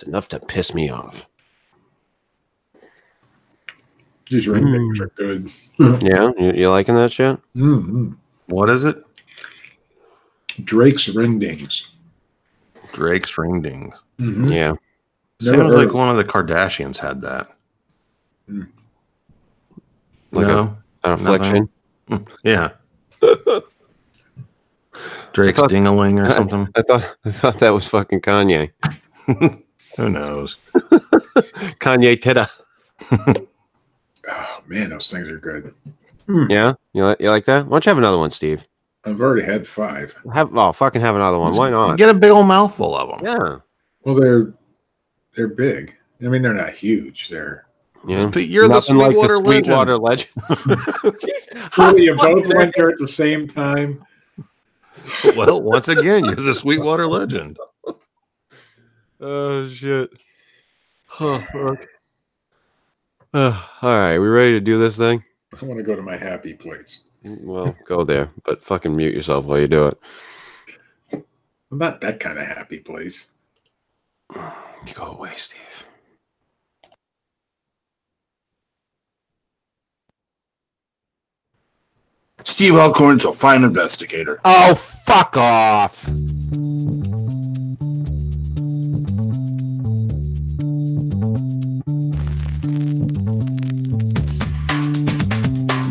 It's 0.00 0.08
enough 0.08 0.28
to 0.28 0.40
piss 0.40 0.72
me 0.72 0.88
off. 0.88 1.26
These 4.30 4.48
ring 4.48 4.72
dings 4.72 4.98
are 4.98 5.08
good. 5.08 5.50
Yeah, 6.02 6.30
you, 6.38 6.52
you 6.52 6.70
liking 6.70 6.94
that 6.94 7.12
shit? 7.12 7.38
Mm-hmm. 7.54 8.12
What 8.46 8.70
is 8.70 8.86
it? 8.86 8.96
Drake's 10.64 11.08
ring 11.10 11.38
dings. 11.38 11.88
Drake's 12.92 13.36
ring 13.36 13.60
dings. 13.60 13.94
Mm-hmm. 14.18 14.46
Yeah. 14.46 14.72
Never 15.42 15.56
Sounds 15.58 15.70
heard 15.72 15.78
like 15.78 15.88
of- 15.88 15.94
one 15.94 16.08
of 16.08 16.16
the 16.16 16.24
Kardashians 16.24 16.96
had 16.96 17.20
that. 17.20 17.48
Like 18.48 20.46
no? 20.46 20.78
An 21.04 21.12
affliction. 21.12 21.68
yeah. 22.42 22.70
Drake's 25.34 25.58
I 25.58 25.62
thought- 25.62 25.70
dingaling 25.70 26.26
or 26.26 26.30
something. 26.48 26.68
I 26.74 26.80
thought 26.82 27.16
I 27.26 27.30
thought 27.30 27.58
that 27.58 27.70
was 27.70 27.86
fucking 27.86 28.22
Kanye. 28.22 28.70
Who 29.96 30.08
knows? 30.08 30.56
Kanye 31.80 32.20
Tita. 32.20 32.48
Oh 34.30 34.60
man, 34.66 34.90
those 34.90 35.10
things 35.10 35.28
are 35.28 35.38
good. 35.38 35.74
Hmm. 36.26 36.46
Yeah, 36.48 36.74
you 36.92 37.04
like 37.04 37.20
you 37.20 37.30
like 37.30 37.44
that? 37.46 37.66
Why 37.66 37.70
don't 37.76 37.86
you 37.86 37.90
have 37.90 37.98
another 37.98 38.18
one, 38.18 38.30
Steve? 38.30 38.64
I've 39.04 39.20
already 39.20 39.44
had 39.44 39.66
five. 39.66 40.16
Have 40.32 40.56
oh 40.56 40.72
fucking 40.72 41.00
have 41.00 41.16
another 41.16 41.38
one. 41.38 41.56
Why 41.56 41.70
not? 41.70 41.96
Get 41.96 42.10
a 42.10 42.14
big 42.14 42.30
old 42.30 42.46
mouthful 42.46 42.94
of 42.96 43.08
them. 43.08 43.26
Yeah, 43.26 43.58
Well, 44.04 44.14
they're 44.14 44.52
they're 45.34 45.48
big. 45.48 45.96
I 46.22 46.28
mean, 46.28 46.42
they're 46.42 46.54
not 46.54 46.70
huge. 46.70 47.28
They're 47.28 47.66
yeah. 48.06 48.26
But 48.26 48.46
you're 48.46 48.68
Nothing 48.68 48.98
the 48.98 49.02
like 49.04 49.12
Sweetwater 49.12 49.36
the 49.38 49.42
legend. 49.42 49.66
Sweetwater 49.66 49.98
legend. 49.98 51.70
Well, 51.78 51.98
you 51.98 52.14
both 52.14 52.54
went 52.54 52.74
there 52.74 52.90
at 52.90 52.98
the 52.98 53.08
same 53.08 53.46
time. 53.46 54.04
well, 55.36 55.62
once 55.62 55.88
again, 55.88 56.24
you're 56.24 56.34
the 56.34 56.54
Sweetwater 56.54 57.06
legend. 57.06 57.58
Oh 59.20 59.68
shit. 59.68 60.10
Oh 61.18 61.44
fuck. 61.52 61.86
Uh, 63.34 63.62
all 63.82 63.98
right, 63.98 64.18
we 64.18 64.26
ready 64.26 64.52
to 64.52 64.60
do 64.60 64.78
this 64.78 64.96
thing? 64.96 65.22
I 65.60 65.64
want 65.64 65.78
to 65.78 65.84
go 65.84 65.94
to 65.94 66.02
my 66.02 66.16
happy 66.16 66.54
place. 66.54 67.04
Well, 67.22 67.76
go 67.84 68.02
there, 68.02 68.30
but 68.44 68.62
fucking 68.62 68.96
mute 68.96 69.14
yourself 69.14 69.44
while 69.44 69.60
you 69.60 69.68
do 69.68 69.88
it. 69.88 69.98
I'm 71.12 71.78
not 71.78 72.00
that 72.00 72.18
kind 72.18 72.38
of 72.38 72.46
happy 72.46 72.78
place. 72.78 73.26
You 74.34 74.94
go 74.94 75.04
away, 75.04 75.32
Steve. 75.36 75.86
Steve 82.44 82.74
Alcorn's 82.74 83.24
a 83.24 83.32
fine 83.32 83.64
investigator. 83.64 84.40
Oh, 84.44 84.74
fuck 84.74 85.36
off. 85.36 86.08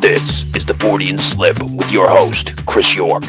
This 0.10 0.56
is 0.56 0.66
the 0.66 0.74
Fortean 0.74 1.20
Slip 1.20 1.62
with 1.62 1.92
your 1.92 2.10
host, 2.10 2.66
Chris 2.66 2.96
York. 2.96 3.26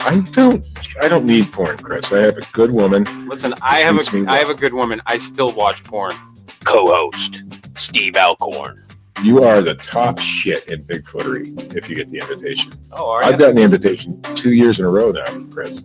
I 0.00 0.20
don't. 0.32 0.66
I 1.02 1.06
don't 1.06 1.26
need 1.26 1.52
porn, 1.52 1.76
Chris. 1.76 2.10
I 2.14 2.20
have 2.20 2.38
a 2.38 2.46
good 2.52 2.70
woman. 2.70 3.28
Listen, 3.28 3.52
I 3.60 3.80
have 3.80 3.96
Keeps 3.96 4.10
me 4.14 4.24
a 4.24 4.30
I 4.30 4.38
have 4.38 4.48
a 4.48 4.54
good 4.54 4.72
woman. 4.72 5.02
I 5.04 5.18
still 5.18 5.52
watch 5.52 5.84
porn. 5.84 6.16
Co-host, 6.64 7.44
Steve 7.76 8.16
Alcorn. 8.16 8.82
You 9.22 9.44
are 9.44 9.60
the 9.60 9.74
top 9.74 10.18
shit 10.18 10.66
in 10.68 10.82
Bigfootery 10.84 11.74
if 11.76 11.90
you 11.90 11.94
get 11.94 12.10
the 12.10 12.20
invitation. 12.20 12.72
Oh, 12.92 13.10
are 13.10 13.22
I've 13.22 13.38
gotten 13.38 13.56
the 13.56 13.62
invitation 13.62 14.22
two 14.34 14.54
years 14.54 14.78
in 14.78 14.86
a 14.86 14.90
row 14.90 15.10
now, 15.10 15.26
Chris. 15.52 15.84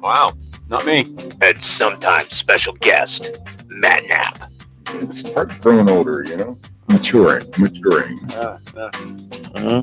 Wow, 0.00 0.34
not 0.68 0.86
me. 0.86 1.16
And 1.42 1.60
sometimes 1.60 2.32
special 2.36 2.74
guest, 2.74 3.40
Matt 3.66 4.04
Knapp. 4.06 4.52
It's 4.86 5.24
part 5.24 5.50
of 5.50 5.60
growing 5.60 5.90
older, 5.90 6.22
you 6.22 6.36
know, 6.36 6.56
maturing, 6.88 7.46
maturing. 7.58 8.18
Uh, 8.32 8.58
uh, 8.76 9.82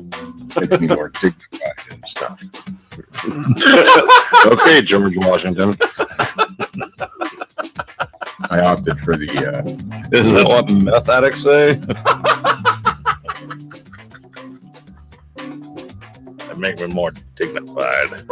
Makes 0.60 0.80
me 0.80 0.86
more 0.88 1.08
dignified 1.08 1.78
and 1.90 2.04
stuff. 2.06 2.42
okay, 4.46 4.82
George 4.82 5.16
Washington. 5.16 5.76
I 8.50 8.60
opted 8.60 8.98
for 9.00 9.16
the. 9.16 9.28
Uh, 9.30 9.62
Isn't 10.16 10.34
that 10.34 10.46
what 10.46 10.68
meth 10.70 11.08
addicts 11.08 11.42
say? 11.42 11.80
That 16.52 16.58
make 16.58 16.78
me 16.80 16.86
more 16.88 17.12
dignified. 17.34 18.28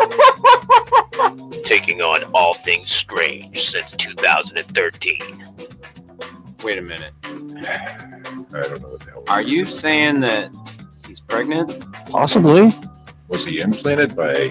Taking 1.65 2.03
on 2.03 2.25
all 2.35 2.53
things 2.53 2.91
strange 2.91 3.71
since 3.71 3.97
2013. 3.97 5.47
Wait 6.63 6.79
a 6.79 6.83
minute. 6.83 7.13
I 7.25 7.97
don't 8.53 8.83
know 8.83 8.89
what 8.89 9.01
the 9.01 9.11
hell. 9.11 9.25
Are 9.29 9.43
you 9.43 9.67
saying 9.67 10.21
that 10.21 10.51
he's 11.07 11.21
pregnant? 11.21 11.85
Possibly. 12.07 12.73
Was 13.29 13.45
he 13.45 13.61
implanted 13.61 14.17
by 14.17 14.49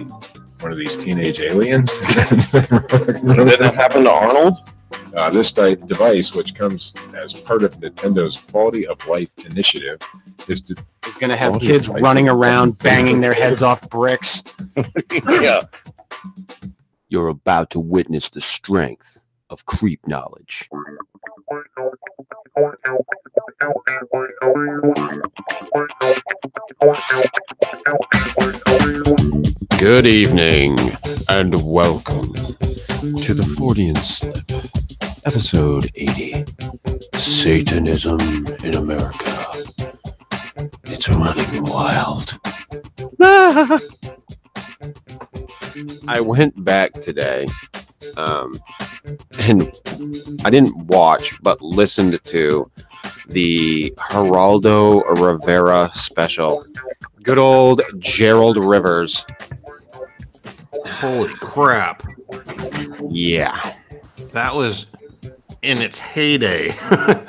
one 0.62 0.72
of 0.72 0.78
these 0.78 0.96
teenage 0.96 1.40
aliens? 1.42 1.92
Did 2.00 2.62
that 2.62 3.74
happen 3.76 4.04
to 4.06 4.12
Arnold? 4.12 4.58
Uh, 5.16 5.30
this 5.30 5.52
di- 5.52 5.76
device, 5.76 6.34
which 6.34 6.54
comes 6.56 6.94
as 7.16 7.34
part 7.34 7.64
of 7.64 7.76
Nintendo's 7.80 8.38
Quality 8.38 8.86
of 8.88 9.06
Life 9.08 9.32
initiative, 9.46 10.00
is 10.48 10.62
to 10.62 10.76
He's 11.04 11.16
gonna 11.18 11.36
have 11.36 11.52
Quality 11.54 11.68
kids 11.68 11.88
of 11.88 11.96
life. 11.96 12.04
running 12.04 12.30
around 12.30 12.78
banging 12.80 13.20
their 13.20 13.34
heads 13.34 13.62
off 13.64 13.90
bricks. 13.90 14.44
yeah. 15.26 15.62
You're 17.10 17.30
about 17.30 17.72
to 17.72 17.80
witness 17.80 18.30
the 18.30 18.42
strength 18.42 19.22
of 19.50 19.66
creep 19.66 20.06
knowledge. 20.08 20.70
Good 29.80 30.06
evening 30.06 30.78
and 31.28 31.56
welcome 31.66 32.34
to 32.34 33.34
the 33.34 33.42
Fortean 33.58 33.98
Slip, 33.98 34.52
episode 35.26 35.90
80 35.96 36.46
Satanism 37.16 38.20
in 38.64 38.76
America. 38.76 39.52
It's 40.84 41.10
running 41.10 41.64
wild. 41.64 42.38
I 46.08 46.20
went 46.22 46.64
back 46.64 46.94
today 46.94 47.46
um, 48.18 48.54
and 49.40 49.72
I 50.46 50.50
didn't 50.50 50.76
watch, 50.88 51.42
but 51.42 51.62
listened 51.62 52.20
to 52.24 52.72
the 53.28 53.92
Geraldo 54.12 55.04
Rivera 55.20 55.92
special. 55.94 56.66
Good 57.24 57.38
old 57.38 57.82
Gerald 57.98 58.58
Rivers. 58.58 59.26
Holy 60.74 61.34
crap. 61.36 62.04
Yeah. 63.10 63.74
That 64.32 64.54
was 64.56 64.86
in 65.62 65.80
its 65.80 65.98
heyday. 66.00 66.76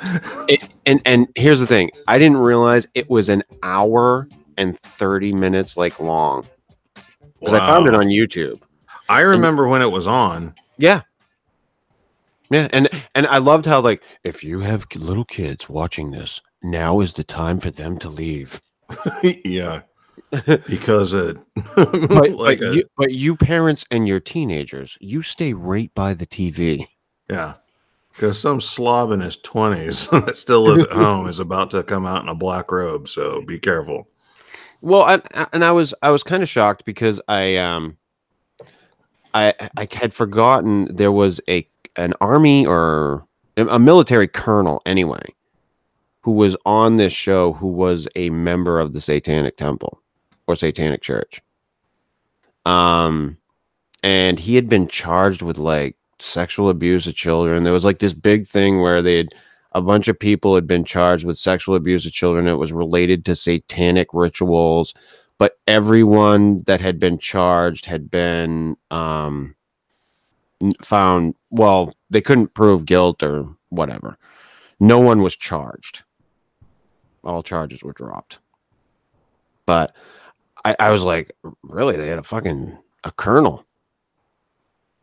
It, 0.47 0.67
and 0.85 0.99
and 1.05 1.27
here's 1.35 1.61
the 1.61 1.67
thing. 1.67 1.91
I 2.09 2.17
didn't 2.17 2.35
realize 2.35 2.85
it 2.93 3.09
was 3.09 3.29
an 3.29 3.41
hour 3.63 4.27
and 4.57 4.77
30 4.77 5.31
minutes 5.31 5.77
like 5.77 5.97
long. 6.01 6.45
Because 7.41 7.53
I 7.55 7.67
found 7.67 7.87
it 7.87 7.93
on 7.93 8.03
YouTube. 8.05 8.61
I 9.09 9.19
remember 9.21 9.67
when 9.67 9.81
it 9.81 9.91
was 9.91 10.07
on. 10.07 10.53
Yeah. 10.77 11.01
Yeah, 12.49 12.67
and 12.71 12.87
and 13.15 13.27
I 13.27 13.37
loved 13.39 13.65
how 13.65 13.79
like 13.81 14.03
if 14.23 14.43
you 14.43 14.59
have 14.59 14.85
little 14.95 15.25
kids 15.25 15.67
watching 15.69 16.11
this, 16.11 16.41
now 16.61 16.99
is 16.99 17.13
the 17.13 17.23
time 17.23 17.59
for 17.59 17.71
them 17.71 17.97
to 17.99 18.09
leave. 18.09 18.61
yeah. 19.45 19.81
Because 20.67 21.13
it 21.13 21.37
But, 21.75 21.91
like 22.31 22.59
but, 22.59 22.61
a- 22.61 22.75
you, 22.75 22.83
but 22.97 23.11
you 23.11 23.35
parents 23.35 23.85
and 23.91 24.07
your 24.07 24.19
teenagers, 24.19 24.97
you 25.01 25.21
stay 25.21 25.53
right 25.53 25.93
by 25.95 26.13
the 26.13 26.25
TV. 26.27 26.87
yeah. 27.29 27.55
Because 28.13 28.37
some 28.37 28.59
slob 28.59 29.11
in 29.11 29.21
his 29.21 29.37
twenties 29.37 30.07
that 30.09 30.35
still 30.37 30.63
lives 30.63 30.83
at 30.83 30.91
home 30.91 31.29
is 31.29 31.39
about 31.39 31.71
to 31.71 31.81
come 31.81 32.05
out 32.05 32.21
in 32.21 32.27
a 32.27 32.35
black 32.35 32.69
robe, 32.69 33.07
so 33.07 33.41
be 33.41 33.57
careful. 33.57 34.09
Well, 34.81 35.03
I, 35.03 35.47
and 35.53 35.63
I 35.63 35.71
was 35.71 35.93
I 36.01 36.09
was 36.09 36.23
kind 36.23 36.41
of 36.41 36.49
shocked 36.49 36.85
because 36.85 37.21
I 37.27 37.57
um 37.57 37.97
I 39.33 39.53
I 39.77 39.87
had 39.91 40.13
forgotten 40.13 40.93
there 40.95 41.11
was 41.11 41.39
a 41.47 41.67
an 41.95 42.13
army 42.19 42.65
or 42.65 43.25
a 43.57 43.79
military 43.79 44.27
colonel 44.27 44.81
anyway 44.85 45.23
who 46.21 46.31
was 46.31 46.55
on 46.65 46.97
this 46.97 47.13
show 47.13 47.53
who 47.53 47.67
was 47.67 48.07
a 48.15 48.29
member 48.29 48.79
of 48.79 48.93
the 48.93 49.01
Satanic 49.01 49.57
Temple 49.57 50.01
or 50.47 50.55
Satanic 50.55 51.01
Church. 51.01 51.41
Um 52.65 53.37
and 54.03 54.39
he 54.39 54.55
had 54.55 54.67
been 54.67 54.87
charged 54.87 55.43
with 55.43 55.57
like 55.59 55.95
sexual 56.19 56.69
abuse 56.69 57.05
of 57.05 57.13
children. 57.13 57.63
There 57.63 57.73
was 57.73 57.85
like 57.85 57.99
this 57.99 58.13
big 58.13 58.47
thing 58.47 58.81
where 58.81 59.01
they'd 59.01 59.33
a 59.73 59.81
bunch 59.81 60.07
of 60.07 60.19
people 60.19 60.55
had 60.55 60.67
been 60.67 60.83
charged 60.83 61.25
with 61.25 61.37
sexual 61.37 61.75
abuse 61.75 62.05
of 62.05 62.11
children. 62.11 62.47
It 62.47 62.55
was 62.55 62.73
related 62.73 63.25
to 63.25 63.35
satanic 63.35 64.09
rituals, 64.13 64.93
but 65.37 65.59
everyone 65.67 66.63
that 66.63 66.81
had 66.81 66.99
been 66.99 67.17
charged 67.17 67.85
had 67.85 68.11
been 68.11 68.75
um, 68.89 69.55
found. 70.81 71.35
Well, 71.49 71.95
they 72.09 72.21
couldn't 72.21 72.53
prove 72.53 72.85
guilt 72.85 73.23
or 73.23 73.47
whatever. 73.69 74.17
No 74.79 74.99
one 74.99 75.21
was 75.21 75.35
charged. 75.35 76.03
All 77.23 77.43
charges 77.43 77.83
were 77.83 77.93
dropped. 77.93 78.39
But 79.65 79.95
I, 80.65 80.75
I 80.79 80.89
was 80.89 81.03
like, 81.03 81.31
really? 81.63 81.95
They 81.95 82.07
had 82.07 82.19
a 82.19 82.23
fucking 82.23 82.77
a 83.03 83.11
colonel. 83.11 83.65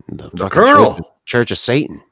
The, 0.08 0.30
The 0.32 0.48
colonel. 0.48 0.94
Church, 0.96 1.04
Church 1.26 1.50
of 1.52 1.58
Satan. 1.58 2.02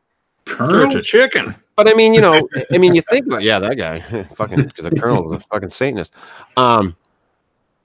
Colonel? 0.47 1.03
Chicken. 1.03 1.55
But 1.77 1.89
I 1.89 1.95
mean, 1.95 2.15
you 2.15 2.21
know, 2.21 2.49
I 2.73 2.79
mean, 2.79 2.95
you 2.95 3.03
think 3.03 3.27
about 3.27 3.43
yeah, 3.43 3.59
that 3.59 3.77
guy, 3.77 4.01
fucking 4.35 4.73
the 4.79 4.91
colonel, 4.91 5.29
the 5.29 5.41
fucking 5.41 5.69
Satanist. 5.69 6.13
Um, 6.57 6.97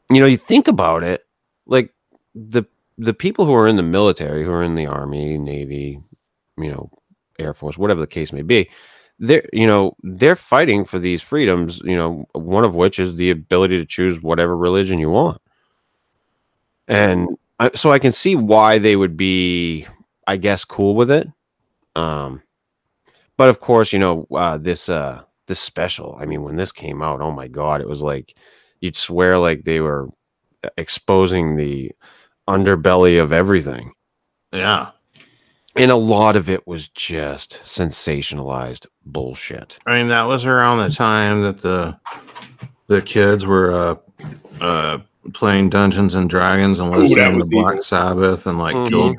you 0.10 0.20
know, 0.20 0.26
you 0.26 0.38
think 0.38 0.68
about 0.68 1.04
it, 1.04 1.26
like 1.66 1.94
the 2.34 2.64
the 2.98 3.14
people 3.14 3.46
who 3.46 3.54
are 3.54 3.68
in 3.68 3.76
the 3.76 3.84
military, 3.84 4.44
who 4.44 4.52
are 4.52 4.64
in 4.64 4.76
the 4.76 4.86
army, 4.86 5.38
navy, 5.38 6.00
you 6.58 6.72
know, 6.72 6.90
air 7.40 7.54
force, 7.54 7.78
whatever 7.78 8.00
the 8.00 8.08
case 8.08 8.32
may 8.32 8.42
be, 8.42 8.70
they're 9.20 9.48
you 9.52 9.68
know 9.68 9.96
they're 10.04 10.36
fighting 10.36 10.86
for 10.86 10.98
these 10.98 11.22
freedoms. 11.22 11.80
You 11.84 11.98
know, 11.98 12.26
one 12.34 12.64
of 12.64 12.76
which 12.76 13.00
is 13.00 13.16
the 13.16 13.32
ability 13.32 13.78
to 13.78 13.86
choose 13.86 14.22
whatever 14.22 14.56
religion 14.56 15.00
you 15.00 15.10
want, 15.10 15.42
and 16.88 17.38
I, 17.60 17.72
so 17.76 17.92
I 17.92 18.00
can 18.00 18.12
see 18.12 18.36
why 18.36 18.80
they 18.80 18.96
would 18.96 19.18
be, 19.18 19.86
I 20.26 20.38
guess, 20.38 20.64
cool 20.64 20.96
with 20.96 21.12
it. 21.12 21.28
Um, 21.96 22.42
but 23.42 23.50
of 23.50 23.60
course, 23.60 23.92
you 23.92 23.98
know, 23.98 24.28
uh, 24.36 24.60
this 24.60 24.88
uh 24.88 25.24
this 25.48 25.60
special, 25.60 26.16
I 26.22 26.28
mean, 26.28 26.44
when 26.44 26.58
this 26.58 26.72
came 26.72 27.02
out, 27.02 27.22
oh 27.22 27.32
my 27.32 27.48
god, 27.48 27.82
it 27.82 27.88
was 27.88 28.04
like 28.04 28.38
you'd 28.82 28.96
swear 28.96 29.40
like 29.40 29.64
they 29.64 29.80
were 29.80 30.10
exposing 30.78 31.56
the 31.56 31.92
underbelly 32.48 33.20
of 33.20 33.34
everything. 33.34 33.94
Yeah. 34.54 34.92
And 35.76 35.90
a 35.90 35.96
lot 35.96 36.36
of 36.36 36.52
it 36.52 36.68
was 36.68 36.88
just 36.90 37.60
sensationalized 37.64 38.86
bullshit. 39.08 39.80
I 39.88 39.98
mean, 39.98 40.10
that 40.10 40.26
was 40.28 40.46
around 40.46 40.78
the 40.78 40.92
time 40.96 41.42
that 41.42 41.64
the 41.64 41.98
the 42.86 43.02
kids 43.02 43.48
were 43.48 43.74
uh, 43.74 43.96
uh, 44.64 45.00
playing 45.34 45.72
Dungeons 45.72 46.14
and 46.14 46.30
Dragons 46.30 46.78
and 46.78 46.94
Oh, 46.94 47.00
that 47.00 47.08
listening 47.10 47.40
to 47.40 47.46
Black 47.46 47.72
evil. 47.74 47.84
Sabbath 47.84 48.46
and 48.46 48.60
like 48.60 48.76
Mhm. 48.76 48.90
killed 48.90 49.16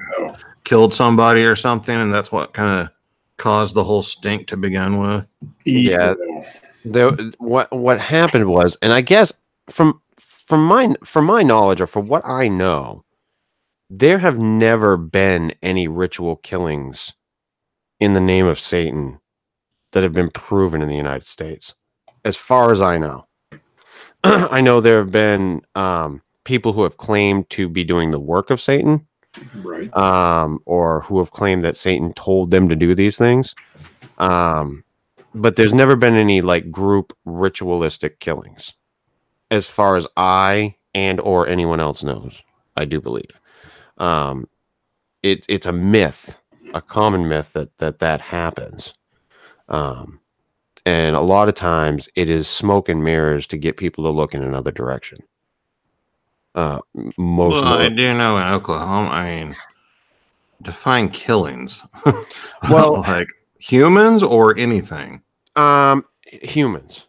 killed 0.63 0.95
somebody 0.95 1.45
or 1.45 1.57
something, 1.57 1.97
and 1.97 2.15
that's 2.15 2.31
what 2.31 2.53
kind 2.53 2.83
of 2.83 2.91
caused 3.39 3.75
the 3.75 3.85
whole 3.85 4.03
stink 4.03 4.47
to 4.49 4.57
begin 4.57 4.99
with. 4.99 5.29
Yeah. 5.65 6.13
evil. 6.13 6.47
There, 6.85 7.11
what 7.39 7.71
what 7.73 8.01
happened 8.01 8.47
was, 8.47 8.77
and 8.83 8.93
I 8.93 9.03
guess 9.03 9.33
from 9.69 10.01
from 10.19 10.65
my 10.65 10.95
from 11.05 11.27
my 11.27 11.43
knowledge 11.43 11.81
or 11.81 11.87
from 11.87 12.09
what 12.09 12.27
I 12.27 12.49
know, 12.49 13.05
there 13.89 14.19
have 14.19 14.39
never 14.39 14.97
been 14.97 15.55
any 15.63 15.87
ritual 15.87 16.37
killings 16.37 17.13
in 18.01 18.15
the 18.15 18.21
name 18.21 18.47
of 18.47 18.59
Satan 18.59 19.21
that 19.93 20.03
have 20.03 20.13
been 20.13 20.31
proven 20.31 20.83
in 20.83 20.89
the 20.89 20.97
United 20.97 21.27
States, 21.27 21.75
as 22.25 22.37
far 22.37 22.73
as 22.73 22.81
I 22.81 22.99
know. 22.99 23.27
I 24.25 24.61
know 24.61 24.81
there 24.81 24.99
have 24.99 25.13
been 25.13 25.63
um, 25.75 26.23
people 26.45 26.73
who 26.73 26.83
have 26.83 26.97
claimed 26.97 27.49
to 27.51 27.69
be 27.69 27.85
doing 27.85 28.11
the 28.11 28.21
work 28.21 28.51
of 28.51 28.61
Satan, 28.61 29.07
Right. 29.55 29.95
um, 29.97 30.61
or 30.67 31.01
who 31.03 31.19
have 31.19 31.31
claimed 31.31 31.65
that 31.65 31.77
Satan 31.77 32.13
told 32.13 32.51
them 32.51 32.69
to 32.69 32.77
do 32.77 32.95
these 32.95 33.19
things. 33.19 33.55
Um, 34.19 34.85
but 35.35 35.57
there's 35.57 35.75
never 35.75 35.97
been 35.97 36.17
any 36.17 36.41
like 36.43 36.71
group 36.71 37.13
ritualistic 37.25 38.21
killings, 38.21 38.75
as 39.51 39.69
far 39.69 39.97
as 39.97 40.07
I 40.17 40.77
and 40.95 41.21
or 41.21 41.49
anyone 41.49 41.81
else 41.81 42.03
knows. 42.03 42.43
I 42.77 42.85
do 42.85 43.01
believe. 43.01 43.41
Um, 43.99 44.49
it, 45.23 45.45
it's 45.49 45.67
a 45.67 45.73
myth, 45.73 46.39
a 46.75 46.83
common 46.83 47.29
myth 47.29 47.53
that 47.55 47.79
that 47.79 48.01
that 48.01 48.21
happens. 48.21 48.95
Um, 49.69 50.21
and 50.85 51.17
a 51.17 51.21
lot 51.21 51.49
of 51.49 51.55
times 51.55 52.09
it 52.17 52.29
is 52.29 52.49
smoke 52.49 52.89
and 52.89 53.05
mirrors 53.05 53.47
to 53.49 53.57
get 53.59 53.77
people 53.77 54.05
to 54.05 54.11
look 54.11 54.35
in 54.35 54.43
another 54.43 54.73
direction. 54.73 55.19
Uh, 56.55 56.81
most 57.17 57.65
well, 57.65 57.79
I 57.79 57.89
do 57.89 58.15
know 58.15 58.37
in 58.37 58.43
Oklahoma. 58.43 59.09
I 59.09 59.45
mean, 59.45 59.55
define 60.63 61.09
killings. 61.09 61.83
Well- 62.71 63.01
like 63.09 63.29
humans 63.59 64.23
or 64.23 64.57
anything. 64.57 65.23
Um, 65.57 66.05
humans. 66.25 67.09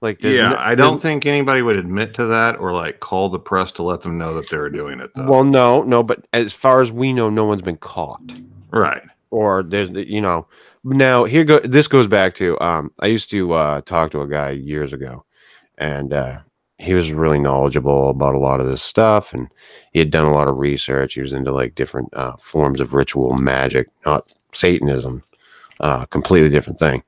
Like, 0.00 0.22
yeah, 0.22 0.48
no- 0.48 0.56
I 0.58 0.74
don't 0.74 1.00
think 1.00 1.26
anybody 1.26 1.62
would 1.62 1.76
admit 1.76 2.12
to 2.14 2.26
that 2.26 2.58
or 2.58 2.72
like 2.72 2.98
call 2.98 3.28
the 3.28 3.38
press 3.38 3.70
to 3.72 3.84
let 3.84 4.00
them 4.00 4.18
know 4.18 4.34
that 4.34 4.50
they 4.50 4.56
were 4.56 4.68
doing 4.70 4.98
it. 4.98 5.10
Though. 5.14 5.30
Well, 5.30 5.44
no, 5.44 5.82
no, 5.84 6.02
but 6.02 6.26
as 6.32 6.52
far 6.52 6.80
as 6.80 6.90
we 6.90 7.12
know, 7.12 7.30
no 7.30 7.44
one's 7.44 7.62
been 7.62 7.76
caught, 7.76 8.20
right. 8.72 9.02
or 9.30 9.62
there's, 9.62 9.90
you 9.90 10.20
know. 10.20 10.48
Now 10.84 11.22
here 11.24 11.44
go. 11.44 11.60
This 11.60 11.86
goes 11.86 12.08
back 12.08 12.34
to. 12.36 12.60
Um, 12.60 12.90
I 13.00 13.06
used 13.06 13.30
to 13.30 13.52
uh, 13.52 13.80
talk 13.82 14.10
to 14.10 14.22
a 14.22 14.28
guy 14.28 14.50
years 14.50 14.92
ago, 14.92 15.24
and 15.78 16.12
uh, 16.12 16.38
he 16.78 16.94
was 16.94 17.12
really 17.12 17.38
knowledgeable 17.38 18.10
about 18.10 18.34
a 18.34 18.40
lot 18.40 18.60
of 18.60 18.66
this 18.66 18.82
stuff, 18.82 19.32
and 19.32 19.48
he 19.92 19.98
had 19.98 20.10
done 20.10 20.26
a 20.26 20.34
lot 20.34 20.48
of 20.48 20.58
research. 20.58 21.14
He 21.14 21.20
was 21.20 21.32
into 21.32 21.52
like 21.52 21.74
different 21.74 22.12
uh, 22.14 22.36
forms 22.36 22.80
of 22.80 22.94
ritual 22.94 23.34
magic, 23.34 23.88
not 24.04 24.32
Satanism, 24.52 25.22
uh, 25.80 26.06
completely 26.06 26.50
different 26.50 26.78
thing. 26.78 27.02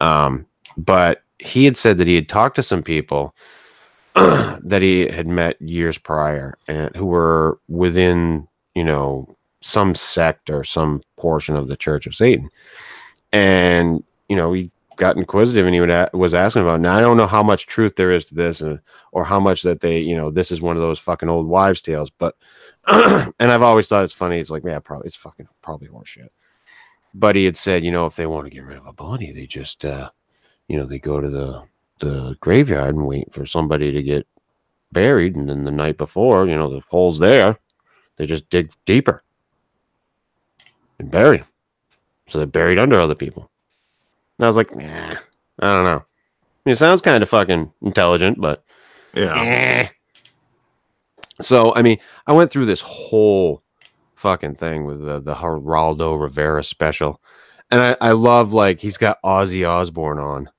Um, 0.00 0.46
but 0.76 1.22
he 1.38 1.64
had 1.64 1.76
said 1.76 1.98
that 1.98 2.06
he 2.06 2.14
had 2.14 2.28
talked 2.28 2.56
to 2.56 2.62
some 2.62 2.82
people 2.82 3.34
that 4.14 4.80
he 4.80 5.08
had 5.08 5.26
met 5.26 5.60
years 5.60 5.98
prior 5.98 6.56
and 6.68 6.94
who 6.96 7.06
were 7.06 7.58
within, 7.68 8.46
you 8.74 8.84
know, 8.84 9.26
some 9.60 9.94
sect 9.94 10.48
or 10.50 10.62
some 10.64 11.02
portion 11.16 11.56
of 11.56 11.68
the 11.68 11.76
Church 11.76 12.06
of 12.06 12.14
Satan. 12.14 12.48
And, 13.32 14.04
you 14.28 14.36
know, 14.36 14.52
he 14.52 14.70
got 14.96 15.16
inquisitive 15.16 15.66
and 15.66 15.74
even 15.74 15.90
a- 15.90 16.10
was 16.12 16.34
asking 16.34 16.62
about, 16.62 16.80
now 16.80 16.96
I 16.96 17.00
don't 17.00 17.16
know 17.16 17.26
how 17.26 17.42
much 17.42 17.66
truth 17.66 17.96
there 17.96 18.12
is 18.12 18.24
to 18.26 18.34
this 18.34 18.60
and, 18.60 18.80
or 19.12 19.24
how 19.24 19.38
much 19.38 19.62
that 19.62 19.80
they, 19.80 19.98
you 20.00 20.16
know, 20.16 20.30
this 20.30 20.50
is 20.50 20.60
one 20.60 20.76
of 20.76 20.82
those 20.82 20.98
fucking 20.98 21.28
old 21.28 21.46
wives' 21.46 21.80
tales. 21.80 22.10
But, 22.10 22.34
and 22.86 23.34
I've 23.40 23.62
always 23.62 23.88
thought 23.88 24.04
it's 24.04 24.12
funny. 24.12 24.38
It's 24.38 24.50
like, 24.50 24.64
yeah, 24.64 24.78
probably, 24.78 25.06
it's 25.06 25.16
fucking 25.16 25.48
probably 25.62 25.88
horseshit. 25.88 26.28
But 27.14 27.36
he 27.36 27.44
had 27.44 27.56
said, 27.56 27.84
you 27.84 27.90
know, 27.90 28.06
if 28.06 28.16
they 28.16 28.26
want 28.26 28.46
to 28.46 28.50
get 28.50 28.64
rid 28.64 28.76
of 28.76 28.86
a 28.86 28.92
body, 28.92 29.32
they 29.32 29.46
just, 29.46 29.84
uh, 29.84 30.10
you 30.68 30.76
know, 30.76 30.84
they 30.84 30.98
go 30.98 31.20
to 31.20 31.28
the 31.28 31.62
the 31.98 32.36
graveyard 32.40 32.94
and 32.94 33.06
wait 33.06 33.32
for 33.32 33.46
somebody 33.46 33.90
to 33.90 34.02
get 34.02 34.26
buried, 34.92 35.34
and 35.34 35.48
then 35.48 35.64
the 35.64 35.70
night 35.70 35.96
before, 35.96 36.46
you 36.46 36.54
know, 36.54 36.68
the 36.68 36.82
hole's 36.88 37.18
there, 37.18 37.58
they 38.16 38.26
just 38.26 38.50
dig 38.50 38.70
deeper 38.84 39.22
and 40.98 41.10
bury 41.10 41.38
them. 41.38 41.46
So 42.28 42.38
they're 42.38 42.46
buried 42.46 42.78
under 42.78 43.00
other 43.00 43.14
people. 43.14 43.50
And 44.38 44.44
I 44.44 44.48
was 44.48 44.56
like, 44.56 44.74
nah, 44.74 45.16
I 45.60 45.66
don't 45.74 45.84
know. 45.84 45.98
I 46.04 46.60
mean, 46.64 46.72
it 46.72 46.78
sounds 46.78 47.00
kind 47.02 47.22
of 47.22 47.28
fucking 47.28 47.72
intelligent, 47.82 48.40
but 48.40 48.64
Yeah. 49.14 49.88
So 51.40 51.74
I 51.74 51.82
mean, 51.82 51.98
I 52.26 52.32
went 52.32 52.50
through 52.50 52.66
this 52.66 52.80
whole 52.80 53.62
fucking 54.14 54.54
thing 54.54 54.84
with 54.84 55.04
the 55.04 55.20
the 55.20 55.34
Geraldo 55.34 56.20
Rivera 56.20 56.64
special, 56.64 57.20
and 57.70 57.80
I, 57.80 57.96
I 58.00 58.12
love 58.12 58.52
like 58.52 58.80
he's 58.80 58.96
got 58.98 59.18
Ozzy 59.22 59.68
Osbourne 59.68 60.18
on. 60.18 60.50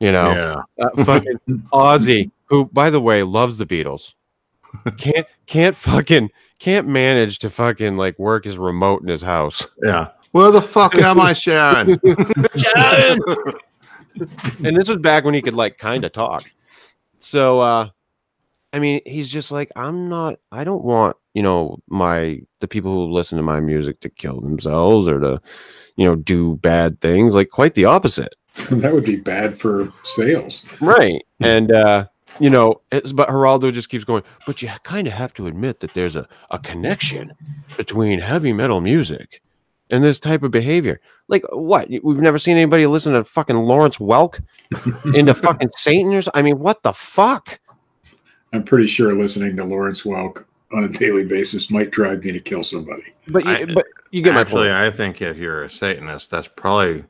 You 0.00 0.10
know, 0.12 0.30
Yeah. 0.78 0.84
uh, 0.84 1.04
fucking 1.04 1.38
Ozzy, 1.72 2.30
who 2.46 2.64
by 2.66 2.90
the 2.90 3.00
way 3.00 3.22
loves 3.22 3.58
the 3.58 3.66
Beatles, 3.66 4.14
can't 4.98 5.26
can't 5.46 5.76
fucking 5.76 6.30
can't 6.58 6.86
manage 6.86 7.38
to 7.40 7.50
fucking 7.50 7.96
like 7.96 8.18
work 8.18 8.44
his 8.44 8.58
remote 8.58 9.02
in 9.02 9.08
his 9.08 9.22
house. 9.22 9.66
Yeah. 9.82 10.08
Where 10.32 10.50
the 10.50 10.62
fuck 10.62 10.94
am 10.96 11.20
I, 11.20 11.34
Sharon? 11.34 12.00
Sharon! 12.56 13.20
and 14.64 14.76
this 14.76 14.88
was 14.88 14.98
back 14.98 15.24
when 15.24 15.34
he 15.34 15.42
could 15.42 15.54
like 15.54 15.78
kind 15.78 16.04
of 16.04 16.12
talk. 16.12 16.44
So 17.20 17.60
uh 17.60 17.88
I 18.74 18.78
mean, 18.78 19.02
he's 19.04 19.28
just 19.28 19.52
like 19.52 19.70
I'm 19.76 20.08
not 20.08 20.38
I 20.50 20.64
don't 20.64 20.84
want, 20.84 21.16
you 21.34 21.42
know, 21.42 21.78
my 21.88 22.40
the 22.60 22.68
people 22.68 22.92
who 22.92 23.12
listen 23.12 23.36
to 23.36 23.42
my 23.42 23.60
music 23.60 24.00
to 24.00 24.10
kill 24.10 24.40
themselves 24.40 25.06
or 25.06 25.20
to, 25.20 25.40
you 25.96 26.04
know, 26.04 26.16
do 26.16 26.56
bad 26.56 27.00
things, 27.00 27.34
like 27.34 27.50
quite 27.50 27.74
the 27.74 27.84
opposite. 27.84 28.34
that 28.70 28.92
would 28.92 29.04
be 29.04 29.16
bad 29.16 29.60
for 29.60 29.92
sales. 30.04 30.64
Right. 30.80 31.22
And 31.40 31.72
uh 31.72 32.06
you 32.40 32.48
know, 32.48 32.80
it's, 32.90 33.12
but 33.12 33.28
Geraldo 33.28 33.70
just 33.70 33.90
keeps 33.90 34.04
going, 34.04 34.22
but 34.46 34.62
you 34.62 34.70
kind 34.84 35.06
of 35.06 35.12
have 35.12 35.34
to 35.34 35.46
admit 35.46 35.80
that 35.80 35.92
there's 35.92 36.16
a, 36.16 36.26
a 36.50 36.58
connection 36.58 37.34
between 37.76 38.20
heavy 38.20 38.54
metal 38.54 38.80
music 38.80 39.42
and 39.92 40.02
this 40.02 40.18
type 40.18 40.42
of 40.42 40.50
behavior. 40.50 41.00
Like, 41.28 41.44
what? 41.52 41.88
We've 42.02 42.18
never 42.18 42.38
seen 42.38 42.56
anybody 42.56 42.86
listen 42.86 43.12
to 43.12 43.22
fucking 43.22 43.56
Lawrence 43.56 43.98
Welk 43.98 44.40
into 45.14 45.34
fucking 45.34 45.68
Satan 45.76 46.12
or 46.14 46.22
something. 46.22 46.38
I 46.38 46.42
mean, 46.42 46.58
what 46.58 46.82
the 46.82 46.92
fuck? 46.92 47.60
I'm 48.52 48.64
pretty 48.64 48.86
sure 48.88 49.14
listening 49.14 49.56
to 49.56 49.64
Lawrence 49.64 50.02
Welk 50.02 50.44
on 50.72 50.84
a 50.84 50.88
daily 50.88 51.24
basis 51.24 51.70
might 51.70 51.90
drive 51.90 52.24
me 52.24 52.32
to 52.32 52.40
kill 52.40 52.64
somebody. 52.64 53.12
But 53.28 53.44
you, 53.44 53.50
I- 53.50 53.64
but 53.66 53.86
you 54.10 54.22
get 54.22 54.34
Actually, 54.36 54.68
my 54.68 54.74
point. 54.84 54.94
I 54.94 54.96
think 54.96 55.22
if 55.22 55.36
you're 55.36 55.64
a 55.64 55.70
Satanist, 55.70 56.30
that's 56.30 56.48
probably 56.48 57.04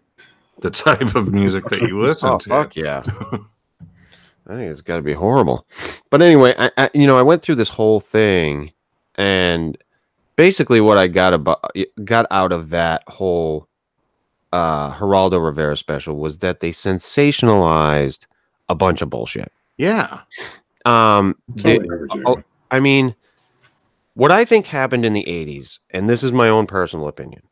the 0.61 0.71
type 0.71 1.15
of 1.15 1.33
music 1.33 1.65
that 1.71 1.81
you 1.81 2.01
listen 2.01 2.29
Oh, 2.31 2.39
to. 2.39 2.49
fuck 2.49 2.77
yeah. 2.77 3.03
I 4.47 4.55
think 4.57 4.71
it's 4.73 4.81
got 4.81 4.97
to 4.97 5.03
be 5.03 5.13
horrible. 5.13 5.67
But 6.11 6.21
anyway, 6.23 6.55
I, 6.59 6.71
I 6.77 6.91
you 6.95 7.07
know 7.07 7.19
I 7.19 7.23
went 7.23 7.43
through 7.43 7.55
this 7.57 7.69
whole 7.69 8.01
thing, 8.01 8.73
and 9.17 9.77
basically 10.37 10.81
what 10.81 10.99
I 10.99 11.09
got 11.09 11.35
about 11.35 11.75
got 12.05 12.27
out 12.31 12.53
of 12.53 12.71
that 12.71 13.03
whole 13.09 13.69
uh, 14.53 14.93
Geraldo 14.95 15.43
Rivera 15.43 15.77
special 15.77 16.17
was 16.17 16.39
that 16.39 16.61
they 16.61 16.71
sensationalized 16.73 18.27
a 18.69 18.75
bunch 18.75 19.03
of 19.03 19.11
bullshit. 19.11 19.53
Yeah. 19.77 20.21
Um, 20.85 21.37
the- 21.49 21.81
I 21.81 21.85
ever 21.85 22.07
do. 22.07 22.45
I 22.71 22.81
mean, 22.81 23.15
what 24.15 24.31
I 24.31 24.45
think 24.45 24.67
happened 24.67 25.05
in 25.05 25.13
the 25.13 25.25
80s, 25.25 25.79
and 25.91 26.09
this 26.09 26.23
is 26.23 26.33
my 26.33 26.49
own 26.49 26.67
personal 26.67 27.09
opinion, 27.09 27.43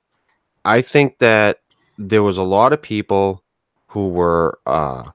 I 0.65 0.83
think 0.83 1.19
that 1.19 1.61
there 1.99 2.23
was 2.23 2.39
a 2.39 2.43
lot 2.43 2.73
of 2.73 2.81
people 2.81 3.43
who 3.87 4.09
were 4.09 4.59
uh, 4.67 5.11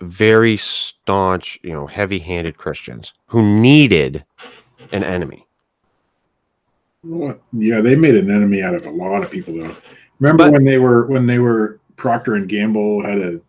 very 0.00 0.56
staunch, 0.56 1.58
you 1.62 1.72
know, 1.72 1.86
heavy 1.86 2.18
handed 2.18 2.56
Christians 2.58 3.12
who 3.26 3.42
needed 3.42 4.24
an 4.92 5.04
enemy. 5.04 5.46
Well, 7.04 7.38
yeah, 7.52 7.80
they 7.80 7.94
made 7.94 8.16
an 8.16 8.30
enemy 8.30 8.62
out 8.62 8.74
of 8.74 8.86
a 8.86 8.90
lot 8.90 9.22
of 9.22 9.30
people 9.30 9.54
though. 9.54 9.76
Remember 10.18 10.44
But- 10.44 10.52
when 10.52 10.64
they 10.64 10.78
were 10.78 11.06
when 11.06 11.26
they 11.26 11.38
were 11.38 11.80
Procter 11.96 12.34
and 12.34 12.48
Gamble 12.48 13.02
had 13.04 13.18
a 13.18 13.40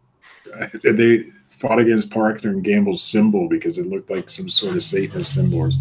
they 0.94 1.26
fought 1.50 1.80
against 1.80 2.10
Procter 2.10 2.50
and 2.50 2.64
Gamble's 2.64 3.04
symbol 3.04 3.50
because 3.50 3.78
it 3.78 3.88
looked 3.88 4.10
like 4.10 4.30
some 4.30 4.50
sort 4.50 4.76
of 4.76 4.84
Satanist 4.84 5.34
symbol 5.34 5.60
or 5.60 5.72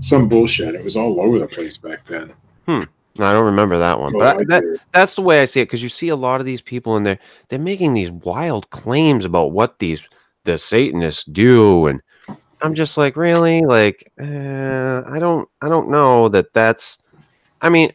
some 0.00 0.28
bullshit. 0.28 0.74
It 0.74 0.82
was 0.82 0.96
all 0.96 1.20
over 1.20 1.38
the 1.38 1.46
place 1.46 1.78
back 1.78 2.04
then. 2.06 2.32
No, 2.66 3.26
I 3.26 3.32
don't 3.32 3.46
remember 3.46 3.78
that 3.78 3.98
one, 3.98 4.12
Well, 4.14 4.36
but 4.36 4.42
I 4.42 4.44
that, 4.60 4.78
that's 4.92 5.16
the 5.16 5.22
way 5.22 5.42
I 5.42 5.44
see 5.44 5.60
it 5.60 5.64
because 5.64 5.82
you 5.82 5.88
see 5.88 6.08
a 6.08 6.16
lot 6.16 6.38
of 6.40 6.46
these 6.46 6.62
people 6.62 6.96
in 6.96 7.02
there. 7.02 7.18
They're 7.48 7.58
making 7.58 7.94
these 7.94 8.10
wild 8.12 8.70
claims 8.70 9.24
about 9.24 9.52
what 9.52 9.78
these 9.80 10.06
the 10.44 10.56
Satanists 10.56 11.24
do, 11.24 11.86
and 11.88 12.00
I'm 12.62 12.74
just 12.74 12.96
like, 12.96 13.16
really, 13.16 13.62
like, 13.62 14.10
uh, 14.20 15.02
I 15.06 15.18
don't, 15.18 15.48
I 15.62 15.68
don't 15.68 15.88
know 15.90 16.28
that 16.28 16.52
that's. 16.52 16.98
I 17.60 17.68
mean, 17.68 17.92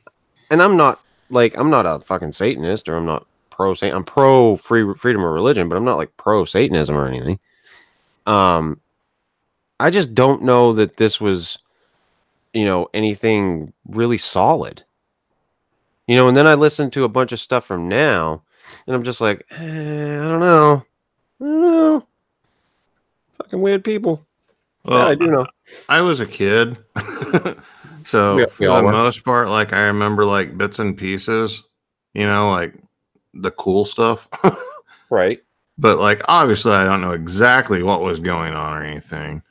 and 0.49 0.61
I'm 0.61 0.77
not 0.77 0.99
like 1.29 1.57
I'm 1.57 1.69
not 1.69 1.85
a 1.85 1.99
fucking 1.99 2.31
Satanist 2.31 2.89
or 2.89 2.95
I'm 2.95 3.05
not 3.05 3.25
pro 3.49 3.73
Satan. 3.73 3.95
I'm 3.95 4.03
pro 4.03 4.57
free 4.57 4.93
freedom 4.95 5.23
of 5.23 5.31
religion, 5.31 5.69
but 5.69 5.75
I'm 5.75 5.85
not 5.85 5.97
like 5.97 6.15
pro 6.17 6.45
Satanism 6.45 6.95
or 6.95 7.07
anything. 7.07 7.39
Um, 8.25 8.79
I 9.79 9.89
just 9.89 10.15
don't 10.15 10.43
know 10.43 10.73
that 10.73 10.97
this 10.97 11.19
was, 11.19 11.59
you 12.53 12.65
know, 12.65 12.89
anything 12.93 13.73
really 13.87 14.17
solid. 14.17 14.83
You 16.07 16.15
know, 16.15 16.27
and 16.27 16.35
then 16.35 16.47
I 16.47 16.55
listened 16.55 16.93
to 16.93 17.05
a 17.05 17.09
bunch 17.09 17.31
of 17.31 17.39
stuff 17.39 17.65
from 17.65 17.87
now, 17.87 18.43
and 18.85 18.95
I'm 18.95 19.03
just 19.03 19.21
like, 19.21 19.45
eh, 19.51 20.23
I 20.23 20.27
don't 20.27 20.39
know. 20.39 20.85
I 21.39 21.43
don't 21.43 21.61
know. 21.61 22.07
Fucking 23.37 23.61
weird 23.61 23.83
people. 23.83 24.25
Well, 24.83 24.99
yeah, 24.99 25.05
I 25.05 25.15
do 25.15 25.27
know. 25.27 25.45
I 25.87 26.01
was 26.01 26.19
a 26.19 26.25
kid. 26.25 26.77
so 28.05 28.35
We- 28.35 28.45
for 28.47 28.61
we 28.61 28.67
the 28.67 28.83
were. 28.83 28.91
most 28.91 29.23
part, 29.23 29.49
like 29.49 29.73
I 29.73 29.85
remember 29.87 30.25
like 30.25 30.57
bits 30.57 30.79
and 30.79 30.97
pieces, 30.97 31.63
you 32.13 32.25
know, 32.25 32.49
like 32.51 32.75
the 33.33 33.51
cool 33.51 33.85
stuff. 33.85 34.27
Right. 35.09 35.43
but 35.77 35.99
like 35.99 36.21
obviously 36.27 36.71
I 36.71 36.85
don't 36.85 37.01
know 37.01 37.11
exactly 37.11 37.83
what 37.83 38.01
was 38.01 38.19
going 38.19 38.53
on 38.53 38.81
or 38.81 38.83
anything. 38.83 39.43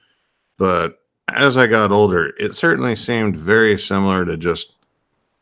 But 0.58 0.98
as 1.28 1.56
I 1.56 1.66
got 1.68 1.92
older, 1.92 2.32
it 2.38 2.56
certainly 2.56 2.96
seemed 2.96 3.36
very 3.36 3.78
similar 3.78 4.24
to 4.24 4.36
just 4.36 4.72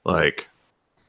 like 0.04 0.48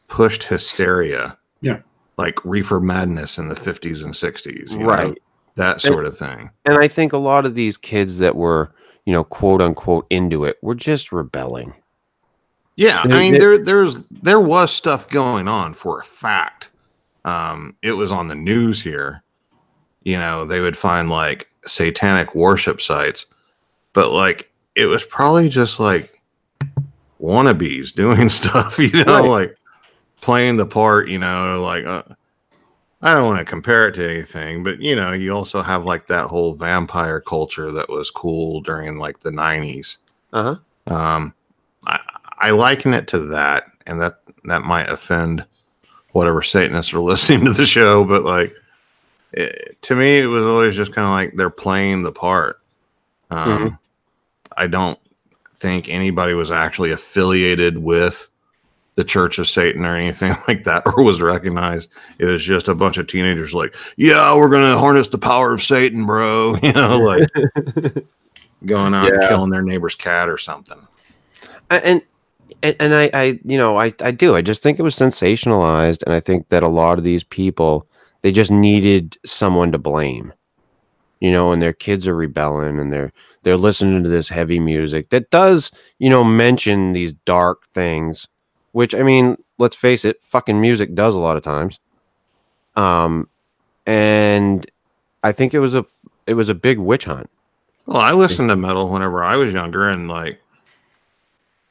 pushed 0.08 0.44
hysteria. 0.44 1.38
Yeah. 1.62 1.80
Like 2.18 2.44
reefer 2.46 2.80
madness 2.80 3.38
in 3.38 3.50
the 3.50 3.56
50s 3.56 4.04
and 4.04 4.14
60s. 4.14 4.72
you 4.72 4.78
know, 4.80 4.86
Right. 4.86 5.18
that 5.56 5.82
sort 5.82 6.06
of 6.06 6.18
thing. 6.18 6.50
And 6.66 6.78
I 6.78 6.88
think 6.88 7.12
a 7.14 7.18
lot 7.18 7.46
of 7.46 7.56
these 7.56 7.78
kids 7.78 8.18
that 8.20 8.36
were, 8.38 8.72
you 9.06 9.12
know, 9.14 9.24
quote 9.26 9.62
unquote 9.62 10.06
into 10.10 10.46
it 10.46 10.58
were 10.62 10.76
just 10.76 11.12
rebelling. 11.12 11.74
Yeah, 12.76 13.06
They- 13.06 13.14
I 13.14 13.20
mean 13.20 13.34
they- 13.34 13.40
there 13.40 13.58
there's 13.58 13.98
there 14.24 14.40
was 14.40 14.72
stuff 14.74 15.10
going 15.10 15.48
on 15.48 15.74
for 15.74 16.00
a 16.00 16.04
fact. 16.04 16.72
Um, 17.26 17.76
it 17.82 17.92
was 17.92 18.12
on 18.12 18.28
the 18.28 18.36
news 18.36 18.82
here. 18.82 19.24
You 20.04 20.18
know, 20.18 20.46
they 20.46 20.60
would 20.62 20.78
find 20.78 21.10
like 21.10 21.48
satanic 21.66 22.34
worship 22.34 22.82
sites, 22.82 23.26
but 23.94 24.12
like 24.12 24.52
it 24.76 24.86
was 24.88 25.04
probably 25.04 25.48
just 25.50 25.80
like 25.80 26.20
wannabes 27.22 27.94
doing 27.96 28.30
stuff. 28.30 28.80
You 28.80 29.04
know, 29.04 29.20
Right. 29.22 29.30
like 29.30 29.56
playing 30.22 30.58
the 30.58 30.66
part. 30.66 31.08
You 31.10 31.20
know, 31.20 31.62
like 31.62 31.86
uh, 31.86 32.04
I 33.02 33.14
don't 33.14 33.26
want 33.26 33.40
to 33.40 33.46
compare 33.46 33.88
it 33.88 33.96
to 33.96 34.10
anything, 34.10 34.64
but 34.64 34.80
you 34.80 34.96
know, 34.96 35.12
you 35.12 35.32
also 35.34 35.62
have 35.62 35.86
like 35.86 36.08
that 36.08 36.28
whole 36.28 36.54
vampire 36.54 37.20
culture 37.22 37.72
that 37.72 37.90
was 37.90 38.10
cool 38.10 38.62
during 38.62 38.98
like 38.98 39.20
the 39.20 39.32
'90s. 39.32 39.98
Uh 40.34 40.56
huh. 40.88 40.94
Um, 40.96 41.34
I, 42.42 42.52
liken 42.52 42.94
it 42.94 43.08
to 43.10 43.20
that, 43.28 43.66
and 43.86 44.02
that 44.02 44.20
that 44.46 44.64
might 44.64 44.90
offend 44.90 45.46
whatever 46.12 46.42
Satanists 46.42 46.94
are 46.94 47.00
listening 47.02 47.46
to 47.46 47.54
the 47.54 47.66
show, 47.66 48.04
but 48.04 48.24
like 48.24 48.54
it, 49.34 49.82
to 49.84 49.96
me, 49.96 50.20
it 50.20 50.28
was 50.28 50.46
always 50.46 50.76
just 50.76 50.94
kind 50.94 51.06
of 51.06 51.14
like 51.14 51.36
they're 51.36 51.50
playing 51.50 52.04
the 52.04 52.12
part. 52.12 52.60
Um, 53.30 53.80
I 54.58 54.68
don't 54.68 55.00
think 55.56 55.88
anybody 55.88 56.34
was 56.34 56.52
actually 56.52 56.92
affiliated 56.92 57.78
with 57.78 58.28
the 58.96 59.04
Church 59.06 59.40
of 59.40 59.48
Satan 59.48 59.86
or 59.86 59.96
anything 59.96 60.36
like 60.48 60.66
that, 60.66 60.84
or 60.86 61.04
was 61.04 61.22
recognized. 61.22 61.90
It 62.20 62.26
was 62.26 62.44
just 62.44 62.68
a 62.68 62.76
bunch 62.76 62.98
of 62.98 63.08
teenagers 63.08 63.54
like, 63.54 63.76
"Yeah, 63.96 64.36
we're 64.36 64.50
gonna 64.50 64.78
harness 64.78 65.08
the 65.08 65.18
power 65.18 65.54
of 65.54 65.62
Satan, 65.62 66.06
bro," 66.06 66.56
you 66.64 66.74
know, 66.74 67.00
like 67.00 67.30
going 68.66 68.94
out 68.94 69.12
and 69.12 69.22
killing 69.30 69.50
their 69.50 69.64
neighbor's 69.64 69.96
cat 69.96 70.30
or 70.30 70.38
something. 70.38 70.80
and 71.70 72.02
and, 72.64 72.76
and 72.80 72.96
I, 72.96 73.10
I 73.14 73.24
you 73.44 73.58
know 73.58 73.80
I, 73.80 73.94
I 74.02 74.12
do. 74.12 74.36
I 74.36 74.42
just 74.42 74.62
think 74.62 74.80
it 74.80 74.84
was 74.84 74.96
sensationalized 74.96 76.04
and 76.04 76.14
i 76.14 76.20
think 76.20 76.50
that 76.50 76.64
a 76.64 76.68
lot 76.68 76.98
of 76.98 77.04
these 77.04 77.24
people 77.24 77.88
they 78.22 78.32
just 78.32 78.52
needed 78.52 79.18
someone 79.26 79.72
to 79.72 79.78
blame 79.78 80.34
you 81.20 81.32
know 81.32 81.52
and 81.52 81.62
their 81.62 81.74
kids 81.74 82.08
are 82.08 82.16
rebelling 82.16 82.80
and 82.80 82.92
they're 82.92 83.12
they're 83.44 83.58
listening 83.58 84.04
to 84.04 84.10
this 84.10 84.30
heavy 84.30 84.60
music 84.60 85.10
that 85.10 85.30
does 85.30 85.72
you 86.00 86.10
know 86.10 86.24
mention 86.24 86.94
these 86.94 87.14
dark 87.14 87.68
things 87.74 88.28
which 88.72 88.94
i 88.94 89.04
mean 89.04 89.38
let's 89.58 89.76
face 89.76 90.06
it 90.06 90.18
fucking 90.24 90.60
music 90.60 90.96
does 90.96 91.16
a 91.16 91.20
lot 91.20 91.38
of 91.38 91.44
times. 91.44 91.80
Um 92.76 93.28
and 93.86 94.70
i 95.24 95.32
think 95.32 95.54
it 95.54 95.60
was 95.60 95.76
a 95.76 95.86
it 96.28 96.36
was 96.36 96.50
a 96.50 96.56
big 96.56 96.80
witch 96.80 97.06
hunt. 97.06 97.30
Well, 97.86 97.98
I 97.98 98.14
listened 98.14 98.50
to 98.50 98.56
metal 98.56 98.90
whenever 98.90 99.24
I 99.24 99.36
was 99.36 99.54
younger, 99.54 99.90
and 99.90 100.08
like, 100.08 100.40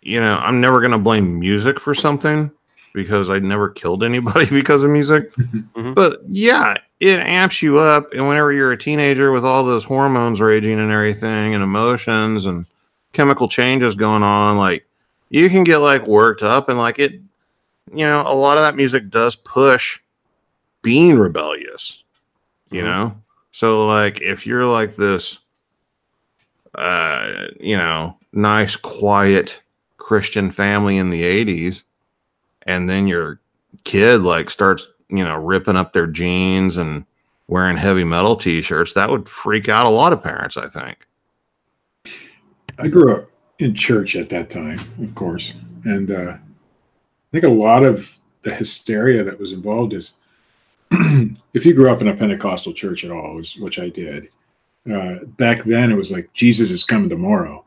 you 0.03 0.21
know, 0.21 0.39
I'm 0.39 0.61
never 0.61 0.81
gonna 0.81 0.99
blame 0.99 1.39
music 1.39 1.79
for 1.81 1.95
something 1.95 2.51
because 2.93 3.31
I 3.31 3.39
never 3.39 3.69
killed 3.69 4.03
anybody 4.03 4.47
because 4.51 4.83
of 4.83 4.91
music. 4.91 5.33
Mhm. 5.35 5.95
But 5.95 6.21
yeah, 6.29 6.77
it 7.01 7.21
amps 7.21 7.63
you 7.63 7.79
up, 7.79 8.13
and 8.13 8.27
whenever 8.29 8.53
you're 8.53 8.73
a 8.73 8.77
teenager 8.79 9.33
with 9.33 9.45
all 9.45 9.65
those 9.65 9.85
hormones 9.85 10.41
raging 10.41 10.79
and 10.81 10.91
everything, 10.91 11.55
and 11.55 11.63
emotions 11.63 12.47
and 12.47 12.67
chemical 13.13 13.49
changes 13.49 13.95
going 13.95 14.23
on, 14.23 14.57
like, 14.57 14.87
you 15.31 15.49
can 15.51 15.65
get 15.65 15.79
like 15.79 16.07
worked 16.07 16.43
up, 16.43 16.69
and 16.69 16.79
like 16.79 16.99
it, 16.99 17.13
you 17.93 18.05
know, 18.05 18.23
a 18.27 18.35
lot 18.35 18.57
of 18.57 18.63
that 18.63 18.77
music 18.77 19.11
does 19.11 19.37
push 19.37 20.01
being 20.83 21.19
rebellious, 21.19 22.03
you 22.71 22.83
Mhm. 22.83 22.87
know. 22.87 23.17
So 23.53 23.87
like, 23.87 24.21
if 24.21 24.47
you're 24.47 24.67
like 24.67 24.97
this 24.97 25.39
uh, 26.77 27.47
you 27.59 27.77
know, 27.77 28.17
nice, 28.33 28.77
quiet 28.77 29.61
Christian 30.11 30.51
family 30.51 30.99
in 30.99 31.09
the 31.09 31.23
80s, 31.23 31.85
and 32.67 32.91
then 32.91 33.07
your 33.07 33.39
kid 33.85 34.23
like 34.23 34.51
starts, 34.51 34.89
you 35.09 35.23
know, 35.23 35.37
ripping 35.37 35.77
up 35.77 35.93
their 35.93 36.09
jeans 36.09 36.79
and 36.79 37.07
wearing 37.47 37.77
heavy 37.77 38.03
metal 38.03 38.35
t 38.35 38.61
shirts, 38.61 38.93
that 38.95 39.09
would 39.09 39.29
freak 39.29 39.69
out 39.69 39.87
a 39.87 39.89
lot 39.89 40.13
of 40.13 40.21
parents, 40.21 40.57
I 40.57 40.67
think. 40.67 41.07
I 42.77 42.89
grew 42.89 43.15
up 43.15 43.31
in 43.61 43.73
church 43.73 44.17
at 44.17 44.29
that 44.31 44.51
time, 44.51 44.81
of 45.01 45.15
course, 45.15 45.55
and 45.85 46.11
uh, 46.11 46.33
I 46.33 47.31
think 47.31 47.45
a 47.45 47.49
lot 47.49 47.85
of 47.85 48.19
the 48.43 48.53
hysteria 48.53 49.23
that 49.23 49.39
was 49.39 49.53
involved 49.53 49.93
is 49.93 50.15
if 50.91 51.65
you 51.65 51.73
grew 51.73 51.89
up 51.89 52.01
in 52.01 52.09
a 52.09 52.17
Pentecostal 52.17 52.73
church 52.73 53.05
at 53.05 53.13
all, 53.13 53.41
which 53.61 53.79
I 53.79 53.91
did, 53.91 54.29
uh, 54.93 55.25
back 55.37 55.63
then 55.63 55.93
it 55.93 55.97
was 55.97 56.11
like 56.11 56.33
Jesus 56.35 56.73
is 56.73 56.83
coming 56.83 57.09
tomorrow, 57.09 57.65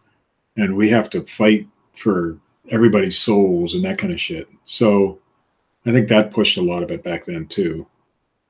and 0.58 0.76
we 0.76 0.90
have 0.90 1.10
to 1.12 1.22
fight 1.22 1.70
for 1.94 2.38
everybody's 2.70 3.18
souls 3.18 3.74
and 3.74 3.84
that 3.86 3.98
kind 3.98 4.14
of 4.14 4.20
shit. 4.20 4.48
So 4.66 5.20
I 5.86 5.92
think 5.92 6.08
that 6.10 6.32
pushed 6.32 6.58
a 6.58 6.62
lot 6.62 6.84
of 6.84 6.92
it 6.92 7.04
back 7.04 7.26
then 7.26 7.46
too. 7.48 7.86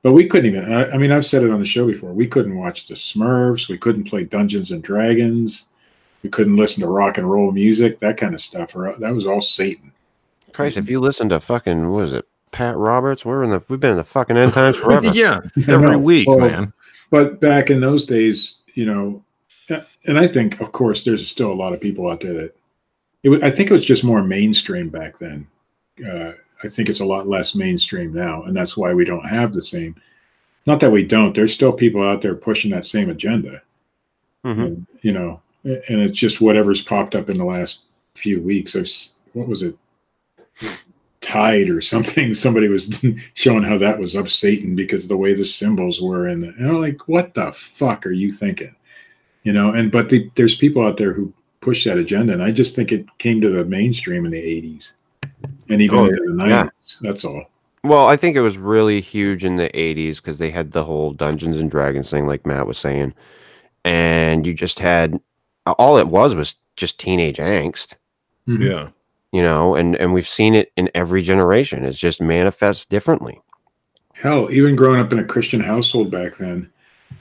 But 0.02 0.12
we 0.12 0.26
couldn't 0.26 0.54
even. 0.54 0.70
I, 0.70 0.90
I 0.90 0.96
mean, 0.98 1.12
I've 1.12 1.24
said 1.24 1.42
it 1.42 1.50
on 1.50 1.60
the 1.60 1.66
show 1.66 1.86
before. 1.86 2.12
We 2.12 2.26
couldn't 2.26 2.58
watch 2.58 2.88
the 2.88 2.94
Smurfs. 2.94 3.68
We 3.68 3.78
couldn't 3.78 4.04
play 4.04 4.24
Dungeons 4.24 4.70
and 4.70 4.82
Dragons. 4.82 5.66
We 6.22 6.28
couldn't 6.30 6.56
listen 6.56 6.82
to 6.82 6.88
rock 6.88 7.18
and 7.18 7.30
roll 7.30 7.52
music, 7.52 7.98
that 8.00 8.16
kind 8.18 8.34
of 8.34 8.40
stuff. 8.40 8.76
Or 8.76 8.94
that 8.98 9.14
was 9.14 9.26
all 9.26 9.40
Satan. 9.40 9.92
Christ, 10.52 10.76
if 10.76 10.88
you 10.88 11.00
listen 11.00 11.28
to 11.30 11.40
fucking 11.40 11.90
what 11.90 12.04
is 12.04 12.12
it, 12.12 12.28
Pat 12.50 12.76
Roberts, 12.76 13.24
we're 13.24 13.42
in 13.42 13.50
the 13.50 13.62
we've 13.68 13.80
been 13.80 13.92
in 13.92 13.96
the 13.96 14.04
fucking 14.04 14.36
end 14.36 14.52
times 14.52 14.76
forever. 14.82 15.08
yeah, 15.08 15.40
every 15.68 15.90
know. 15.90 15.98
week, 15.98 16.28
Well, 16.28 16.38
man. 16.38 16.72
But 17.10 17.40
back 17.40 17.70
in 17.70 17.80
those 17.80 18.04
days, 18.04 18.56
you 18.74 18.86
know, 18.86 19.22
and 20.06 20.18
I 20.18 20.28
think, 20.28 20.60
of 20.60 20.72
course, 20.72 21.04
there's 21.04 21.26
still 21.26 21.50
a 21.50 21.54
lot 21.54 21.72
of 21.72 21.80
people 21.80 22.10
out 22.10 22.20
there 22.20 22.34
that 22.34 22.56
it. 23.24 23.42
I 23.42 23.50
think 23.50 23.70
it 23.70 23.74
was 23.74 23.86
just 23.86 24.04
more 24.04 24.22
mainstream 24.22 24.88
back 24.88 25.18
then. 25.18 25.46
Uh, 26.06 26.32
I 26.62 26.68
think 26.68 26.88
it's 26.88 27.00
a 27.00 27.04
lot 27.04 27.26
less 27.26 27.54
mainstream 27.54 28.12
now, 28.12 28.42
and 28.44 28.56
that's 28.56 28.76
why 28.76 28.94
we 28.94 29.04
don't 29.04 29.28
have 29.28 29.52
the 29.52 29.62
same. 29.62 29.96
Not 30.66 30.80
that 30.80 30.90
we 30.90 31.02
don't. 31.04 31.34
There's 31.34 31.52
still 31.52 31.72
people 31.72 32.02
out 32.02 32.22
there 32.22 32.34
pushing 32.34 32.70
that 32.70 32.86
same 32.86 33.10
agenda. 33.10 33.62
Mhm. 34.44 34.66
And, 34.66 34.86
you 35.02 35.12
know, 35.12 35.40
and 35.64 36.00
it's 36.00 36.18
just 36.18 36.40
whatever's 36.40 36.82
popped 36.82 37.14
up 37.14 37.28
in 37.28 37.36
the 37.38 37.44
last 37.44 37.80
few 38.14 38.40
weeks. 38.40 38.76
I've 38.76 38.90
what 39.32 39.48
was 39.48 39.62
it? 39.62 39.76
Tide 41.20 41.68
or 41.68 41.80
something. 41.80 42.34
Somebody 42.34 42.68
was 42.68 43.04
showing 43.34 43.62
how 43.62 43.78
that 43.78 43.98
was 43.98 44.14
of 44.14 44.30
Satan 44.30 44.74
because 44.74 45.04
of 45.04 45.08
the 45.08 45.16
way 45.16 45.34
the 45.34 45.44
symbols 45.44 46.00
were, 46.00 46.28
and, 46.28 46.44
and 46.44 46.68
I'm 46.68 46.80
like, 46.80 47.08
what 47.08 47.34
the 47.34 47.52
fuck 47.52 48.06
are 48.06 48.12
you 48.12 48.30
thinking? 48.30 48.74
You 49.42 49.52
know, 49.52 49.72
and 49.72 49.90
but 49.90 50.08
the, 50.08 50.30
there's 50.36 50.56
people 50.56 50.86
out 50.86 50.96
there 50.96 51.12
who 51.12 51.32
push 51.64 51.84
that 51.84 51.96
agenda, 51.96 52.32
and 52.34 52.42
I 52.42 52.50
just 52.50 52.76
think 52.76 52.92
it 52.92 53.06
came 53.18 53.40
to 53.40 53.48
the 53.50 53.64
mainstream 53.64 54.24
in 54.26 54.30
the 54.30 54.38
'80s 54.42 54.92
and 55.70 55.80
even 55.80 55.98
Oh, 55.98 56.04
into 56.04 56.22
the 56.26 56.32
'90s. 56.32 56.48
yeah. 56.50 56.68
That's 57.00 57.24
all. 57.24 57.44
Well, 57.82 58.06
I 58.06 58.16
think 58.16 58.36
it 58.36 58.40
was 58.40 58.56
really 58.56 59.00
huge 59.00 59.44
in 59.44 59.56
the 59.56 59.68
80s 59.74 60.16
because 60.16 60.38
they 60.38 60.50
had 60.50 60.72
the 60.72 60.84
whole 60.84 61.12
Dungeons 61.12 61.58
and 61.58 61.70
Dragons 61.70 62.08
thing, 62.10 62.26
like 62.26 62.46
Matt 62.46 62.66
was 62.66 62.78
saying. 62.78 63.12
And 63.84 64.46
you 64.46 64.54
just 64.54 64.78
had 64.78 65.20
all 65.66 65.98
it 65.98 66.08
was 66.08 66.34
was 66.34 66.56
just 66.76 66.98
teenage 66.98 67.36
angst, 67.36 67.94
Mhm. 68.48 68.62
Yeah. 68.64 68.88
you 69.32 69.42
know, 69.42 69.74
and, 69.74 69.96
and 69.96 70.14
we've 70.14 70.26
seen 70.28 70.54
it 70.54 70.72
in 70.76 70.90
every 70.94 71.20
generation. 71.20 71.84
It's 71.84 71.98
just 71.98 72.22
manifests 72.22 72.86
differently. 72.86 73.38
Hell, 74.14 74.48
even 74.50 74.76
growing 74.76 75.00
up 75.00 75.12
in 75.12 75.18
a 75.18 75.24
Christian 75.24 75.60
household 75.60 76.10
back 76.10 76.38
then, 76.38 76.70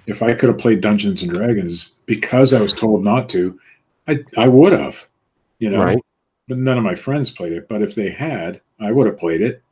if 0.07 0.21
I 0.23 0.33
could 0.33 0.47
have 0.47 0.57
played 0.59 0.79
Dungeons 0.79 1.21
and 1.23 1.33
Dragons 1.33 1.91
because 2.05 2.53
I 2.53 2.61
was 2.61 2.71
told 2.71 3.03
not 3.03 3.27
to, 3.29 3.59
I 4.07 4.19
I 4.37 4.47
would 4.47 4.73
have, 4.73 5.07
you 5.59 5.69
know. 5.69 5.83
Right. 5.83 5.99
But 6.47 6.57
none 6.57 6.77
of 6.77 6.83
my 6.83 6.95
friends 6.95 7.31
played 7.31 7.53
it. 7.53 7.69
But 7.69 7.81
if 7.81 7.95
they 7.95 8.11
had, 8.11 8.59
I 8.79 8.91
would 8.91 9.07
have 9.07 9.17
played 9.17 9.41
it 9.41 9.63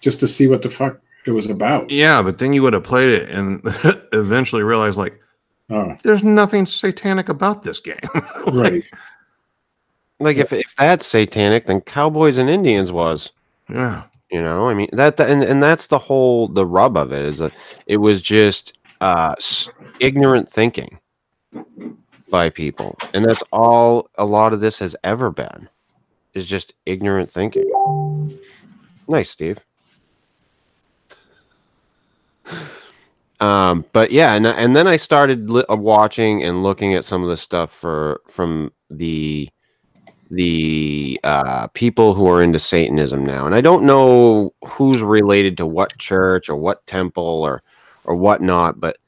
just 0.00 0.20
to 0.20 0.28
see 0.28 0.46
what 0.46 0.62
the 0.62 0.70
fuck 0.70 1.00
it 1.26 1.32
was 1.32 1.46
about. 1.50 1.90
Yeah, 1.90 2.22
but 2.22 2.38
then 2.38 2.52
you 2.52 2.62
would 2.62 2.72
have 2.72 2.84
played 2.84 3.08
it 3.08 3.30
and 3.30 3.60
eventually 4.12 4.62
realized 4.62 4.96
like 4.96 5.20
Oh, 5.70 5.96
there's 6.02 6.24
nothing 6.24 6.66
satanic 6.66 7.28
about 7.28 7.62
this 7.62 7.78
game. 7.78 7.98
right. 8.48 8.84
Like 10.18 10.36
if, 10.36 10.52
if 10.52 10.74
that's 10.76 11.06
satanic, 11.06 11.66
then 11.66 11.80
cowboys 11.80 12.38
and 12.38 12.50
Indians 12.50 12.92
was. 12.92 13.30
yeah. 13.68 14.04
You 14.32 14.40
know, 14.40 14.68
I 14.68 14.74
mean 14.74 14.88
that, 14.92 15.16
that 15.16 15.28
and, 15.28 15.42
and 15.42 15.60
that's 15.60 15.88
the 15.88 15.98
whole 15.98 16.46
the 16.46 16.64
rub 16.64 16.96
of 16.96 17.12
it 17.12 17.24
is 17.24 17.38
that 17.38 17.52
it 17.86 17.96
was 17.96 18.22
just 18.22 18.78
uh 19.00 19.34
ignorant 19.98 20.48
thinking 20.48 21.00
by 22.30 22.50
people. 22.50 22.96
And 23.14 23.24
that's 23.24 23.42
all 23.52 24.08
a 24.16 24.24
lot 24.24 24.52
of 24.52 24.60
this 24.60 24.78
has 24.78 24.96
ever 25.04 25.30
been 25.30 25.68
is 26.34 26.46
just 26.46 26.74
ignorant 26.86 27.30
thinking. 27.30 27.70
Nice, 29.08 29.30
Steve. 29.30 29.58
Um, 33.40 33.86
but 33.92 34.12
yeah, 34.12 34.34
and 34.34 34.46
and 34.46 34.76
then 34.76 34.86
I 34.86 34.96
started 34.96 35.50
li- 35.50 35.64
uh, 35.70 35.76
watching 35.76 36.44
and 36.44 36.62
looking 36.62 36.94
at 36.94 37.04
some 37.06 37.22
of 37.22 37.30
the 37.30 37.36
stuff 37.38 37.72
for 37.72 38.20
from 38.28 38.70
the 38.90 39.48
the 40.30 41.18
uh, 41.24 41.66
people 41.68 42.14
who 42.14 42.28
are 42.28 42.42
into 42.42 42.58
Satanism 42.58 43.24
now, 43.24 43.46
and 43.46 43.54
I 43.54 43.62
don't 43.62 43.84
know 43.84 44.52
who's 44.64 45.02
related 45.02 45.56
to 45.56 45.66
what 45.66 45.96
church 45.98 46.50
or 46.50 46.56
what 46.56 46.86
temple 46.86 47.24
or 47.24 47.62
or 48.04 48.14
whatnot, 48.14 48.78
but 48.78 48.98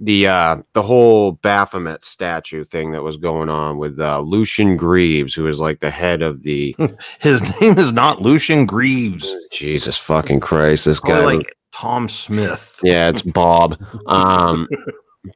the 0.00 0.26
uh, 0.26 0.56
the 0.74 0.82
whole 0.82 1.32
Baphomet 1.32 2.04
statue 2.04 2.64
thing 2.64 2.90
that 2.92 3.02
was 3.02 3.16
going 3.16 3.48
on 3.48 3.78
with 3.78 3.98
uh, 3.98 4.20
Lucien 4.20 4.76
Greaves, 4.76 5.34
who 5.34 5.46
is 5.46 5.58
like 5.60 5.80
the 5.80 5.90
head 5.90 6.22
of 6.22 6.42
the 6.42 6.76
His 7.20 7.40
name 7.60 7.78
is 7.78 7.92
not 7.92 8.20
Lucien 8.20 8.66
Greaves. 8.66 9.34
Jesus 9.50 9.96
fucking 9.96 10.40
Christ, 10.40 10.84
this 10.84 11.00
guy 11.00 11.12
Probably 11.12 11.36
was- 11.38 11.44
like 11.46 11.56
Tom 11.72 12.08
Smith. 12.08 12.80
yeah, 12.82 13.08
it's 13.08 13.22
Bob. 13.22 13.78
Um, 14.06 14.68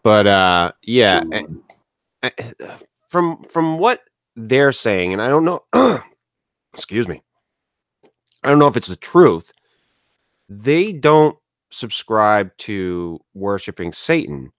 but 0.02 0.27
uh, 0.27 0.73
yeah, 0.83 1.23
eh, 2.23 2.31
from 3.09 3.42
from 3.44 3.79
what 3.79 4.03
they're 4.37 4.73
saying, 4.73 5.12
and 5.12 5.20
I 5.23 5.29
don't 5.29 5.44
know. 5.44 5.64
excuse 6.75 7.09
me. 7.09 7.23
I 8.44 8.49
don't 8.49 8.59
know 8.59 8.68
if 8.68 8.77
it's 8.77 8.87
the 8.88 8.96
truth. 8.96 9.53
They 10.49 10.92
don't 10.92 11.37
subscribe 11.70 12.56
to 12.59 13.20
worshiping 13.35 13.92
Satan. 13.92 14.52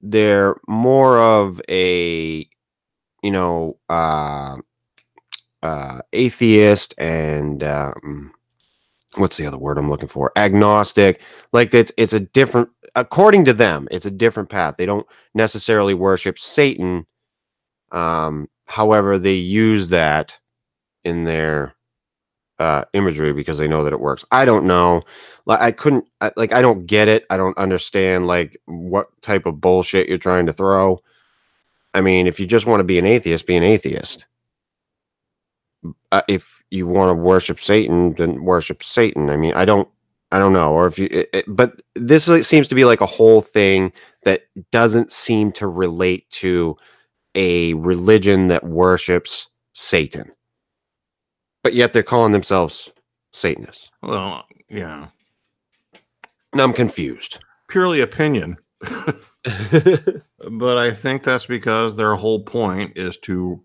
They're 0.00 0.56
more 0.68 1.18
of 1.18 1.60
a, 1.68 2.48
you 3.22 3.30
know, 3.30 3.78
uh, 3.88 4.56
uh, 5.62 6.00
atheist 6.12 6.94
and 6.98 7.64
um, 7.64 8.32
what's 9.16 9.36
the 9.36 9.46
other 9.46 9.58
word 9.58 9.78
I'm 9.78 9.90
looking 9.90 10.08
for? 10.08 10.32
Agnostic. 10.36 11.20
Like 11.52 11.74
it's 11.74 11.92
it's 11.96 12.12
a 12.12 12.20
different 12.20 12.70
according 12.94 13.44
to 13.46 13.52
them, 13.52 13.88
it's 13.90 14.06
a 14.06 14.10
different 14.10 14.50
path. 14.50 14.76
They 14.76 14.86
don't 14.86 15.06
necessarily 15.34 15.94
worship 15.94 16.38
Satan. 16.38 17.06
Um, 17.92 18.48
however, 18.66 19.18
they 19.18 19.34
use 19.34 19.88
that 19.88 20.38
in 21.04 21.24
their 21.24 21.74
uh 22.60 22.84
imagery 22.94 23.32
because 23.32 23.58
they 23.58 23.68
know 23.68 23.84
that 23.84 23.92
it 23.92 24.00
works. 24.00 24.24
I 24.32 24.44
don't 24.44 24.66
know. 24.66 25.02
Like 25.46 25.60
I 25.60 25.72
couldn't 25.72 26.06
I, 26.20 26.32
like 26.36 26.52
I 26.52 26.62
don't 26.62 26.86
get 26.86 27.08
it. 27.08 27.24
I 27.30 27.36
don't 27.36 27.58
understand 27.58 28.26
like 28.26 28.56
what 28.66 29.08
type 29.22 29.46
of 29.46 29.60
bullshit 29.60 30.08
you're 30.08 30.18
trying 30.18 30.46
to 30.46 30.52
throw. 30.52 31.00
I 31.94 32.00
mean, 32.02 32.26
if 32.26 32.40
you 32.40 32.46
just 32.46 32.66
want 32.66 32.80
to 32.80 32.84
be 32.84 32.98
an 32.98 33.06
atheist, 33.06 33.46
be 33.46 33.56
an 33.56 33.62
atheist 33.64 34.18
uh, 36.12 36.22
if 36.28 36.62
you 36.70 36.86
want 36.86 37.10
to 37.10 37.14
worship 37.14 37.60
Satan, 37.60 38.14
then 38.14 38.44
worship 38.44 38.82
Satan. 38.82 39.30
I 39.30 39.36
mean, 39.36 39.54
I 39.54 39.64
don't, 39.64 39.88
I 40.32 40.38
don't 40.38 40.52
know, 40.52 40.72
or 40.72 40.86
if 40.86 40.98
you, 40.98 41.08
it, 41.10 41.28
it- 41.32 41.44
but 41.48 41.80
this 41.94 42.26
seems 42.46 42.68
to 42.68 42.74
be 42.74 42.84
like 42.84 43.00
a 43.00 43.06
whole 43.06 43.40
thing 43.40 43.92
that 44.24 44.42
doesn't 44.72 45.12
seem 45.12 45.52
to 45.52 45.66
relate 45.66 46.28
to 46.30 46.76
a 47.34 47.74
religion 47.74 48.48
that 48.48 48.64
worships 48.64 49.48
Satan, 49.74 50.32
but 51.62 51.74
yet 51.74 51.92
they're 51.92 52.02
calling 52.02 52.32
themselves 52.32 52.90
Satanists. 53.32 53.90
Well, 54.02 54.44
yeah. 54.68 55.08
And 56.52 56.60
I'm 56.60 56.72
confused. 56.72 57.38
Purely 57.68 58.00
opinion. 58.00 58.56
But 60.50 60.78
I 60.78 60.92
think 60.92 61.22
that's 61.22 61.46
because 61.46 61.96
their 61.96 62.14
whole 62.14 62.40
point 62.40 62.96
is 62.96 63.16
to 63.18 63.60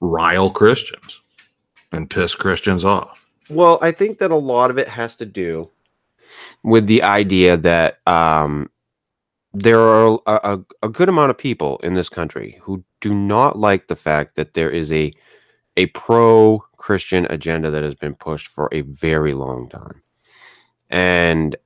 rile 0.00 0.50
Christians 0.50 1.20
and 1.92 2.10
piss 2.10 2.34
Christians 2.34 2.84
off. 2.84 3.26
Well, 3.48 3.78
I 3.80 3.92
think 3.92 4.18
that 4.18 4.32
a 4.32 4.36
lot 4.36 4.70
of 4.70 4.78
it 4.78 4.88
has 4.88 5.14
to 5.16 5.26
do 5.26 5.70
with 6.64 6.86
the 6.86 7.02
idea 7.02 7.56
that 7.56 7.98
um, 8.06 8.68
there 9.54 9.78
are 9.78 10.18
a, 10.26 10.40
a, 10.42 10.60
a 10.82 10.88
good 10.88 11.08
amount 11.08 11.30
of 11.30 11.38
people 11.38 11.78
in 11.84 11.94
this 11.94 12.08
country 12.08 12.58
who 12.60 12.84
do 13.00 13.14
not 13.14 13.56
like 13.58 13.86
the 13.86 13.96
fact 13.96 14.34
that 14.34 14.54
there 14.54 14.70
is 14.70 14.90
a 14.92 15.12
a 15.76 15.86
pro 15.86 16.64
Christian 16.86 17.26
agenda 17.30 17.70
that 17.70 17.82
has 17.84 17.94
been 17.96 18.14
pushed 18.14 18.48
for 18.48 18.68
a 18.72 18.82
very 18.82 19.34
long 19.34 19.68
time, 19.68 20.02
and 20.90 21.56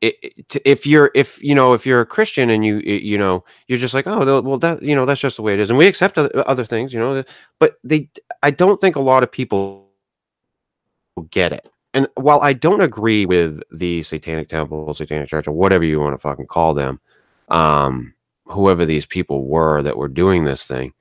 it, 0.00 0.16
it- 0.22 0.62
if 0.64 0.86
you're 0.86 1.10
if 1.14 1.42
you 1.42 1.54
know 1.54 1.72
if 1.72 1.86
you're 1.86 2.00
a 2.00 2.06
Christian 2.06 2.50
and 2.50 2.64
you 2.64 2.78
you 2.78 3.18
know 3.18 3.44
you're 3.68 3.78
just 3.78 3.94
like 3.94 4.06
oh 4.06 4.40
well 4.42 4.58
that 4.58 4.82
you 4.82 4.94
know 4.94 5.06
that's 5.06 5.20
just 5.20 5.36
the 5.36 5.42
way 5.42 5.54
it 5.54 5.60
is 5.60 5.70
and 5.70 5.78
we 5.78 5.86
accept 5.86 6.18
other, 6.18 6.64
things 6.64 6.92
you 6.92 6.98
know 6.98 7.22
but 7.58 7.78
they 7.84 8.08
I 8.42 8.50
don't 8.50 8.80
think 8.80 8.96
a 8.96 9.00
lot 9.00 9.22
of 9.22 9.30
people 9.32 9.88
get 11.30 11.52
it. 11.52 11.66
And 11.92 12.08
while 12.16 12.40
I 12.40 12.52
don't 12.54 12.80
agree 12.80 13.24
with 13.24 13.62
the 13.72 14.02
Satanic 14.02 14.48
Temple, 14.48 14.92
Satanic 14.94 15.28
Church, 15.28 15.46
or 15.46 15.52
whatever 15.52 15.84
you 15.84 16.00
want 16.00 16.14
to 16.14 16.18
fucking 16.18 16.46
call 16.48 16.74
them, 16.74 17.00
um, 17.48 18.14
whoever 18.46 18.84
these 18.84 19.06
people 19.06 19.46
were 19.46 19.82
that 19.82 19.96
were 19.96 20.08
doing 20.08 20.44
this 20.44 20.66
thing, 20.66 20.92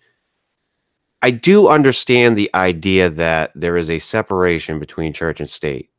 I 1.23 1.31
do 1.31 1.69
understand 1.69 2.37
the 2.37 2.51
idea 2.53 3.09
that 3.09 3.53
there 3.55 3.77
is 3.77 3.89
a 3.89 3.99
separation 3.99 4.77
between 4.77 5.13
church 5.13 5.39
and 5.39 5.49
state. 5.49 5.89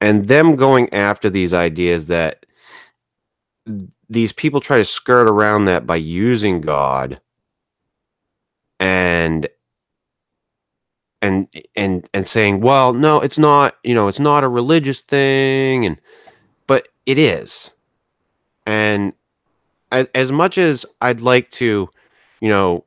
And 0.00 0.28
them 0.28 0.54
going 0.54 0.94
after 0.94 1.28
these 1.28 1.52
ideas 1.52 2.06
that 2.06 2.46
these 4.08 4.32
people 4.32 4.60
try 4.60 4.78
to 4.78 4.84
skirt 4.84 5.28
around 5.28 5.64
that 5.64 5.84
by 5.84 5.96
using 5.96 6.60
God 6.60 7.20
and 8.78 9.48
and 11.20 11.48
and 11.74 12.08
and 12.14 12.26
saying 12.28 12.60
well 12.60 12.92
no 12.92 13.20
it's 13.20 13.38
not 13.38 13.76
you 13.82 13.92
know 13.92 14.06
it's 14.06 14.20
not 14.20 14.44
a 14.44 14.48
religious 14.48 15.00
thing 15.00 15.84
and 15.84 16.00
but 16.68 16.88
it 17.06 17.18
is 17.18 17.72
and 18.66 19.12
as, 19.90 20.06
as 20.14 20.30
much 20.30 20.58
as 20.58 20.86
i'd 21.00 21.20
like 21.20 21.50
to 21.50 21.88
you 22.40 22.48
know 22.48 22.84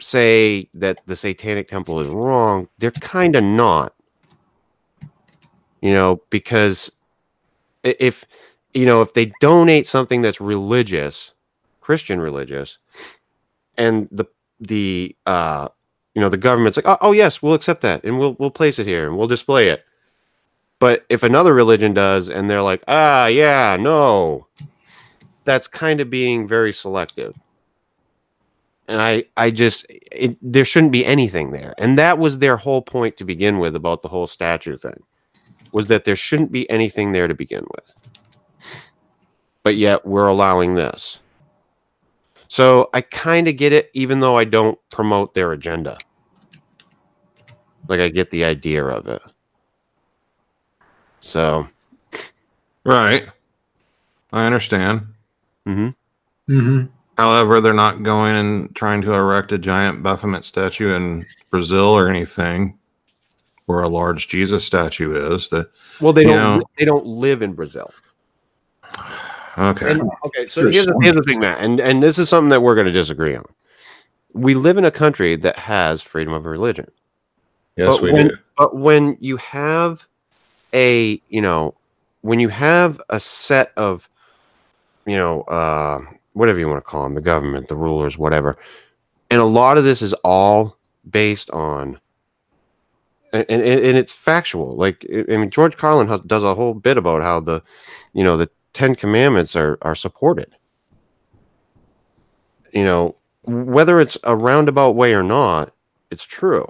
say 0.00 0.68
that 0.74 1.04
the 1.06 1.16
satanic 1.16 1.68
temple 1.68 2.00
is 2.00 2.08
wrong 2.08 2.68
they're 2.78 2.90
kind 2.90 3.34
of 3.34 3.42
not 3.42 3.94
you 5.80 5.92
know 5.92 6.20
because 6.30 6.90
if 7.82 8.24
you 8.74 8.86
know 8.86 9.02
if 9.02 9.14
they 9.14 9.32
donate 9.40 9.86
something 9.86 10.22
that's 10.22 10.40
religious 10.40 11.32
christian 11.80 12.20
religious 12.20 12.78
and 13.76 14.08
the 14.12 14.24
the 14.60 15.16
uh 15.26 15.68
you 16.18 16.22
know 16.22 16.28
the 16.28 16.36
government's 16.36 16.76
like, 16.76 16.88
oh, 16.88 16.98
oh 17.00 17.12
yes, 17.12 17.40
we'll 17.40 17.54
accept 17.54 17.80
that 17.82 18.02
and 18.02 18.18
we'll 18.18 18.34
we'll 18.40 18.50
place 18.50 18.80
it 18.80 18.88
here 18.88 19.06
and 19.06 19.16
we'll 19.16 19.28
display 19.28 19.68
it. 19.68 19.84
But 20.80 21.06
if 21.08 21.22
another 21.22 21.54
religion 21.54 21.94
does 21.94 22.28
and 22.28 22.50
they're 22.50 22.60
like, 22.60 22.82
ah, 22.88 23.26
yeah, 23.26 23.76
no, 23.78 24.48
that's 25.44 25.68
kind 25.68 26.00
of 26.00 26.10
being 26.10 26.48
very 26.48 26.72
selective. 26.72 27.36
And 28.88 29.02
I, 29.02 29.24
I 29.36 29.50
just, 29.50 29.86
it, 30.10 30.36
there 30.40 30.64
shouldn't 30.64 30.92
be 30.92 31.04
anything 31.04 31.52
there. 31.52 31.74
And 31.78 31.98
that 31.98 32.18
was 32.18 32.38
their 32.38 32.56
whole 32.56 32.80
point 32.82 33.18
to 33.18 33.24
begin 33.24 33.58
with 33.58 33.76
about 33.76 34.02
the 34.02 34.08
whole 34.08 34.26
statue 34.26 34.78
thing, 34.78 35.02
was 35.72 35.86
that 35.86 36.04
there 36.04 36.16
shouldn't 36.16 36.50
be 36.50 36.68
anything 36.70 37.12
there 37.12 37.28
to 37.28 37.34
begin 37.34 37.66
with. 37.76 37.94
But 39.62 39.76
yet 39.76 40.06
we're 40.06 40.28
allowing 40.28 40.74
this. 40.74 41.20
So 42.48 42.88
I 42.94 43.02
kind 43.02 43.46
of 43.46 43.56
get 43.56 43.74
it, 43.74 43.90
even 43.92 44.20
though 44.20 44.36
I 44.36 44.44
don't 44.44 44.78
promote 44.90 45.34
their 45.34 45.52
agenda. 45.52 45.98
Like 47.88 48.00
I 48.00 48.08
get 48.08 48.30
the 48.30 48.44
idea 48.44 48.84
of 48.86 49.06
it. 49.06 49.22
So, 51.20 51.68
Right. 52.84 53.28
I 54.32 54.46
understand. 54.46 55.06
hmm 55.66 55.90
Mm-hmm. 56.48 56.86
However, 57.18 57.60
they're 57.60 57.72
not 57.74 58.04
going 58.04 58.36
and 58.36 58.74
trying 58.76 59.02
to 59.02 59.12
erect 59.12 59.50
a 59.50 59.58
giant 59.58 60.04
Baphomet 60.04 60.44
statue 60.44 60.94
in 60.94 61.26
Brazil 61.50 61.86
or 61.86 62.08
anything, 62.08 62.78
where 63.66 63.80
a 63.80 63.88
large 63.88 64.28
Jesus 64.28 64.64
statue 64.64 65.34
is. 65.34 65.48
The 65.48 65.68
well, 66.00 66.12
they 66.12 66.22
don't. 66.22 66.60
know- 66.60 66.62
They 66.78 66.84
don't 66.84 67.04
live 67.04 67.42
in 67.42 67.54
Brazil. 67.54 67.92
okay, 69.58 69.90
And, 69.90 70.08
okay, 70.24 70.46
so 70.46 70.70
here's 70.70 70.86
here's 71.02 71.16
the 71.16 71.24
thing, 71.26 71.40
Matt, 71.40 71.58
and 71.58 71.80
and 71.80 72.00
this 72.00 72.20
is 72.20 72.28
something 72.28 72.50
that 72.50 72.62
we're 72.62 72.76
going 72.76 72.86
to 72.86 72.92
disagree 72.92 73.34
on. 73.34 73.44
We 74.34 74.54
live 74.54 74.78
in 74.78 74.84
a 74.84 74.90
country 74.92 75.34
that 75.34 75.58
has 75.58 76.00
freedom 76.00 76.32
of 76.32 76.46
religion, 76.46 76.88
yes, 77.76 77.88
but 77.88 78.00
we 78.00 78.12
when, 78.12 78.28
do. 78.28 78.36
But 78.56 78.76
when 78.76 79.16
you 79.18 79.38
have 79.38 80.06
a, 80.72 81.20
you 81.30 81.40
know, 81.40 81.74
when 82.20 82.38
you 82.38 82.48
have 82.48 83.00
a 83.10 83.18
set 83.18 83.72
of, 83.76 84.08
you 85.08 85.16
know, 85.16 85.42
uh, 85.42 86.00
whatever 86.34 86.58
you 86.58 86.68
want 86.68 86.78
to 86.78 86.88
call 86.88 87.04
them, 87.04 87.14
the 87.14 87.20
government, 87.20 87.68
the 87.68 87.76
rulers, 87.76 88.18
whatever, 88.18 88.56
and 89.30 89.40
a 89.40 89.44
lot 89.44 89.78
of 89.78 89.84
this 89.84 90.02
is 90.02 90.12
all 90.24 90.76
based 91.08 91.50
on. 91.50 91.98
And, 93.30 93.44
and, 93.50 93.62
and 93.62 93.98
it's 93.98 94.14
factual. 94.14 94.74
Like 94.76 95.04
I 95.10 95.36
mean, 95.36 95.50
George 95.50 95.76
Carlin 95.76 96.08
has, 96.08 96.22
does 96.22 96.44
a 96.44 96.54
whole 96.54 96.72
bit 96.72 96.96
about 96.96 97.22
how 97.22 97.40
the, 97.40 97.62
you 98.14 98.24
know, 98.24 98.38
the 98.38 98.48
Ten 98.72 98.94
Commandments 98.94 99.54
are 99.56 99.78
are 99.82 99.94
supported. 99.94 100.54
You 102.72 102.84
know, 102.84 103.16
whether 103.42 104.00
it's 104.00 104.16
a 104.24 104.36
roundabout 104.36 104.90
way 104.92 105.14
or 105.14 105.22
not, 105.22 105.74
it's 106.10 106.24
true. 106.24 106.66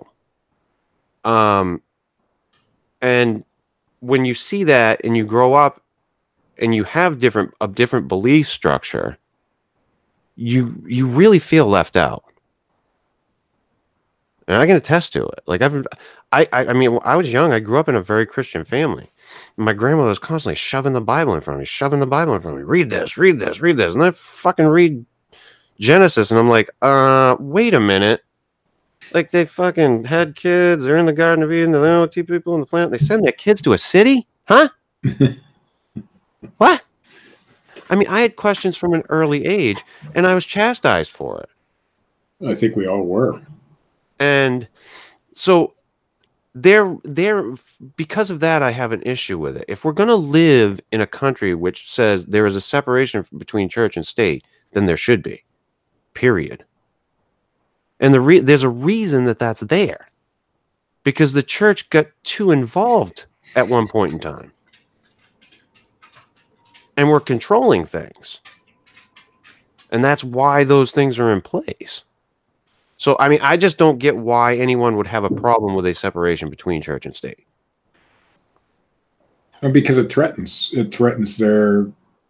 Um, 1.25 1.83
and 3.01 3.45
when 4.01 4.25
you 4.25 4.35
see 4.35 4.65
that 4.65 5.01
and 5.05 5.17
you 5.17 5.25
grow 5.25 5.55
up 5.55 5.83
and 6.59 6.75
you 6.75 6.85
have 6.85 7.19
different 7.19 7.53
a 7.61 7.69
different 7.69 8.09
belief 8.09 8.49
structure, 8.49 9.19
you 10.37 10.83
you 10.87 11.07
really 11.07 11.39
feel 11.39 11.67
left 11.67 11.97
out. 11.97 12.25
And 14.47 14.57
I 14.57 14.67
can 14.67 14.77
attest 14.77 15.13
to 15.13 15.27
it. 15.27 15.41
Like 15.47 15.61
I've, 15.61 15.87
I, 16.33 16.49
I, 16.55 16.67
I 16.69 16.73
mean, 16.73 16.99
I 17.05 17.17
was 17.17 17.31
young. 17.31 17.53
I 17.53 17.61
grew 17.61 17.79
up 17.79 17.89
in 17.89 17.95
a 17.95 18.03
very 18.03 18.25
Christian 18.25 18.65
family. 18.65 19.11
My 19.59 19.75
grandmother 19.75 20.09
was 20.09 20.19
constantly 20.19 20.55
shoving 20.55 20.95
the 20.95 21.03
Bible 21.03 21.35
in 21.35 21.43
front 21.43 21.57
of 21.57 21.59
me, 21.59 21.67
shoving 21.67 22.01
the 22.01 22.07
Bible 22.07 22.35
in 22.35 22.41
front 22.41 22.57
of 22.57 22.63
me. 22.63 22.65
Read 22.65 22.89
this, 22.89 23.19
read 23.19 23.41
this, 23.41 23.61
read 23.61 23.77
this, 23.77 23.93
and 23.93 24.03
I 24.03 24.11
fucking 24.13 24.67
read 24.67 25.05
Genesis, 25.79 26.31
and 26.31 26.41
I'm 26.41 26.49
like, 26.49 26.71
uh, 26.81 27.37
wait 27.39 27.75
a 27.75 27.81
minute. 27.81 28.23
Like 29.13 29.31
they 29.31 29.45
fucking 29.45 30.05
had 30.05 30.35
kids. 30.35 30.85
They're 30.85 30.97
in 30.97 31.07
the 31.07 31.13
Garden 31.13 31.45
of 31.45 31.53
Eden. 31.53 31.73
They're 31.73 32.01
the 32.01 32.09
two 32.09 32.25
people 32.25 32.55
on 32.55 32.61
the 32.61 32.67
planet. 32.67 32.91
They 32.91 32.99
send 32.99 33.25
their 33.25 33.33
kids 33.33 33.61
to 33.63 33.75
a 33.75 33.79
city, 33.79 34.27
huh? 34.47 34.71
what? 36.59 36.83
I 37.91 37.97
mean, 37.97 38.09
I 38.09 38.21
had 38.21 38.37
questions 38.37 38.77
from 38.77 38.93
an 38.93 39.03
early 39.09 39.47
age, 39.47 39.83
and 40.15 40.27
I 40.27 40.35
was 40.35 40.45
chastised 40.45 41.11
for 41.11 41.41
it. 41.41 41.49
I 42.47 42.55
think 42.55 42.77
we 42.77 42.87
all 42.87 43.03
were. 43.03 43.41
And 44.19 44.69
so 45.33 45.75
there 46.55 46.97
there 47.05 47.55
because 47.97 48.31
of 48.31 48.41
that 48.41 48.63
I 48.63 48.71
have 48.71 48.93
an 48.93 49.03
issue 49.03 49.39
with 49.39 49.57
it. 49.57 49.65
If 49.69 49.85
we're 49.85 49.93
going 49.93 50.09
to 50.09 50.17
live 50.17 50.81
in 50.93 51.01
a 51.01 51.07
country 51.07 51.55
which 51.55 51.91
says 51.91 52.27
there 52.27 52.47
is 52.47 52.57
a 52.57 52.61
separation 52.61 53.25
between 53.37 53.69
church 53.69 53.97
and 53.97 54.07
state, 54.07 54.45
then 54.73 54.85
there 54.85 54.97
should 54.97 55.23
be. 55.23 55.45
Period. 56.15 56.65
And 58.01 58.15
the 58.15 58.21
re- 58.21 58.41
there's 58.41 58.63
a 58.63 58.69
reason 58.69 59.25
that 59.25 59.39
that's 59.39 59.61
there. 59.63 60.09
Because 61.05 61.33
the 61.33 61.43
church 61.43 61.89
got 61.91 62.07
too 62.23 62.51
involved 62.51 63.27
at 63.57 63.69
one 63.69 63.89
point 63.89 64.13
in 64.13 64.19
time. 64.19 64.53
And 66.99 67.09
we're 67.09 67.21
controlling 67.21 67.87
things. 67.87 68.41
And 69.91 70.05
that's 70.05 70.25
why 70.25 70.65
those 70.65 70.91
things 70.91 71.19
are 71.19 71.33
in 71.33 71.41
place. 71.41 72.03
So 72.97 73.17
I 73.21 73.29
mean, 73.29 73.39
I 73.41 73.57
just 73.57 73.79
don't 73.79 73.99
get 73.99 74.17
why 74.17 74.57
anyone 74.57 74.97
would 74.97 75.07
have 75.07 75.25
a 75.25 75.31
problem 75.31 75.75
with 75.75 75.87
a 75.87 75.95
separation 75.95 76.51
between 76.51 76.83
church 76.83 77.07
and 77.07 77.15
state. 77.15 77.47
Because 79.73 79.97
it 79.97 80.13
threatens 80.13 80.71
it 80.75 80.93
threatens 80.93 81.39
their 81.39 81.87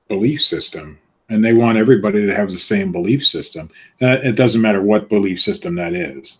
belief 0.08 0.42
system, 0.42 0.98
and 1.30 1.44
they 1.44 1.54
want 1.54 1.78
everybody 1.78 2.26
to 2.26 2.34
have 2.34 2.50
the 2.50 2.58
same 2.58 2.92
belief 2.92 3.26
system. 3.26 3.70
And 4.00 4.10
it 4.24 4.36
doesn't 4.36 4.60
matter 4.60 4.82
what 4.82 5.08
belief 5.08 5.40
system 5.40 5.74
that 5.76 5.94
is. 5.94 6.38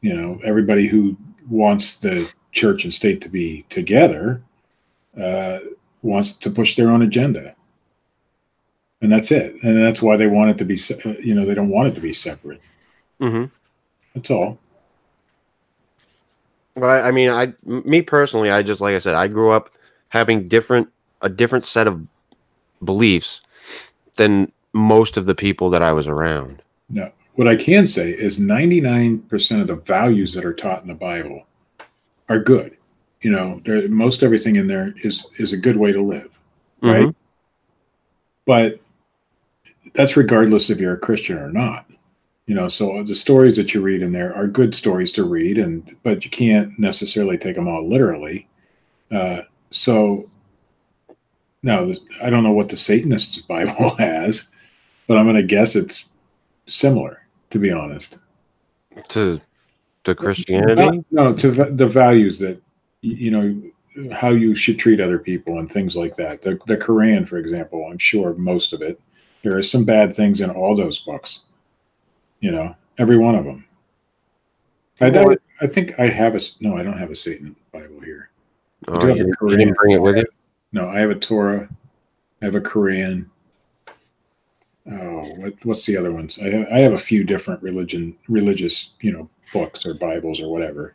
You 0.00 0.14
know, 0.14 0.40
everybody 0.42 0.88
who 0.88 1.16
wants 1.50 1.98
the 1.98 2.30
church 2.52 2.84
and 2.84 2.92
state 2.92 3.20
to 3.20 3.28
be 3.28 3.66
together 3.68 4.42
uh, 5.20 5.58
wants 6.02 6.32
to 6.34 6.50
push 6.50 6.76
their 6.76 6.90
own 6.90 7.02
agenda, 7.02 7.54
and 9.00 9.12
that's 9.12 9.30
it. 9.30 9.56
And 9.62 9.82
that's 9.82 10.02
why 10.02 10.16
they 10.16 10.26
want 10.26 10.50
it 10.50 10.58
to 10.58 10.64
be. 10.64 10.74
uh, 10.74 11.14
You 11.20 11.34
know, 11.34 11.44
they 11.44 11.54
don't 11.54 11.68
want 11.68 11.88
it 11.88 11.94
to 11.94 12.00
be 12.00 12.12
separate. 12.12 12.60
Mm-hmm. 13.20 13.46
That's 14.14 14.30
all. 14.30 14.58
But 16.74 16.90
I, 16.90 17.08
I 17.08 17.10
mean, 17.10 17.30
i 17.30 17.52
me 17.64 18.02
personally, 18.02 18.50
I 18.50 18.62
just 18.62 18.80
like 18.80 18.94
I 18.94 18.98
said, 18.98 19.14
I 19.14 19.28
grew 19.28 19.50
up 19.50 19.70
having 20.08 20.46
different 20.48 20.88
a 21.22 21.28
different 21.28 21.64
set 21.66 21.86
of 21.86 22.00
beliefs 22.84 23.42
than 24.16 24.50
most 24.72 25.16
of 25.16 25.26
the 25.26 25.34
people 25.34 25.70
that 25.70 25.82
I 25.82 25.92
was 25.92 26.08
around. 26.08 26.62
No. 26.88 27.10
What 27.34 27.48
I 27.48 27.56
can 27.56 27.86
say 27.86 28.10
is 28.10 28.38
99% 28.38 29.60
of 29.60 29.66
the 29.66 29.76
values 29.76 30.34
that 30.34 30.44
are 30.44 30.52
taught 30.52 30.82
in 30.82 30.88
the 30.88 30.94
Bible 30.94 31.46
are 32.28 32.38
good. 32.38 32.76
You 33.22 33.30
know, 33.30 33.60
there, 33.64 33.86
most 33.88 34.22
everything 34.22 34.56
in 34.56 34.66
there 34.66 34.94
is 35.04 35.26
is 35.38 35.52
a 35.52 35.56
good 35.58 35.76
way 35.76 35.92
to 35.92 36.02
live, 36.02 36.30
right? 36.82 37.06
Mhm. 37.06 37.14
But 38.46 38.80
that's 39.94 40.16
regardless 40.16 40.70
if 40.70 40.80
you're 40.80 40.94
a 40.94 40.98
Christian 40.98 41.36
or 41.38 41.50
not. 41.52 41.86
You 42.46 42.54
know, 42.54 42.68
so 42.68 43.02
the 43.04 43.14
stories 43.14 43.56
that 43.56 43.74
you 43.74 43.80
read 43.82 44.02
in 44.02 44.12
there 44.12 44.34
are 44.34 44.46
good 44.46 44.74
stories 44.74 45.12
to 45.12 45.24
read, 45.24 45.58
and 45.58 45.94
but 46.02 46.24
you 46.24 46.30
can't 46.30 46.76
necessarily 46.78 47.36
take 47.38 47.54
them 47.56 47.68
all 47.68 47.86
literally. 47.86 48.48
Uh, 49.10 49.42
so 49.70 50.28
now 51.62 51.92
I 52.22 52.30
don't 52.30 52.42
know 52.42 52.52
what 52.52 52.70
the 52.70 52.76
Satanist 52.76 53.46
Bible 53.48 53.94
has, 53.96 54.48
but 55.06 55.18
I'm 55.18 55.26
going 55.26 55.36
to 55.36 55.42
guess 55.42 55.76
it's 55.76 56.08
similar. 56.66 57.18
To 57.50 57.58
be 57.58 57.72
honest, 57.72 58.16
To 59.08 59.40
to 60.04 60.14
Christianity. 60.14 61.04
no, 61.10 61.34
to 61.34 61.50
va- 61.50 61.70
the 61.72 61.86
values 61.88 62.38
that 62.38 62.62
you 63.02 63.30
know 63.30 64.12
how 64.12 64.28
you 64.30 64.54
should 64.54 64.78
treat 64.78 65.00
other 65.00 65.18
people 65.18 65.58
and 65.58 65.70
things 65.70 65.96
like 65.96 66.14
that. 66.16 66.42
The, 66.42 66.58
the 66.66 66.76
Quran, 66.76 67.26
for 67.26 67.38
example, 67.38 67.86
I'm 67.90 67.98
sure 67.98 68.34
most 68.34 68.72
of 68.72 68.82
it. 68.82 69.00
There 69.42 69.56
are 69.56 69.62
some 69.62 69.84
bad 69.84 70.14
things 70.14 70.40
in 70.40 70.50
all 70.50 70.76
those 70.76 70.98
books. 70.98 71.40
You 72.40 72.52
know, 72.52 72.76
every 72.98 73.16
one 73.18 73.34
of 73.34 73.44
them. 73.44 73.64
I, 75.00 75.06
I, 75.08 75.36
I 75.62 75.66
think 75.66 75.98
I 75.98 76.08
have 76.08 76.34
a, 76.34 76.40
no. 76.60 76.76
I 76.76 76.82
don't 76.82 76.96
have 76.98 77.10
a 77.10 77.16
Satan 77.16 77.56
Bible 77.72 78.00
here. 78.00 78.30
Oh, 78.88 79.00
do 79.00 79.06
have 79.08 79.16
you, 79.16 79.22
a 79.24 79.48
didn't- 79.56 79.76
bring 79.76 79.92
it 79.92 80.02
with 80.02 80.16
you. 80.18 80.26
No, 80.72 80.88
I 80.88 81.00
have 81.00 81.10
a 81.10 81.14
Torah. 81.14 81.68
I 82.40 82.44
have 82.44 82.54
a 82.54 82.60
Quran. 82.60 83.26
Oh, 84.90 85.22
what, 85.36 85.54
what's 85.64 85.84
the 85.86 85.96
other 85.96 86.12
ones? 86.12 86.38
I 86.38 86.48
have, 86.50 86.66
I 86.72 86.78
have 86.78 86.92
a 86.92 86.98
few 86.98 87.22
different 87.24 87.62
religion, 87.62 88.16
religious, 88.28 88.94
you 89.00 89.12
know, 89.12 89.28
books 89.52 89.84
or 89.84 89.94
Bibles 89.94 90.40
or 90.40 90.50
whatever, 90.50 90.94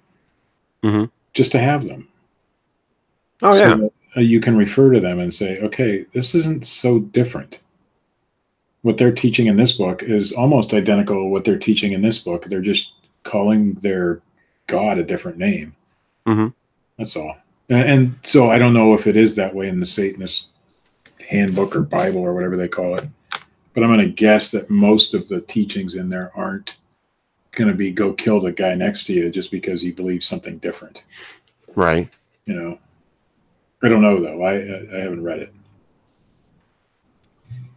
Mhm. 0.84 1.10
Just 1.36 1.52
to 1.52 1.60
have 1.60 1.86
them. 1.86 2.08
Oh 3.43 3.54
So 3.54 3.60
yeah. 3.60 3.88
uh, 4.17 4.21
you 4.21 4.39
can 4.39 4.58
refer 4.58 4.91
to 4.91 5.00
them 5.00 5.19
and 5.19 5.32
say, 5.32 5.60
okay, 5.60 6.06
this 6.13 6.34
isn't 6.34 6.65
so 6.65 7.00
different. 7.00 7.60
What 8.82 8.98
they're 8.98 9.12
teaching 9.12 9.48
in 9.48 9.58
this 9.58 9.74
book 9.74 10.02
is 10.02 10.32
almost 10.32 10.74
identical 10.74 11.17
to 11.17 11.26
what 11.26 11.43
they're 11.43 11.60
teaching 11.60 11.91
in 11.91 12.02
this 12.02 12.17
book. 12.17 12.45
They're 12.45 12.62
just 12.62 12.93
calling 13.24 13.74
their 13.76 14.21
God 14.67 14.98
a 14.98 15.04
different 15.04 15.38
name. 15.38 15.76
Mhm. 16.26 16.54
That's 16.98 17.15
all. 17.17 17.36
And, 17.69 17.89
and 17.89 18.15
so 18.24 18.50
I 18.50 18.58
don't 18.58 18.74
know 18.74 18.93
if 18.93 19.06
it 19.06 19.17
is 19.17 19.36
that 19.36 19.54
way 19.54 19.67
in 19.67 19.80
the 19.80 19.86
Satanist 19.86 20.48
handbook 21.30 21.76
or 21.76 21.82
Bible 21.82 22.21
or 22.21 22.34
whatever 22.34 22.56
they 22.56 22.67
call 22.67 22.95
it. 22.95 23.06
But 23.74 23.84
I'm 23.84 23.89
going 23.89 24.00
to 24.00 24.12
guess 24.12 24.52
that 24.52 24.69
most 24.69 25.13
of 25.13 25.28
the 25.28 25.41
teachings 25.41 25.95
in 25.95 26.10
there 26.10 26.32
aren't 26.36 26.78
going 27.56 27.70
to 27.70 27.74
be 27.74 27.91
go 27.91 28.13
kill 28.13 28.39
the 28.39 28.52
guy 28.52 28.76
next 28.76 29.06
to 29.06 29.13
you 29.13 29.30
just 29.30 29.52
because 29.52 29.82
he 29.82 29.91
believes 29.91 30.26
something 30.26 30.58
different. 30.60 31.04
Right. 31.76 32.10
You 32.46 32.54
know, 32.54 32.80
I 33.84 33.89
don't 33.89 34.02
know 34.02 34.22
though. 34.22 34.44
I 34.44 34.54
I 34.98 35.02
haven't 35.02 35.24
read 35.24 35.39
it. 35.39 35.54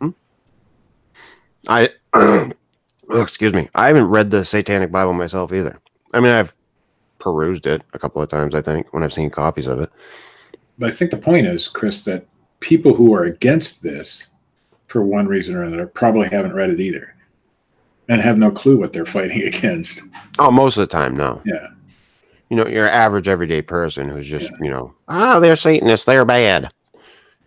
Hmm. 0.01 0.11
I 1.69 1.91
oh, 2.12 2.53
excuse 3.11 3.55
me. 3.55 3.69
I 3.75 3.87
haven't 3.87 4.07
read 4.07 4.31
the 4.31 4.45
Satanic 4.45 4.93
Bible 4.93 5.12
myself 5.12 5.53
either. 5.53 5.81
I 6.12 6.21
mean, 6.21 6.31
I've 6.31 6.55
perused 7.19 7.67
it 7.67 7.83
a 7.93 7.99
couple 7.99 8.23
of 8.23 8.29
times. 8.29 8.55
I 8.55 8.62
think 8.62 8.93
when 8.93 9.03
I've 9.03 9.12
seen 9.12 9.31
copies 9.31 9.67
of 9.67 9.81
it. 9.81 9.91
But 10.79 10.88
I 10.88 10.93
think 10.93 11.11
the 11.11 11.17
point 11.17 11.47
is, 11.47 11.69
Chris, 11.69 12.05
that 12.05 12.27
people 12.61 12.95
who 12.95 13.12
are 13.14 13.25
against 13.25 13.83
this, 13.83 14.29
for 14.87 15.03
one 15.03 15.27
reason 15.27 15.55
or 15.55 15.64
another, 15.64 15.87
probably 15.87 16.29
haven't 16.29 16.55
read 16.55 16.71
it 16.71 16.81
either, 16.81 17.14
and 18.09 18.21
have 18.21 18.38
no 18.38 18.51
clue 18.51 18.79
what 18.79 18.92
they're 18.92 19.05
fighting 19.16 19.42
against. 19.42 20.03
Oh, 20.38 20.51
most 20.51 20.77
of 20.77 20.88
the 20.88 20.92
time, 20.92 21.16
no. 21.16 21.42
Yeah, 21.44 21.68
You 22.51 22.57
know, 22.57 22.66
your 22.66 22.88
average 22.88 23.29
everyday 23.29 23.62
person 23.62 24.09
who's 24.09 24.27
just, 24.27 24.51
you 24.61 24.71
know, 24.71 24.94
ah, 25.09 25.40
they're 25.40 25.57
Satanists, 25.57 26.07
they're 26.07 26.25
bad. 26.25 26.73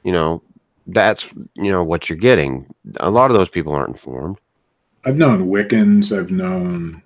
You 0.03 0.11
know, 0.11 0.41
that's 0.87 1.31
you 1.53 1.71
know 1.71 1.83
what 1.83 2.09
you're 2.09 2.17
getting. 2.17 2.65
A 2.99 3.09
lot 3.09 3.31
of 3.31 3.37
those 3.37 3.49
people 3.49 3.73
aren't 3.73 3.89
informed. 3.89 4.39
I've 5.05 5.17
known 5.17 5.49
Wiccans. 5.49 6.17
I've 6.17 6.31
known 6.31 7.01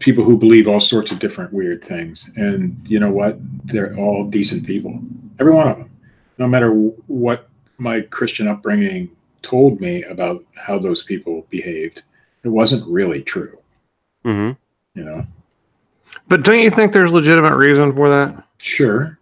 people 0.00 0.24
who 0.24 0.36
believe 0.36 0.68
all 0.68 0.80
sorts 0.80 1.10
of 1.10 1.18
different 1.18 1.52
weird 1.52 1.82
things, 1.84 2.30
and 2.36 2.78
you 2.86 2.98
know 2.98 3.10
what? 3.10 3.38
They're 3.66 3.96
all 3.96 4.24
decent 4.24 4.66
people. 4.66 4.98
Every 5.38 5.52
one 5.52 5.68
of 5.68 5.78
them. 5.78 5.90
No 6.38 6.46
matter 6.46 6.72
what 6.72 7.48
my 7.78 8.00
Christian 8.00 8.48
upbringing 8.48 9.10
told 9.42 9.80
me 9.80 10.02
about 10.04 10.44
how 10.54 10.78
those 10.78 11.02
people 11.02 11.46
behaved, 11.50 12.02
it 12.44 12.48
wasn't 12.48 12.86
really 12.88 13.22
true. 13.22 13.58
hmm 14.24 14.52
You 14.94 15.04
know, 15.04 15.26
But 16.28 16.44
don't 16.44 16.60
you 16.60 16.70
think 16.70 16.92
there's 16.92 17.10
legitimate 17.12 17.56
reason 17.56 17.94
for 17.94 18.08
that? 18.08 18.44
sure. 18.60 19.18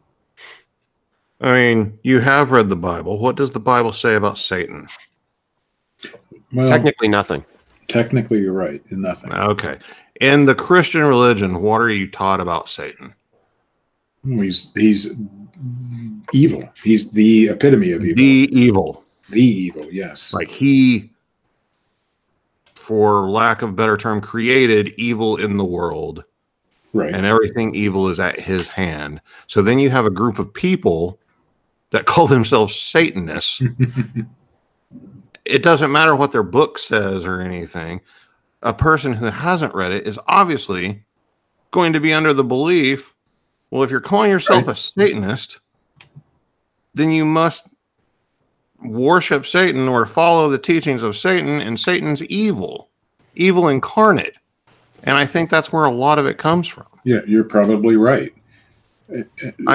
I 1.41 1.53
mean, 1.53 1.99
you 2.03 2.21
have 2.21 2.51
read 2.51 2.71
the 2.71 2.77
Bible. 2.77 3.19
What 3.19 3.37
does 3.37 3.51
the 3.51 3.61
Bible 3.61 3.93
say 3.93 4.15
about 4.15 4.39
Satan? 4.39 4.89
Well, 6.53 6.67
Technically, 6.69 7.09
nothing. 7.09 7.45
technically, 7.89 8.39
you're 8.41 8.55
right 8.55 8.83
in 8.91 9.03
nothing. 9.03 9.33
Okay. 9.35 9.79
In 10.23 10.47
the 10.47 10.55
Christian 10.55 11.03
religion, 11.03 11.61
what 11.61 11.83
are 11.83 11.91
you 11.91 12.09
taught 12.11 12.41
about 12.41 12.71
Satan? 12.71 13.13
He's 14.25 14.71
he's 14.75 15.13
evil. 16.33 16.67
He's 16.83 17.13
the 17.13 17.49
epitome 17.49 17.93
of 17.93 18.03
evil. 18.03 18.17
The 18.17 18.49
evil. 18.51 19.05
the 19.29 19.43
evil. 19.45 19.87
Yes. 19.93 20.33
Like 20.33 20.49
he, 20.49 21.11
for 22.87 23.29
lack 23.29 23.63
of 23.63 23.71
a 23.71 23.73
better 23.73 23.97
term, 23.97 24.21
created 24.21 24.95
evil 24.97 25.37
in 25.37 25.57
the 25.57 25.65
world 25.65 26.23
right. 26.93 27.13
and 27.13 27.27
everything 27.27 27.75
evil 27.75 28.09
is 28.09 28.21
at 28.21 28.39
his 28.39 28.69
hand. 28.69 29.21
So 29.49 29.61
then 29.61 29.81
you 29.81 29.91
have 29.91 30.07
a 30.07 30.11
group 30.11 30.39
of 30.39 30.55
people 30.55 31.19
that 31.91 32.07
call 32.07 32.29
themselves 32.29 32.77
Satanists. 32.77 33.61
it 35.45 35.65
doesn't 35.65 35.91
matter 35.91 36.15
what 36.15 36.31
their 36.31 36.45
book 36.45 36.79
says 36.79 37.27
or 37.27 37.41
anything. 37.41 38.03
A 38.63 38.73
person 38.73 39.13
who 39.13 39.27
hasn't 39.27 39.75
read 39.75 39.91
it 39.91 40.07
is 40.07 40.21
obviously 40.29 41.03
going 41.73 41.93
to 41.93 42.01
be 42.01 42.13
under 42.13 42.33
the 42.33 42.45
belief 42.45 43.17
well, 43.69 43.83
if 43.83 43.91
you're 43.91 44.01
calling 44.01 44.31
yourself 44.31 44.69
a 44.69 44.77
Satanist, 44.77 45.59
then 46.95 47.11
you 47.11 47.25
must 47.25 47.67
worship 48.83 49.47
Satan 49.47 49.89
or 49.89 50.07
follow 50.07 50.49
the 50.49 50.59
teachings 50.59 51.03
of 51.03 51.17
Satan, 51.17 51.61
and 51.61 51.79
Satan's 51.79 52.23
evil, 52.25 52.91
evil 53.35 53.69
incarnate. 53.69 54.37
And 55.05 55.17
I 55.17 55.25
think 55.27 55.51
that's 55.51 55.73
where 55.73 55.85
a 55.85 55.91
lot 55.91 56.19
of 56.19 56.27
it 56.27 56.39
comes 56.39 56.67
from. 56.69 56.87
yeah, 57.05 57.21
you're 57.27 57.45
probably 57.45 57.97
right. 57.97 58.33
I 59.11 59.23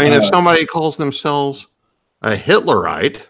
mean, 0.04 0.14
if 0.14 0.24
Uh, 0.24 0.30
somebody 0.30 0.66
calls 0.66 0.98
themselves 0.98 1.68
a 2.22 2.36
Hitlerite, 2.36 3.26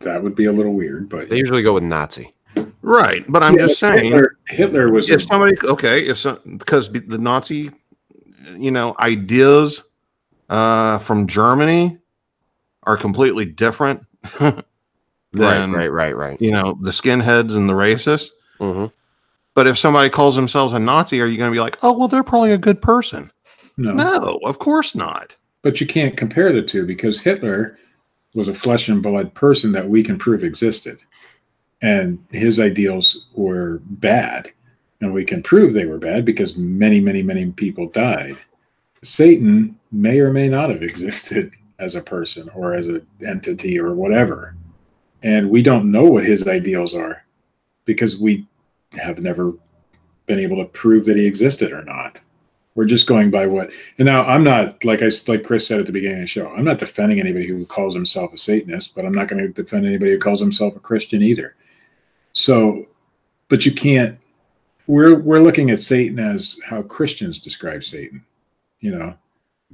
that 0.00 0.22
would 0.22 0.34
be 0.34 0.46
a 0.46 0.52
little 0.52 0.72
weird, 0.74 1.08
but 1.08 1.28
They 1.28 1.36
usually 1.36 1.62
go 1.62 1.72
with 1.74 1.84
Nazi. 1.84 2.34
right? 2.82 3.24
But 3.28 3.42
I'm 3.44 3.54
Yeah, 3.54 3.66
just 3.66 3.78
saying, 3.78 4.04
Hitler, 4.12 4.36
Hitler 4.48 4.90
was 4.90 5.08
if 5.08 5.22
somebody, 5.22 5.56
okay, 5.64 6.00
if 6.00 6.18
some, 6.18 6.40
because 6.58 6.90
the 6.90 7.18
Nazi, 7.18 7.70
you 8.56 8.70
know, 8.72 8.96
ideas 8.98 9.84
uh, 10.48 10.98
from 10.98 11.26
Germany 11.28 11.98
are 12.84 12.96
completely 12.96 13.44
different 13.44 14.00
than 15.32 15.72
right, 15.72 15.88
right, 15.90 15.92
right, 15.92 16.16
right. 16.16 16.40
you 16.40 16.50
know 16.50 16.76
the 16.82 16.90
skinheads 16.90 17.54
and 17.56 17.68
the 17.68 17.74
racists. 17.74 18.28
hmm 18.58 18.86
But 19.54 19.66
if 19.66 19.78
somebody 19.78 20.10
calls 20.10 20.34
themselves 20.36 20.72
a 20.72 20.78
Nazi, 20.78 21.20
are 21.20 21.26
you 21.26 21.36
going 21.38 21.50
to 21.50 21.54
be 21.54 21.60
like, 21.60 21.76
oh, 21.82 21.96
well, 21.96 22.08
they're 22.08 22.22
probably 22.24 22.52
a 22.52 22.58
good 22.58 22.80
person? 22.82 23.30
no, 23.76 23.92
No, 23.92 24.38
of 24.44 24.58
course 24.58 24.94
not. 24.94 25.36
but 25.62 25.80
you 25.80 25.86
can't 25.86 26.16
compare 26.16 26.52
the 26.52 26.62
two 26.62 26.86
because 26.86 27.20
Hitler 27.20 27.78
was 28.34 28.48
a 28.48 28.54
flesh 28.54 28.88
and 28.88 29.02
blood 29.02 29.34
person 29.34 29.72
that 29.72 29.88
we 29.88 30.02
can 30.02 30.16
prove 30.18 30.44
existed, 30.44 31.02
and 31.82 32.18
his 32.30 32.60
ideals 32.60 33.26
were 33.34 33.80
bad, 33.84 34.50
and 35.00 35.12
we 35.12 35.24
can 35.24 35.42
prove 35.42 35.72
they 35.72 35.86
were 35.86 35.98
bad 35.98 36.24
because 36.24 36.56
many, 36.56 37.00
many, 37.00 37.22
many 37.22 37.50
people 37.52 37.88
died. 37.88 38.36
Satan 39.02 39.78
may 39.92 40.20
or 40.20 40.32
may 40.32 40.48
not 40.48 40.70
have 40.70 40.82
existed 40.82 41.54
as 41.78 41.94
a 41.94 42.02
person 42.02 42.48
or 42.54 42.74
as 42.74 42.86
an 42.86 43.06
entity 43.26 43.78
or 43.80 43.94
whatever, 43.94 44.54
and 45.22 45.50
we 45.50 45.62
don't 45.62 45.90
know 45.90 46.04
what 46.04 46.24
his 46.24 46.46
ideals 46.48 46.94
are 46.94 47.24
because 47.84 48.18
we 48.20 48.46
have 48.92 49.18
never 49.20 49.52
been 50.26 50.38
able 50.38 50.56
to 50.56 50.64
prove 50.66 51.04
that 51.06 51.16
he 51.16 51.26
existed 51.26 51.72
or 51.72 51.82
not. 51.84 52.20
We're 52.76 52.84
just 52.86 53.06
going 53.06 53.30
by 53.30 53.46
what. 53.46 53.70
And 53.98 54.06
now 54.06 54.24
I'm 54.24 54.44
not 54.44 54.82
like 54.84 55.02
I 55.02 55.10
like 55.26 55.42
Chris 55.44 55.66
said 55.66 55.80
at 55.80 55.86
the 55.86 55.92
beginning 55.92 56.18
of 56.18 56.22
the 56.22 56.26
show. 56.28 56.48
I'm 56.50 56.64
not 56.64 56.78
defending 56.78 57.18
anybody 57.20 57.46
who 57.48 57.66
calls 57.66 57.94
himself 57.94 58.32
a 58.32 58.38
Satanist, 58.38 58.94
but 58.94 59.04
I'm 59.04 59.12
not 59.12 59.28
going 59.28 59.42
to 59.42 59.48
defend 59.48 59.86
anybody 59.86 60.12
who 60.12 60.18
calls 60.18 60.40
himself 60.40 60.76
a 60.76 60.80
Christian 60.80 61.20
either. 61.22 61.56
So, 62.32 62.86
but 63.48 63.66
you 63.66 63.72
can't. 63.72 64.18
We're 64.86 65.18
we're 65.18 65.42
looking 65.42 65.70
at 65.70 65.80
Satan 65.80 66.18
as 66.18 66.56
how 66.64 66.82
Christians 66.82 67.38
describe 67.38 67.82
Satan. 67.82 68.24
You 68.80 68.92
know, 68.92 69.14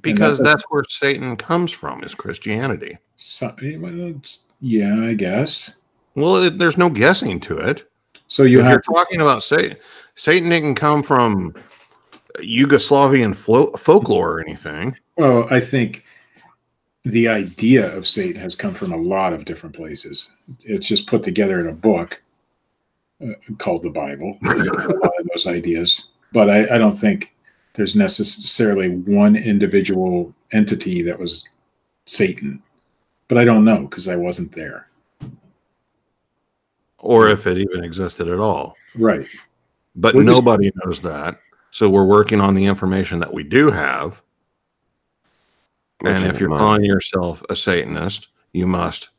Because 0.01 0.39
that's- 0.39 0.63
that's 0.63 0.65
where 0.71 0.83
Satan 0.89 1.37
comes 1.37 1.71
from, 1.71 2.03
is 2.03 2.15
Christianity. 2.15 2.99
so, 3.15 3.55
eh, 3.63 3.77
well, 3.77 3.95
it's- 4.09 4.41
yeah, 4.61 5.03
I 5.03 5.15
guess. 5.15 5.77
Well, 6.15 6.37
it, 6.37 6.59
there's 6.59 6.79
no 6.79 6.89
guessing 6.91 7.41
to 7.41 7.59
it. 7.59 7.89
So 8.29 8.43
you 8.43 8.61
if 8.61 8.67
you're 8.67 8.81
talking 8.81 9.21
about 9.21 9.45
Satan, 9.45 9.77
Satan 10.15 10.49
didn't 10.49 10.75
come 10.75 11.03
from 11.03 11.55
Yugoslavian 12.39 13.35
flo- 13.35 13.73
folklore 13.73 14.33
or 14.33 14.41
anything. 14.41 14.97
Well, 15.17 15.47
I 15.51 15.61
think 15.61 16.05
the 17.05 17.29
idea 17.29 17.95
of 17.97 18.07
Satan 18.07 18.41
has 18.41 18.55
come 18.55 18.75
from 18.75 18.93
a 18.93 18.97
lot 18.97 19.33
of 19.33 19.45
different 19.45 19.77
places. 19.77 20.31
It's 20.63 20.89
just 20.89 21.07
put 21.07 21.23
together 21.23 21.61
in 21.61 21.69
a 21.69 21.73
book 21.73 22.21
uh, 23.23 23.33
called 23.59 23.83
the 23.83 23.91
Bible. 23.91 24.39
a 24.45 24.49
lot 24.49 25.21
of 25.21 25.29
those 25.33 25.47
ideas, 25.47 26.09
but 26.33 26.51
I, 26.51 26.75
I 26.75 26.79
don't 26.79 26.93
think 26.93 27.33
there's 27.75 27.95
necessarily 27.95 28.91
one 28.91 29.37
individual 29.37 30.35
entity 30.53 31.03
that 31.03 31.19
was 31.19 31.49
Satan. 32.07 32.63
But 33.29 33.39
I 33.39 33.45
don't 33.45 33.65
know 33.65 33.83
because 33.83 34.09
I 34.09 34.17
wasn't 34.17 34.53
there. 34.53 34.89
or 36.99 37.29
if 37.29 37.47
it 37.47 37.57
even 37.59 37.85
existed 37.85 38.27
at 38.27 38.41
all. 38.41 38.75
Right. 38.97 39.27
But 39.95 40.15
We're 40.17 40.25
just- 40.25 40.35
nobody 40.35 40.73
knows 40.85 40.99
that. 41.01 41.39
So 41.71 41.89
we're 41.89 42.05
working 42.07 42.41
on 42.41 42.55
the 42.55 42.65
information 42.65 43.21
that 43.21 43.33
we 43.33 43.45
do 43.45 43.71
have. 43.71 44.23
And 46.05 46.25
if 46.27 46.41
you're 46.41 46.49
mine. 46.49 46.59
calling 46.59 46.85
yourself 46.85 47.45
a 47.49 47.55
Satanist, 47.55 48.29
you 48.53 48.67
must 48.67 49.11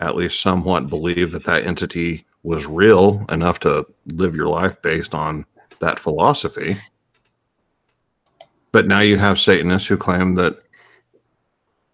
at 0.00 0.16
least 0.16 0.40
somewhat 0.40 0.88
believe 0.90 1.30
that 1.32 1.44
that 1.44 1.64
entity 1.64 2.24
was 2.42 2.66
real 2.66 3.24
enough 3.30 3.60
to 3.60 3.86
live 4.06 4.34
your 4.34 4.48
life 4.48 4.80
based 4.82 5.14
on 5.14 5.46
that 5.78 6.00
philosophy. 6.00 6.76
But 8.72 8.88
now 8.88 9.00
you 9.00 9.16
have 9.18 9.38
Satanists 9.38 9.86
who 9.88 9.96
claim 9.96 10.34
that 10.36 10.60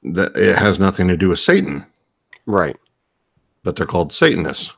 that 0.03 0.37
it 0.37 0.57
has 0.57 0.79
nothing 0.79 1.09
to 1.09 1.17
do 1.17 1.29
with 1.31 1.41
Satan, 1.41 1.85
Right. 2.47 2.77
but 3.65 3.77
they're 3.77 3.87
called 3.87 4.13
Satanists. 4.13 4.75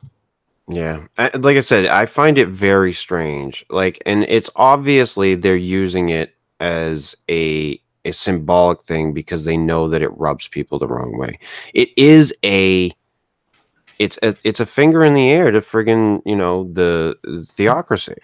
Yeah. 0.69 1.05
I, 1.17 1.29
like 1.37 1.57
I 1.57 1.61
said, 1.61 1.85
I 1.87 2.05
find 2.05 2.37
it 2.37 2.47
very 2.49 2.93
strange. 2.93 3.65
Like, 3.69 4.01
and 4.05 4.23
it's 4.23 4.49
obviously 4.55 5.35
they're 5.35 5.55
using 5.55 6.09
it 6.09 6.35
as 6.59 7.15
a 7.29 7.79
a 8.03 8.11
symbolic 8.11 8.81
thing 8.81 9.13
because 9.13 9.45
they 9.45 9.57
know 9.57 9.87
that 9.87 10.01
it 10.01 10.09
rubs 10.17 10.47
people 10.47 10.79
the 10.79 10.87
wrong 10.87 11.17
way. 11.19 11.37
It 11.73 11.89
is 11.97 12.33
a 12.43 12.91
it's 13.99 14.17
a 14.23 14.35
it's 14.43 14.59
a 14.59 14.65
finger 14.65 15.03
in 15.03 15.13
the 15.13 15.29
air 15.29 15.51
to 15.51 15.59
friggin' 15.59 16.21
you 16.25 16.35
know 16.35 16.69
the 16.73 17.15
theocracy. 17.49 18.15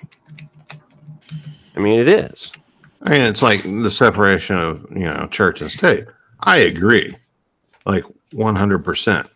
I 1.75 1.79
mean, 1.79 1.99
it 1.99 2.07
is. 2.07 2.51
I 3.03 3.11
mean, 3.11 3.21
it's 3.21 3.43
like 3.43 3.61
the 3.63 3.91
separation 3.91 4.57
of 4.57 4.85
you 4.91 5.05
know 5.05 5.27
church 5.29 5.61
and 5.61 5.71
state. 5.71 6.05
I 6.39 6.57
agree, 6.57 7.15
like 7.85 8.03
one 8.31 8.55
hundred 8.55 8.85
percent. 8.85 9.27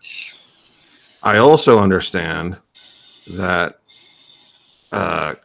I 1.23 1.37
also 1.37 1.79
understand 1.79 2.57
that 3.35 3.79
uh, 4.91 5.35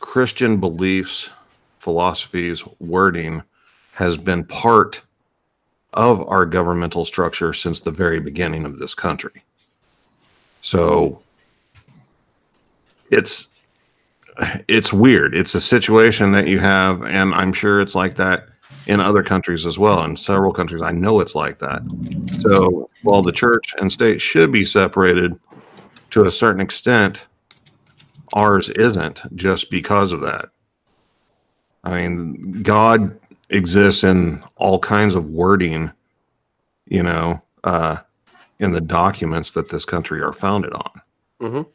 Christian 0.00 0.58
beliefs, 0.60 1.30
philosophies, 1.78 2.64
wording 2.78 3.42
has 3.92 4.16
been 4.16 4.44
part 4.44 5.02
of 5.92 6.26
our 6.28 6.46
governmental 6.46 7.04
structure 7.04 7.52
since 7.52 7.80
the 7.80 7.90
very 7.90 8.20
beginning 8.20 8.64
of 8.64 8.78
this 8.78 8.94
country. 8.94 9.42
So 10.62 11.22
it's 13.10 13.48
it's 14.68 14.92
weird. 14.92 15.34
It's 15.34 15.54
a 15.54 15.60
situation 15.60 16.32
that 16.32 16.48
you 16.48 16.58
have, 16.58 17.04
and 17.04 17.32
I'm 17.34 17.52
sure 17.52 17.80
it's 17.80 17.94
like 17.94 18.16
that 18.16 18.48
in 18.86 19.00
other 19.00 19.22
countries 19.22 19.66
as 19.66 19.78
well. 19.78 20.02
In 20.04 20.16
several 20.16 20.52
countries, 20.52 20.82
I 20.82 20.92
know 20.92 21.20
it's 21.20 21.34
like 21.34 21.58
that. 21.58 21.82
So 22.40 22.90
while 23.02 23.22
the 23.22 23.32
church 23.32 23.74
and 23.78 23.90
state 23.90 24.20
should 24.20 24.52
be 24.52 24.64
separated 24.64 25.38
to 26.10 26.22
a 26.22 26.30
certain 26.30 26.60
extent, 26.60 27.26
ours 28.34 28.70
isn't 28.70 29.22
just 29.36 29.70
because 29.70 30.12
of 30.12 30.20
that. 30.22 30.46
I 31.84 32.02
mean, 32.02 32.62
God 32.62 33.18
exists 33.50 34.04
in 34.04 34.42
all 34.56 34.78
kinds 34.78 35.14
of 35.14 35.26
wording, 35.26 35.92
you 36.86 37.02
know, 37.02 37.42
uh, 37.64 37.98
in 38.58 38.72
the 38.72 38.80
documents 38.80 39.50
that 39.52 39.68
this 39.68 39.84
country 39.84 40.22
are 40.22 40.32
founded 40.32 40.72
on. 40.72 40.90
Mhm. 41.40 41.66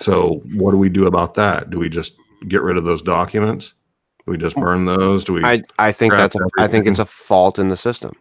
So, 0.00 0.40
what 0.54 0.72
do 0.72 0.76
we 0.76 0.88
do 0.88 1.06
about 1.06 1.34
that? 1.34 1.70
Do 1.70 1.78
we 1.78 1.88
just 1.88 2.14
get 2.48 2.62
rid 2.62 2.76
of 2.76 2.84
those 2.84 3.02
documents? 3.02 3.74
Do 4.26 4.32
we 4.32 4.38
just 4.38 4.56
burn 4.56 4.84
those? 4.86 5.24
Do 5.24 5.34
we? 5.34 5.44
I 5.44 5.62
I 5.78 5.92
think 5.92 6.12
that's 6.12 6.34
a, 6.34 6.40
I 6.58 6.66
think 6.66 6.86
it's 6.86 6.98
a 6.98 7.06
fault 7.06 7.58
in 7.58 7.68
the 7.68 7.76
system. 7.76 8.14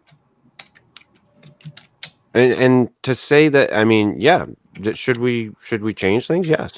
And 2.34 2.54
and 2.54 2.90
to 3.04 3.16
say 3.16 3.48
that, 3.50 3.74
I 3.74 3.86
mean, 3.86 4.20
yeah, 4.20 4.46
should 4.94 5.18
we 5.18 5.52
should 5.62 5.82
we 5.82 5.94
change 5.94 6.28
things? 6.28 6.48
Yes, 6.50 6.74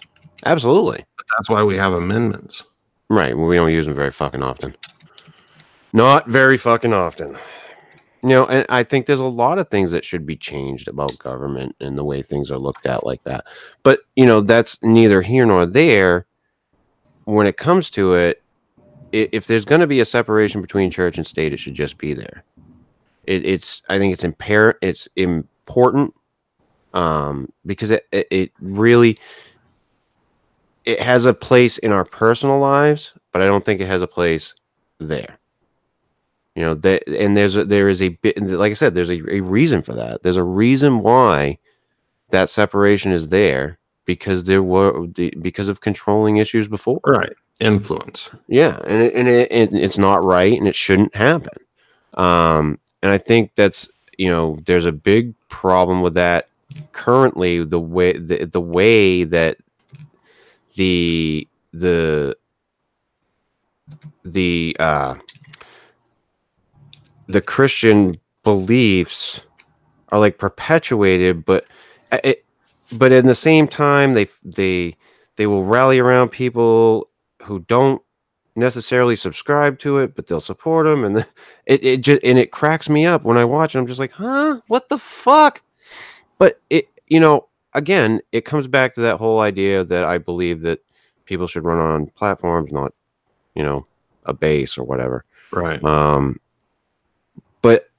absolutely. 0.46 1.06
that's 1.38 1.50
why 1.50 1.64
we 1.64 1.76
have 1.76 1.94
amendments. 1.94 2.64
Right. 3.10 3.38
Well, 3.38 3.48
we 3.48 3.58
don't 3.58 3.72
use 3.72 3.86
them 3.86 3.96
very 3.96 4.12
fucking 4.12 4.44
often. 4.44 4.76
Not 5.94 6.28
very 6.28 6.58
fucking 6.58 6.94
often. 6.94 7.38
You 8.24 8.30
know, 8.30 8.46
and 8.48 8.66
I 8.70 8.84
think 8.84 9.06
there's 9.06 9.20
a 9.20 9.26
lot 9.26 9.60
of 9.60 9.70
things 9.70 9.92
that 9.92 10.04
should 10.04 10.26
be 10.26 10.36
changed 10.36 10.88
about 10.88 11.18
government 11.20 11.76
and 11.80 11.98
the 11.98 12.04
way 12.04 12.22
things 12.22 12.50
are 12.50 12.58
looked 12.58 12.88
at 12.88 13.06
like 13.06 13.24
that. 13.24 13.46
But, 13.84 14.00
you 14.16 14.26
know, 14.26 14.42
that's 14.42 14.82
neither 14.82 15.22
here 15.22 15.46
nor 15.46 15.68
there. 15.68 16.26
When 17.26 17.46
it 17.46 17.58
comes 17.58 17.92
to 17.92 18.16
it, 18.16 18.44
if 19.12 19.48
there's 19.48 19.66
going 19.66 19.82
to 19.82 19.88
be 19.88 20.00
a 20.00 20.06
separation 20.06 20.62
between 20.62 20.92
church 20.92 21.18
and 21.18 21.26
state, 21.26 21.54
it 21.54 21.58
should 21.58 21.74
just 21.74 21.98
be 21.98 22.14
there. 22.14 22.44
It, 23.26 23.46
it's, 23.46 23.82
I 23.90 23.98
think 23.98 24.14
it's 24.14 24.24
impar- 24.24 24.76
it's 24.82 25.08
important 25.16 26.14
um, 26.94 27.52
because 27.66 27.92
it, 27.92 28.08
it, 28.12 28.28
it 28.30 28.52
really, 28.60 29.20
it 30.86 31.00
has 31.00 31.26
a 31.26 31.34
place 31.34 31.78
in 31.80 31.92
our 31.92 32.06
personal 32.06 32.60
lives, 32.60 33.14
but 33.32 33.42
I 33.42 33.46
don't 33.46 33.66
think 33.66 33.82
it 33.82 33.88
has 33.88 34.02
a 34.02 34.08
place 34.08 34.54
there. 35.00 35.40
You 36.56 36.64
know, 36.64 36.74
that 36.76 37.04
and 37.10 37.36
there's 37.36 37.58
a, 37.58 37.66
there 37.66 37.90
is 37.90 38.02
a 38.02 38.10
bit 38.10 38.42
like 38.42 38.72
I 38.72 38.76
said, 38.76 38.94
there's 38.94 39.10
a, 39.10 39.22
a 39.30 39.42
reason 39.42 39.82
for 39.82 39.94
that. 39.94 40.24
There's 40.24 40.38
a 40.38 40.44
reason 40.44 41.00
why 41.00 41.58
that 42.30 42.48
separation 42.50 43.12
is 43.12 43.28
there 43.28 43.78
because 44.06 44.44
there 44.44 44.64
were 44.64 45.06
because 45.08 45.68
of 45.68 45.82
controlling 45.82 46.38
issues 46.38 46.70
before. 46.70 47.02
Right. 47.06 47.34
Influence. 47.60 48.30
Yeah, 48.48 48.80
and 48.86 49.02
it, 49.02 49.14
and 49.14 49.28
it, 49.30 49.52
it, 49.52 49.74
it's 49.74 49.98
not 49.98 50.24
right, 50.24 50.58
and 50.58 50.68
it 50.68 50.76
shouldn't 50.76 51.16
happen. 51.16 51.58
Um, 52.16 52.80
and 53.02 53.12
I 53.12 53.18
think 53.18 53.52
that's 53.56 53.90
you 54.18 54.30
know 54.30 54.60
there's 54.66 54.86
a 54.86 54.92
big 54.92 55.34
problem 55.48 56.02
with 56.02 56.16
that 56.16 56.50
currently. 56.92 57.64
The 57.64 57.80
way 57.80 58.18
the, 58.18 58.46
the 58.46 58.60
way 58.60 59.24
that 59.24 59.58
the 60.76 61.48
the 61.74 62.36
the 64.26 64.76
uh, 64.80 65.16
the 67.28 67.42
Christian 67.42 68.18
beliefs 68.44 69.46
are 70.10 70.20
like 70.20 70.38
perpetuated, 70.38 71.46
but 71.46 71.66
uh, 72.12 72.20
it, 72.24 72.46
but 72.92 73.14
in 73.14 73.28
the 73.28 73.36
same 73.36 73.68
time 73.68 74.14
they 74.14 74.28
they 74.44 74.96
they 75.38 75.48
will 75.48 75.64
rally 75.64 76.00
around 76.00 76.30
people 76.30 77.08
who 77.46 77.60
don't 77.60 78.02
necessarily 78.56 79.16
subscribe 79.16 79.80
to 79.80 80.00
it, 80.00 80.16
but 80.16 80.28
they'll 80.28 80.40
support 80.40 80.86
them, 80.86 81.04
and 81.04 81.18
the, 81.18 81.28
it 81.66 81.84
it 81.84 82.02
just 82.02 82.22
and 82.24 82.40
it 82.40 82.52
cracks 82.52 82.90
me 82.90 83.06
up 83.06 83.24
when 83.24 83.38
I 83.38 83.46
watch. 83.46 83.76
it. 83.76 83.80
I'm 83.80 83.88
just 83.88 84.00
like, 84.00 84.12
huh, 84.12 84.62
what 84.68 84.90
the 84.90 84.98
fuck? 84.98 85.62
But 86.38 86.60
it, 86.70 86.90
you 87.08 87.20
know, 87.20 87.48
again, 87.74 88.22
it 88.32 88.46
comes 88.46 88.68
back 88.68 88.96
to 88.96 89.02
that 89.02 89.18
whole 89.18 89.40
idea 89.40 89.84
that 89.84 90.04
I 90.04 90.18
believe 90.18 90.62
that 90.62 90.80
people 91.26 91.48
should 91.48 91.64
run 91.64 91.80
on 91.80 92.08
platforms, 92.08 92.72
not, 92.72 92.94
you 93.54 93.64
know, 93.64 93.86
a 94.26 94.34
base 94.34 94.78
or 94.78 94.84
whatever. 94.84 95.26
Right. 95.52 95.84
Um, 95.84 96.40
but 97.62 97.90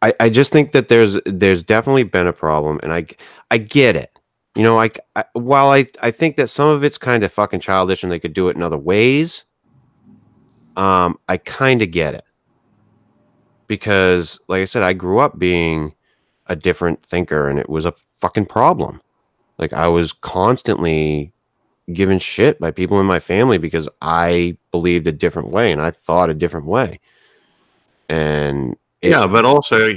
I, 0.00 0.14
I 0.20 0.28
just 0.28 0.52
think 0.52 0.72
that 0.72 0.88
there's 0.88 1.18
there's 1.26 1.62
definitely 1.62 2.04
been 2.04 2.26
a 2.26 2.32
problem, 2.32 2.80
and 2.82 2.92
I 2.92 3.06
I 3.50 3.58
get 3.58 3.96
it. 3.96 4.18
You 4.54 4.62
know, 4.62 4.78
I, 4.78 4.90
I 5.16 5.24
while 5.32 5.70
I 5.70 5.86
I 6.02 6.10
think 6.10 6.36
that 6.36 6.48
some 6.48 6.68
of 6.68 6.84
it's 6.84 6.98
kind 6.98 7.24
of 7.24 7.32
fucking 7.32 7.60
childish, 7.60 8.02
and 8.02 8.12
they 8.12 8.18
could 8.18 8.34
do 8.34 8.48
it 8.48 8.56
in 8.56 8.62
other 8.62 8.78
ways. 8.78 9.44
Um, 10.76 11.18
I 11.28 11.36
kind 11.36 11.82
of 11.82 11.90
get 11.90 12.14
it 12.14 12.24
because, 13.66 14.40
like 14.48 14.62
I 14.62 14.64
said, 14.64 14.82
I 14.82 14.94
grew 14.94 15.18
up 15.18 15.38
being 15.38 15.94
a 16.46 16.56
different 16.56 17.02
thinker, 17.04 17.48
and 17.48 17.58
it 17.58 17.68
was 17.68 17.84
a 17.84 17.94
fucking 18.20 18.46
problem. 18.46 19.00
Like 19.58 19.72
I 19.72 19.88
was 19.88 20.12
constantly 20.12 21.32
given 21.92 22.18
shit 22.18 22.58
by 22.60 22.70
people 22.70 23.00
in 23.00 23.06
my 23.06 23.20
family 23.20 23.58
because 23.58 23.88
I 24.00 24.56
believed 24.70 25.06
a 25.06 25.12
different 25.12 25.50
way 25.50 25.72
and 25.72 25.80
I 25.80 25.90
thought 25.90 26.30
a 26.30 26.34
different 26.34 26.66
way. 26.66 27.00
And 28.08 28.76
yeah, 29.02 29.26
but 29.26 29.44
also 29.44 29.92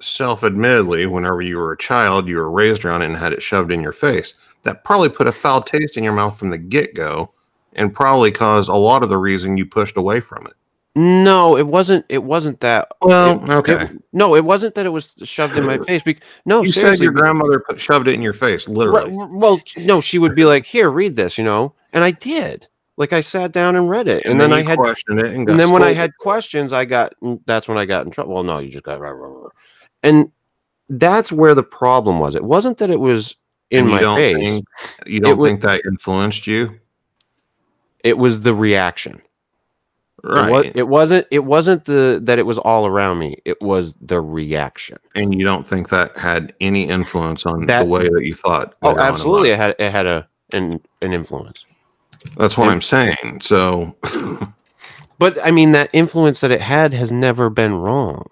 self 0.00 0.44
admittedly, 0.44 1.06
whenever 1.06 1.40
you 1.42 1.56
were 1.58 1.72
a 1.72 1.78
child, 1.78 2.28
you 2.28 2.36
were 2.36 2.50
raised 2.50 2.84
around 2.84 3.02
it 3.02 3.06
and 3.06 3.16
had 3.16 3.32
it 3.32 3.42
shoved 3.42 3.72
in 3.72 3.80
your 3.80 3.92
face. 3.92 4.34
That 4.64 4.84
probably 4.84 5.08
put 5.08 5.26
a 5.26 5.32
foul 5.32 5.62
taste 5.62 5.96
in 5.96 6.04
your 6.04 6.12
mouth 6.12 6.38
from 6.38 6.50
the 6.50 6.58
get 6.58 6.94
go 6.94 7.32
and 7.74 7.94
probably 7.94 8.32
caused 8.32 8.68
a 8.68 8.74
lot 8.74 9.02
of 9.02 9.08
the 9.08 9.16
reason 9.18 9.56
you 9.56 9.64
pushed 9.66 9.96
away 9.96 10.20
from 10.20 10.46
it. 10.46 10.52
no, 10.96 11.56
it 11.56 11.66
wasn't. 11.66 12.04
It 12.08 12.24
wasn't 12.24 12.60
that. 12.60 12.88
Well, 13.02 13.42
it- 13.44 13.50
okay. 13.50 13.84
it- 13.84 14.02
no, 14.12 14.34
it 14.34 14.44
wasn't 14.44 14.74
that 14.74 14.84
it 14.86 14.90
was 14.90 15.14
shoved 15.22 15.56
in 15.56 15.64
my 15.64 15.78
face. 15.86 16.02
Because 16.02 16.22
no, 16.44 16.62
you 16.62 16.72
said 16.72 16.98
your 16.98 17.12
grandmother 17.12 17.60
put, 17.60 17.80
shoved 17.80 18.08
it 18.08 18.14
in 18.14 18.22
your 18.22 18.32
face, 18.32 18.66
literally. 18.66 19.12
well, 19.14 19.60
no, 19.78 20.00
she 20.00 20.18
would 20.18 20.34
be 20.34 20.44
like, 20.44 20.66
"Here, 20.66 20.90
read 20.90 21.14
this," 21.14 21.38
you 21.38 21.44
know, 21.44 21.74
and 21.92 22.02
I 22.02 22.10
did. 22.10 22.66
Like 22.98 23.12
I 23.14 23.20
sat 23.22 23.52
down 23.52 23.76
and 23.76 23.88
read 23.88 24.08
it, 24.08 24.26
and, 24.26 24.38
then, 24.40 24.52
I 24.52 24.60
had 24.62 24.76
questioned 24.76 25.20
it, 25.20 25.26
and, 25.26 25.48
and 25.48 25.58
then 25.58 25.70
when 25.70 25.84
I 25.84 25.92
had 25.94 26.10
questions, 26.18 26.72
I 26.72 26.84
got 26.84 27.14
mm, 27.22 27.40
that's 27.46 27.68
when 27.68 27.78
I 27.78 27.84
got 27.86 28.04
in 28.04 28.10
trouble. 28.10 28.34
Well, 28.34 28.42
no, 28.42 28.58
you 28.58 28.70
just 28.70 28.82
got 28.84 28.98
rah, 29.00 29.10
rah, 29.10 29.28
rah. 29.28 29.48
and 30.02 30.30
that's 30.90 31.30
where 31.30 31.54
the 31.54 31.62
problem 31.62 32.18
was. 32.18 32.34
It 32.34 32.42
wasn't 32.42 32.78
that 32.78 32.90
it 32.90 32.98
was 32.98 33.36
in 33.70 33.84
you 33.84 33.90
my 33.92 34.00
don't 34.00 34.16
face. 34.16 34.36
think- 34.36 34.66
you 35.06 35.20
don't 35.20 35.38
wa- 35.38 35.44
think 35.44 35.60
that 35.60 35.80
influenced 35.86 36.46
you, 36.48 36.80
It 38.02 38.18
was 38.18 38.40
the 38.40 38.52
reaction. 38.54 39.22
right? 40.24 40.48
It, 40.48 40.50
was, 40.50 40.72
it 40.74 40.88
wasn't. 40.88 41.26
It 41.30 41.44
wasn't 41.44 41.84
the 41.84 42.20
that 42.24 42.40
it 42.40 42.46
was 42.46 42.58
all 42.58 42.84
around 42.84 43.20
me. 43.20 43.36
It 43.44 43.60
was 43.62 43.94
the 44.00 44.20
reaction. 44.20 44.98
and 45.14 45.32
you 45.38 45.44
don't 45.44 45.64
think 45.64 45.90
that 45.90 46.16
had 46.18 46.52
any 46.60 46.88
influence 46.88 47.46
on 47.46 47.66
That- 47.66 47.84
the 47.84 47.88
way 47.88 48.08
that 48.08 48.24
you 48.24 48.34
thought. 48.34 48.74
Oh, 48.82 48.88
later 48.88 49.00
on 49.02 49.06
in 49.06 49.12
absolutely. 49.14 49.50
It 49.50 49.56
had 49.56 49.76
it 49.78 49.92
had 49.92 50.06
a 50.06 50.28
an 50.52 50.80
an 51.00 51.12
influence. 51.12 51.64
That's 52.36 52.56
what 52.56 52.64
And- 52.64 52.72
I'm 52.72 52.82
saying. 52.82 53.40
So, 53.42 53.96
But 55.18 55.44
I 55.44 55.50
mean, 55.50 55.72
that 55.72 55.90
influence 55.92 56.40
that 56.40 56.52
it 56.52 56.60
had 56.60 56.94
has 56.94 57.10
never 57.10 57.50
been 57.50 57.74
wrong. 57.74 58.24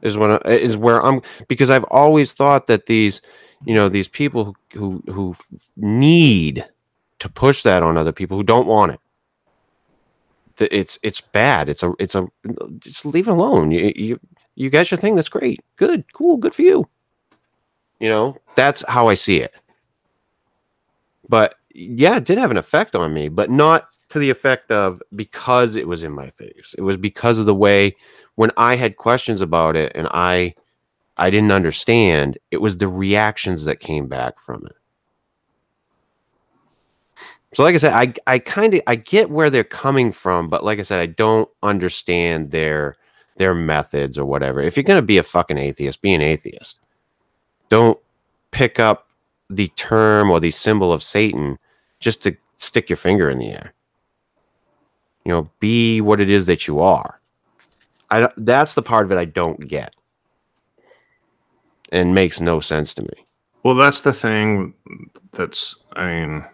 Is 0.00 0.16
when 0.16 0.30
I, 0.30 0.36
is 0.46 0.76
where 0.76 1.04
I'm 1.04 1.20
because 1.48 1.70
I've 1.70 1.82
always 1.84 2.32
thought 2.32 2.68
that 2.68 2.86
these, 2.86 3.20
you 3.64 3.74
know, 3.74 3.88
these 3.88 4.06
people 4.06 4.44
who 4.72 5.02
who, 5.06 5.12
who 5.12 5.34
need 5.76 6.64
to 7.18 7.28
push 7.28 7.64
that 7.64 7.82
on 7.82 7.98
other 7.98 8.12
people 8.12 8.36
who 8.36 8.44
don't 8.44 8.68
want 8.68 8.92
it. 8.92 9.00
that 10.58 10.72
It's 10.72 11.00
it's 11.02 11.20
bad. 11.20 11.68
It's 11.68 11.82
a 11.82 11.92
it's 11.98 12.14
a 12.14 12.28
just 12.78 13.04
leave 13.04 13.26
it 13.26 13.32
alone. 13.32 13.72
You 13.72 13.92
you 13.96 14.20
you 14.54 14.70
got 14.70 14.92
your 14.92 14.98
thing. 14.98 15.16
That's 15.16 15.28
great. 15.28 15.58
Good. 15.74 16.04
Cool. 16.12 16.36
Good 16.36 16.54
for 16.54 16.62
you. 16.62 16.88
You 17.98 18.08
know, 18.08 18.36
that's 18.54 18.84
how 18.86 19.08
I 19.08 19.14
see 19.14 19.38
it. 19.38 19.52
But 21.28 21.56
yeah, 21.78 22.16
it 22.16 22.24
did 22.24 22.38
have 22.38 22.50
an 22.50 22.56
effect 22.56 22.96
on 22.96 23.14
me, 23.14 23.28
but 23.28 23.50
not 23.50 23.88
to 24.08 24.18
the 24.18 24.30
effect 24.30 24.70
of 24.72 25.00
because 25.14 25.76
it 25.76 25.86
was 25.86 26.02
in 26.02 26.12
my 26.12 26.30
face. 26.30 26.74
It 26.76 26.82
was 26.82 26.96
because 26.96 27.38
of 27.38 27.46
the 27.46 27.54
way 27.54 27.94
when 28.34 28.50
I 28.56 28.74
had 28.74 28.96
questions 28.96 29.40
about 29.40 29.76
it 29.76 29.92
and 29.94 30.08
I 30.10 30.54
I 31.18 31.30
didn't 31.30 31.52
understand, 31.52 32.38
it 32.50 32.60
was 32.60 32.76
the 32.76 32.88
reactions 32.88 33.64
that 33.64 33.80
came 33.80 34.06
back 34.06 34.40
from 34.40 34.66
it. 34.66 34.76
So 37.54 37.62
like 37.62 37.74
I 37.74 37.78
said, 37.78 37.92
I 37.92 38.14
I 38.26 38.38
kind 38.40 38.74
of 38.74 38.80
I 38.86 38.96
get 38.96 39.30
where 39.30 39.50
they're 39.50 39.64
coming 39.64 40.10
from, 40.10 40.48
but 40.48 40.64
like 40.64 40.80
I 40.80 40.82
said, 40.82 41.00
I 41.00 41.06
don't 41.06 41.48
understand 41.62 42.50
their 42.50 42.96
their 43.36 43.54
methods 43.54 44.18
or 44.18 44.24
whatever. 44.24 44.60
If 44.60 44.76
you're 44.76 44.84
gonna 44.84 45.02
be 45.02 45.18
a 45.18 45.22
fucking 45.22 45.58
atheist, 45.58 46.02
be 46.02 46.12
an 46.12 46.22
atheist. 46.22 46.80
Don't 47.68 47.98
pick 48.50 48.80
up 48.80 49.08
the 49.48 49.68
term 49.68 50.30
or 50.30 50.40
the 50.40 50.50
symbol 50.50 50.92
of 50.92 51.02
Satan 51.02 51.58
just 52.00 52.22
to 52.22 52.36
stick 52.56 52.88
your 52.88 52.96
finger 52.96 53.30
in 53.30 53.38
the 53.38 53.50
air. 53.50 53.74
you 55.24 55.34
know, 55.34 55.50
be 55.60 56.00
what 56.00 56.20
it 56.20 56.30
is 56.30 56.46
that 56.46 56.66
you 56.66 56.80
are. 56.80 57.20
I 58.10 58.30
that's 58.38 58.74
the 58.74 58.82
part 58.82 59.04
of 59.04 59.12
it 59.12 59.18
I 59.18 59.26
don't 59.26 59.68
get, 59.68 59.94
and 61.92 62.14
makes 62.14 62.40
no 62.40 62.60
sense 62.60 62.94
to 62.94 63.02
me. 63.02 63.26
Well, 63.62 63.74
that's 63.74 64.00
the 64.00 64.14
thing. 64.14 64.72
That's 65.32 65.74
I 65.92 66.06
mean, 66.06 66.44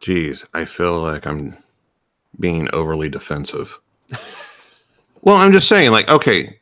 geez, 0.00 0.44
I 0.54 0.64
feel 0.64 1.00
like 1.00 1.24
I'm 1.26 1.56
being 2.40 2.68
overly 2.72 3.08
defensive. 3.08 3.78
well, 5.22 5.36
I'm 5.36 5.52
just 5.52 5.68
saying, 5.68 5.92
like, 5.92 6.08
okay, 6.08 6.58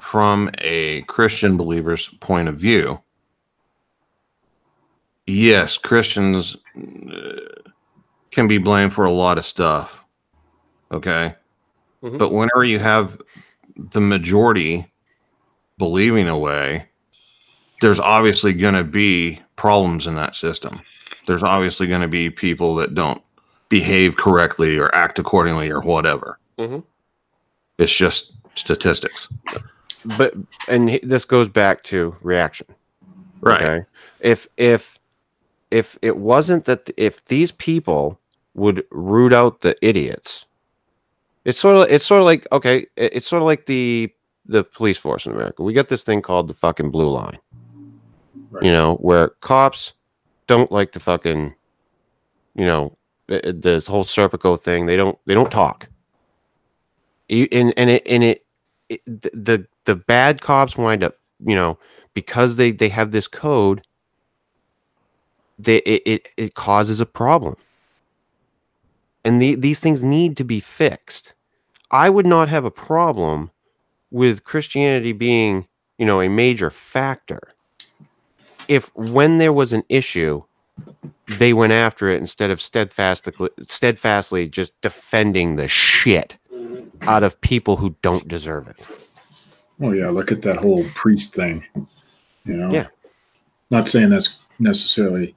from 0.00 0.50
a 0.58 1.02
Christian 1.02 1.56
believer's 1.56 2.08
point 2.20 2.48
of 2.48 2.56
view, 2.56 3.00
yes, 5.26 5.78
Christians 5.78 6.56
uh, 6.76 7.40
can 8.30 8.48
be 8.48 8.58
blamed 8.58 8.92
for 8.92 9.04
a 9.04 9.12
lot 9.12 9.38
of 9.38 9.46
stuff. 9.46 10.04
Okay. 10.92 11.34
Mhm. 12.02 12.18
But 12.18 12.32
whenever 12.32 12.64
you 12.64 12.78
have 12.78 13.20
the 13.76 14.00
majority 14.00 14.90
believing 15.78 16.28
a 16.28 16.38
way, 16.38 16.88
there's 17.80 18.00
obviously 18.00 18.52
going 18.52 18.74
to 18.74 18.84
be 18.84 19.40
problems 19.56 20.06
in 20.06 20.14
that 20.14 20.34
system. 20.34 20.80
There's 21.26 21.42
obviously 21.42 21.86
going 21.86 22.02
to 22.02 22.08
be 22.08 22.30
people 22.30 22.74
that 22.76 22.94
don't 22.94 23.20
behave 23.68 24.16
correctly 24.16 24.78
or 24.78 24.94
act 24.94 25.18
accordingly 25.18 25.70
or 25.70 25.80
whatever. 25.80 26.38
Mhm. 26.58 26.84
It's 27.78 27.96
just 27.96 28.32
statistics. 28.54 29.28
But 30.16 30.34
and 30.68 31.00
this 31.02 31.24
goes 31.24 31.48
back 31.48 31.82
to 31.84 32.14
reaction. 32.20 32.66
Right. 33.40 33.62
Okay. 33.62 33.86
If 34.20 34.46
if 34.56 34.98
if 35.70 35.98
it 36.02 36.16
wasn't 36.18 36.64
that 36.66 36.90
if 36.96 37.24
these 37.26 37.52
people 37.52 38.20
would 38.54 38.84
root 38.90 39.32
out 39.32 39.60
the 39.62 39.76
idiots, 39.82 40.46
it's 41.44 41.58
sort 41.58 41.76
of 41.76 41.90
it's 41.92 42.04
sort 42.06 42.20
of 42.20 42.26
like 42.26 42.46
okay, 42.52 42.86
it- 42.96 43.14
it's 43.16 43.26
sort 43.26 43.42
of 43.42 43.46
like 43.46 43.66
the 43.66 44.12
the 44.46 44.62
police 44.64 44.98
force 44.98 45.26
in 45.26 45.32
America. 45.32 45.62
We 45.62 45.72
got 45.72 45.88
this 45.88 46.02
thing 46.02 46.20
called 46.22 46.48
the 46.48 46.54
fucking 46.54 46.90
blue 46.90 47.08
line. 47.10 47.38
Right. 48.50 48.62
You 48.64 48.70
know, 48.72 48.96
where 48.96 49.28
cops 49.40 49.94
don't 50.46 50.70
like 50.70 50.92
to 50.92 51.00
fucking 51.00 51.54
you 52.54 52.64
know, 52.66 52.96
th- 53.28 53.42
th- 53.42 53.56
this 53.62 53.86
whole 53.86 54.04
Serpico 54.04 54.58
thing, 54.60 54.86
they 54.86 54.96
don't 54.96 55.18
they 55.26 55.34
don't 55.34 55.50
talk. 55.50 55.88
You- 57.28 57.48
And 57.52 57.72
and 57.76 57.90
it 57.90 58.02
and 58.06 58.22
it, 58.22 58.44
it 58.88 59.00
the 59.06 59.66
the 59.86 59.96
bad 59.96 60.40
cops 60.40 60.76
wind 60.76 61.02
up, 61.02 61.14
you 61.44 61.54
know, 61.54 61.78
because 62.12 62.56
they 62.56 62.70
they 62.70 62.88
have 62.90 63.10
this 63.10 63.26
code 63.26 63.82
they 65.58 65.78
it 65.78 66.02
it, 66.04 66.28
it 66.36 66.54
causes 66.54 67.00
a 67.00 67.06
problem 67.06 67.56
and 69.24 69.40
the, 69.40 69.54
these 69.54 69.80
things 69.80 70.02
need 70.04 70.36
to 70.36 70.44
be 70.44 70.60
fixed 70.60 71.34
i 71.90 72.08
would 72.08 72.26
not 72.26 72.48
have 72.48 72.64
a 72.64 72.70
problem 72.70 73.50
with 74.10 74.44
christianity 74.44 75.12
being 75.12 75.66
you 75.98 76.06
know 76.06 76.20
a 76.20 76.28
major 76.28 76.70
factor 76.70 77.54
if 78.68 78.94
when 78.94 79.38
there 79.38 79.52
was 79.52 79.72
an 79.72 79.82
issue 79.88 80.42
they 81.38 81.52
went 81.52 81.72
after 81.72 82.08
it 82.08 82.18
instead 82.18 82.50
of 82.50 82.60
steadfastly 82.60 83.32
steadfastly 83.62 84.48
just 84.48 84.78
defending 84.80 85.56
the 85.56 85.68
shit 85.68 86.36
out 87.02 87.22
of 87.22 87.40
people 87.40 87.76
who 87.76 87.94
don't 88.02 88.26
deserve 88.28 88.66
it 88.68 88.78
Oh 89.80 89.90
yeah, 89.90 90.08
look 90.08 90.30
at 90.30 90.42
that 90.42 90.56
whole 90.56 90.84
priest 90.94 91.34
thing. 91.34 91.64
You 92.44 92.56
know. 92.56 92.70
Yeah. 92.70 92.88
Not 93.70 93.88
saying 93.88 94.10
that's 94.10 94.36
necessarily. 94.58 95.34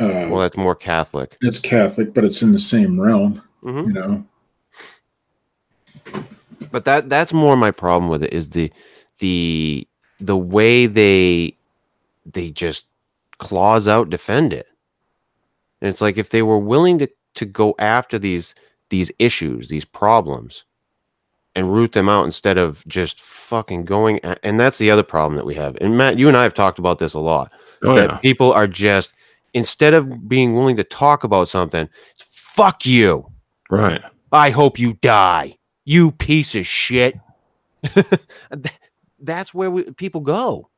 Uh, 0.00 0.28
well 0.30 0.40
that's 0.40 0.56
more 0.56 0.74
catholic 0.74 1.36
it's 1.42 1.58
Catholic, 1.58 2.14
but 2.14 2.24
it's 2.24 2.42
in 2.42 2.52
the 2.52 2.58
same 2.58 2.98
realm. 3.00 3.42
Mhm. 3.62 3.86
You 3.88 3.92
know. 3.92 4.26
but 6.70 6.84
that 6.84 7.08
that's 7.08 7.32
more 7.32 7.56
my 7.56 7.70
problem 7.70 8.10
with 8.10 8.22
it 8.22 8.32
is 8.32 8.50
the 8.50 8.72
the 9.18 9.86
the 10.20 10.36
way 10.36 10.86
they 10.86 11.56
they 12.26 12.50
just 12.50 12.86
claws 13.38 13.88
out 13.88 14.10
defend 14.10 14.52
it 14.52 14.66
and 15.80 15.88
it's 15.88 16.00
like 16.00 16.18
if 16.18 16.30
they 16.30 16.42
were 16.42 16.58
willing 16.58 16.98
to 16.98 17.08
to 17.34 17.44
go 17.46 17.74
after 17.78 18.18
these 18.18 18.54
these 18.90 19.10
issues 19.18 19.68
these 19.68 19.84
problems 19.84 20.64
and 21.56 21.72
root 21.72 21.92
them 21.92 22.08
out 22.08 22.24
instead 22.24 22.58
of 22.58 22.84
just 22.86 23.20
fucking 23.20 23.84
going 23.84 24.20
a- 24.22 24.36
and 24.46 24.60
that's 24.60 24.78
the 24.78 24.90
other 24.90 25.02
problem 25.02 25.36
that 25.36 25.46
we 25.46 25.54
have 25.54 25.76
and 25.80 25.96
matt 25.96 26.18
you 26.18 26.28
and 26.28 26.36
i 26.36 26.42
have 26.42 26.54
talked 26.54 26.78
about 26.78 26.98
this 26.98 27.14
a 27.14 27.20
lot 27.20 27.52
Oh, 27.82 27.94
that 27.94 28.10
yeah. 28.10 28.16
people 28.18 28.52
are 28.52 28.66
just 28.66 29.14
instead 29.54 29.94
of 29.94 30.28
being 30.28 30.54
willing 30.54 30.76
to 30.76 30.84
talk 30.84 31.24
about 31.24 31.48
something 31.48 31.88
fuck 32.16 32.84
you 32.84 33.30
Right. 33.70 34.02
I 34.32 34.50
hope 34.50 34.78
you 34.78 34.94
die. 34.94 35.56
You 35.84 36.10
piece 36.10 36.54
of 36.54 36.66
shit. 36.66 37.14
That's 39.18 39.54
where 39.54 39.70
we, 39.70 39.84
people 39.92 40.20
go. 40.20 40.68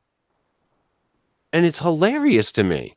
And 1.51 1.65
it's 1.65 1.79
hilarious 1.79 2.51
to 2.53 2.63
me. 2.63 2.95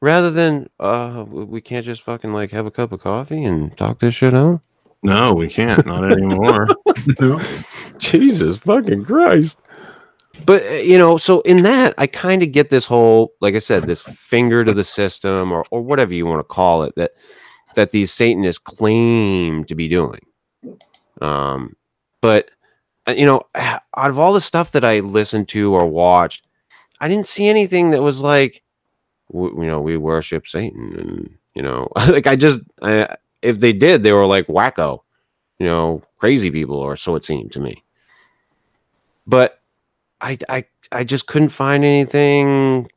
Rather 0.00 0.30
than, 0.30 0.68
uh, 0.78 1.24
we 1.28 1.60
can't 1.60 1.84
just 1.84 2.02
fucking 2.02 2.32
like 2.32 2.50
have 2.50 2.66
a 2.66 2.70
cup 2.70 2.92
of 2.92 3.00
coffee 3.00 3.44
and 3.44 3.76
talk 3.76 3.98
this 3.98 4.14
shit 4.14 4.34
out. 4.34 4.60
No, 5.02 5.34
we 5.34 5.48
can't. 5.48 5.86
Not 5.86 6.10
anymore. 6.10 6.66
No. 7.20 7.40
Jesus 7.98 8.58
fucking 8.58 9.04
Christ. 9.04 9.58
But, 10.44 10.62
uh, 10.62 10.74
you 10.74 10.98
know, 10.98 11.16
so 11.16 11.40
in 11.42 11.62
that, 11.62 11.94
I 11.98 12.06
kind 12.06 12.42
of 12.42 12.52
get 12.52 12.70
this 12.70 12.84
whole, 12.84 13.32
like 13.40 13.54
I 13.54 13.58
said, 13.58 13.84
this 13.84 14.02
finger 14.02 14.64
to 14.64 14.74
the 14.74 14.84
system 14.84 15.52
or, 15.52 15.64
or 15.70 15.80
whatever 15.82 16.14
you 16.14 16.26
want 16.26 16.40
to 16.40 16.44
call 16.44 16.82
it 16.82 16.94
that, 16.96 17.12
that 17.74 17.90
these 17.90 18.12
Satanists 18.12 18.58
claim 18.58 19.64
to 19.64 19.74
be 19.74 19.88
doing. 19.88 20.20
Um, 21.20 21.76
but, 22.20 22.50
uh, 23.06 23.12
you 23.12 23.26
know, 23.26 23.42
out 23.54 24.10
of 24.10 24.18
all 24.18 24.32
the 24.32 24.40
stuff 24.40 24.72
that 24.72 24.84
I 24.84 25.00
listened 25.00 25.48
to 25.48 25.74
or 25.74 25.86
watched, 25.86 26.46
I 27.00 27.08
didn't 27.08 27.26
see 27.26 27.48
anything 27.48 27.90
that 27.90 28.02
was 28.02 28.22
like, 28.22 28.62
w- 29.32 29.62
you 29.62 29.68
know, 29.68 29.80
we 29.80 29.96
worship 29.96 30.46
Satan. 30.46 30.94
And, 30.98 31.34
you 31.54 31.62
know, 31.62 31.88
like 31.96 32.26
I 32.26 32.36
just, 32.36 32.60
I, 32.82 33.16
if 33.42 33.60
they 33.60 33.72
did, 33.72 34.02
they 34.02 34.12
were 34.12 34.26
like 34.26 34.46
wacko, 34.46 35.00
you 35.58 35.66
know, 35.66 36.02
crazy 36.18 36.50
people, 36.50 36.76
or 36.76 36.96
so 36.96 37.14
it 37.14 37.24
seemed 37.24 37.52
to 37.52 37.60
me. 37.60 37.82
But 39.26 39.60
I, 40.20 40.38
I, 40.48 40.64
I 40.92 41.04
just 41.04 41.26
couldn't 41.26 41.50
find 41.50 41.84
anything 41.84 42.88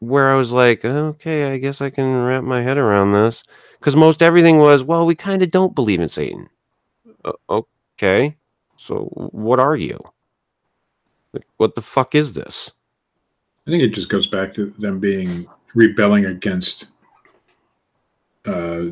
where 0.00 0.30
I 0.30 0.34
was 0.36 0.52
like, 0.52 0.84
okay, 0.84 1.52
I 1.52 1.58
guess 1.58 1.80
I 1.80 1.90
can 1.90 2.24
wrap 2.24 2.42
my 2.44 2.62
head 2.62 2.78
around 2.78 3.12
this. 3.12 3.42
Because 3.78 3.96
most 3.96 4.22
everything 4.22 4.58
was, 4.58 4.82
well, 4.84 5.04
we 5.06 5.14
kind 5.14 5.42
of 5.42 5.50
don't 5.50 5.74
believe 5.74 6.00
in 6.00 6.08
Satan. 6.08 6.48
"O- 7.24 7.66
okay, 7.94 8.36
so 8.76 9.04
what 9.32 9.58
are 9.60 9.76
you? 9.76 9.98
Like, 11.32 11.46
what 11.58 11.74
the 11.74 11.82
fuck 11.82 12.14
is 12.14 12.34
this? 12.34 12.70
I 13.66 13.70
think 13.70 13.82
it 13.82 13.88
just 13.94 14.08
goes 14.08 14.26
back 14.26 14.52
to 14.54 14.70
them 14.78 14.98
being 14.98 15.46
rebelling 15.74 16.26
against 16.26 16.86
uh, 18.46 18.86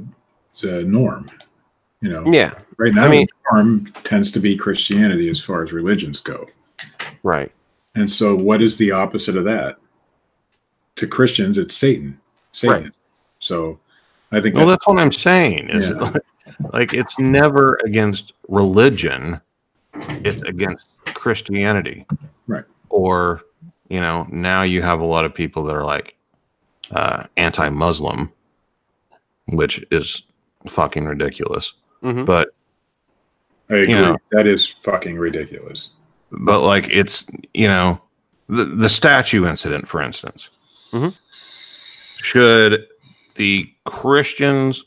the 0.60 0.84
norm. 0.86 1.26
You 2.00 2.10
know, 2.10 2.32
Yeah, 2.32 2.54
right 2.76 2.94
now 2.94 3.06
I 3.06 3.08
mean- 3.08 3.26
the 3.26 3.56
norm 3.56 3.86
tends 4.04 4.30
to 4.32 4.40
be 4.40 4.56
Christianity 4.56 5.28
as 5.30 5.40
far 5.42 5.62
as 5.64 5.72
religions 5.72 6.20
go. 6.20 6.46
right. 7.22 7.50
And 7.98 8.10
so, 8.10 8.34
what 8.36 8.62
is 8.62 8.76
the 8.78 8.90
opposite 8.92 9.36
of 9.36 9.44
that? 9.44 9.76
To 10.96 11.06
Christians, 11.06 11.58
it's 11.58 11.76
Satan. 11.76 12.18
Satan. 12.52 12.84
Right. 12.84 12.92
So, 13.40 13.78
I 14.32 14.40
think 14.40 14.54
well, 14.54 14.66
that's, 14.66 14.84
that's 14.84 14.86
what 14.86 14.98
I'm 14.98 15.12
saying. 15.12 15.70
Is 15.70 15.88
Yeah. 15.90 15.94
like, 15.96 16.22
like 16.72 16.94
it's 16.94 17.18
never 17.18 17.78
against 17.84 18.32
religion; 18.48 19.40
it's 20.24 20.42
against 20.42 20.86
Christianity. 21.06 22.06
Right. 22.46 22.64
Or 22.90 23.42
you 23.88 24.00
know, 24.00 24.26
now 24.30 24.62
you 24.62 24.82
have 24.82 25.00
a 25.00 25.04
lot 25.06 25.24
of 25.24 25.34
people 25.34 25.64
that 25.64 25.74
are 25.74 25.84
like 25.84 26.16
uh, 26.90 27.24
anti-Muslim, 27.36 28.32
which 29.48 29.84
is 29.90 30.22
fucking 30.68 31.04
ridiculous. 31.04 31.72
Mhm. 32.02 32.26
But 32.26 32.50
I 33.70 33.74
agree. 33.76 33.90
you 33.94 34.00
know. 34.00 34.16
that 34.32 34.46
is 34.46 34.66
fucking 34.82 35.16
ridiculous. 35.16 35.90
But 36.30 36.60
like 36.60 36.88
it's 36.90 37.26
you 37.54 37.66
know 37.66 38.00
the 38.48 38.64
the 38.64 38.88
statue 38.88 39.46
incident 39.46 39.88
for 39.88 40.00
instance. 40.02 40.48
Mhm. 40.92 41.14
should 42.22 42.86
the 43.34 43.70
christians 43.84 44.84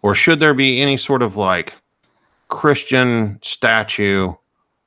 or 0.00 0.14
should 0.14 0.40
there 0.40 0.54
be 0.54 0.80
any 0.80 0.96
sort 0.96 1.22
of 1.22 1.36
like 1.36 1.74
christian 2.48 3.38
statue 3.42 4.32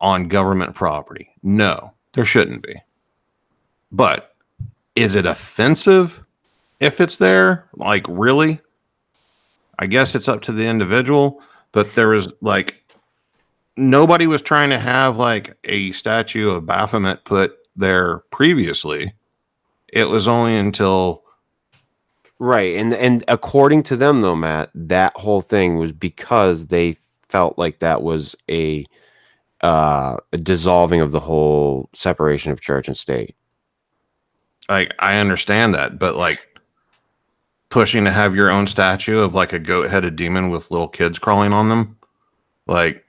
on 0.01 0.27
government 0.27 0.75
property? 0.75 1.29
No 1.43 1.93
there 2.13 2.25
shouldn't 2.25 2.63
be. 2.63 2.75
But 3.91 4.33
is 4.95 5.15
it 5.15 5.25
offensive 5.25 6.23
if 6.79 6.99
it's 7.01 7.17
there? 7.17 7.67
Like 7.75 8.05
really? 8.09 8.59
I 9.79 9.85
guess 9.87 10.15
it's 10.15 10.27
up 10.29 10.41
to 10.43 10.51
the 10.51 10.65
individual 10.65 11.41
but 11.73 11.93
there 11.93 12.13
is 12.13 12.27
like 12.41 12.81
nobody 13.77 14.27
was 14.27 14.41
trying 14.41 14.69
to 14.69 14.79
have 14.79 15.17
like 15.17 15.57
a 15.63 15.91
statue 15.91 16.49
of 16.49 16.65
Baphomet 16.65 17.25
put 17.25 17.57
there 17.75 18.19
previously. 18.31 19.13
It 19.87 20.05
was 20.05 20.27
only 20.27 20.55
until 20.55 21.25
Right, 22.39 22.75
and 22.75 22.93
and 22.93 23.23
according 23.29 23.83
to 23.83 23.95
them 23.95 24.21
though, 24.21 24.35
Matt, 24.35 24.69
that 24.75 25.15
whole 25.15 25.41
thing 25.41 25.77
was 25.77 25.93
because 25.93 26.67
they 26.67 26.97
felt 27.29 27.57
like 27.57 27.79
that 27.79 28.01
was 28.01 28.35
a 28.49 28.85
uh 29.61 30.17
a 30.33 30.37
dissolving 30.37 30.99
of 30.99 31.11
the 31.11 31.19
whole 31.21 31.89
separation 31.93 32.51
of 32.51 32.59
church 32.59 32.87
and 32.89 32.97
state. 32.97 33.35
Like 34.67 34.93
I 34.99 35.17
understand 35.19 35.73
that, 35.75 35.97
but 35.97 36.17
like 36.17 36.45
pushing 37.69 38.03
to 38.03 38.11
have 38.11 38.35
your 38.35 38.49
own 38.49 38.67
statue 38.67 39.19
of 39.19 39.33
like 39.33 39.53
a 39.53 39.59
goat-headed 39.59 40.15
demon 40.17 40.49
with 40.49 40.71
little 40.71 40.87
kids 40.89 41.17
crawling 41.19 41.53
on 41.53 41.69
them, 41.69 41.97
like 42.67 43.04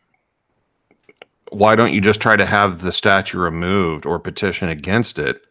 why 1.51 1.77
don't 1.77 1.93
you 1.93 2.01
just 2.01 2.21
try 2.21 2.37
to 2.37 2.47
have 2.47 2.83
the 2.83 2.93
statue 2.93 3.39
removed 3.39 4.07
or 4.07 4.19
petition 4.19 4.69
against 4.69 5.19
it? 5.19 5.43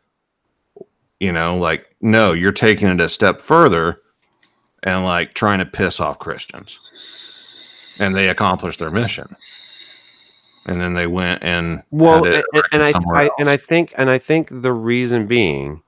You 1.19 1.31
know, 1.31 1.57
like 1.57 1.85
no, 2.01 2.33
you're 2.33 2.51
taking 2.51 2.87
it 2.89 2.99
a 3.01 3.09
step 3.09 3.39
further 3.41 4.01
and 4.83 5.05
like 5.05 5.33
trying 5.33 5.59
to 5.59 5.65
piss 5.65 5.99
off 5.99 6.19
Christians. 6.19 6.79
And 7.99 8.13
they 8.15 8.27
accomplished 8.27 8.79
their 8.79 8.91
mission. 8.91 9.35
And 10.67 10.81
then 10.81 10.95
they 10.95 11.07
went 11.07 11.43
and 11.43 11.81
Well, 11.91 12.23
had 12.25 12.33
and, 12.33 12.43
it 12.53 12.65
and- 12.73 12.83
and 12.83 12.83
I, 12.83 13.23
I 13.23 13.29
and 13.39 13.49
I 13.49 13.57
think 13.57 13.93
and 13.97 14.09
I 14.09 14.17
think 14.17 14.49
the 14.51 14.73
reason 14.73 15.27
being 15.27 15.81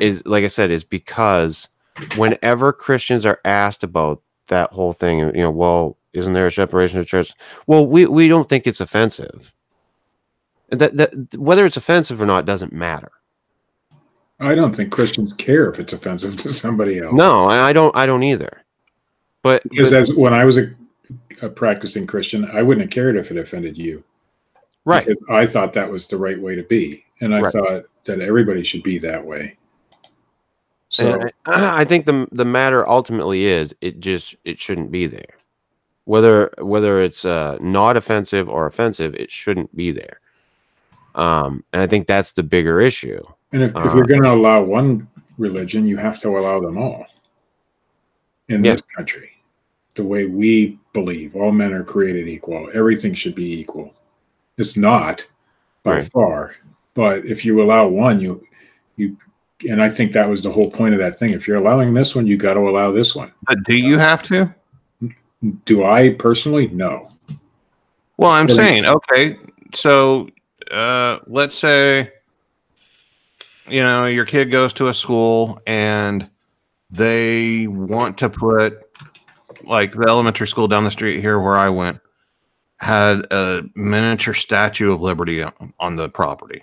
is 0.00 0.24
like 0.24 0.44
I 0.44 0.48
said 0.48 0.70
is 0.70 0.84
because 0.84 1.68
whenever 2.16 2.72
Christians 2.72 3.26
are 3.26 3.40
asked 3.44 3.82
about 3.82 4.22
that 4.48 4.72
whole 4.72 4.92
thing, 4.92 5.18
you 5.18 5.32
know, 5.32 5.50
well, 5.50 5.98
isn't 6.14 6.32
there 6.32 6.46
a 6.46 6.52
separation 6.52 6.98
of 6.98 7.06
church? 7.06 7.32
Well, 7.66 7.86
we 7.86 8.06
we 8.06 8.28
don't 8.28 8.48
think 8.48 8.66
it's 8.66 8.80
offensive. 8.80 9.52
That 10.70 10.96
that 10.96 11.36
whether 11.36 11.66
it's 11.66 11.76
offensive 11.76 12.22
or 12.22 12.26
not 12.26 12.46
doesn't 12.46 12.72
matter. 12.72 13.10
I 14.40 14.54
don't 14.54 14.74
think 14.74 14.92
Christians 14.92 15.32
care 15.32 15.70
if 15.70 15.78
it's 15.78 15.92
offensive 15.92 16.36
to 16.42 16.48
somebody 16.48 16.98
else. 17.00 17.14
No, 17.14 17.46
I 17.46 17.72
don't 17.72 17.94
I 17.96 18.06
don't 18.06 18.22
either. 18.22 18.62
But, 19.42 19.62
because 19.64 19.90
but- 19.90 20.00
as 20.00 20.14
when 20.14 20.32
I 20.32 20.44
was 20.44 20.56
a, 20.56 20.70
a 21.42 21.48
practicing 21.50 22.06
Christian, 22.06 22.48
I 22.50 22.62
wouldn't 22.62 22.82
have 22.86 22.90
cared 22.90 23.16
if 23.16 23.30
it 23.30 23.36
offended 23.36 23.76
you. 23.76 24.02
right. 24.86 25.06
Because 25.06 25.22
I 25.30 25.46
thought 25.46 25.74
that 25.74 25.90
was 25.90 26.08
the 26.08 26.16
right 26.16 26.40
way 26.40 26.54
to 26.54 26.62
be, 26.62 27.04
and 27.20 27.34
I 27.34 27.40
Right. 27.40 27.52
thought 27.52 27.82
that 28.06 28.20
everybody 28.20 28.62
should 28.64 28.82
be 28.82 28.98
that 29.00 29.22
way. 29.24 29.56
So 30.88 31.20
I, 31.46 31.80
I 31.82 31.84
think 31.84 32.06
the 32.06 32.26
the 32.32 32.44
matter 32.46 32.88
ultimately 32.88 33.44
is 33.44 33.74
it 33.82 34.00
just 34.00 34.34
it 34.44 34.58
shouldn't 34.58 34.90
be 34.90 35.06
there. 35.06 35.36
Whether 36.06 36.52
whether 36.58 37.00
it's 37.00 37.24
uh, 37.24 37.56
not 37.60 37.96
offensive 37.96 38.48
or 38.48 38.66
offensive, 38.66 39.14
it 39.14 39.32
shouldn't 39.32 39.74
be 39.74 39.90
there. 39.90 40.20
Um, 41.14 41.64
and 41.72 41.80
I 41.80 41.86
think 41.86 42.06
that's 42.06 42.32
the 42.32 42.42
bigger 42.42 42.80
issue. 42.80 43.22
And 43.52 43.62
if, 43.62 43.70
if 43.70 43.76
Uh, 43.76 43.94
you're 43.94 44.06
going 44.06 44.24
to 44.24 44.32
allow 44.32 44.62
one 44.62 45.08
religion, 45.38 45.86
you 45.86 45.96
have 45.96 46.18
to 46.20 46.36
allow 46.36 46.60
them 46.60 46.76
all. 46.76 47.06
In 48.48 48.62
Yeah. 48.62 48.72
this 48.72 48.82
country, 48.82 49.30
the 49.94 50.04
way 50.04 50.26
we 50.26 50.78
believe, 50.92 51.34
all 51.36 51.52
men 51.52 51.72
are 51.72 51.84
created 51.84 52.28
equal. 52.28 52.68
Everything 52.74 53.14
should 53.14 53.34
be 53.34 53.58
equal. 53.60 53.94
It's 54.58 54.76
not 54.76 55.26
by 55.82 55.92
Right. 56.00 56.12
far, 56.12 56.54
but 56.94 57.24
if 57.24 57.44
you 57.44 57.62
allow 57.62 57.88
one, 57.88 58.20
you 58.20 58.42
you, 58.96 59.16
and 59.68 59.82
I 59.82 59.88
think 59.88 60.12
that 60.12 60.28
was 60.28 60.42
the 60.42 60.50
whole 60.50 60.70
point 60.70 60.94
of 60.94 61.00
that 61.00 61.18
thing. 61.18 61.30
If 61.30 61.48
you're 61.48 61.56
allowing 61.56 61.94
this 61.94 62.14
one, 62.14 62.26
you 62.26 62.36
got 62.36 62.54
to 62.54 62.60
allow 62.68 62.92
this 62.92 63.14
one. 63.14 63.32
But 63.46 63.64
do 63.64 63.76
you 63.76 63.98
have 63.98 64.22
to? 64.24 64.54
Do 65.64 65.84
I 65.84 66.10
personally? 66.10 66.68
No. 66.68 67.10
Well, 68.16 68.30
I'm 68.30 68.46
Really? 68.46 68.56
saying, 68.56 68.86
okay, 68.86 69.36
so 69.74 70.28
uh, 70.70 71.18
let's 71.26 71.58
say, 71.58 72.12
you 73.68 73.82
know, 73.82 74.06
your 74.06 74.24
kid 74.24 74.50
goes 74.50 74.72
to 74.74 74.88
a 74.88 74.94
school 74.94 75.60
and 75.66 76.28
they 76.90 77.66
want 77.66 78.16
to 78.18 78.30
put, 78.30 78.78
like, 79.64 79.92
the 79.92 80.06
elementary 80.08 80.46
school 80.46 80.68
down 80.68 80.84
the 80.84 80.90
street 80.90 81.20
here 81.20 81.40
where 81.40 81.56
I 81.56 81.68
went 81.70 81.98
had 82.78 83.26
a 83.32 83.62
miniature 83.74 84.34
statue 84.34 84.92
of 84.92 85.00
Liberty 85.00 85.42
on- 85.42 85.72
on 85.80 85.96
the 85.96 86.08
property. 86.08 86.62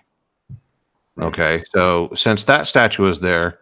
Okay, 1.19 1.63
so 1.75 2.09
since 2.15 2.43
that 2.45 2.67
statue 2.67 3.07
is 3.07 3.19
there, 3.19 3.59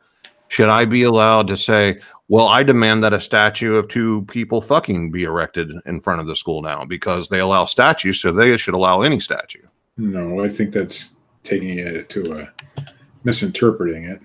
should 0.48 0.70
I 0.70 0.86
be 0.86 1.04
allowed 1.04 1.48
to 1.48 1.58
say, 1.58 2.00
well, 2.30 2.48
I 2.48 2.62
demand 2.62 3.04
that 3.04 3.12
a 3.12 3.20
statue 3.20 3.76
of 3.76 3.88
two 3.88 4.22
people 4.26 4.62
fucking 4.62 5.12
be 5.12 5.24
erected 5.24 5.72
in 5.88 6.00
front 6.00 6.22
of 6.22 6.28
the 6.28 6.36
school 6.36 6.62
now 6.62 6.86
because 6.86 7.28
they 7.28 7.40
allow 7.40 7.66
statues, 7.66 8.22
so 8.22 8.32
they 8.32 8.56
should 8.56 8.76
allow 8.76 9.02
any 9.02 9.20
statue. 9.20 9.66
No, 9.98 10.44
I 10.44 10.48
think 10.48 10.72
that's 10.72 11.14
taking 11.44 11.80
it 11.80 12.08
to 12.10 12.40
a 12.40 12.54
misinterpreting 13.24 14.04
it. 14.06 14.22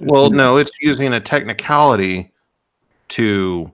Well, 0.00 0.30
no, 0.30 0.56
it's 0.56 0.72
using 0.80 1.14
a 1.14 1.20
technicality 1.20 2.32
to 3.10 3.70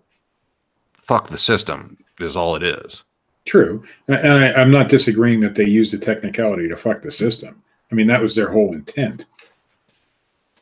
fuck 0.92 1.28
the 1.28 1.38
system, 1.38 1.96
is 2.20 2.36
all 2.36 2.54
it 2.54 2.62
is. 2.62 3.02
True, 3.46 3.82
and 4.08 4.30
I, 4.30 4.52
I'm 4.52 4.70
not 4.70 4.90
disagreeing 4.90 5.40
that 5.40 5.54
they 5.54 5.64
used 5.64 5.94
a 5.94 5.98
technicality 5.98 6.68
to 6.68 6.76
fuck 6.76 7.00
the 7.00 7.10
system. 7.10 7.62
I 7.90 7.94
mean, 7.94 8.06
that 8.08 8.20
was 8.20 8.34
their 8.34 8.50
whole 8.50 8.74
intent. 8.74 9.24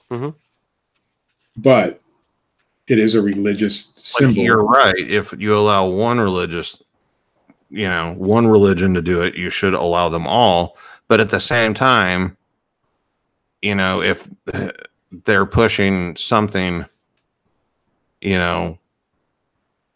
Mhm. 0.09 0.37
But 1.57 2.01
it 2.89 2.99
is 2.99 3.15
a 3.15 3.23
religious 3.23 3.93
Like, 3.97 4.05
symbol. 4.05 4.43
you're 4.43 4.63
right. 4.65 4.99
If 4.99 5.35
you 5.39 5.57
allow 5.57 5.87
one 5.87 6.21
religious, 6.21 6.83
you 7.71 7.89
know, 7.89 8.15
one 8.17 8.47
religion 8.47 8.95
to 8.95 9.03
do 9.03 9.23
it, 9.23 9.35
you 9.35 9.51
should 9.51 9.75
allow 9.75 10.09
them 10.09 10.27
all. 10.27 10.77
But 11.09 11.21
at 11.21 11.31
the 11.31 11.41
same 11.41 11.75
time, 11.75 12.37
you 13.63 13.75
know, 13.75 14.03
if 14.03 14.29
they're 15.25 15.47
pushing 15.47 16.17
something, 16.17 16.85
you 18.21 18.39
know, 18.39 18.79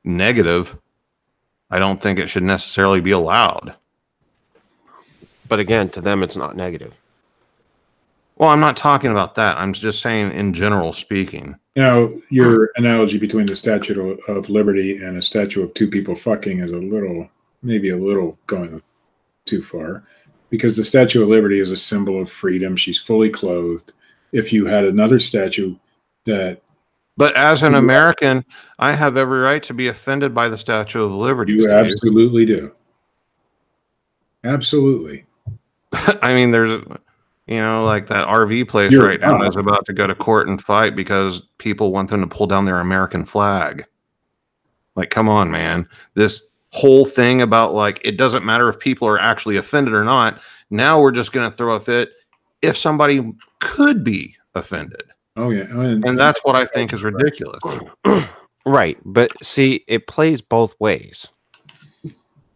negative, 0.05 0.77
I 1.71 1.79
don't 1.79 2.01
think 2.01 2.19
it 2.19 2.29
should 2.29 2.43
necessarily 2.43 3.01
be 3.01 3.11
allowed. 3.13 3.75
But 5.49 5.61
again, 5.61 5.89
to 5.91 6.01
them, 6.01 6.23
it's 6.23 6.37
not 6.37 6.57
negative. 6.57 6.97
Well, 8.41 8.49
I'm 8.49 8.59
not 8.61 8.79
talking 8.79 9.11
about 9.11 9.35
that. 9.35 9.59
I'm 9.59 9.75
just 9.75 10.01
saying, 10.01 10.33
in 10.33 10.55
general 10.55 10.95
speaking. 10.95 11.59
Now, 11.77 12.11
your 12.31 12.71
analogy 12.77 13.19
between 13.19 13.45
the 13.45 13.55
Statue 13.55 14.17
of, 14.29 14.49
Liberty 14.49 14.97
and 14.97 15.19
a 15.19 15.23
statue 15.23 15.63
of 15.63 15.75
two 15.75 15.89
people 15.89 16.15
fucking 16.15 16.61
is 16.61 16.73
a 16.73 16.79
little, 16.79 17.29
maybe 17.63 17.91
a 17.91 17.99
little 17.99 18.39
going 18.47 18.81
too 19.45 19.61
far, 19.61 20.05
because 20.49 20.75
the 20.75 20.85
Statue 20.85 21.23
of 21.23 21.29
Liberty 21.29 21.61
is 21.61 21.71
a 21.71 21.77
symbol 21.77 22.19
of 22.19 22.33
freedom. 22.33 22.77
She's 22.77 22.99
fully 22.99 23.29
clothed. 23.29 23.93
If 24.33 24.55
you 24.55 24.65
had 24.65 24.87
another 24.87 25.19
statue 25.19 25.77
that 26.25 26.63
But 27.19 27.37
as 27.37 27.63
an 27.63 27.75
American, 27.75 28.43
I 28.79 28.93
have 28.93 29.19
every 29.19 29.41
right 29.41 29.63
to 29.65 29.75
be 29.75 29.89
offended 29.89 30.35
by 30.35 30.49
the 30.49 30.57
Statue 30.57 31.05
of 31.05 31.13
Liberty. 31.13 31.53
you 31.53 31.71
absolutely 31.71 32.47
do, 32.47 32.73
absolutely. 34.45 35.27
I 35.93 36.33
mean, 36.33 36.53
there's, 36.53 36.83
you 37.51 37.57
know, 37.57 37.85
like 37.85 38.07
that 38.07 38.29
RV 38.29 38.69
place 38.69 38.93
You're 38.93 39.07
right 39.07 39.21
now 39.21 39.37
not. 39.37 39.49
is 39.49 39.57
about 39.57 39.85
to 39.87 39.93
go 39.93 40.07
to 40.07 40.15
court 40.15 40.47
and 40.49 40.63
fight 40.63 40.95
because 40.95 41.43
people 41.59 41.91
want 41.93 42.09
them 42.09 42.21
to 42.21 42.27
pull 42.29 42.47
down 42.47 42.65
their 42.65 42.79
American 42.79 43.25
flag. 43.25 43.85
Like, 44.95 45.11
come 45.11 45.29
on, 45.29 45.51
man. 45.51 45.89
This 46.15 46.45
whole 46.71 47.05
thing 47.05 47.43
about 47.43 47.75
like, 47.75 48.01
it 48.05 48.17
doesn't 48.17 48.45
matter 48.45 48.69
if 48.69 48.79
people 48.79 49.09
are 49.09 49.19
actually 49.19 49.57
offended 49.57 49.95
or 49.95 50.05
not. 50.05 50.41
Now 50.71 51.01
we're 51.01 51.11
just 51.11 51.33
going 51.33 51.51
to 51.51 51.55
throw 51.55 51.75
a 51.75 51.81
fit 51.81 52.13
if 52.63 52.79
somebody 52.79 53.33
could 53.59 54.05
be 54.05 54.37
offended. 54.55 55.03
Oh 55.37 55.51
yeah, 55.51 55.67
oh, 55.73 55.81
and, 55.81 56.05
And 56.05 56.21
that's 56.21 56.39
what 56.45 56.55
I 56.55 56.67
think 56.67 56.93
is 56.93 57.03
ridiculous. 57.03 57.61
Right. 58.67 58.99
But 59.05 59.33
see, 59.45 59.85
it 59.89 60.07
plays 60.07 60.41
both 60.43 60.79
ways. 60.79 61.29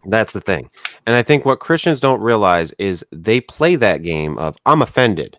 That's 0.06 0.32
the 0.32 0.40
thing. 0.40 0.70
And 1.06 1.16
I 1.16 1.22
think 1.22 1.44
what 1.44 1.60
Christians 1.60 2.00
don't 2.00 2.20
realize 2.20 2.72
is 2.72 3.04
they 3.10 3.40
play 3.40 3.76
that 3.76 4.02
game 4.02 4.38
of 4.38 4.56
I'm 4.66 4.82
offended. 4.82 5.38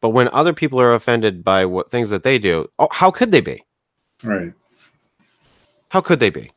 But 0.00 0.10
when 0.10 0.28
other 0.28 0.52
people 0.52 0.80
are 0.80 0.94
offended 0.94 1.42
by 1.42 1.64
what 1.64 1.90
things 1.90 2.10
that 2.10 2.22
they 2.22 2.38
do, 2.38 2.68
oh, 2.78 2.88
how 2.92 3.10
could 3.10 3.32
they 3.32 3.40
be? 3.40 3.64
right. 4.22 4.52
How 5.90 6.00
could 6.00 6.20
they 6.20 6.30
be? 6.30 6.50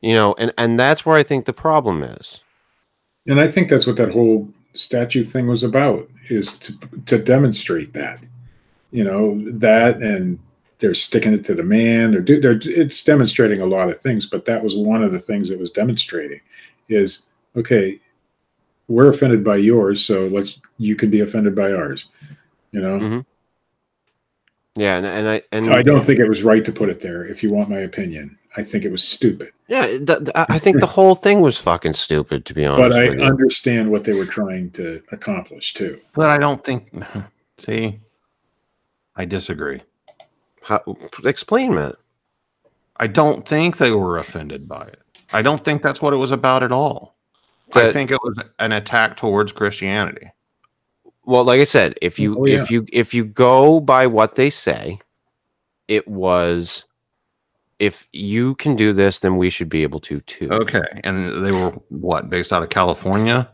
You 0.00 0.14
know, 0.14 0.34
and 0.38 0.52
and 0.56 0.78
that's 0.78 1.04
where 1.04 1.18
I 1.18 1.22
think 1.22 1.46
the 1.46 1.52
problem 1.52 2.02
is. 2.02 2.42
And 3.26 3.40
I 3.40 3.48
think 3.48 3.68
that's 3.68 3.86
what 3.86 3.96
that 3.96 4.12
whole 4.12 4.48
statue 4.74 5.24
thing 5.24 5.48
was 5.48 5.62
about 5.62 6.08
is 6.28 6.56
to 6.58 6.78
to 7.06 7.18
demonstrate 7.18 7.92
that. 7.94 8.24
You 8.92 9.04
know, 9.04 9.50
that 9.52 10.00
and 10.00 10.38
they're 10.78 10.94
sticking 10.94 11.32
it 11.32 11.44
to 11.46 11.54
the 11.54 11.62
man. 11.62 12.10
They're, 12.10 12.20
do- 12.20 12.40
they're 12.40 12.58
it's 12.64 13.02
demonstrating 13.02 13.60
a 13.60 13.66
lot 13.66 13.88
of 13.88 13.96
things, 13.98 14.26
but 14.26 14.44
that 14.44 14.62
was 14.62 14.76
one 14.76 15.02
of 15.02 15.12
the 15.12 15.18
things 15.18 15.50
it 15.50 15.58
was 15.58 15.70
demonstrating 15.70 16.40
is 16.88 17.26
okay, 17.56 17.98
we're 18.88 19.08
offended 19.08 19.42
by 19.42 19.56
yours, 19.56 20.04
so 20.04 20.26
let's 20.28 20.58
you 20.78 20.94
can 20.94 21.10
be 21.10 21.20
offended 21.20 21.54
by 21.54 21.72
ours. 21.72 22.06
You 22.72 22.80
know, 22.80 22.98
Mhm. 22.98 23.24
Yeah, 24.78 24.98
and, 24.98 25.06
and 25.06 25.28
I 25.28 25.42
and 25.52 25.70
I 25.70 25.82
don't 25.82 26.04
think 26.04 26.20
it 26.20 26.28
was 26.28 26.42
right 26.42 26.64
to 26.64 26.72
put 26.72 26.90
it 26.90 27.00
there. 27.00 27.24
If 27.24 27.42
you 27.42 27.50
want 27.50 27.70
my 27.70 27.78
opinion, 27.78 28.36
I 28.58 28.62
think 28.62 28.84
it 28.84 28.90
was 28.92 29.02
stupid. 29.02 29.52
Yeah, 29.68 29.86
th- 29.86 30.06
th- 30.06 30.28
I 30.34 30.44
I 30.50 30.58
think 30.58 30.80
the 30.80 30.86
whole 30.86 31.14
thing 31.14 31.40
was 31.40 31.56
fucking 31.56 31.94
stupid, 31.94 32.44
to 32.44 32.52
be 32.54 32.66
honest. 32.66 32.90
But 32.90 33.02
I 33.02 33.08
with 33.08 33.18
you. 33.20 33.24
understand 33.24 33.90
what 33.90 34.04
they 34.04 34.12
were 34.12 34.26
trying 34.26 34.70
to 34.72 35.00
accomplish 35.12 35.72
too. 35.72 35.98
But 36.14 36.28
I 36.28 36.36
don't 36.36 36.62
think, 36.62 36.92
see, 37.58 38.00
I 39.16 39.24
disagree. 39.24 39.80
How, 40.66 40.82
explain, 41.24 41.76
Matt. 41.76 41.94
I 42.96 43.06
don't 43.06 43.46
think 43.46 43.76
they 43.76 43.92
were 43.92 44.16
offended 44.16 44.66
by 44.66 44.82
it. 44.82 45.00
I 45.32 45.40
don't 45.40 45.64
think 45.64 45.80
that's 45.80 46.02
what 46.02 46.12
it 46.12 46.16
was 46.16 46.32
about 46.32 46.64
at 46.64 46.72
all. 46.72 47.14
I 47.72 47.92
think 47.92 48.10
it 48.10 48.18
was 48.22 48.36
an 48.58 48.72
attack 48.72 49.16
towards 49.16 49.52
Christianity. 49.52 50.28
Well, 51.24 51.44
like 51.44 51.60
I 51.60 51.64
said, 51.64 51.94
if 52.02 52.18
you 52.18 52.36
Oh, 52.36 52.46
yeah. 52.46 52.60
if 52.60 52.70
you 52.70 52.84
if 52.92 53.14
you 53.14 53.24
go 53.24 53.78
by 53.78 54.08
what 54.08 54.34
they 54.34 54.50
say, 54.50 54.98
it 55.86 56.08
was 56.08 56.84
if 57.78 58.08
you 58.12 58.56
can 58.56 58.74
do 58.74 58.92
this, 58.92 59.20
then 59.20 59.36
we 59.36 59.50
should 59.50 59.68
be 59.68 59.84
able 59.84 60.00
to 60.00 60.20
too. 60.22 60.48
Okay. 60.50 60.82
And 61.04 61.44
they 61.44 61.52
were 61.52 61.70
what, 61.90 62.28
based 62.28 62.52
out 62.52 62.62
of 62.62 62.70
California? 62.70 63.48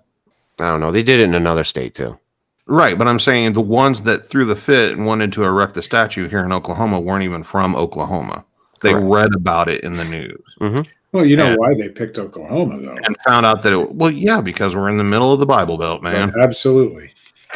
I 0.58 0.70
don't 0.70 0.80
know. 0.80 0.92
They 0.92 1.02
did 1.02 1.20
it 1.20 1.24
in 1.24 1.34
another 1.34 1.64
state 1.64 1.94
too. 1.94 2.18
Right, 2.66 2.96
but 2.96 3.08
I'm 3.08 3.18
saying 3.18 3.54
the 3.54 3.60
ones 3.60 4.02
that 4.02 4.24
threw 4.24 4.44
the 4.44 4.56
fit 4.56 4.92
and 4.92 5.04
wanted 5.04 5.32
to 5.34 5.44
erect 5.44 5.74
the 5.74 5.82
statue 5.82 6.28
here 6.28 6.44
in 6.44 6.52
Oklahoma 6.52 7.00
weren't 7.00 7.24
even 7.24 7.42
from 7.42 7.74
Oklahoma. 7.74 8.44
They 8.80 8.92
Correct. 8.92 9.06
read 9.06 9.34
about 9.34 9.68
it 9.68 9.84
in 9.84 9.92
the 9.92 10.04
news 10.04 10.56
mm-hmm. 10.60 10.82
Well, 11.12 11.26
you 11.26 11.36
know 11.36 11.46
And- 11.46 11.58
why 11.58 11.74
they 11.74 11.88
picked 11.88 12.18
Oklahoma, 12.18 12.80
though. 12.80 12.96
and 13.04 13.16
found 13.26 13.44
out 13.44 13.62
that 13.62 13.72
it 13.72 13.92
well, 13.92 14.10
yeah, 14.10 14.40
because 14.40 14.74
we're 14.74 14.88
in 14.88 14.96
the 14.96 15.04
middle 15.04 15.32
of 15.32 15.40
the 15.40 15.46
Bible 15.46 15.76
Belt, 15.76 16.02
man. 16.02 16.32
Absolutely. 16.40 17.12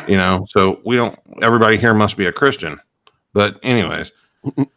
You 0.06 0.16
know, 0.16 0.44
so 0.48 0.80
we 0.84 0.96
don't 0.96 1.18
everybody 1.40 1.78
here 1.78 1.94
must 1.94 2.16
be 2.18 2.26
a 2.26 2.32
Christian. 2.32 2.78
But 3.32 3.58
anyways, 3.62 4.12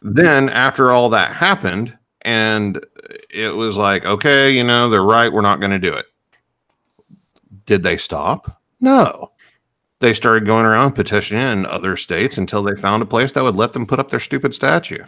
then 0.00 0.48
after 0.48 0.92
all 0.92 1.10
that 1.10 1.32
happened 1.32 1.96
and 2.22 2.84
it 3.28 3.54
was 3.54 3.76
like, 3.76 4.04
okay, 4.06 4.50
you 4.50 4.64
know, 4.64 4.88
they're 4.88 5.02
right, 5.02 5.32
we're 5.32 5.40
not 5.42 5.60
going 5.60 5.72
to 5.72 5.78
do 5.78 5.92
it. 5.92 6.06
Did 7.66 7.82
they 7.82 7.96
stop? 7.96 8.60
No. 8.80 9.32
They 10.00 10.14
started 10.14 10.46
going 10.46 10.64
around 10.64 10.92
petitioning 10.92 11.42
in 11.46 11.66
other 11.66 11.96
states 11.96 12.38
until 12.38 12.62
they 12.62 12.74
found 12.74 13.02
a 13.02 13.06
place 13.06 13.32
that 13.32 13.42
would 13.44 13.56
let 13.56 13.74
them 13.74 13.86
put 13.86 13.98
up 13.98 14.08
their 14.08 14.20
stupid 14.20 14.54
statue. 14.54 15.04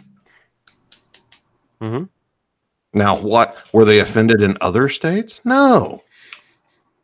Mhm. 1.81 2.09
Now, 2.93 3.17
what 3.17 3.57
were 3.73 3.85
they 3.85 3.99
offended 3.99 4.41
in 4.43 4.55
other 4.61 4.87
states? 4.87 5.41
No. 5.43 6.03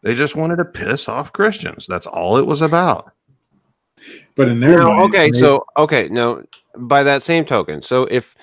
They 0.03 0.13
just 0.15 0.35
wanted 0.35 0.57
to 0.57 0.65
piss 0.65 1.09
off 1.09 1.33
Christians. 1.33 1.85
That's 1.89 2.05
all 2.07 2.37
it 2.37 2.45
was 2.45 2.61
about. 2.61 3.11
But 4.35 4.47
in 4.47 4.59
their 4.59 4.79
Now, 4.79 4.93
mind, 4.93 5.03
okay, 5.13 5.31
they- 5.31 5.37
so 5.39 5.65
okay, 5.75 6.07
no. 6.09 6.43
by 6.77 7.03
that 7.03 7.23
same 7.23 7.43
token, 7.43 7.81
so 7.81 8.03
if 8.05 8.35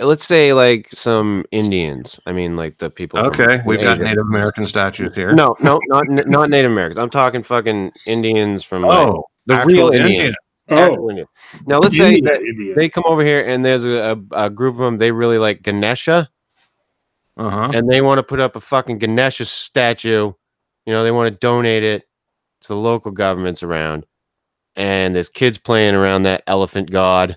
let's 0.00 0.26
say 0.26 0.52
like 0.52 0.88
some 0.92 1.44
Indians, 1.50 2.18
I 2.26 2.32
mean 2.32 2.56
like 2.56 2.78
the 2.78 2.90
people. 2.90 3.18
Okay, 3.18 3.58
from 3.58 3.66
we've 3.66 3.80
got 3.80 3.98
Native 3.98 4.26
American 4.26 4.66
statues 4.66 5.14
here. 5.14 5.32
No, 5.32 5.56
no, 5.60 5.80
not 5.88 6.04
not 6.26 6.50
Native 6.50 6.70
Americans. 6.70 6.98
I'm 6.98 7.10
talking 7.10 7.42
fucking 7.42 7.92
Indians 8.06 8.64
from 8.64 8.82
like, 8.82 8.96
oh, 8.98 9.24
the 9.46 9.54
actual 9.54 9.68
real 9.72 9.88
Indian. 9.90 10.10
Indians. 10.10 10.36
oh, 10.70 10.76
actual 10.76 11.24
Now 11.66 11.78
let's 11.78 11.96
say 11.96 12.20
that 12.20 12.40
Indian. 12.42 12.76
they 12.76 12.88
come 12.88 13.04
over 13.06 13.22
here 13.24 13.42
and 13.46 13.64
there's 13.64 13.84
a, 13.84 14.16
a, 14.32 14.46
a 14.46 14.50
group 14.50 14.74
of 14.74 14.80
them. 14.80 14.98
They 14.98 15.12
really 15.12 15.38
like 15.38 15.62
Ganesha, 15.62 16.28
Uh 17.36 17.50
huh. 17.50 17.70
and 17.74 17.88
they 17.88 18.00
want 18.00 18.18
to 18.18 18.22
put 18.22 18.40
up 18.40 18.56
a 18.56 18.60
fucking 18.60 18.98
Ganesha 18.98 19.44
statue. 19.46 20.32
You 20.86 20.92
know, 20.94 21.04
they 21.04 21.10
want 21.10 21.32
to 21.32 21.38
donate 21.38 21.84
it 21.84 22.04
to 22.62 22.68
the 22.68 22.76
local 22.76 23.10
governments 23.12 23.62
around. 23.62 24.06
And 24.76 25.14
there's 25.14 25.28
kids 25.28 25.58
playing 25.58 25.94
around 25.94 26.22
that 26.22 26.42
elephant 26.46 26.90
god. 26.90 27.36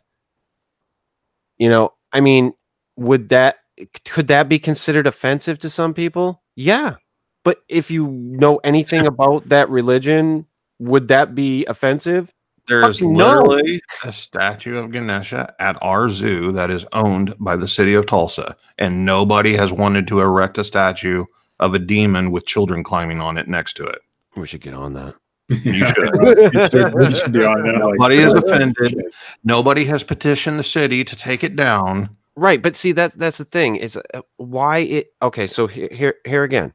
You 1.57 1.69
know, 1.69 1.93
I 2.13 2.21
mean, 2.21 2.53
would 2.95 3.29
that 3.29 3.57
could 4.05 4.27
that 4.27 4.49
be 4.49 4.59
considered 4.59 5.07
offensive 5.07 5.59
to 5.59 5.69
some 5.69 5.93
people? 5.93 6.43
Yeah. 6.55 6.95
But 7.43 7.63
if 7.67 7.89
you 7.89 8.07
know 8.07 8.57
anything 8.57 9.07
about 9.07 9.49
that 9.49 9.69
religion, 9.69 10.45
would 10.79 11.07
that 11.07 11.33
be 11.33 11.65
offensive? 11.65 12.31
There's 12.67 12.99
fucking 12.99 13.13
no. 13.13 13.41
literally 13.41 13.81
a 14.03 14.13
statue 14.13 14.77
of 14.77 14.91
Ganesha 14.91 15.53
at 15.59 15.77
our 15.81 16.09
zoo 16.09 16.51
that 16.51 16.69
is 16.69 16.85
owned 16.93 17.33
by 17.39 17.55
the 17.55 17.67
city 17.67 17.95
of 17.95 18.05
Tulsa, 18.05 18.55
and 18.77 19.05
nobody 19.05 19.55
has 19.55 19.73
wanted 19.73 20.07
to 20.07 20.21
erect 20.21 20.57
a 20.59 20.63
statue 20.63 21.25
of 21.59 21.73
a 21.73 21.79
demon 21.79 22.31
with 22.31 22.45
children 22.45 22.83
climbing 22.83 23.19
on 23.19 23.37
it 23.37 23.47
next 23.47 23.73
to 23.77 23.85
it. 23.85 23.99
We 24.35 24.47
should 24.47 24.61
get 24.61 24.73
on 24.73 24.93
that. 24.93 25.15
You 25.63 25.85
should. 25.85 26.53
You 26.53 26.69
should- 26.69 26.93
you 27.01 27.15
should 27.15 27.31
be 27.33 27.43
on 27.43 27.63
that, 27.63 27.83
like, 27.85 27.93
Nobody 27.99 28.17
is 28.17 28.33
oh, 28.33 28.37
offended. 28.39 28.75
shit. 28.89 29.05
Nobody 29.43 29.85
has 29.85 30.03
petitioned 30.03 30.57
the 30.59 30.63
city 30.63 31.03
to 31.03 31.15
take 31.15 31.43
it 31.43 31.55
down. 31.55 32.15
Right, 32.35 32.61
but 32.61 32.75
see 32.77 32.93
that's 32.93 33.15
that's 33.15 33.37
the 33.37 33.45
thing 33.45 33.75
is 33.75 33.97
uh, 33.97 34.21
why 34.37 34.79
it 34.79 35.13
okay, 35.21 35.47
so 35.47 35.67
here 35.67 35.89
here 35.91 36.15
here 36.25 36.43
again. 36.43 36.73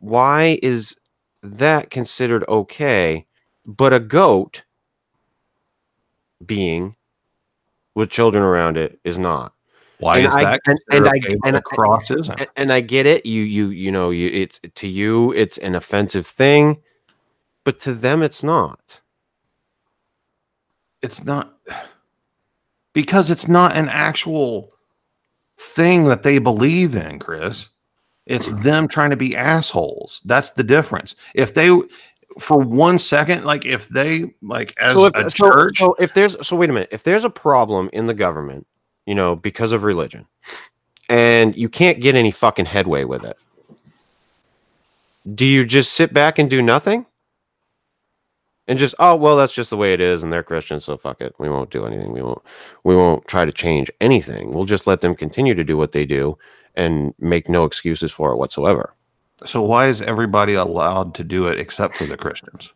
Why 0.00 0.58
is 0.62 0.94
that 1.42 1.90
considered 1.90 2.44
okay 2.48 3.26
but 3.66 3.92
a 3.94 4.00
goat 4.00 4.64
being 6.44 6.94
with 7.94 8.10
children 8.10 8.42
around 8.44 8.76
it 8.76 9.00
is 9.04 9.18
not? 9.18 9.54
Why 9.98 10.18
And 10.18 10.26
is 10.28 10.36
I- 10.36 10.42
that? 10.44 10.60
and- 10.66 10.78
and 10.90 11.06
I- 11.06 11.10
okay, 11.24 11.36
and 11.44 11.56
the 11.56 11.60
I- 11.60 11.74
cross 11.74 12.10
isn't. 12.10 12.40
A- 12.40 12.58
And 12.58 12.72
I 12.72 12.80
get 12.80 13.06
it. 13.06 13.24
You 13.26 13.42
you 13.42 13.70
you 13.70 13.90
know, 13.90 14.10
you 14.10 14.28
it's 14.28 14.60
to 14.74 14.86
you 14.86 15.32
it's 15.32 15.58
an 15.58 15.74
offensive 15.74 16.26
thing, 16.26 16.76
but 17.68 17.78
to 17.80 17.92
them 17.92 18.22
it's 18.22 18.42
not. 18.42 19.02
it's 21.02 21.22
not 21.22 21.58
because 22.94 23.30
it's 23.30 23.46
not 23.46 23.76
an 23.76 23.90
actual 23.90 24.72
thing 25.58 26.04
that 26.04 26.22
they 26.22 26.38
believe 26.38 26.94
in, 26.94 27.18
Chris. 27.18 27.68
It's 28.24 28.48
them 28.48 28.88
trying 28.88 29.10
to 29.10 29.16
be 29.16 29.36
assholes. 29.36 30.22
That's 30.24 30.48
the 30.48 30.64
difference. 30.64 31.14
If 31.34 31.52
they 31.52 31.78
for 32.38 32.58
one 32.58 32.98
second, 32.98 33.44
like 33.44 33.66
if 33.66 33.90
they 33.90 34.32
like 34.40 34.74
as 34.80 34.94
so 34.94 35.04
if, 35.04 35.14
a 35.14 35.30
so, 35.30 35.50
church, 35.50 35.78
so 35.78 35.94
if 35.98 36.14
there's 36.14 36.46
so 36.46 36.56
wait 36.56 36.70
a 36.70 36.72
minute 36.72 36.88
if 36.90 37.02
there's 37.02 37.24
a 37.24 37.30
problem 37.30 37.90
in 37.92 38.06
the 38.06 38.14
government 38.14 38.66
you 39.04 39.14
know 39.14 39.36
because 39.36 39.72
of 39.72 39.84
religion 39.84 40.26
and 41.10 41.54
you 41.54 41.68
can't 41.68 42.00
get 42.00 42.14
any 42.14 42.30
fucking 42.30 42.64
headway 42.64 43.04
with 43.04 43.24
it 43.26 43.36
do 45.34 45.44
you 45.44 45.66
just 45.66 45.92
sit 45.92 46.14
back 46.14 46.38
and 46.38 46.48
do 46.48 46.62
nothing 46.62 47.04
and 48.68 48.78
just 48.78 48.94
oh 49.00 49.16
well 49.16 49.36
that's 49.36 49.52
just 49.52 49.70
the 49.70 49.76
way 49.76 49.92
it 49.92 50.00
is 50.00 50.22
and 50.22 50.32
they're 50.32 50.42
christians 50.42 50.84
so 50.84 50.96
fuck 50.96 51.20
it 51.20 51.34
we 51.38 51.48
won't 51.48 51.70
do 51.70 51.84
anything 51.84 52.12
we 52.12 52.22
won't 52.22 52.42
we 52.84 52.94
won't 52.94 53.26
try 53.26 53.44
to 53.44 53.52
change 53.52 53.90
anything 54.00 54.52
we'll 54.52 54.64
just 54.64 54.86
let 54.86 55.00
them 55.00 55.14
continue 55.14 55.54
to 55.54 55.64
do 55.64 55.76
what 55.76 55.92
they 55.92 56.04
do 56.04 56.38
and 56.76 57.12
make 57.18 57.48
no 57.48 57.64
excuses 57.64 58.12
for 58.12 58.32
it 58.32 58.36
whatsoever 58.36 58.94
so 59.46 59.62
why 59.62 59.86
is 59.86 60.02
everybody 60.02 60.54
allowed 60.54 61.14
to 61.16 61.24
do 61.24 61.46
it 61.46 61.58
except 61.60 61.94
for 61.94 62.04
the 62.04 62.16
Christians? 62.16 62.72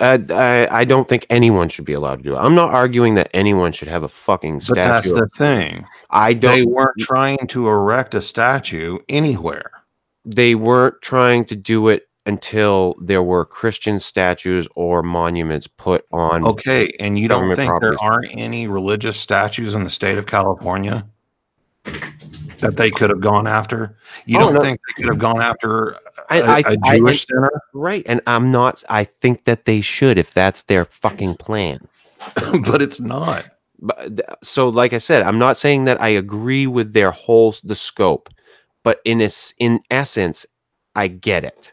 I, 0.00 0.24
I, 0.30 0.68
I 0.80 0.84
don't 0.84 1.08
think 1.08 1.26
anyone 1.28 1.68
should 1.68 1.84
be 1.84 1.92
allowed 1.92 2.16
to 2.16 2.22
do 2.22 2.34
it. 2.36 2.38
I'm 2.38 2.54
not 2.54 2.72
arguing 2.72 3.14
that 3.16 3.28
anyone 3.34 3.72
should 3.72 3.88
have 3.88 4.04
a 4.04 4.08
fucking 4.08 4.62
But 4.68 4.76
that's 4.76 5.10
the 5.10 5.28
thing. 5.34 5.84
I 6.10 6.34
don't. 6.34 6.52
They 6.52 6.64
weren't 6.64 6.98
trying 7.00 7.48
to 7.48 7.66
erect 7.66 8.14
a 8.14 8.20
statue 8.20 8.98
anywhere. 9.08 9.72
They 10.24 10.54
weren't 10.54 11.02
trying 11.02 11.46
to 11.46 11.56
do 11.56 11.88
it 11.88 12.05
until 12.26 12.94
there 13.00 13.22
were 13.22 13.44
Christian 13.44 14.00
statues 14.00 14.66
or 14.74 15.02
monuments 15.02 15.66
put 15.66 16.04
on. 16.12 16.44
Okay, 16.44 16.92
and 17.00 17.18
you 17.18 17.28
don't 17.28 17.54
think 17.56 17.70
properties. 17.70 17.98
there 18.00 18.08
aren't 18.10 18.28
any 18.32 18.66
religious 18.68 19.16
statues 19.18 19.74
in 19.74 19.84
the 19.84 19.90
state 19.90 20.18
of 20.18 20.26
California 20.26 21.06
that 22.58 22.76
they 22.76 22.90
could 22.90 23.10
have 23.10 23.20
gone 23.20 23.46
after? 23.46 23.96
You 24.26 24.38
Oh, 24.38 24.40
don't 24.40 24.54
no. 24.54 24.60
think 24.60 24.80
they 24.88 25.02
could 25.02 25.10
have 25.10 25.18
gone 25.20 25.40
after 25.40 25.90
a, 25.90 25.98
I, 26.30 26.38
I, 26.38 26.58
a 26.66 26.76
I- 26.84 26.96
Jewish 26.98 27.26
center? 27.26 27.50
right, 27.72 28.02
and 28.06 28.20
I'm 28.26 28.50
not. 28.50 28.82
I 28.88 29.04
think 29.04 29.44
that 29.44 29.64
they 29.64 29.80
should 29.80 30.18
if 30.18 30.34
that's 30.34 30.62
their 30.62 30.84
fucking 30.84 31.36
plan. 31.36 31.86
but 32.66 32.82
it's 32.82 32.98
not. 33.00 33.48
But 33.78 34.42
so, 34.42 34.68
like 34.68 34.94
I 34.94 34.98
said, 34.98 35.22
I'm 35.22 35.38
not 35.38 35.56
saying 35.58 35.84
that 35.84 36.00
I 36.00 36.08
agree 36.08 36.66
with 36.66 36.92
their 36.94 37.10
whole 37.12 37.54
the 37.62 37.76
scope, 37.76 38.30
but 38.82 39.00
in 39.04 39.20
es- 39.20 39.52
in 39.58 39.80
essence, 39.90 40.46
I 40.96 41.08
get 41.08 41.44
it. 41.44 41.72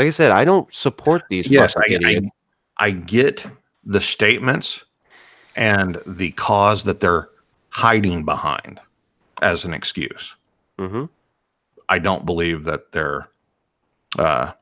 Like 0.00 0.06
I 0.06 0.10
said, 0.12 0.30
I 0.32 0.46
don't 0.46 0.72
support 0.72 1.24
these. 1.28 1.46
Yes, 1.50 1.76
I, 1.76 1.98
I. 2.02 2.30
I 2.78 2.90
get 2.90 3.46
the 3.84 4.00
statements 4.00 4.82
and 5.56 6.00
the 6.06 6.30
cause 6.32 6.84
that 6.84 7.00
they're 7.00 7.28
hiding 7.68 8.24
behind 8.24 8.80
as 9.42 9.66
an 9.66 9.74
excuse. 9.74 10.36
Mhm. 10.78 11.10
I 11.90 11.98
don't 11.98 12.24
believe 12.24 12.64
that 12.64 12.92
their 12.92 13.28
uh, 14.18 14.52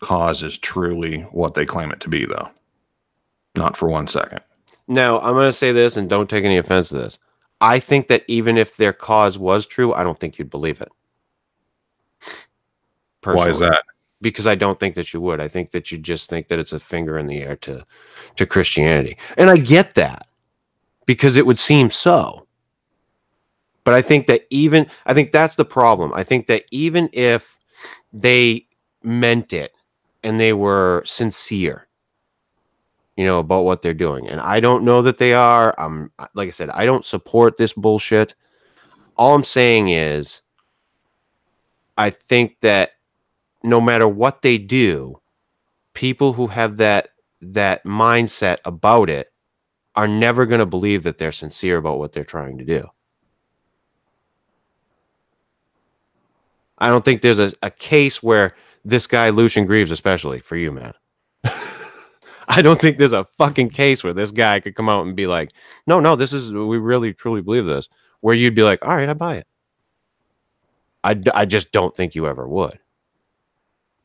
cause 0.00 0.42
is 0.42 0.56
truly 0.56 1.20
what 1.32 1.52
they 1.52 1.66
claim 1.66 1.92
it 1.92 2.00
to 2.00 2.08
be, 2.08 2.24
though. 2.24 2.48
Not 3.54 3.76
for 3.76 3.90
one 3.90 4.08
second. 4.08 4.40
Now, 4.88 5.18
I'm 5.18 5.34
going 5.34 5.50
to 5.50 5.52
say 5.52 5.72
this 5.72 5.98
and 5.98 6.08
don't 6.08 6.30
take 6.30 6.46
any 6.46 6.56
offense 6.56 6.88
to 6.88 6.94
this. 6.94 7.18
I 7.60 7.78
think 7.78 8.08
that 8.08 8.24
even 8.26 8.56
if 8.56 8.78
their 8.78 8.94
cause 8.94 9.38
was 9.38 9.66
true, 9.66 9.92
I 9.92 10.02
don't 10.02 10.18
think 10.18 10.38
you'd 10.38 10.48
believe 10.48 10.80
it. 10.80 10.92
Why 13.22 13.50
is 13.50 13.58
that? 13.58 13.82
Because 14.22 14.46
I 14.46 14.54
don't 14.54 14.80
think 14.80 14.94
that 14.94 15.12
you 15.12 15.20
would. 15.20 15.40
I 15.40 15.48
think 15.48 15.72
that 15.72 15.92
you 15.92 15.98
just 15.98 16.30
think 16.30 16.48
that 16.48 16.58
it's 16.58 16.72
a 16.72 16.80
finger 16.80 17.18
in 17.18 17.26
the 17.26 17.42
air 17.42 17.56
to 17.56 17.84
to 18.36 18.46
Christianity. 18.46 19.18
And 19.36 19.50
I 19.50 19.56
get 19.56 19.94
that 19.94 20.26
because 21.04 21.36
it 21.36 21.44
would 21.44 21.58
seem 21.58 21.90
so. 21.90 22.46
But 23.84 23.94
I 23.94 24.02
think 24.02 24.28
that 24.28 24.46
even 24.50 24.86
I 25.06 25.14
think 25.14 25.32
that's 25.32 25.56
the 25.56 25.64
problem. 25.64 26.12
I 26.14 26.22
think 26.22 26.46
that 26.46 26.64
even 26.70 27.10
if 27.12 27.58
they 28.12 28.66
meant 29.02 29.52
it 29.52 29.72
and 30.22 30.38
they 30.38 30.52
were 30.52 31.02
sincere, 31.04 31.88
you 33.16 33.24
know, 33.24 33.40
about 33.40 33.64
what 33.64 33.82
they're 33.82 33.94
doing. 33.94 34.28
And 34.28 34.40
I 34.40 34.60
don't 34.60 34.84
know 34.84 35.02
that 35.02 35.18
they 35.18 35.34
are. 35.34 35.74
I'm 35.78 36.12
like 36.34 36.48
I 36.48 36.52
said, 36.52 36.70
I 36.70 36.86
don't 36.86 37.04
support 37.04 37.56
this 37.56 37.72
bullshit. 37.72 38.34
All 39.16 39.34
I'm 39.34 39.44
saying 39.44 39.88
is, 39.88 40.42
I 41.98 42.10
think 42.10 42.60
that 42.60 42.92
no 43.64 43.80
matter 43.80 44.08
what 44.08 44.42
they 44.42 44.58
do, 44.58 45.20
people 45.94 46.32
who 46.32 46.48
have 46.48 46.78
that 46.78 47.08
that 47.40 47.84
mindset 47.84 48.58
about 48.64 49.10
it 49.10 49.28
are 49.94 50.08
never 50.08 50.46
going 50.46 50.60
to 50.60 50.66
believe 50.66 51.02
that 51.02 51.18
they're 51.18 51.32
sincere 51.32 51.76
about 51.76 51.98
what 51.98 52.12
they're 52.12 52.24
trying 52.24 52.58
to 52.58 52.64
do. 52.64 52.86
I 56.78 56.88
don't 56.88 57.04
think 57.04 57.22
there's 57.22 57.38
a, 57.38 57.52
a 57.62 57.70
case 57.70 58.22
where 58.22 58.54
this 58.84 59.06
guy, 59.06 59.28
Lucien 59.30 59.66
Greaves, 59.66 59.90
especially 59.90 60.40
for 60.40 60.56
you, 60.56 60.72
Matt. 60.72 60.96
I 62.48 62.62
don't 62.62 62.80
think 62.80 62.98
there's 62.98 63.12
a 63.12 63.26
fucking 63.38 63.70
case 63.70 64.02
where 64.02 64.14
this 64.14 64.30
guy 64.32 64.60
could 64.60 64.74
come 64.74 64.88
out 64.88 65.06
and 65.06 65.14
be 65.14 65.26
like, 65.26 65.52
no, 65.86 66.00
no, 66.00 66.16
this 66.16 66.32
is, 66.32 66.52
we 66.52 66.78
really 66.78 67.12
truly 67.12 67.40
believe 67.40 67.66
this, 67.66 67.88
where 68.20 68.34
you'd 68.34 68.54
be 68.54 68.64
like, 68.64 68.84
all 68.84 68.94
right, 68.94 69.08
I 69.08 69.14
buy 69.14 69.36
it. 69.36 69.46
I, 71.04 71.20
I 71.34 71.44
just 71.44 71.72
don't 71.72 71.94
think 71.94 72.14
you 72.14 72.26
ever 72.26 72.48
would. 72.48 72.78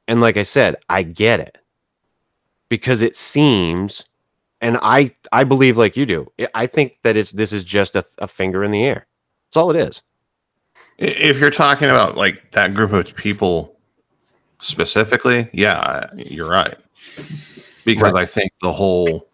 And 0.08 0.22
like 0.22 0.38
I 0.38 0.44
said, 0.44 0.76
I 0.90 1.04
get 1.04 1.40
it 1.40 1.58
because 2.70 3.02
it 3.02 3.16
seems, 3.16 4.06
and 4.62 4.78
I, 4.82 5.16
I 5.32 5.44
believe 5.44 5.78
like 5.78 5.98
you 5.98 6.06
do, 6.06 6.32
I- 6.56 6.68
think 6.68 6.98
that 7.04 7.18
it's, 7.18 7.32
this 7.32 7.52
is 7.54 7.64
just 7.64 7.96
a, 7.96 8.06
a 8.20 8.28
finger 8.28 8.64
in 8.64 8.72
the 8.72 8.86
air. 8.86 9.06
That's 9.48 9.58
all 9.58 9.70
it 9.70 9.76
is. 9.78 10.02
If 10.98 11.40
you're 11.40 11.52
talking 11.52 11.90
about 11.90 12.18
like 12.18 12.52
that 12.52 12.74
group 12.74 12.92
of 12.92 13.16
people 13.16 13.76
specifically, 14.60 15.48
yeah, 15.54 16.10
you're 16.16 16.50
right. 16.50 16.76
Because 17.86 18.14
I 18.14 18.26
think 18.26 18.52
the 18.62 18.72
whole 18.74 19.28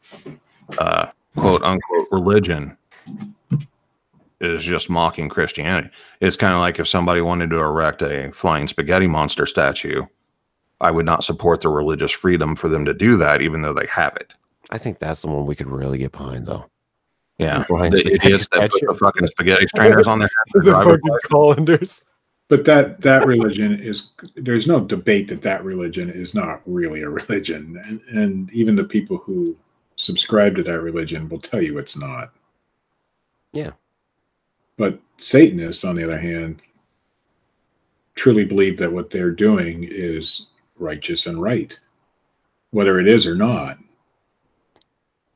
uh, 0.77 1.07
quote 1.35 1.63
unquote 1.63 2.07
religion 2.11 2.77
is 4.41 4.63
just 4.63 4.89
mocking 4.89 5.29
Christianity. 5.29 5.89
It's 6.19 6.35
kind 6.35 6.53
of 6.53 6.59
like 6.59 6.79
if 6.79 6.87
somebody 6.87 7.21
wanted 7.21 7.49
to 7.51 7.59
erect 7.59 8.01
a 8.01 8.31
flying 8.33 8.67
spaghetti 8.67 9.07
monster 9.07 9.45
statue, 9.45 10.03
I 10.83 10.91
would 10.91 11.05
not 11.05 11.23
support 11.23 11.61
the 11.61 11.69
religious 11.69 12.11
freedom 12.11 12.55
for 12.55 12.67
them 12.67 12.83
to 12.85 12.93
do 12.93 13.17
that, 13.17 13.41
even 13.41 13.61
though 13.61 13.73
they 13.73 13.87
have 13.87 14.15
it. 14.17 14.33
I 14.69 14.77
think 14.77 14.99
that's 14.99 15.21
the 15.21 15.29
one 15.29 15.45
we 15.45 15.55
could 15.55 15.67
really 15.67 15.97
get 15.97 16.11
behind, 16.11 16.45
though. 16.45 16.65
Yeah, 17.37 17.63
Flying 17.63 17.91
the 17.91 18.13
idiots 18.13 18.47
that 18.49 18.69
put 18.69 18.81
the 18.85 18.93
fucking 18.93 19.27
spaghetti 19.27 19.67
strainers 19.67 20.07
on 20.07 20.19
their 20.19 20.27
head 20.27 20.55
and 20.55 20.63
drive 20.63 20.87
it 20.87 21.01
by. 21.01 21.17
colanders. 21.29 22.03
But 22.49 22.65
that 22.65 23.01
that 23.01 23.25
religion 23.25 23.79
is 23.79 24.11
there's 24.35 24.67
no 24.67 24.79
debate 24.81 25.27
that 25.29 25.41
that 25.41 25.63
religion 25.63 26.09
is 26.09 26.35
not 26.35 26.61
really 26.65 27.01
a 27.01 27.09
religion, 27.09 27.81
and, 27.85 28.01
and 28.09 28.51
even 28.51 28.75
the 28.75 28.83
people 28.83 29.17
who 29.17 29.55
subscribe 29.95 30.55
to 30.57 30.63
that 30.63 30.81
religion 30.81 31.29
will 31.29 31.39
tell 31.39 31.61
you 31.61 31.77
it's 31.77 31.97
not. 31.97 32.31
Yeah. 33.53 33.71
But 34.77 34.99
Satanists, 35.17 35.85
on 35.85 35.95
the 35.95 36.03
other 36.03 36.19
hand, 36.19 36.61
truly 38.15 38.45
believe 38.45 38.77
that 38.77 38.91
what 38.91 39.09
they're 39.09 39.31
doing 39.31 39.87
is 39.89 40.47
righteous 40.77 41.25
and 41.25 41.41
right, 41.41 41.79
whether 42.71 42.99
it 42.99 43.07
is 43.07 43.25
or 43.25 43.35
not. 43.35 43.77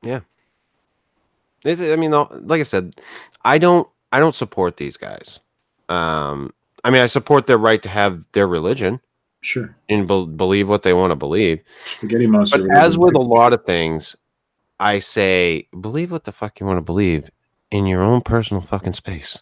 Yeah. 0.02 0.22
It's, 1.64 1.82
I 1.82 1.96
mean, 1.96 2.12
like 2.12 2.60
I 2.60 2.64
said, 2.64 3.00
I 3.44 3.58
don't, 3.58 3.88
I 4.12 4.20
don't 4.20 4.36
support 4.36 4.78
these 4.78 4.98
guys. 4.98 5.40
Um, 5.90 6.54
I 6.84 6.90
mean, 6.90 7.02
I 7.02 7.08
support 7.08 7.48
their 7.48 7.58
right 7.58 7.82
to 7.84 7.90
have 7.90 8.24
their 8.34 8.48
religion 8.48 9.02
Sure, 9.42 9.76
and 9.88 10.08
be- 10.08 10.26
believe 10.26 10.68
what 10.68 10.84
they 10.84 10.94
want 10.94 11.12
to 11.12 11.16
believe. 11.16 11.62
spaghetti 11.98 12.28
monster. 12.28 12.60
But 12.60 12.78
as 12.78 12.98
with 12.98 13.16
a 13.16 13.20
lot 13.20 13.54
of 13.54 13.66
things, 13.66 14.16
I 14.80 15.00
say 15.00 15.68
believe 15.80 16.12
what 16.12 16.24
the 16.24 16.32
fuck 16.32 16.60
you 16.60 16.66
want 16.66 16.78
to 16.78 16.82
believe 16.82 17.30
in 17.72 17.86
your 17.86 18.02
own 18.02 18.22
personal 18.22 18.62
fucking 18.62 18.94
space. 18.94 19.40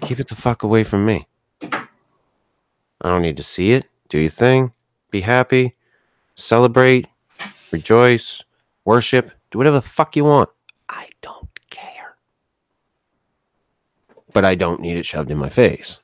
Keep 0.00 0.20
it 0.20 0.28
the 0.28 0.34
fuck 0.34 0.62
away 0.62 0.84
from 0.84 1.04
me. 1.04 1.26
I 1.62 3.08
don't 3.10 3.22
need 3.22 3.36
to 3.36 3.42
see 3.42 3.72
it. 3.72 3.86
Do 4.08 4.18
your 4.18 4.30
thing. 4.30 4.72
Be 5.10 5.20
happy. 5.20 5.74
Celebrate. 6.34 7.06
Rejoice. 7.70 8.42
Worship. 8.84 9.30
Do 9.50 9.58
whatever 9.58 9.76
the 9.76 9.82
fuck 9.82 10.16
you 10.16 10.24
want. 10.24 10.48
I 10.88 11.08
don't 11.22 11.48
care. 11.70 12.16
But 14.32 14.44
I 14.44 14.54
don't 14.54 14.80
need 14.80 14.96
it 14.96 15.06
shoved 15.06 15.30
in 15.30 15.38
my 15.38 15.48
face. 15.48 16.00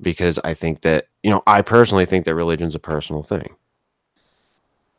Because 0.00 0.38
I 0.42 0.54
think 0.54 0.82
that, 0.82 1.08
you 1.22 1.30
know, 1.30 1.42
I 1.46 1.62
personally 1.62 2.06
think 2.06 2.24
that 2.24 2.34
religion's 2.34 2.74
a 2.74 2.80
personal 2.80 3.22
thing 3.22 3.54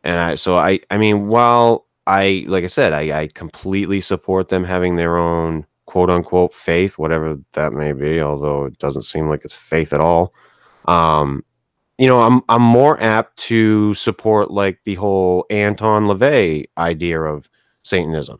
and 0.03 0.19
I 0.19 0.35
so 0.35 0.57
I 0.57 0.79
I 0.91 0.97
mean 0.97 1.27
while 1.27 1.85
I 2.07 2.45
like 2.47 2.63
I 2.63 2.67
said 2.67 2.93
I 2.93 3.21
I 3.21 3.27
completely 3.27 4.01
support 4.01 4.49
them 4.49 4.63
having 4.63 4.95
their 4.95 5.17
own 5.17 5.65
quote 5.85 6.09
unquote 6.09 6.53
faith 6.53 6.97
whatever 6.97 7.37
that 7.53 7.73
may 7.73 7.93
be 7.93 8.21
although 8.21 8.65
it 8.65 8.77
doesn't 8.79 9.03
seem 9.03 9.29
like 9.29 9.43
it's 9.43 9.55
faith 9.55 9.93
at 9.93 10.01
all 10.01 10.33
um 10.85 11.43
you 11.97 12.07
know 12.07 12.21
I'm 12.21 12.41
I'm 12.49 12.61
more 12.61 12.99
apt 13.01 13.37
to 13.37 13.93
support 13.93 14.51
like 14.51 14.79
the 14.83 14.95
whole 14.95 15.45
Anton 15.49 16.05
LaVey 16.05 16.65
idea 16.77 17.21
of 17.21 17.49
satanism 17.83 18.39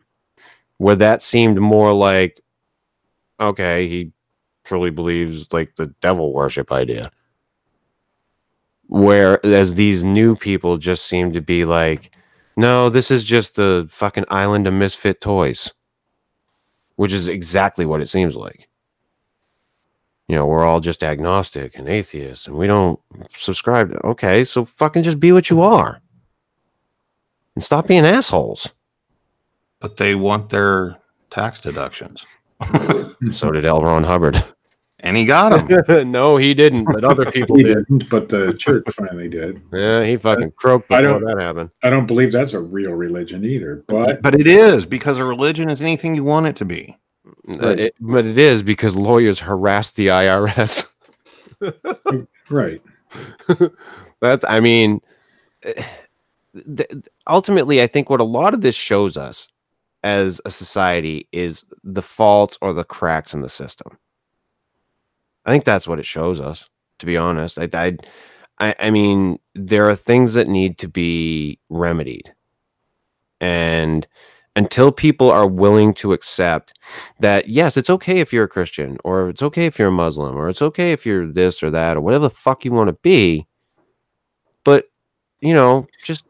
where 0.78 0.96
that 0.96 1.22
seemed 1.22 1.60
more 1.60 1.92
like 1.92 2.40
okay 3.40 3.86
he 3.88 4.12
truly 4.64 4.90
believes 4.90 5.52
like 5.52 5.76
the 5.76 5.86
devil 6.00 6.32
worship 6.32 6.72
idea. 6.72 7.10
Whereas 8.88 9.74
these 9.74 10.04
new 10.04 10.36
people 10.36 10.76
just 10.78 11.06
seem 11.06 11.32
to 11.32 11.40
be 11.40 11.64
like 11.64 12.14
no 12.56 12.88
this 12.88 13.10
is 13.10 13.24
just 13.24 13.56
the 13.56 13.86
fucking 13.90 14.24
island 14.28 14.66
of 14.66 14.74
misfit 14.74 15.20
toys 15.20 15.72
which 16.96 17.12
is 17.12 17.26
exactly 17.26 17.86
what 17.86 18.00
it 18.00 18.08
seems 18.08 18.36
like 18.36 18.68
you 20.28 20.34
know 20.36 20.46
we're 20.46 20.64
all 20.64 20.80
just 20.80 21.02
agnostic 21.02 21.76
and 21.78 21.88
atheists 21.88 22.46
and 22.46 22.56
we 22.56 22.66
don't 22.66 22.98
subscribe 23.34 23.90
to 23.90 24.06
okay 24.06 24.44
so 24.44 24.64
fucking 24.64 25.02
just 25.02 25.20
be 25.20 25.32
what 25.32 25.50
you 25.50 25.60
are 25.60 26.00
and 27.54 27.62
stop 27.64 27.86
being 27.86 28.04
assholes 28.06 28.72
But 29.80 29.96
they 29.96 30.14
want 30.14 30.48
their 30.48 30.96
tax 31.30 31.60
deductions, 31.60 32.24
so 33.32 33.50
did 33.52 33.64
L. 33.64 33.82
Ron 33.82 34.04
Hubbard. 34.04 34.42
and 35.00 35.16
he 35.16 35.24
got 35.26 35.50
them. 35.68 36.10
no, 36.12 36.36
he 36.38 36.54
didn't, 36.54 36.84
but 36.84 37.04
other 37.04 37.30
people 37.30 37.56
He 37.56 37.64
did. 37.64 37.84
didn't, 37.86 38.08
but 38.08 38.28
the 38.30 38.54
church 38.54 38.84
finally 38.92 39.28
did. 39.28 39.60
Yeah, 39.72 40.04
he 40.04 40.16
fucking 40.16 40.52
croaked 40.52 40.90
I 40.90 41.02
before 41.02 41.20
don't- 41.20 41.36
that 41.36 41.42
happened. 41.42 41.70
I 41.82 41.90
don't 41.90 42.06
believe 42.06 42.32
that's 42.32 42.54
a 42.54 42.60
real 42.60 42.92
religion 42.92 43.44
either. 43.44 43.84
But 43.88 44.22
but 44.22 44.34
it 44.40 44.46
is 44.46 44.86
because 44.86 45.18
a 45.18 45.24
religion 45.24 45.68
is 45.68 45.82
anything 45.82 46.14
you 46.14 46.24
want 46.24 46.46
it 46.46 46.56
to 46.56 46.64
be. 46.64 46.96
Uh, 47.48 47.68
it- 47.68 47.94
but 48.00 48.26
it 48.26 48.38
is 48.38 48.62
because 48.62 48.96
lawyers 48.96 49.40
harass 49.40 49.90
the 49.90 50.08
IRS. 50.08 50.90
right, 52.50 52.82
That's, 54.20 54.44
I 54.44 54.60
mean, 54.60 55.00
eh, 55.62 55.82
ultimately, 57.26 57.82
I 57.82 57.86
think 57.86 58.08
what 58.10 58.20
a 58.20 58.24
lot 58.24 58.54
of 58.54 58.60
this 58.60 58.74
shows 58.74 59.16
us 59.16 59.48
as 60.02 60.40
a 60.44 60.50
society 60.50 61.28
is 61.32 61.64
the 61.82 62.02
faults 62.02 62.58
or 62.60 62.72
the 62.72 62.84
cracks 62.84 63.34
in 63.34 63.40
the 63.40 63.48
system. 63.48 63.98
I 65.46 65.50
think 65.50 65.64
that's 65.64 65.86
what 65.88 65.98
it 65.98 66.06
shows 66.06 66.40
us, 66.40 66.68
to 66.98 67.06
be 67.06 67.16
honest. 67.16 67.58
I, 67.58 67.68
I, 67.72 67.96
I, 68.58 68.74
I 68.78 68.90
mean, 68.90 69.38
there 69.54 69.88
are 69.88 69.94
things 69.96 70.34
that 70.34 70.48
need 70.48 70.78
to 70.78 70.88
be 70.88 71.58
remedied. 71.68 72.32
And 73.40 74.06
until 74.56 74.92
people 74.92 75.30
are 75.30 75.46
willing 75.46 75.92
to 75.94 76.12
accept 76.12 76.78
that, 77.20 77.48
yes, 77.48 77.76
it's 77.76 77.90
okay 77.90 78.20
if 78.20 78.32
you're 78.32 78.44
a 78.44 78.48
Christian, 78.48 78.98
or 79.04 79.28
it's 79.28 79.42
okay 79.42 79.66
if 79.66 79.78
you're 79.78 79.88
a 79.88 79.92
Muslim, 79.92 80.36
or 80.36 80.48
it's 80.48 80.62
okay 80.62 80.92
if 80.92 81.04
you're 81.04 81.30
this 81.30 81.62
or 81.62 81.70
that, 81.70 81.96
or 81.96 82.00
whatever 82.00 82.24
the 82.24 82.30
fuck 82.30 82.64
you 82.64 82.72
want 82.72 82.88
to 82.88 82.94
be, 83.02 83.46
but 84.64 84.86
you 85.40 85.52
know, 85.52 85.86
just 86.02 86.24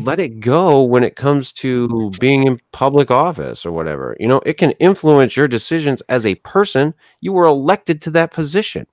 let 0.00 0.20
it 0.20 0.40
go 0.40 0.82
when 0.82 1.04
it 1.04 1.16
comes 1.16 1.52
to 1.52 2.10
being 2.20 2.46
in 2.46 2.60
public 2.72 3.10
office 3.10 3.64
or 3.64 3.72
whatever. 3.72 4.16
You 4.20 4.28
know, 4.28 4.40
it 4.44 4.54
can 4.54 4.72
influence 4.72 5.36
your 5.36 5.48
decisions 5.48 6.02
as 6.08 6.26
a 6.26 6.34
person. 6.36 6.94
You 7.20 7.32
were 7.32 7.44
elected 7.44 8.00
to 8.02 8.10
that 8.12 8.32
position. 8.32 8.86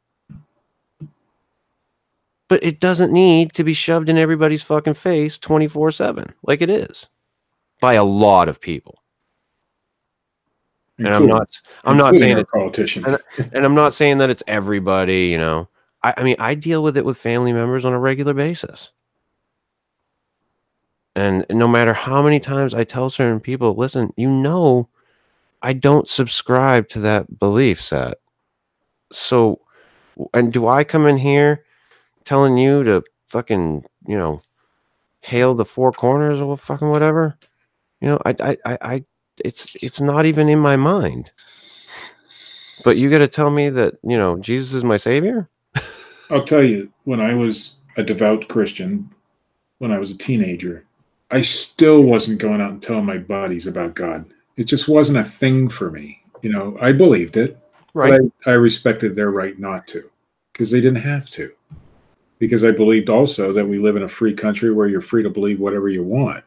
But 2.47 2.63
it 2.63 2.79
doesn't 2.79 3.11
need 3.11 3.53
to 3.53 3.63
be 3.63 3.73
shoved 3.73 4.09
in 4.09 4.17
everybody's 4.17 4.63
fucking 4.63 4.95
face 4.95 5.37
24 5.37 5.91
7 5.91 6.33
like 6.43 6.61
it 6.61 6.69
is 6.69 7.07
by 7.79 7.93
a 7.93 8.03
lot 8.03 8.49
of 8.49 8.59
people. 8.59 9.01
And 10.97 11.07
I'm 11.07 11.27
not 11.27 11.49
I'm 11.85 11.97
not 11.97 12.17
saying 12.17 12.37
it's 12.37 12.49
it 12.49 12.53
politicians. 12.53 13.17
and 13.53 13.65
I'm 13.65 13.75
not 13.75 13.93
saying 13.93 14.17
that 14.17 14.29
it's 14.29 14.43
everybody, 14.47 15.27
you 15.27 15.37
know. 15.37 15.69
I, 16.03 16.13
I 16.17 16.23
mean, 16.23 16.35
I 16.39 16.55
deal 16.55 16.83
with 16.83 16.97
it 16.97 17.05
with 17.05 17.17
family 17.17 17.53
members 17.53 17.85
on 17.85 17.93
a 17.93 17.99
regular 17.99 18.33
basis. 18.33 18.91
And 21.15 21.45
no 21.49 21.67
matter 21.67 21.93
how 21.93 22.21
many 22.21 22.39
times 22.39 22.73
I 22.73 22.83
tell 22.83 23.09
certain 23.09 23.39
people, 23.39 23.75
listen, 23.75 24.13
you 24.15 24.29
know, 24.29 24.89
I 25.61 25.73
don't 25.73 26.07
subscribe 26.07 26.87
to 26.89 26.99
that 26.99 27.39
belief 27.39 27.81
set. 27.81 28.15
So, 29.11 29.59
and 30.33 30.53
do 30.53 30.67
I 30.67 30.83
come 30.83 31.07
in 31.07 31.17
here 31.17 31.65
telling 32.23 32.57
you 32.57 32.83
to 32.83 33.03
fucking, 33.27 33.85
you 34.07 34.17
know, 34.17 34.41
hail 35.21 35.55
the 35.55 35.65
four 35.65 35.91
corners 35.91 36.39
or 36.39 36.57
fucking 36.57 36.89
whatever. 36.89 37.37
You 38.01 38.09
know, 38.09 38.19
I, 38.25 38.35
I, 38.39 38.57
I, 38.65 38.77
I 38.81 39.05
it's, 39.43 39.75
it's 39.81 40.01
not 40.01 40.25
even 40.25 40.49
in 40.49 40.59
my 40.59 40.75
mind. 40.75 41.31
But 42.83 42.97
you 42.97 43.09
got 43.09 43.19
to 43.19 43.27
tell 43.27 43.51
me 43.51 43.69
that 43.69 43.95
you 44.03 44.17
know 44.17 44.37
Jesus 44.37 44.73
is 44.73 44.83
my 44.83 44.97
savior. 44.97 45.49
I'll 46.31 46.45
tell 46.45 46.63
you, 46.63 46.91
when 47.03 47.19
I 47.19 47.33
was 47.33 47.75
a 47.97 48.03
devout 48.03 48.47
Christian, 48.47 49.09
when 49.79 49.91
I 49.91 49.97
was 49.97 50.11
a 50.11 50.17
teenager, 50.17 50.85
I 51.31 51.41
still 51.41 52.01
wasn't 52.01 52.39
going 52.39 52.61
out 52.61 52.71
and 52.71 52.81
telling 52.81 53.05
my 53.05 53.17
buddies 53.17 53.67
about 53.67 53.95
God. 53.95 54.25
It 54.55 54.63
just 54.63 54.87
wasn't 54.87 55.17
a 55.17 55.23
thing 55.23 55.67
for 55.67 55.91
me. 55.91 56.21
You 56.41 56.51
know, 56.51 56.77
I 56.79 56.93
believed 56.93 57.35
it, 57.35 57.57
Right. 57.93 58.21
I, 58.45 58.51
I 58.51 58.53
respected 58.53 59.15
their 59.15 59.31
right 59.31 59.57
not 59.57 59.87
to 59.87 60.09
because 60.53 60.71
they 60.71 60.81
didn't 60.81 61.01
have 61.01 61.29
to. 61.31 61.51
Because 62.37 62.63
I 62.63 62.71
believed 62.71 63.09
also 63.09 63.51
that 63.51 63.67
we 63.67 63.79
live 63.79 63.95
in 63.95 64.03
a 64.03 64.07
free 64.07 64.33
country 64.33 64.71
where 64.71 64.87
you're 64.87 65.01
free 65.01 65.23
to 65.23 65.29
believe 65.29 65.59
whatever 65.59 65.89
you 65.89 66.03
want. 66.03 66.43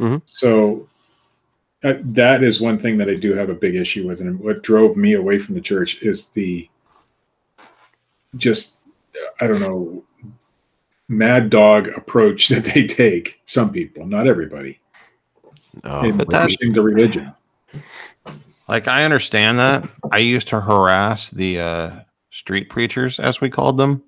Mhm. 0.00 0.22
So 0.26 0.88
that, 1.82 2.14
that 2.14 2.42
is 2.42 2.60
one 2.60 2.78
thing 2.78 2.96
that 2.98 3.08
I 3.08 3.14
do 3.14 3.32
have 3.34 3.48
a 3.50 3.54
big 3.54 3.74
issue 3.76 4.06
with. 4.08 4.20
And 4.20 4.38
what 4.40 4.62
drove 4.62 4.96
me 4.96 5.14
away 5.14 5.38
from 5.38 5.54
the 5.54 5.60
church 5.60 6.02
is 6.02 6.28
the 6.28 6.68
just, 8.36 8.74
I 9.40 9.46
don't 9.46 9.60
know, 9.60 10.02
mad 11.08 11.50
dog 11.50 11.88
approach 11.88 12.48
that 12.50 12.64
they 12.64 12.86
take. 12.86 13.40
Some 13.44 13.70
people, 13.72 14.06
not 14.06 14.26
everybody, 14.26 14.80
Oh, 15.84 16.02
in 16.04 16.16
but 16.16 16.30
that- 16.30 16.50
the 16.60 16.82
religion. 16.82 17.32
Like 18.68 18.88
I 18.88 19.04
understand 19.04 19.58
that. 19.58 19.88
I 20.10 20.18
used 20.18 20.48
to 20.48 20.60
harass 20.60 21.28
the 21.30 21.60
uh, 21.60 21.90
street 22.30 22.70
preachers, 22.70 23.20
as 23.20 23.40
we 23.40 23.50
called 23.50 23.76
them, 23.76 24.02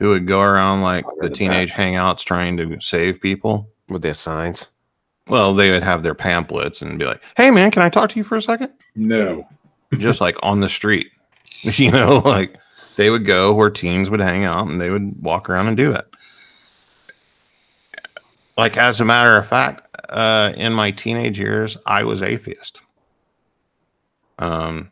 who 0.00 0.08
would 0.08 0.26
go 0.26 0.40
around 0.40 0.82
like 0.82 1.04
I've 1.06 1.14
the 1.16 1.22
heard 1.24 1.32
of 1.32 1.38
teenage 1.38 1.70
hangouts 1.70 2.24
trying 2.24 2.56
to 2.56 2.80
save 2.80 3.20
people. 3.20 3.68
with 3.88 4.02
their 4.02 4.14
signs. 4.14 4.68
Well, 5.30 5.54
they 5.54 5.70
would 5.70 5.84
have 5.84 6.02
their 6.02 6.14
pamphlets 6.14 6.82
and 6.82 6.98
be 6.98 7.04
like, 7.04 7.22
"Hey, 7.36 7.52
man, 7.52 7.70
can 7.70 7.82
I 7.82 7.88
talk 7.88 8.10
to 8.10 8.18
you 8.18 8.24
for 8.24 8.36
a 8.36 8.42
second? 8.42 8.72
No. 8.96 9.46
Just 9.94 10.20
like 10.20 10.36
on 10.42 10.58
the 10.58 10.68
street, 10.68 11.12
you 11.62 11.92
know, 11.92 12.18
like 12.24 12.56
they 12.96 13.10
would 13.10 13.24
go 13.24 13.54
where 13.54 13.70
teens 13.70 14.10
would 14.10 14.20
hang 14.20 14.44
out 14.44 14.66
and 14.66 14.80
they 14.80 14.90
would 14.90 15.22
walk 15.22 15.48
around 15.48 15.68
and 15.68 15.76
do 15.76 15.92
that. 15.92 16.06
Like 18.56 18.76
as 18.76 19.00
a 19.00 19.04
matter 19.04 19.36
of 19.36 19.46
fact, 19.46 19.96
uh, 20.10 20.52
in 20.56 20.72
my 20.72 20.90
teenage 20.90 21.38
years, 21.38 21.76
I 21.86 22.02
was 22.02 22.22
atheist. 22.22 22.80
Um, 24.40 24.90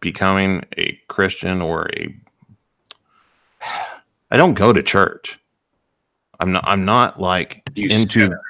becoming 0.00 0.64
a 0.76 1.00
Christian 1.08 1.62
or 1.62 1.88
a, 1.96 2.14
I 4.30 4.36
don't 4.36 4.54
go 4.54 4.72
to 4.72 4.82
church. 4.82 5.40
I'm 6.40 6.52
not. 6.52 6.64
I'm 6.66 6.84
not 6.84 7.18
like 7.18 7.62
You 7.74 7.88
into. 7.88 8.20
sinner. 8.20 8.40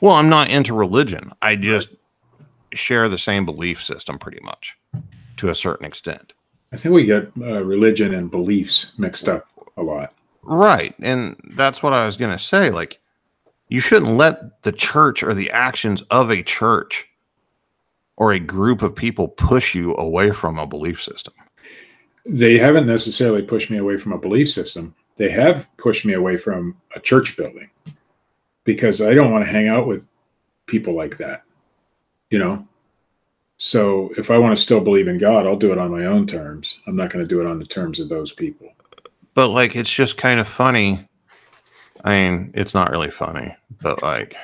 Well, 0.00 0.14
I'm 0.14 0.28
not 0.28 0.50
into 0.50 0.74
religion. 0.74 1.32
I 1.42 1.56
just 1.56 1.90
share 2.72 3.08
the 3.08 3.18
same 3.18 3.44
belief 3.44 3.82
system 3.82 4.18
pretty 4.18 4.40
much 4.42 4.76
to 5.36 5.48
a 5.48 5.54
certain 5.54 5.86
extent. 5.86 6.32
I 6.72 6.76
think 6.76 6.94
we 6.94 7.04
get 7.04 7.30
uh, 7.40 7.64
religion 7.64 8.14
and 8.14 8.30
beliefs 8.30 8.92
mixed 8.96 9.28
up 9.28 9.48
a 9.76 9.82
lot. 9.82 10.14
Right. 10.42 10.94
And 11.00 11.36
that's 11.54 11.82
what 11.82 11.92
I 11.92 12.06
was 12.06 12.16
going 12.16 12.32
to 12.32 12.38
say. 12.38 12.70
Like, 12.70 13.00
you 13.68 13.80
shouldn't 13.80 14.12
let 14.12 14.62
the 14.62 14.72
church 14.72 15.22
or 15.22 15.34
the 15.34 15.50
actions 15.50 16.02
of 16.02 16.30
a 16.30 16.42
church 16.42 17.06
or 18.16 18.32
a 18.32 18.40
group 18.40 18.82
of 18.82 18.94
people 18.94 19.28
push 19.28 19.74
you 19.74 19.94
away 19.96 20.30
from 20.30 20.58
a 20.58 20.66
belief 20.66 21.02
system. 21.02 21.34
They 22.26 22.58
haven't 22.58 22.86
necessarily 22.86 23.42
pushed 23.42 23.70
me 23.70 23.78
away 23.78 23.96
from 23.96 24.12
a 24.12 24.18
belief 24.18 24.50
system. 24.50 24.94
They 25.16 25.30
have 25.30 25.68
pushed 25.76 26.04
me 26.04 26.14
away 26.14 26.36
from 26.36 26.76
a 26.94 27.00
church 27.00 27.36
building 27.36 27.70
because 28.70 29.02
I 29.02 29.14
don't 29.14 29.32
want 29.32 29.44
to 29.44 29.50
hang 29.50 29.66
out 29.66 29.88
with 29.88 30.06
people 30.66 30.94
like 30.94 31.16
that. 31.16 31.42
You 32.30 32.38
know? 32.38 32.68
So 33.58 34.12
if 34.16 34.30
I 34.30 34.38
want 34.38 34.56
to 34.56 34.62
still 34.62 34.80
believe 34.80 35.08
in 35.08 35.18
God, 35.18 35.44
I'll 35.44 35.56
do 35.56 35.72
it 35.72 35.78
on 35.78 35.90
my 35.90 36.06
own 36.06 36.24
terms. 36.24 36.78
I'm 36.86 36.94
not 36.94 37.10
going 37.10 37.24
to 37.24 37.28
do 37.28 37.40
it 37.40 37.48
on 37.48 37.58
the 37.58 37.66
terms 37.66 37.98
of 37.98 38.08
those 38.08 38.30
people. 38.30 38.72
But, 39.34 39.48
like, 39.48 39.74
it's 39.74 39.92
just 39.92 40.16
kind 40.16 40.38
of 40.38 40.46
funny. 40.46 41.04
I 42.04 42.10
mean, 42.10 42.52
it's 42.54 42.74
not 42.74 42.92
really 42.92 43.10
funny, 43.10 43.56
but, 43.82 44.02
like, 44.02 44.36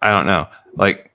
I 0.00 0.12
don't 0.12 0.26
know. 0.26 0.46
Like, 0.74 1.10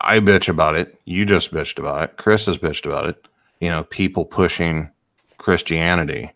I 0.00 0.20
bitch 0.20 0.48
about 0.48 0.74
it. 0.74 0.98
You 1.04 1.26
just 1.26 1.52
bitched 1.52 1.78
about 1.78 2.02
it. 2.02 2.16
Chris 2.16 2.46
has 2.46 2.56
bitched 2.56 2.86
about 2.86 3.10
it. 3.10 3.28
You 3.60 3.68
know, 3.68 3.84
people 3.84 4.24
pushing 4.24 4.90
Christianity 5.36 6.32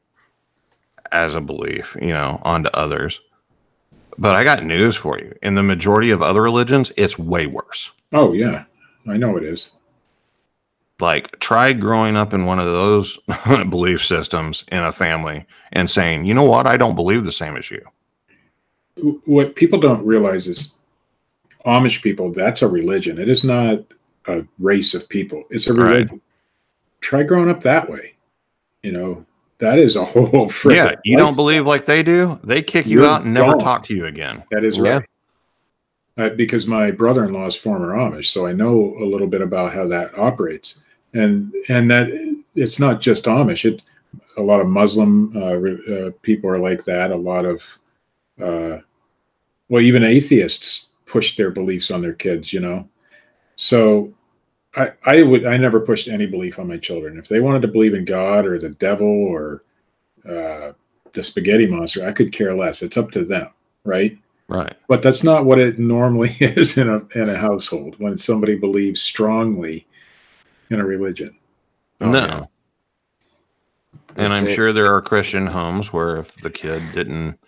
as 1.11 1.35
a 1.35 1.41
belief, 1.41 1.97
you 2.01 2.09
know, 2.09 2.41
onto 2.43 2.69
others. 2.75 3.21
But 4.19 4.35
I 4.35 4.43
got 4.43 4.65
news 4.65 4.97
for 4.97 5.19
you. 5.19 5.33
In 5.43 5.55
the 5.55 5.63
majority 5.63 6.11
of 6.11 6.23
other 6.23 6.43
religions, 6.43 6.91
it's 6.97 7.19
way 7.19 7.47
worse. 7.47 7.93
Oh, 8.13 8.33
yeah. 8.33 8.65
I 9.07 9.17
know 9.17 9.37
it 9.37 9.45
is. 9.45 9.71
Like, 11.01 11.39
try 11.39 11.73
growing 11.73 12.17
up 12.17 12.35
in 12.35 12.45
one 12.45 12.59
of 12.59 12.67
those 12.67 13.19
belief 13.71 14.05
systems 14.05 14.65
in 14.73 14.79
a 14.81 14.93
family 14.93 15.47
and 15.73 15.89
saying, 15.89 16.25
you 16.25 16.35
know 16.35 16.43
what, 16.43 16.67
I 16.67 16.77
don't 16.77 16.97
believe 16.97 17.25
the 17.25 17.33
same 17.33 17.57
as 17.57 17.71
you. 17.71 17.83
What 19.25 19.55
people 19.55 19.79
don't 19.79 20.05
realize 20.05 20.49
is 20.49 20.75
Amish 21.65 22.03
people, 22.03 22.33
that's 22.33 22.63
a 22.63 22.69
religion. 22.69 23.19
It 23.19 23.29
is 23.29 23.45
not 23.45 23.79
a 24.27 24.45
race 24.59 24.95
of 24.95 25.09
people, 25.09 25.45
it's 25.51 25.69
a 25.69 25.75
Right. 25.75 25.93
religion. 25.93 26.21
Try 27.01 27.23
growing 27.23 27.49
up 27.49 27.61
that 27.61 27.89
way. 27.89 28.15
You 28.83 28.91
know, 28.91 29.27
that 29.59 29.79
is 29.79 29.97
a 29.97 30.05
whole 30.05 30.25
freaking 30.49 30.75
yeah, 30.77 30.95
you 31.05 31.17
don't 31.17 31.35
believe 31.37 31.67
like 31.67 31.85
they 31.87 32.03
do, 32.03 32.39
they 32.45 32.63
kick 32.63 32.87
you 32.87 33.01
You're 33.01 33.11
out 33.11 33.23
and 33.23 33.35
never 33.35 33.53
gone. 33.53 33.59
talk 33.61 33.83
to 33.85 33.95
you 33.95 34.07
again. 34.07 34.45
That 34.51 34.65
is 34.65 34.77
Yeah. 34.79 34.91
right. 34.99 35.05
Uh, 36.17 36.29
because 36.31 36.67
my 36.67 36.91
brother-in-law 36.91 37.47
is 37.47 37.55
former 37.55 37.95
Amish, 37.95 38.27
so 38.27 38.47
I 38.47 38.53
know 38.53 38.97
a 39.01 39.05
little 39.05 39.29
bit 39.29 39.41
about 39.41 39.73
how 39.73 39.87
that 39.89 40.19
operates, 40.19 40.81
and 41.15 41.53
and 41.69 41.89
that 41.93 42.09
it's 42.57 42.81
not 42.81 43.01
just 43.01 43.27
Amish. 43.27 43.65
It 43.65 43.83
a 44.37 44.43
lot 44.43 44.61
of 44.61 44.67
Muslim 44.67 45.37
uh, 45.37 45.55
re- 45.55 46.07
uh, 46.07 46.11
people 46.23 46.51
are 46.51 46.59
like 46.59 46.83
that. 46.85 47.13
A 47.13 47.17
lot 47.17 47.45
of 47.45 47.79
uh, 48.43 48.79
well, 49.69 49.83
even 49.83 50.03
atheists 50.03 50.89
push 51.07 51.37
their 51.37 51.51
beliefs 51.53 51.91
on 51.93 52.03
their 52.03 52.15
kids. 52.15 52.53
You 52.53 52.61
know, 52.61 52.89
so 53.55 54.13
I 54.79 54.93
I 55.05 55.23
would 55.23 55.45
I 55.47 55.57
never 55.57 55.81
pushed 55.81 56.09
any 56.09 56.27
belief 56.27 56.59
on 56.59 56.69
my 56.69 56.77
children. 56.79 57.19
If 57.19 57.29
they 57.29 57.41
wanted 57.41 57.63
to 57.63 57.69
believe 57.69 57.95
in 57.95 58.05
God 58.05 58.47
or 58.47 58.59
the 58.59 58.71
devil 58.71 59.07
or 59.09 59.65
uh, 60.29 60.73
the 61.13 61.23
spaghetti 61.23 61.67
monster, 61.67 62.07
I 62.07 62.13
could 62.13 62.33
care 62.33 62.55
less. 62.55 62.83
It's 62.83 62.97
up 62.97 63.11
to 63.13 63.25
them, 63.25 63.49
right? 63.85 64.17
Right. 64.51 64.73
but 64.89 65.03
that's 65.03 65.23
not 65.23 65.45
what 65.45 65.59
it 65.59 65.79
normally 65.79 66.31
is 66.41 66.79
in 66.79 66.89
a 66.89 67.03
in 67.21 67.29
a 67.29 67.37
household 67.37 67.97
when 67.99 68.17
somebody 68.17 68.55
believes 68.57 69.03
strongly 69.03 69.87
in 70.71 70.81
a 70.81 70.87
religion. 70.87 71.37
Oh, 72.01 72.11
no. 72.11 72.19
yeah. 72.27 72.45
And 74.17 74.33
I'm 74.33 74.47
sure 74.49 74.73
there 74.73 74.95
are 74.95 75.03
Christian 75.03 75.47
homes 75.47 75.93
where 75.93 76.17
if 76.17 76.35
the 76.37 76.51
kid 76.51 76.83
didn't 76.95 77.39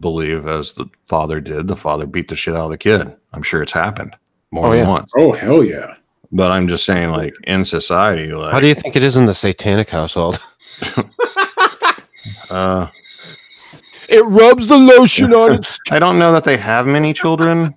believe 0.00 0.46
as 0.46 0.72
the 0.72 0.86
father 1.06 1.38
did, 1.40 1.68
the 1.68 1.76
father 1.76 2.06
beat 2.06 2.28
the 2.28 2.36
shit 2.36 2.54
out 2.56 2.64
of 2.66 2.70
the 2.70 2.78
kid. 2.78 3.14
I'm 3.34 3.42
sure 3.42 3.62
it's 3.62 3.72
happened 3.72 4.16
more 4.50 4.68
Oh, 4.68 4.70
than 4.70 4.78
yeah. 4.80 4.88
once. 4.88 5.10
Oh 5.18 5.32
hell 5.32 5.62
yeah! 5.62 5.96
But 6.30 6.50
I'm 6.50 6.68
just 6.68 6.84
saying, 6.84 7.10
like 7.10 7.34
in 7.44 7.64
society, 7.64 8.32
like 8.32 8.52
How 8.52 8.60
do 8.60 8.66
you 8.66 8.74
think 8.74 8.96
it 8.96 9.02
is 9.02 9.16
in 9.16 9.26
the 9.26 9.34
satanic 9.34 9.88
household? 9.88 10.38
uh, 12.50 12.88
It 14.08 14.24
rubs 14.26 14.66
the 14.66 14.76
lotion 14.76 15.32
on 15.32 15.54
its. 15.54 15.78
I 15.90 15.98
don't 15.98 16.18
know 16.18 16.32
that 16.32 16.44
they 16.44 16.56
have 16.56 16.86
many 16.86 17.12
children. 17.12 17.74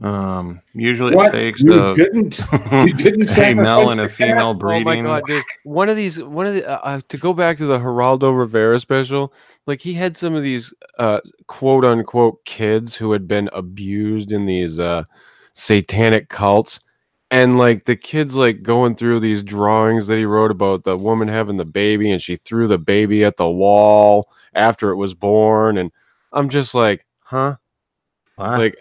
Um, 0.00 0.60
usually 0.74 1.16
What 1.16 1.28
it 1.28 1.38
takes 1.38 1.62
you 1.62 1.72
the 1.72 1.94
didn't 1.94 2.38
you 2.86 2.92
didn't 2.92 3.38
a 3.38 3.54
male 3.54 3.88
and 3.88 3.98
a 3.98 4.02
the 4.02 4.08
cat? 4.10 4.16
female 4.16 4.58
Oh 4.62 4.80
my 4.80 5.00
god, 5.00 5.22
dude! 5.26 5.42
One 5.64 5.88
of 5.88 5.96
these, 5.96 6.22
one 6.22 6.46
of 6.46 6.52
the 6.52 6.68
uh, 6.68 6.80
uh, 6.82 7.00
to 7.08 7.16
go 7.16 7.32
back 7.32 7.56
to 7.58 7.64
the 7.64 7.78
Geraldo 7.78 8.38
Rivera 8.38 8.78
special, 8.78 9.32
like 9.66 9.80
he 9.80 9.94
had 9.94 10.14
some 10.14 10.34
of 10.34 10.42
these 10.42 10.74
uh, 10.98 11.20
quote 11.46 11.86
unquote 11.86 12.44
kids 12.44 12.94
who 12.94 13.12
had 13.12 13.26
been 13.26 13.48
abused 13.54 14.32
in 14.32 14.44
these 14.44 14.78
uh, 14.78 15.04
satanic 15.52 16.28
cults, 16.28 16.80
and 17.30 17.58
like 17.58 17.84
the 17.84 17.96
kids 17.96 18.36
like 18.36 18.62
going 18.62 18.94
through 18.94 19.20
these 19.20 19.42
drawings 19.42 20.06
that 20.06 20.16
he 20.16 20.24
wrote 20.24 20.50
about 20.50 20.84
the 20.84 20.96
woman 20.96 21.28
having 21.28 21.56
the 21.56 21.64
baby, 21.64 22.10
and 22.10 22.22
she 22.22 22.36
threw 22.36 22.66
the 22.66 22.78
baby 22.78 23.24
at 23.24 23.36
the 23.36 23.50
wall 23.50 24.30
after 24.54 24.90
it 24.90 24.96
was 24.96 25.14
born, 25.14 25.78
and 25.78 25.90
I'm 26.32 26.48
just 26.48 26.74
like, 26.74 27.06
huh? 27.20 27.56
What? 28.36 28.58
Like, 28.58 28.76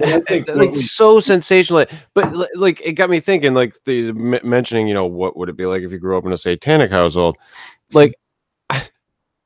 Well, 0.00 0.22
like 0.56 0.74
so 0.74 1.20
sensational 1.20 1.86
but 2.14 2.34
like 2.56 2.80
it 2.84 2.94
got 2.94 3.08
me 3.08 3.20
thinking 3.20 3.54
like 3.54 3.72
the 3.84 4.08
m- 4.08 4.40
mentioning 4.42 4.88
you 4.88 4.94
know 4.94 5.06
what 5.06 5.36
would 5.36 5.48
it 5.48 5.56
be 5.56 5.64
like 5.66 5.82
if 5.82 5.92
you 5.92 5.98
grew 5.98 6.18
up 6.18 6.26
in 6.26 6.32
a 6.32 6.36
satanic 6.36 6.90
household 6.90 7.36
like 7.92 8.16
i, 8.68 8.88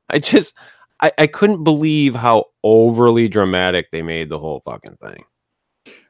I 0.09 0.17
just 0.17 0.55
I, 0.99 1.11
I 1.19 1.27
couldn't 1.27 1.63
believe 1.63 2.15
how 2.15 2.45
overly 2.63 3.27
dramatic 3.27 3.91
they 3.91 4.01
made 4.01 4.29
the 4.29 4.39
whole 4.39 4.61
fucking 4.61 4.95
thing 4.95 5.23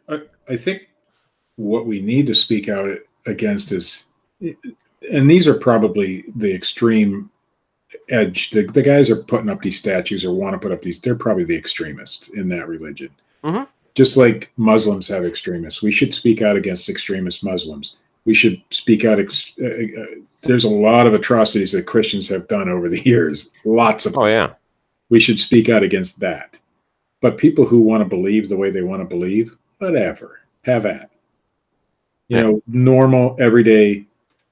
I, 0.07 0.21
I 0.47 0.55
think 0.55 0.83
what 1.57 1.85
we 1.85 2.01
need 2.01 2.27
to 2.27 2.33
speak 2.35 2.69
out 2.69 2.89
against 3.25 3.71
is, 3.71 4.05
and 4.41 5.29
these 5.29 5.47
are 5.47 5.53
probably 5.53 6.25
the 6.35 6.53
extreme 6.53 7.29
edge. 8.09 8.49
The, 8.51 8.63
the 8.63 8.81
guys 8.81 9.09
are 9.09 9.23
putting 9.23 9.49
up 9.49 9.61
these 9.61 9.77
statues 9.77 10.23
or 10.25 10.31
want 10.33 10.53
to 10.53 10.59
put 10.59 10.71
up 10.71 10.81
these. 10.81 10.99
They're 10.99 11.15
probably 11.15 11.43
the 11.43 11.55
extremists 11.57 12.29
in 12.29 12.49
that 12.49 12.67
religion. 12.67 13.09
Mhm. 13.43 13.67
Just 13.93 14.15
like 14.17 14.51
Muslims 14.57 15.07
have 15.09 15.25
extremists, 15.25 15.81
we 15.83 15.91
should 15.91 16.13
speak 16.13 16.41
out 16.41 16.55
against 16.55 16.89
extremist 16.89 17.43
Muslims. 17.43 17.97
We 18.25 18.33
should 18.33 18.61
speak 18.69 19.03
out. 19.03 19.19
Ex- 19.19 19.51
uh, 19.61 19.65
uh, 19.65 20.05
there's 20.43 20.63
a 20.63 20.69
lot 20.69 21.07
of 21.07 21.13
atrocities 21.13 21.73
that 21.73 21.85
Christians 21.87 22.27
have 22.29 22.47
done 22.47 22.69
over 22.69 22.87
the 22.89 23.01
years. 23.05 23.49
Lots 23.65 24.05
of 24.05 24.17
Oh 24.17 24.27
yeah. 24.27 24.53
we 25.09 25.19
should 25.19 25.39
speak 25.39 25.67
out 25.69 25.83
against 25.83 26.19
that. 26.21 26.59
But 27.19 27.37
people 27.37 27.65
who 27.65 27.81
want 27.81 28.01
to 28.01 28.09
believe 28.09 28.47
the 28.49 28.57
way 28.57 28.71
they 28.71 28.81
want 28.81 29.01
to 29.01 29.05
believe, 29.15 29.55
whatever, 29.79 30.39
have 30.63 30.85
at. 30.87 31.10
You 32.31 32.39
know, 32.41 32.61
normal, 32.67 33.35
everyday 33.39 34.05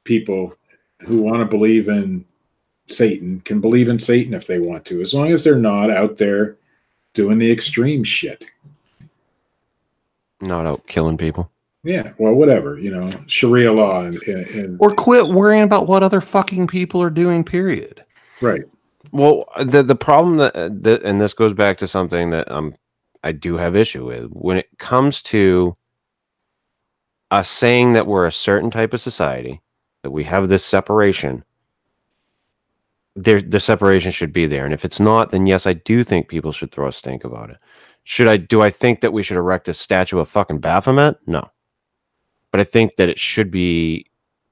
people 0.03 0.53
who 0.99 1.21
want 1.21 1.39
to 1.39 1.45
believe 1.45 1.87
in 1.87 2.25
Satan 2.87 3.39
can 3.45 3.61
believe 3.61 3.87
in 3.87 3.99
Satan 3.99 4.33
if 4.33 4.47
they 4.47 4.59
want 4.59 4.83
to, 4.85 5.01
as 5.01 5.13
long 5.13 5.29
as 5.29 5.45
they're 5.45 5.55
not 5.55 5.89
out 5.89 6.17
there 6.17 6.57
doing 7.13 7.37
the 7.37 7.49
extreme 7.49 8.03
shit. 8.03 8.51
Not 10.41 10.65
out 10.65 10.87
killing 10.87 11.17
people. 11.17 11.49
Yeah, 11.83 12.11
well, 12.17 12.33
whatever, 12.33 12.77
you 12.77 12.91
know, 12.91 13.09
Sharia 13.27 13.71
law 13.71 14.01
and, 14.01 14.21
and, 14.23 14.45
and 14.47 14.77
Or 14.81 14.93
quit 14.93 15.27
worrying 15.27 15.63
about 15.63 15.87
what 15.87 16.03
other 16.03 16.19
fucking 16.19 16.67
people 16.67 17.01
are 17.01 17.09
doing, 17.09 17.45
period. 17.45 18.03
right. 18.41 18.63
Well, 19.11 19.45
the 19.63 19.81
the 19.81 19.95
problem 19.95 20.37
that, 20.37 20.83
that 20.83 21.01
and 21.03 21.19
this 21.19 21.33
goes 21.33 21.53
back 21.53 21.77
to 21.77 21.87
something 21.87 22.29
that 22.31 22.51
I'm 22.51 22.75
I 23.23 23.31
do 23.31 23.55
have 23.55 23.75
issue 23.75 24.05
with 24.05 24.25
when 24.31 24.57
it 24.57 24.67
comes 24.77 25.21
to 25.23 25.75
us 27.31 27.49
saying 27.49 27.93
that 27.93 28.07
we're 28.07 28.25
a 28.25 28.31
certain 28.31 28.71
type 28.71 28.93
of 28.93 29.01
society, 29.01 29.61
that 30.03 30.11
we 30.11 30.23
have 30.23 30.49
this 30.49 30.65
separation. 30.65 31.43
There, 33.15 33.41
the 33.41 33.59
separation 33.59 34.11
should 34.11 34.31
be 34.31 34.45
there, 34.45 34.65
and 34.65 34.73
if 34.73 34.85
it's 34.85 34.99
not, 34.99 35.31
then 35.31 35.45
yes, 35.45 35.67
I 35.67 35.73
do 35.73 36.03
think 36.03 36.27
people 36.27 36.51
should 36.51 36.71
throw 36.71 36.87
a 36.87 36.93
stink 36.93 37.23
about 37.23 37.49
it. 37.49 37.57
Should 38.03 38.27
I? 38.27 38.37
Do 38.37 38.61
I 38.61 38.69
think 38.69 39.01
that 39.01 39.13
we 39.13 39.23
should 39.23 39.37
erect 39.37 39.67
a 39.67 39.73
statue 39.73 40.19
of 40.19 40.29
fucking 40.29 40.59
Baphomet? 40.59 41.17
No, 41.27 41.49
but 42.51 42.61
I 42.61 42.63
think 42.63 42.95
that 42.95 43.09
it 43.09 43.19
should 43.19 43.51
be, 43.51 44.05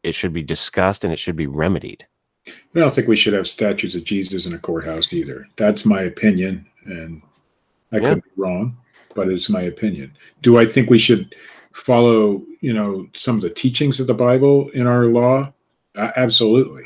it 0.03 0.13
should 0.13 0.33
be 0.33 0.43
discussed 0.43 1.03
and 1.03 1.13
it 1.13 1.17
should 1.17 1.35
be 1.35 1.47
remedied. 1.47 2.05
I 2.47 2.79
don't 2.79 2.93
think 2.93 3.07
we 3.07 3.15
should 3.15 3.33
have 3.33 3.47
statues 3.47 3.95
of 3.95 4.03
Jesus 4.03 4.45
in 4.45 4.53
a 4.53 4.59
courthouse 4.59 5.13
either. 5.13 5.47
That's 5.55 5.85
my 5.85 6.01
opinion, 6.01 6.65
and 6.85 7.21
I 7.91 7.97
Yeah. 7.97 8.15
could 8.15 8.23
be 8.23 8.29
wrong, 8.35 8.77
but 9.15 9.29
it's 9.29 9.49
my 9.49 9.61
opinion. 9.61 10.11
Do 10.41 10.57
I 10.57 10.65
think 10.65 10.89
we 10.89 10.99
should 10.99 11.33
follow, 11.77 12.41
you 12.61 12.73
know, 12.73 13.07
some 13.13 13.35
of 13.35 13.41
the 13.41 13.49
teachings 13.49 13.99
of 13.99 14.07
the 14.07 14.13
Bible 14.13 14.69
in 14.73 14.87
our 14.87 15.05
law? 15.05 15.51
Uh, 15.95 16.11
absolutely, 16.15 16.83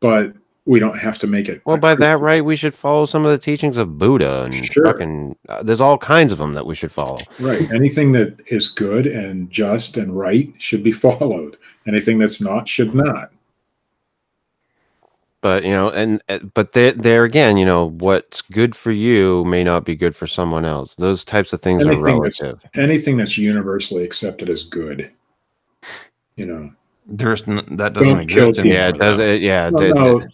but 0.00 0.32
we 0.66 0.80
don't 0.80 0.98
have 0.98 1.18
to 1.18 1.26
make 1.26 1.48
it. 1.48 1.60
Well, 1.66 1.76
by 1.76 1.94
that 1.96 2.20
right, 2.20 2.42
we 2.44 2.56
should 2.56 2.74
follow 2.74 3.04
some 3.04 3.24
of 3.26 3.30
the 3.30 3.38
teachings 3.38 3.76
of 3.76 3.98
Buddha 3.98 4.44
and 4.44 4.64
Sure. 4.64 4.86
fucking. 4.86 5.36
Uh, 5.48 5.62
there's 5.62 5.80
all 5.82 5.98
kinds 5.98 6.32
of 6.32 6.38
them 6.38 6.54
that 6.54 6.64
we 6.66 6.74
should 6.74 6.90
follow. 6.90 7.18
right? 7.38 7.70
Anything 7.72 8.12
that 8.12 8.36
is 8.46 8.70
good 8.70 9.06
and 9.06 9.50
just 9.50 9.96
and 9.98 10.16
right 10.18 10.52
should 10.58 10.82
be 10.82 10.92
followed. 11.06 11.56
Anything 11.86 12.18
that's 12.18 12.40
not 12.40 12.66
should 12.66 12.94
not. 12.94 13.30
But 15.44 15.62
you 15.62 15.72
know, 15.72 15.90
and 15.90 16.22
uh, 16.30 16.38
but 16.54 16.72
there, 16.72 16.92
there 16.92 17.24
again, 17.24 17.58
you 17.58 17.66
know, 17.66 17.90
what's 17.90 18.40
good 18.40 18.74
for 18.74 18.90
you 18.90 19.44
may 19.44 19.62
not 19.62 19.84
be 19.84 19.94
good 19.94 20.16
for 20.16 20.26
someone 20.26 20.64
else. 20.64 20.94
Those 20.94 21.22
types 21.22 21.52
of 21.52 21.60
things 21.60 21.84
Anything 21.86 22.02
are 22.02 22.22
that's- 22.24 22.40
relative. 22.40 22.70
Anything 22.74 23.18
that's 23.18 23.36
universally 23.36 24.04
accepted 24.04 24.48
as 24.48 24.62
good, 24.62 25.10
you 26.36 26.46
know. 26.46 26.72
There's 27.06 27.46
n- 27.46 27.76
that 27.76 27.92
doesn't 27.92 28.08
Don't 28.08 28.20
exist 28.22 28.46
people. 28.52 28.60
anymore. 28.60 28.74
Yeah, 28.78 28.88
it 28.88 28.96
does. 28.96 29.18
It, 29.18 29.42
yeah, 29.42 29.68
No, 29.68 29.78
the- 29.78 29.88
the- 29.88 29.94
no, 29.94 30.28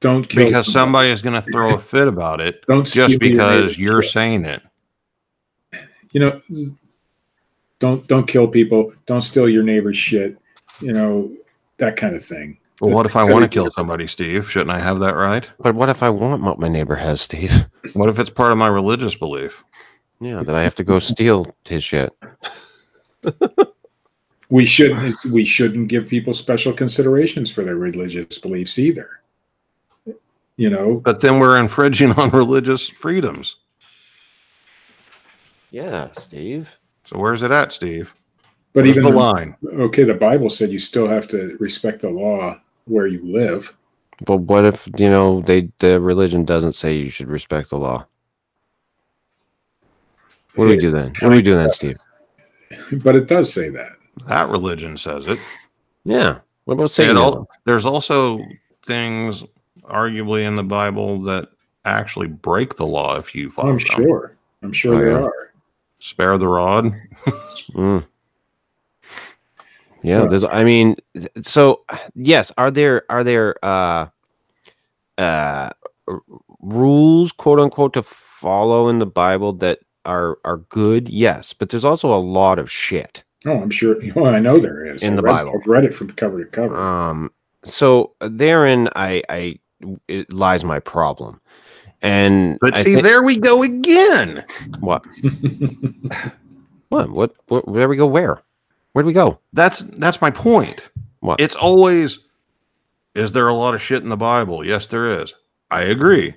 don't 0.00 0.26
kill 0.26 0.46
because 0.46 0.72
somebody 0.72 1.10
is 1.10 1.20
going 1.20 1.34
to 1.34 1.50
throw 1.52 1.74
a 1.74 1.78
fit 1.78 2.08
about 2.08 2.40
it 2.40 2.64
Don't 2.66 2.86
just 2.90 3.12
steal 3.16 3.28
your 3.28 3.36
because 3.36 3.78
you're 3.78 4.02
saying 4.02 4.46
it. 4.46 4.62
you 6.12 6.20
know 6.20 6.40
don't 7.78 8.06
don't 8.08 8.26
kill 8.26 8.48
people 8.48 8.94
don't 9.04 9.20
steal 9.20 9.46
your 9.50 9.62
neighbor's 9.62 9.98
shit 9.98 10.38
you 10.80 10.94
know 10.94 11.30
that 11.76 11.96
kind 11.98 12.16
of 12.16 12.24
thing 12.24 12.56
Well, 12.80 12.90
what 12.94 13.06
if 13.06 13.16
I 13.16 13.24
So 13.26 13.32
want 13.32 13.44
to 13.44 13.48
kill 13.48 13.70
somebody, 13.72 14.06
Steve? 14.06 14.50
Shouldn't 14.50 14.70
I 14.70 14.78
have 14.78 15.00
that 15.00 15.14
right? 15.14 15.48
but 15.60 15.74
what 15.74 15.88
if 15.88 16.02
I 16.02 16.10
want 16.10 16.42
what 16.42 16.58
my 16.58 16.68
neighbor 16.68 16.96
has, 16.96 17.20
Steve? 17.20 17.66
What 17.94 18.08
if 18.10 18.18
it's 18.18 18.30
part 18.30 18.52
of 18.52 18.58
my 18.58 18.68
religious 18.68 19.14
belief? 19.14 19.64
Yeah, 20.20 20.42
then 20.42 20.54
I 20.54 20.62
have 20.62 20.74
to 20.76 20.84
go 20.84 20.98
steal 20.98 21.54
his 21.66 21.82
shit. 21.82 22.12
we 24.50 24.64
shouldn't 24.66 25.16
we 25.24 25.44
shouldn't 25.44 25.88
give 25.88 26.06
people 26.08 26.34
special 26.34 26.72
considerations 26.72 27.50
for 27.50 27.64
their 27.64 27.76
religious 27.76 28.38
beliefs 28.38 28.78
either 28.78 29.08
you 30.56 30.68
know 30.68 30.96
But 31.00 31.20
then 31.20 31.38
we're 31.38 31.58
infringing 31.58 32.12
on 32.12 32.30
religious 32.30 32.86
freedoms. 32.88 33.56
Yeah, 35.70 36.08
Steve. 36.18 36.76
So 37.06 37.18
where's 37.18 37.42
it 37.42 37.50
at, 37.50 37.72
Steve? 37.72 38.12
but 38.72 38.84
Where's 38.84 38.98
even 38.98 39.04
the 39.10 39.16
line? 39.16 39.56
okay 39.72 40.04
the 40.04 40.14
bible 40.14 40.50
said 40.50 40.70
you 40.70 40.78
still 40.78 41.08
have 41.08 41.26
to 41.28 41.56
respect 41.60 42.02
the 42.02 42.10
law 42.10 42.60
where 42.90 43.06
you 43.06 43.20
live 43.24 43.76
But 44.24 44.38
what 44.38 44.64
if 44.64 44.88
you 44.98 45.08
know 45.08 45.40
they 45.40 45.70
the 45.78 46.00
religion 46.00 46.44
doesn't 46.44 46.72
say 46.72 46.96
you 46.96 47.08
should 47.10 47.28
respect 47.28 47.70
the 47.70 47.78
law? 47.78 48.06
What 50.54 50.66
do 50.66 50.70
we 50.72 50.76
do 50.78 50.90
then? 50.90 51.08
What 51.20 51.30
do 51.30 51.36
we 51.36 51.42
do 51.42 51.54
then, 51.54 51.70
Steve? 51.70 51.96
but 53.02 53.14
it 53.16 53.28
does 53.28 53.52
say 53.52 53.68
that 53.70 53.92
That 54.26 54.48
religion 54.48 54.96
says 54.96 55.26
it. 55.28 55.38
Yeah. 56.04 56.38
What 56.64 56.74
about 56.74 56.84
It 56.84 56.90
Satan? 56.90 57.16
al- 57.16 57.48
there's 57.64 57.86
also 57.86 58.40
things, 58.84 59.44
arguably, 59.84 60.44
in 60.46 60.56
the 60.56 60.62
Bible 60.64 61.20
that 61.22 61.48
actually 61.84 62.26
break 62.28 62.76
the 62.76 62.86
law 62.86 63.16
if 63.16 63.34
you 63.34 63.48
follow 63.48 63.70
i'm 63.70 63.78
them. 63.78 63.86
sure 63.86 64.36
i'm 64.62 64.72
sure 64.72 64.94
Oh, 64.96 64.98
there 64.98 65.10
yeah. 65.12 65.24
are 65.26 65.52
Spare 66.02 66.36
the 66.38 66.48
rod. 66.48 66.92
Mm. 67.74 68.06
Yeah, 70.02 70.22
Yeah. 70.22 70.26
there's 70.28 70.44
I 70.44 70.64
mean 70.64 70.96
so 71.42 71.82
yes, 72.14 72.52
are 72.58 72.70
there 72.70 73.02
are 73.10 73.22
there 73.24 73.54
uh 73.64 74.06
uh 75.18 75.70
rules 76.60 77.32
quote 77.32 77.60
unquote 77.60 77.92
to 77.94 78.02
follow 78.02 78.88
in 78.88 78.98
the 78.98 79.06
Bible 79.06 79.52
that 79.54 79.80
are 80.04 80.38
are 80.44 80.58
good? 80.68 81.08
Yes, 81.08 81.52
but 81.52 81.68
there's 81.70 81.84
also 81.84 82.12
a 82.12 82.18
lot 82.20 82.58
of 82.58 82.70
shit. 82.70 83.22
oh 83.46 83.60
i'm 83.62 83.70
sure 83.70 83.96
well 84.14 84.34
i 84.34 84.38
know 84.38 84.58
there 84.58 84.84
is 84.84 85.02
In 85.02 85.14
I 85.14 85.16
the 85.16 85.22
read- 85.22 85.32
Bible. 85.32 85.52
i've 85.58 85.66
read 85.66 85.84
it 85.84 85.94
from 85.94 86.08
cover 86.12 86.42
to 86.44 86.50
cover 86.50 86.76
Um 86.76 87.30
so 87.64 88.12
therein 88.20 88.88
I 88.96 89.22
I 89.28 89.58
it 90.08 90.32
lies 90.32 90.62
my 90.64 90.78
problem. 90.80 91.40
And 92.02 92.58
But 92.60 92.76
I 92.76 92.82
see, 92.82 92.94
thi- 92.96 93.02
there 93.02 93.22
we 93.22 93.36
go 93.36 93.62
again. 93.62 94.44
what? 94.80 95.04
What? 96.88 97.10
What? 97.10 97.36
What? 97.48 97.64
There 97.72 97.88
we 97.88 97.96
go. 97.96 98.06
Where? 98.06 98.42
Where'd 98.92 99.06
we 99.06 99.12
go? 99.12 99.38
That's 99.52 99.78
that's 99.80 100.20
my 100.20 100.30
point. 100.30 100.90
What? 101.20 101.40
It's 101.40 101.54
always 101.54 102.18
is 103.14 103.32
there 103.32 103.48
a 103.48 103.54
lot 103.54 103.74
of 103.74 103.82
shit 103.82 104.02
in 104.02 104.08
the 104.08 104.16
Bible? 104.16 104.64
Yes, 104.64 104.86
there 104.86 105.20
is. 105.20 105.34
I 105.70 105.82
agree. 105.82 106.34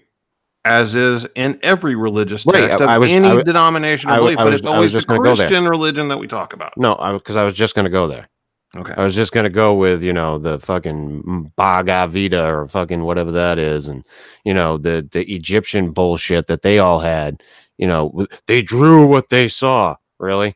As 0.65 0.95
is 0.95 1.27
in 1.35 1.59
every 1.61 1.95
religious 1.95 2.45
Right, 2.45 2.61
text 2.69 2.79
I- 2.79 2.83
of 2.85 2.89
I 2.89 2.97
was- 2.97 3.09
any 3.09 3.27
I 3.27 3.41
denomination 3.43 4.09
of 4.09 4.17
belief, 4.17 4.37
I 4.37 4.43
but 4.43 4.51
was- 4.51 4.59
it's 4.61 4.67
always 4.67 4.91
just 4.91 5.07
the 5.07 5.15
gonna 5.15 5.27
go 5.29 5.35
there. 5.35 5.47
Christian 5.47 5.67
religion 5.67 6.07
that 6.07 6.17
we 6.19 6.27
talk 6.27 6.53
about. 6.53 6.73
No, 6.77 6.95
because 7.13 7.35
I 7.35 7.43
was 7.43 7.53
just 7.53 7.75
gonna 7.75 7.89
go 7.89 8.07
there. 8.07 8.29
Okay. 8.75 8.93
I 8.97 9.03
was 9.03 9.13
just 9.13 9.33
gonna 9.33 9.49
go 9.51 9.73
with 9.75 10.01
you 10.01 10.13
know 10.13 10.37
the 10.39 10.59
fucking 10.59 11.51
Bhagavad 11.55 12.13
Gita 12.13 12.43
or 12.47 12.67
fucking 12.67 13.03
whatever 13.03 13.31
that 13.31 13.59
is, 13.59 13.87
and 13.87 14.03
you 14.45 14.53
know 14.53 14.77
the 14.77 15.07
the 15.11 15.23
Egyptian 15.31 15.91
bullshit 15.91 16.47
that 16.47 16.61
they 16.63 16.79
all 16.79 16.99
had. 16.99 17.43
You 17.77 17.87
know 17.87 18.25
they 18.47 18.61
drew 18.61 19.05
what 19.05 19.29
they 19.29 19.47
saw. 19.47 19.95
Really? 20.19 20.55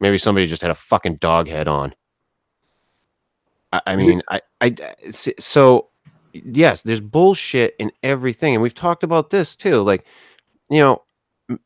Maybe 0.00 0.18
somebody 0.18 0.46
just 0.46 0.62
had 0.62 0.70
a 0.70 0.74
fucking 0.76 1.16
dog 1.16 1.48
head 1.48 1.68
on. 1.68 1.94
I, 3.72 3.80
I 3.88 3.96
mean, 3.96 4.22
I, 4.28 4.40
I 4.60 4.74
s- 5.04 5.28
so 5.38 5.88
yes, 6.32 6.82
there's 6.82 7.00
bullshit 7.00 7.74
in 7.78 7.92
everything, 8.02 8.54
and 8.54 8.62
we've 8.62 8.74
talked 8.74 9.02
about 9.04 9.30
this 9.30 9.54
too. 9.54 9.82
Like, 9.82 10.04
you 10.70 10.78
know, 10.80 11.02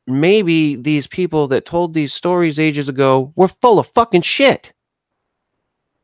maybe 0.06 0.76
these 0.76 1.06
people 1.06 1.46
that 1.48 1.64
told 1.66 1.94
these 1.94 2.12
stories 2.12 2.58
ages 2.58 2.88
ago 2.88 3.32
were 3.36 3.48
full 3.48 3.78
of 3.78 3.86
fucking 3.88 4.22
shit. 4.22 4.72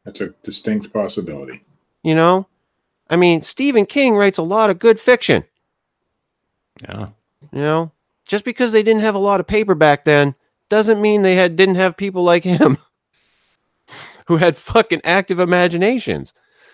that's 0.05 0.21
a 0.21 0.29
distinct 0.43 0.93
possibility 0.93 1.63
You 2.03 2.15
know, 2.15 2.47
I 3.09 3.17
mean, 3.17 3.43
Stephen 3.43 3.87
King 3.87 4.15
writes 4.15 4.39
a 4.39 4.43
lot 4.43 4.71
of 4.71 4.79
good 4.79 5.01
fiction. 5.01 5.45
Yeah. 6.83 7.09
You 7.53 7.61
know, 7.61 7.93
just 8.25 8.45
because 8.45 8.73
they 8.73 8.83
didn't 8.83 9.01
have 9.03 9.15
a 9.15 9.19
lot 9.19 9.41
of 9.41 9.47
paper 9.47 9.75
back 9.75 10.05
then 10.05 10.35
doesn't 10.71 11.03
mean 11.03 11.23
they 11.23 11.37
had 11.37 11.57
didn't 11.57 11.77
have 11.77 11.99
people 11.99 12.25
like 12.25 12.45
him 12.45 12.79
who 14.27 14.37
had 14.39 14.57
fucking 14.57 15.01
active 15.05 15.39
imaginations. 15.41 16.33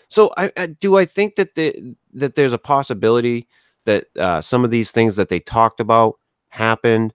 So, 0.08 0.32
I, 0.36 0.52
I 0.56 0.66
do 0.68 0.96
I 0.98 1.04
think 1.04 1.36
that 1.36 1.54
the 1.56 1.96
that 2.14 2.34
there's 2.36 2.52
a 2.52 2.58
possibility 2.58 3.48
that 3.86 4.06
uh, 4.18 4.40
some 4.40 4.64
of 4.64 4.70
these 4.70 4.92
things 4.92 5.16
that 5.16 5.28
they 5.28 5.40
talked 5.40 5.80
about 5.80 6.16
happened, 6.50 7.14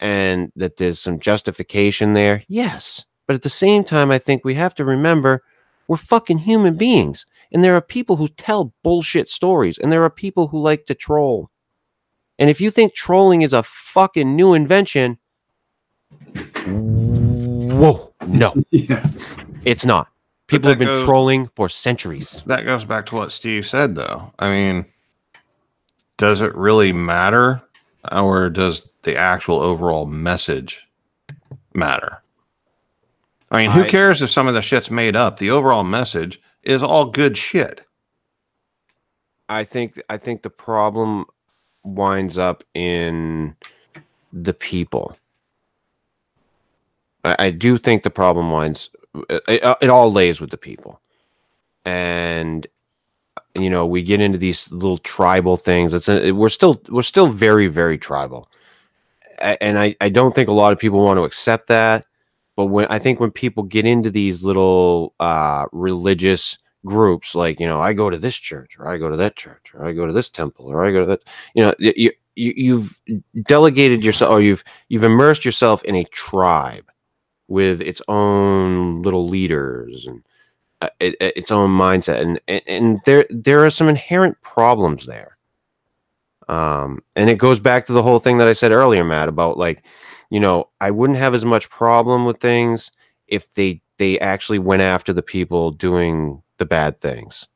and 0.00 0.52
that 0.56 0.76
there's 0.76 1.00
some 1.00 1.18
justification 1.20 2.14
there. 2.14 2.44
Yes, 2.48 3.06
but 3.26 3.36
at 3.36 3.42
the 3.42 3.50
same 3.50 3.84
time, 3.84 4.10
I 4.10 4.18
think 4.18 4.44
we 4.44 4.54
have 4.54 4.74
to 4.76 4.84
remember 4.84 5.42
we're 5.88 5.96
fucking 5.96 6.38
human 6.38 6.76
beings 6.76 7.26
And 7.52 7.62
there 7.64 7.76
are 7.76 7.80
people 7.82 8.16
who 8.16 8.28
tell 8.28 8.74
bullshit 8.84 9.28
stories, 9.28 9.78
and 9.78 9.92
there 9.92 10.04
are 10.04 10.10
people 10.10 10.48
who 10.48 10.58
like 10.60 10.86
to 10.86 10.94
troll. 10.94 11.50
And 12.38 12.50
if 12.50 12.60
you 12.60 12.70
think 12.70 12.94
trolling 12.94 13.42
is 13.42 13.52
a 13.52 13.62
fucking 13.62 14.36
new 14.36 14.54
invention, 14.54 15.18
whoa, 16.66 18.12
no, 18.26 18.54
Yeah. 18.70 19.06
it's 19.64 19.84
not. 19.84 20.08
People 20.46 20.68
have 20.70 20.78
been 20.78 20.88
goes- 20.88 21.04
trolling 21.04 21.48
for 21.56 21.68
centuries. 21.68 22.42
That 22.46 22.64
goes 22.64 22.84
back 22.84 23.06
to 23.06 23.16
what 23.16 23.32
Steve 23.32 23.66
said, 23.66 23.94
though. 23.96 24.32
I 24.38 24.48
mean, 24.50 24.86
does 26.18 26.40
it 26.40 26.54
really 26.54 26.92
matter, 26.92 27.60
or 28.12 28.48
does 28.50 28.88
the 29.02 29.16
actual 29.16 29.60
overall 29.60 30.06
message 30.06 30.86
matter? 31.74 32.22
I 33.50 33.58
mean, 33.62 33.70
who 33.70 33.82
I- 33.82 33.88
cares 33.88 34.22
if 34.22 34.30
some 34.30 34.46
of 34.48 34.54
the 34.54 34.62
shit's 34.62 34.90
made 34.90 35.16
up? 35.16 35.38
The 35.38 35.50
overall 35.50 35.84
message 35.84 36.40
is 36.62 36.82
all 36.82 37.06
good 37.06 37.36
shit. 37.36 37.82
I 39.48 39.62
think 39.64 40.00
I 40.08 40.16
think 40.16 40.42
the 40.42 40.50
problem 40.50 41.26
winds 41.84 42.36
up 42.38 42.64
in 42.74 43.54
the 44.32 44.52
people. 44.52 45.16
I, 47.38 47.50
do 47.50 47.78
think 47.78 48.02
the 48.02 48.10
problem 48.10 48.50
winds 48.50 48.90
uh, 49.14 49.40
it, 49.48 49.62
it, 49.62 49.76
it 49.82 49.90
all 49.90 50.12
lays 50.12 50.40
with 50.40 50.50
the 50.50 50.58
people, 50.58 51.00
and 51.84 52.66
uh, 53.36 53.60
you 53.60 53.70
know 53.70 53.86
we 53.86 54.02
get 54.02 54.20
into 54.20 54.38
these 54.38 54.70
little 54.70 54.98
tribal 54.98 55.56
things. 55.56 55.94
It's 55.94 56.08
a, 56.08 56.32
we're 56.32 56.48
still 56.48 56.80
we're 56.88 57.02
still 57.02 57.28
very 57.28 57.66
very 57.66 57.98
tribal, 57.98 58.48
and 59.38 59.78
I 59.78 59.96
I 60.00 60.08
don't 60.08 60.34
think 60.34 60.48
a 60.48 60.52
lot 60.52 60.72
of 60.72 60.78
people 60.78 61.04
want 61.04 61.18
to 61.18 61.24
accept 61.24 61.68
that. 61.68 62.06
But 62.54 62.66
when 62.66 62.86
I 62.88 62.98
think 62.98 63.20
when 63.20 63.30
people 63.30 63.62
get 63.64 63.86
into 63.86 64.10
these 64.10 64.44
little 64.44 65.14
uh, 65.20 65.66
religious 65.72 66.58
groups 66.86 67.34
like 67.34 67.58
you 67.60 67.66
know 67.66 67.80
i 67.80 67.92
go 67.92 68.08
to 68.08 68.16
this 68.16 68.36
church 68.36 68.78
or 68.78 68.88
i 68.88 68.96
go 68.96 69.10
to 69.10 69.16
that 69.16 69.36
church 69.36 69.72
or 69.74 69.84
i 69.84 69.92
go 69.92 70.06
to 70.06 70.12
this 70.12 70.30
temple 70.30 70.66
or 70.66 70.84
i 70.84 70.92
go 70.92 71.00
to 71.00 71.06
that 71.06 71.20
you 71.54 71.62
know 71.62 71.74
you, 71.78 71.92
you 72.36 72.52
you've 72.56 73.02
delegated 73.42 74.02
yourself 74.02 74.30
or 74.30 74.40
you've 74.40 74.62
you've 74.88 75.02
immersed 75.02 75.44
yourself 75.44 75.82
in 75.82 75.96
a 75.96 76.04
tribe 76.04 76.90
with 77.48 77.80
its 77.80 78.02
own 78.08 79.02
little 79.02 79.26
leaders 79.28 80.06
and 80.06 80.22
uh, 80.82 80.90
it, 81.00 81.16
it- 81.20 81.36
its 81.36 81.50
own 81.52 81.70
mindset 81.70 82.20
and, 82.20 82.40
and 82.48 82.62
and 82.66 83.00
there 83.06 83.26
there 83.30 83.64
are 83.64 83.70
some 83.70 83.88
inherent 83.88 84.40
problems 84.42 85.06
there 85.06 85.36
um 86.48 87.00
and 87.16 87.28
it 87.30 87.38
goes 87.38 87.58
back 87.58 87.86
to 87.86 87.92
the 87.92 88.02
whole 88.02 88.18
thing 88.20 88.38
that 88.38 88.48
i 88.48 88.52
said 88.52 88.70
earlier 88.72 89.04
matt 89.04 89.28
about 89.28 89.58
like 89.58 89.84
you 90.30 90.38
know 90.38 90.68
i 90.80 90.90
wouldn't 90.90 91.18
have 91.18 91.34
as 91.34 91.44
much 91.44 91.68
problem 91.70 92.24
with 92.24 92.40
things 92.40 92.90
if 93.26 93.52
they 93.54 93.80
they 93.98 94.18
actually 94.20 94.58
went 94.58 94.82
after 94.82 95.12
the 95.12 95.22
people 95.22 95.70
doing 95.70 96.42
the 96.58 96.66
bad 96.66 96.98
things 97.00 97.48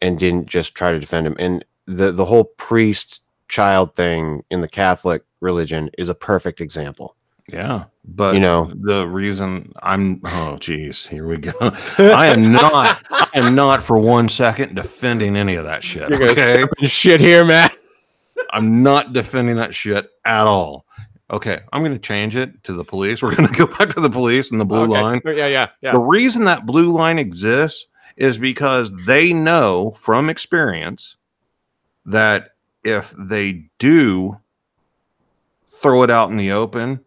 and 0.00 0.18
didn't 0.18 0.48
just 0.48 0.74
try 0.74 0.92
to 0.92 1.00
defend 1.00 1.26
them. 1.26 1.36
and 1.38 1.64
the 1.86 2.12
the 2.12 2.24
whole 2.24 2.44
priest 2.56 3.22
child 3.48 3.94
thing 3.96 4.44
in 4.50 4.60
the 4.60 4.68
catholic 4.68 5.22
religion 5.40 5.90
is 5.98 6.08
a 6.08 6.14
perfect 6.14 6.60
example 6.60 7.16
Yeah, 7.52 7.84
but 8.04 8.34
You 8.34 8.40
know. 8.40 8.72
the 8.74 9.06
reason 9.06 9.72
I'm 9.82 10.20
oh 10.24 10.56
geez, 10.58 11.06
here 11.06 11.26
we 11.26 11.36
go. 11.38 11.52
I 11.98 12.26
am 12.28 12.52
not 12.52 13.02
I 13.10 13.28
am 13.34 13.54
not 13.54 13.82
for 13.82 13.98
one 13.98 14.28
second 14.28 14.74
defending 14.76 15.36
any 15.36 15.54
of 15.56 15.64
that 15.64 15.82
shit. 15.82 16.10
Okay, 16.12 16.64
shit 16.82 17.20
here 17.20 17.44
matt 17.44 17.72
I'm 18.52 18.82
not 18.82 19.12
defending 19.12 19.56
that 19.56 19.74
shit 19.74 20.08
at 20.24 20.46
all. 20.46 20.86
Okay, 21.30 21.60
I'm 21.72 21.82
going 21.82 21.92
to 21.92 21.98
change 22.00 22.34
it 22.36 22.64
to 22.64 22.72
the 22.72 22.84
police. 22.84 23.22
We're 23.22 23.34
going 23.36 23.48
to 23.48 23.54
go 23.54 23.66
back 23.66 23.90
to 23.90 24.00
the 24.00 24.10
police 24.10 24.50
and 24.50 24.60
the 24.60 24.64
blue 24.64 24.86
line. 24.86 25.20
yeah 25.24 25.46
yeah 25.46 25.68
yeah 25.80 25.92
The 25.92 26.00
reason 26.00 26.44
that 26.46 26.66
blue 26.66 26.90
line 26.92 27.18
exists 27.18 27.86
is 28.16 28.36
because 28.38 28.90
they 29.06 29.32
know 29.32 29.92
from 29.92 30.28
experience 30.28 31.16
that 32.06 32.50
if 32.82 33.14
they 33.18 33.66
do 33.78 34.40
throw 35.68 36.02
it 36.02 36.10
out 36.10 36.30
in 36.30 36.36
the 36.36 36.50
open, 36.52 37.04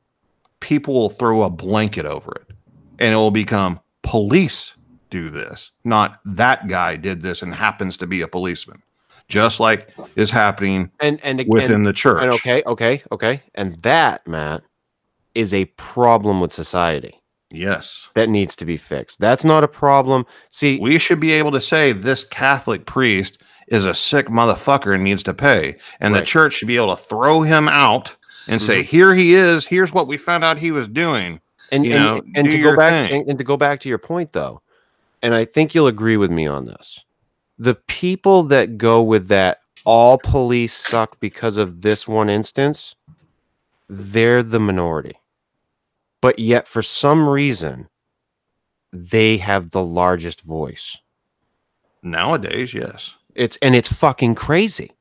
people 0.64 0.94
will 0.94 1.10
throw 1.10 1.44
a 1.44 1.50
blanket 1.50 2.06
over 2.06 2.32
it 2.32 2.56
and 2.98 3.14
it 3.14 3.18
will 3.18 3.32
become 3.32 3.80
police 4.02 4.76
do 5.10 5.30
this, 5.30 5.72
not 5.84 6.20
that 6.26 6.68
guy 6.68 6.96
did 6.96 7.22
this 7.22 7.44
and 7.44 7.54
happens 7.54 7.98
to 7.98 8.08
be 8.08 8.22
a 8.22 8.28
policeman, 8.28 8.82
just 9.28 9.60
like 9.60 9.94
is 10.16 10.32
happening 10.32 10.90
and 11.02 11.20
and 11.22 11.44
within 11.48 11.84
the 11.84 11.94
church. 11.94 12.24
and 12.24 12.32
okay 12.32 12.64
okay 12.66 13.04
okay. 13.12 13.42
And 13.54 13.80
that 13.82 14.26
matt 14.26 14.64
is 15.36 15.54
a 15.54 15.66
problem 15.66 16.40
with 16.40 16.52
society. 16.52 17.20
Yes. 17.56 18.10
that 18.16 18.30
needs 18.30 18.56
to 18.56 18.66
be 18.66 18.78
fixed. 18.78 19.20
That's 19.20 19.46
not 19.46 19.64
a 19.64 19.68
problem. 19.68 20.26
See 20.50 20.80
we 20.80 20.98
should 20.98 21.20
be 21.20 21.34
able 21.34 21.52
to 21.52 21.62
say 21.62 21.92
this 21.92 22.24
Catholic 22.24 22.88
priest 22.88 23.38
is 23.68 23.86
a 23.86 23.94
sick 23.94 24.28
motherfucker 24.28 24.96
and 24.96 25.04
needs 25.04 25.24
to 25.24 25.34
pay. 25.34 25.78
And 26.00 26.16
the 26.16 26.22
church 26.22 26.54
should 26.54 26.68
be 26.68 26.78
able 26.78 26.96
to 26.96 27.02
throw 27.02 27.42
him 27.42 27.68
out 27.68 28.16
and 28.48 28.62
say, 28.62 28.82
mm-hmm. 28.82 28.90
here 28.90 29.14
he 29.14 29.36
is. 29.36 29.66
Here's 29.66 29.94
what 29.94 30.08
we 30.08 30.18
found 30.18 30.44
out 30.44 30.60
he 30.60 30.72
was 30.72 30.88
doing. 30.88 31.40
and 31.72 31.86
you 31.86 31.94
and, 31.94 32.04
know, 32.04 32.22
and 32.36 32.48
do 32.50 32.58
to 32.58 32.64
go 32.64 32.76
back 32.76 33.12
and, 33.12 33.28
and 33.28 33.38
to 33.38 33.44
go 33.44 33.58
back 33.58 33.80
to 33.82 33.90
your 33.90 33.98
point 33.98 34.34
though 34.34 34.62
and 35.22 35.34
i 35.34 35.44
think 35.44 35.74
you'll 35.74 35.88
agree 35.88 36.18
with 36.18 36.30
me 36.30 36.46
on 36.46 36.66
this 36.66 37.04
the 37.58 37.76
people 37.76 38.44
that 38.44 38.78
go 38.78 39.02
with 39.02 39.28
that 39.30 39.60
all 39.86 40.18
police 40.18 40.74
suck 40.74 41.20
because 41.20 41.58
of 41.58 41.82
this 41.82 42.08
one 42.08 42.30
instance 42.30 42.96
they're 43.90 44.44
the 44.44 44.60
minority 44.60 45.18
but 46.22 46.38
yet 46.38 46.68
for 46.68 46.82
some 46.82 47.28
reason 47.28 47.88
they 48.92 49.38
have 49.38 49.72
the 49.72 49.84
largest 49.84 50.42
voice 50.42 51.00
Nowadays, 52.06 52.74
yes. 52.74 53.16
it's 53.34 53.58
and 53.62 53.74
it's 53.76 53.92
fucking 53.92 54.36
crazy 54.36 54.92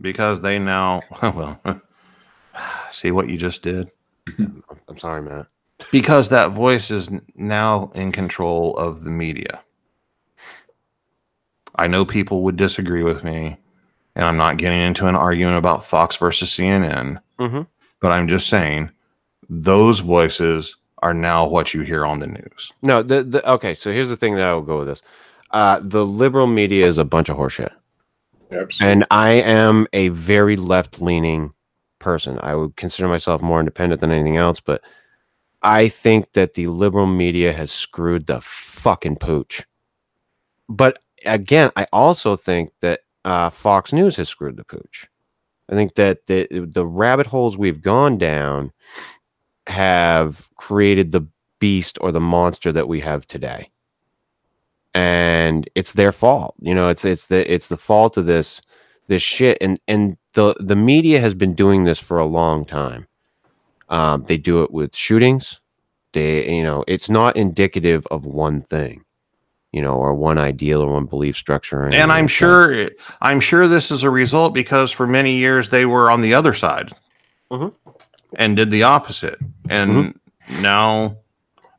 Because 0.00 0.40
they 0.40 0.58
now, 0.58 1.02
well, 1.22 1.60
see 2.90 3.10
what 3.10 3.28
you 3.28 3.36
just 3.38 3.62
did? 3.62 3.90
i'm 4.38 4.62
I'm 4.88 4.98
sorry 4.98 5.22
matt 5.22 5.46
Because 5.92 6.28
that 6.28 6.50
voice 6.50 6.90
is 6.90 7.08
now 7.34 7.90
in 7.94 8.12
control 8.12 8.76
of 8.76 9.04
the 9.04 9.10
media. 9.10 9.60
I 11.76 11.86
know 11.86 12.04
people 12.04 12.42
would 12.42 12.56
disagree 12.56 13.02
with 13.02 13.22
me, 13.24 13.56
and 14.16 14.24
I'm 14.24 14.36
not 14.36 14.56
getting 14.56 14.80
into 14.80 15.06
an 15.06 15.14
argument 15.14 15.56
about 15.58 15.84
Fox 15.84 16.16
versus 16.16 16.50
CNN. 16.50 17.18
Mhm. 17.38 17.66
but 18.00 18.10
I'm 18.12 18.26
just 18.28 18.48
saying 18.48 18.90
those 19.48 20.00
voices 20.00 20.74
are 21.02 21.14
now 21.14 21.46
what 21.46 21.72
you 21.72 21.82
hear 21.82 22.04
on 22.04 22.18
the 22.18 22.26
news. 22.26 22.72
no 22.82 23.02
the, 23.02 23.22
the 23.22 23.48
okay 23.52 23.74
so 23.76 23.92
here's 23.92 24.08
the 24.08 24.16
thing 24.16 24.34
that 24.34 24.44
i 24.48 24.52
will 24.52 24.62
go 24.62 24.78
with 24.80 24.88
this 24.88 25.00
uh 25.52 25.78
the 25.80 26.04
liberal 26.04 26.48
media 26.48 26.84
is 26.84 26.98
a 26.98 27.04
bunch 27.04 27.28
of 27.28 27.36
horseshit 27.36 27.70
Absolutely. 28.50 28.92
and 28.92 29.04
I 29.12 29.30
am 29.30 29.86
a 29.92 30.08
very 30.08 30.56
left 30.56 31.00
leaning 31.00 31.52
person. 32.08 32.38
I 32.42 32.54
would 32.54 32.74
consider 32.76 33.06
myself 33.06 33.42
more 33.42 33.60
independent 33.60 34.00
than 34.00 34.10
anything 34.10 34.38
else, 34.38 34.60
but 34.60 34.82
I 35.60 35.88
think 35.88 36.32
that 36.32 36.54
the 36.54 36.68
liberal 36.68 37.06
media 37.06 37.52
has 37.52 37.70
screwed 37.70 38.26
the 38.26 38.40
fucking 38.40 39.16
pooch. 39.16 39.66
But 40.70 41.00
again, 41.26 41.70
I 41.76 41.86
also 41.92 42.34
think 42.34 42.72
that 42.80 43.00
uh, 43.26 43.50
Fox 43.50 43.92
News 43.92 44.16
has 44.16 44.30
screwed 44.30 44.56
the 44.56 44.64
pooch. 44.64 45.06
I 45.68 45.74
think 45.74 45.96
that 45.96 46.26
the 46.28 46.46
the 46.50 46.86
rabbit 46.86 47.26
holes 47.26 47.58
we've 47.58 47.82
gone 47.82 48.16
down 48.16 48.72
have 49.66 50.48
created 50.54 51.12
the 51.12 51.26
beast 51.60 51.98
or 52.00 52.10
the 52.10 52.20
monster 52.20 52.72
that 52.72 52.88
we 52.88 53.00
have 53.00 53.26
today 53.26 53.70
and 54.94 55.68
it's 55.74 55.92
their 55.92 56.12
fault 56.12 56.54
you 56.60 56.74
know 56.74 56.88
it's 56.88 57.04
it's 57.04 57.26
the 57.26 57.52
it's 57.52 57.68
the 57.68 57.76
fault 57.76 58.16
of 58.16 58.24
this 58.24 58.62
this 59.08 59.22
shit 59.22 59.58
and 59.60 59.80
and 59.88 60.16
the 60.34 60.54
the 60.60 60.76
media 60.76 61.20
has 61.20 61.34
been 61.34 61.54
doing 61.54 61.84
this 61.84 61.98
for 61.98 62.18
a 62.18 62.26
long 62.26 62.64
time 62.64 63.06
um 63.88 64.22
they 64.24 64.36
do 64.38 64.62
it 64.62 64.70
with 64.70 64.94
shootings 64.96 65.60
they 66.12 66.48
you 66.56 66.62
know 66.62 66.84
it's 66.86 67.10
not 67.10 67.36
indicative 67.36 68.06
of 68.10 68.26
one 68.26 68.60
thing 68.62 69.04
you 69.72 69.82
know 69.82 69.94
or 69.96 70.14
one 70.14 70.38
ideal 70.38 70.80
or 70.82 70.92
one 70.92 71.06
belief 71.06 71.36
structure 71.36 71.84
And 71.92 72.12
I'm 72.12 72.24
like 72.24 72.30
sure 72.30 72.90
I'm 73.20 73.40
sure 73.40 73.68
this 73.68 73.90
is 73.90 74.02
a 74.04 74.10
result 74.10 74.54
because 74.54 74.90
for 74.92 75.06
many 75.06 75.36
years 75.36 75.68
they 75.68 75.86
were 75.86 76.10
on 76.10 76.20
the 76.22 76.34
other 76.34 76.52
side 76.54 76.92
Mhm. 77.50 77.72
and 78.36 78.56
did 78.56 78.70
the 78.70 78.82
opposite. 78.82 79.38
And 79.70 79.90
Mm-hmm. 79.90 80.62
now, 80.62 81.16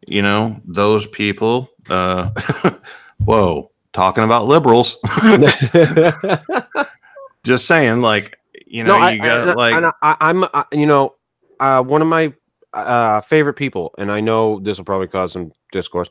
you 0.07 0.21
know, 0.23 0.59
those 0.65 1.05
people 1.07 1.69
uh 1.89 2.31
whoa, 3.25 3.71
talking 3.93 4.23
about 4.23 4.47
liberals. 4.47 4.97
just 7.43 7.65
saying 7.65 8.01
like 8.01 8.37
you 8.65 8.83
know, 8.83 8.97
no, 8.97 9.03
I, 9.03 9.11
you 9.11 9.21
got 9.21 9.49
I, 9.49 9.53
like 9.53 9.83
I, 9.83 9.91
I, 10.01 10.17
I'm, 10.21 10.43
uh, 10.43 10.63
you 10.71 10.85
know, 10.85 11.15
uh, 11.59 11.81
one 11.81 12.01
of 12.01 12.07
my 12.07 12.33
uh, 12.73 13.21
favorite 13.21 13.55
people, 13.55 13.93
and 13.97 14.11
I 14.11 14.21
know 14.21 14.59
this 14.59 14.77
will 14.77 14.85
probably 14.85 15.07
cause 15.07 15.33
some 15.33 15.51
discourse, 15.71 16.09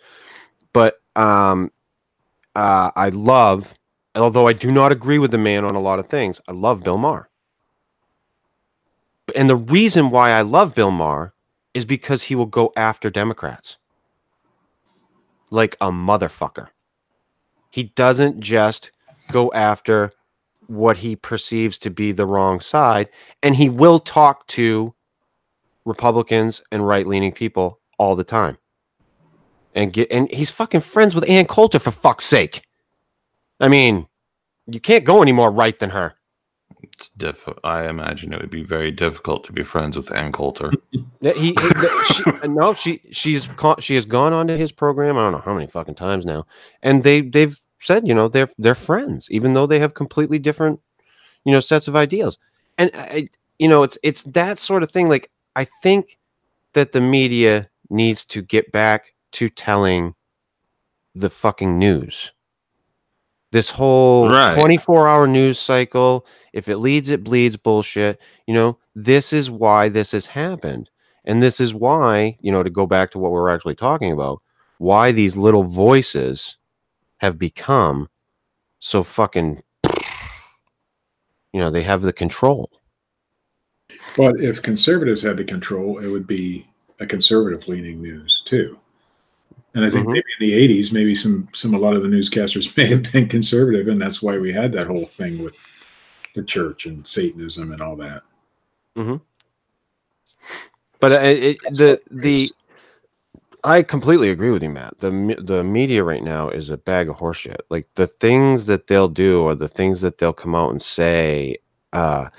but 0.73 1.01
um, 1.15 1.71
uh, 2.57 2.91
I 2.97 3.11
love, 3.11 3.75
although 4.17 4.49
I 4.49 4.53
do 4.53 4.73
not 4.73 4.91
agree 4.93 5.19
with 5.19 5.31
the 5.31 5.39
man 5.39 5.65
on 5.65 5.75
a 5.75 5.81
lot 5.81 5.99
of 5.99 6.09
things, 6.09 6.41
I 6.49 6.53
love 6.53 6.83
Bill 6.83 6.99
Maher. 6.99 7.29
And 9.37 9.49
the 9.49 9.57
reason 9.57 10.11
why 10.11 10.31
I 10.31 10.43
love 10.43 10.75
Bill 10.75 10.91
Maher 10.91 11.35
is 11.75 11.85
because 11.85 12.25
he 12.25 12.35
will 12.35 12.47
go 12.47 12.73
after 12.77 13.11
Democrats 13.11 13.79
like 15.51 15.77
a 15.81 15.91
motherfucker. 15.91 16.69
He 17.71 17.85
doesn't 17.85 18.41
just 18.41 18.91
go 19.31 19.53
after 19.53 20.13
what 20.69 20.99
he 20.99 21.17
perceives 21.17 21.79
to 21.79 21.91
be 21.91 22.13
the 22.13 22.27
wrong 22.27 22.61
side, 22.61 23.09
and 23.43 23.57
he 23.57 23.69
will 23.69 23.99
talk 23.99 24.47
to 24.49 24.95
Republicans 25.85 26.63
and 26.71 26.87
right-leaning 26.87 27.33
people 27.33 27.81
all 27.99 28.15
the 28.15 28.25
time. 28.25 28.57
And 29.75 29.93
get 29.93 30.11
and 30.11 30.31
he's 30.33 30.51
fucking 30.51 30.81
friends 30.81 31.15
with 31.15 31.29
Ann 31.29 31.47
Coulter 31.47 31.79
for 31.79 31.91
fuck's 31.91 32.25
sake. 32.25 32.63
I 33.61 33.69
mean, 33.69 34.07
you 34.67 34.81
can't 34.81 35.05
go 35.05 35.23
any 35.23 35.33
more 35.33 35.51
right 35.51 35.79
than 35.79 35.91
her. 35.91 36.15
It's 36.83 37.11
diff- 37.11 37.49
I 37.65 37.89
imagine 37.89 38.33
it 38.33 38.41
would 38.41 38.51
be 38.51 38.63
very 38.63 38.91
difficult 38.91 39.45
to 39.45 39.53
be 39.53 39.65
friends 39.65 39.97
with 39.97 40.15
Ann 40.15 40.33
Coulter. 40.33 40.73
He, 41.21 41.33
he 41.33 41.55
she, 42.13 42.23
no, 42.49 42.73
she 42.73 43.01
she's 43.11 43.49
she 43.81 43.97
has 43.97 44.05
gone 44.05 44.33
onto 44.33 44.57
his 44.57 44.71
program. 44.71 45.19
I 45.19 45.23
don't 45.23 45.33
know 45.33 45.43
how 45.45 45.53
many 45.53 45.67
fucking 45.67 45.97
times 45.97 46.25
now, 46.25 46.47
and 46.81 47.03
they 47.03 47.23
they've 47.23 47.61
said 47.81 48.07
you 48.09 48.15
know 48.15 48.29
they're 48.29 48.49
they're 48.59 48.75
friends, 48.75 49.29
even 49.31 49.55
though 49.55 49.67
they 49.67 49.79
have 49.81 49.95
completely 49.95 50.39
different 50.39 50.81
you 51.45 51.53
know 51.53 51.61
sets 51.61 51.89
of 51.89 51.97
ideals. 51.97 52.39
And 52.79 52.91
I, 52.95 53.31
you 53.59 53.69
know, 53.69 53.83
it's 53.83 53.99
it's 54.03 54.23
that 54.25 54.59
sort 54.59 54.83
of 54.83 54.91
thing. 54.91 55.09
Like 55.09 55.31
I 55.57 55.67
think 55.83 56.19
that 56.75 56.93
the 56.93 57.01
media 57.03 57.71
needs 57.91 58.25
to 58.27 58.43
get 58.43 58.73
back 58.73 59.15
to 59.33 59.49
telling 59.49 60.15
the 61.15 61.31
fucking 61.31 61.79
news. 61.79 62.33
This 63.51 63.71
whole 63.71 64.29
Right. 64.29 64.55
24 64.55 65.09
hour 65.09 65.27
news 65.27 65.59
cycle, 65.59 66.27
if 66.53 66.69
it 66.69 66.77
leads, 66.79 67.09
it 67.09 67.25
bleeds 67.25 67.57
bullshit. 67.57 68.21
You 68.47 68.55
know, 68.55 68.79
this 68.95 69.33
is 69.33 69.51
why 69.51 69.89
this 69.89 70.13
has 70.13 70.27
happened. 70.27 70.91
And 71.25 71.43
this 71.43 71.61
is 71.61 71.75
why, 71.75 72.37
you 72.41 72.53
know, 72.53 72.63
to 72.63 72.71
go 72.71 72.87
back 72.87 73.11
to 73.13 73.19
what 73.19 73.33
we're 73.33 73.49
actually 73.49 73.75
talking 73.75 74.13
about, 74.13 74.43
why 74.79 75.13
these 75.13 75.37
little 75.37 75.65
voices 75.65 76.58
have 77.19 77.39
become 77.39 78.09
so 78.79 79.03
fucking, 79.03 79.63
you 81.53 81.61
know, 81.61 81.71
they 81.71 81.83
have 81.83 82.03
the 82.03 82.13
control. 82.13 82.71
But 84.17 84.41
if 84.41 84.63
conservatives 84.63 85.23
had 85.23 85.37
the 85.37 85.45
control, 85.45 85.99
it 85.99 86.09
would 86.09 86.27
be 86.27 86.67
a 87.01 87.07
conservative 87.07 87.69
leaning 87.69 88.03
news 88.03 88.43
too. 88.45 88.79
And 89.75 89.85
I 89.85 89.91
think 89.91 90.07
Mhm. 90.07 90.13
maybe 90.13 90.25
in 90.41 90.49
the 90.49 90.55
'80s, 90.55 90.93
maybe 90.93 91.15
some 91.15 91.49
some 91.53 91.75
a 91.75 91.79
lot 91.79 91.95
of 91.95 92.03
the 92.03 92.09
newscasters 92.09 92.75
may 92.77 92.87
have 92.87 93.13
been 93.13 93.29
conservative, 93.29 93.89
and 93.89 94.01
that's 94.01 94.23
why 94.23 94.39
we 94.39 94.53
had 94.53 94.73
that 94.73 94.87
whole 94.87 95.05
thing 95.05 95.43
with 95.43 95.65
the 96.35 96.43
church 96.43 96.87
and 96.87 97.07
Satanism 97.07 97.73
and 97.73 97.81
all 97.81 97.97
that. 97.97 98.23
But 101.01 101.13
uh, 101.13 101.21
it, 101.21 101.59
the 101.71 102.01
the. 102.11 102.51
I 103.69 103.83
completely 103.83 104.31
agree 104.31 104.49
with 104.51 104.63
you, 104.63 104.71
Matt. 104.71 104.99
The 105.01 105.11
the 105.45 105.63
media 105.63 106.03
right 106.03 106.23
now 106.23 106.49
is 106.49 106.71
a 106.71 106.79
bag 106.79 107.11
of 107.11 107.17
horseshit. 107.17 107.59
Like 107.69 107.87
the 107.97 108.07
things 108.07 108.65
that 108.65 108.87
they'll 108.87 109.11
do 109.11 109.43
or 109.43 109.55
the 109.55 109.69
things 109.69 110.01
that 110.01 110.17
they'll 110.17 110.33
come 110.33 110.55
out 110.55 110.71
and 110.71 110.81
say, 110.81 111.59
uh, 111.93 112.31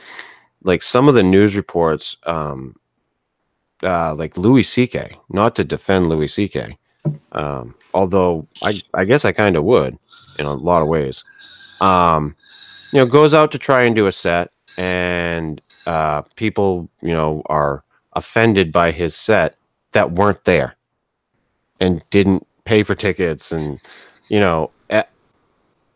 like 0.63 0.81
some 0.81 1.07
of 1.07 1.13
the 1.13 1.21
news 1.21 1.55
reports, 1.55 2.17
um, 2.23 2.75
uh, 3.83 4.15
like 4.15 4.37
Louis 4.37 4.63
C.K. 4.63 5.19
Not 5.29 5.55
to 5.57 5.63
defend 5.63 6.07
Louis 6.07 6.29
C.K. 6.29 6.75
Um, 7.33 7.75
although 7.93 8.47
I 8.63 8.81
I 8.95 9.05
guess 9.05 9.23
I 9.23 9.31
kind 9.31 9.55
of 9.55 9.63
would 9.65 9.99
in 10.39 10.47
a 10.47 10.53
lot 10.55 10.81
of 10.81 10.87
ways. 10.87 11.23
Um, 11.79 12.35
you 12.91 12.97
know, 12.97 13.05
goes 13.05 13.35
out 13.35 13.51
to 13.51 13.59
try 13.59 13.83
and 13.83 13.95
do 13.95 14.07
a 14.07 14.11
set, 14.11 14.49
and 14.79 15.61
uh, 15.85 16.23
people 16.37 16.89
you 17.03 17.13
know 17.13 17.43
are 17.45 17.83
offended 18.13 18.71
by 18.71 18.89
his 18.89 19.15
set 19.15 19.57
that 19.91 20.13
weren't 20.13 20.43
there 20.45 20.75
and 21.79 22.01
didn't 22.09 22.45
pay 22.65 22.83
for 22.83 22.95
tickets 22.95 23.51
and 23.51 23.79
you 24.29 24.39
know 24.39 24.71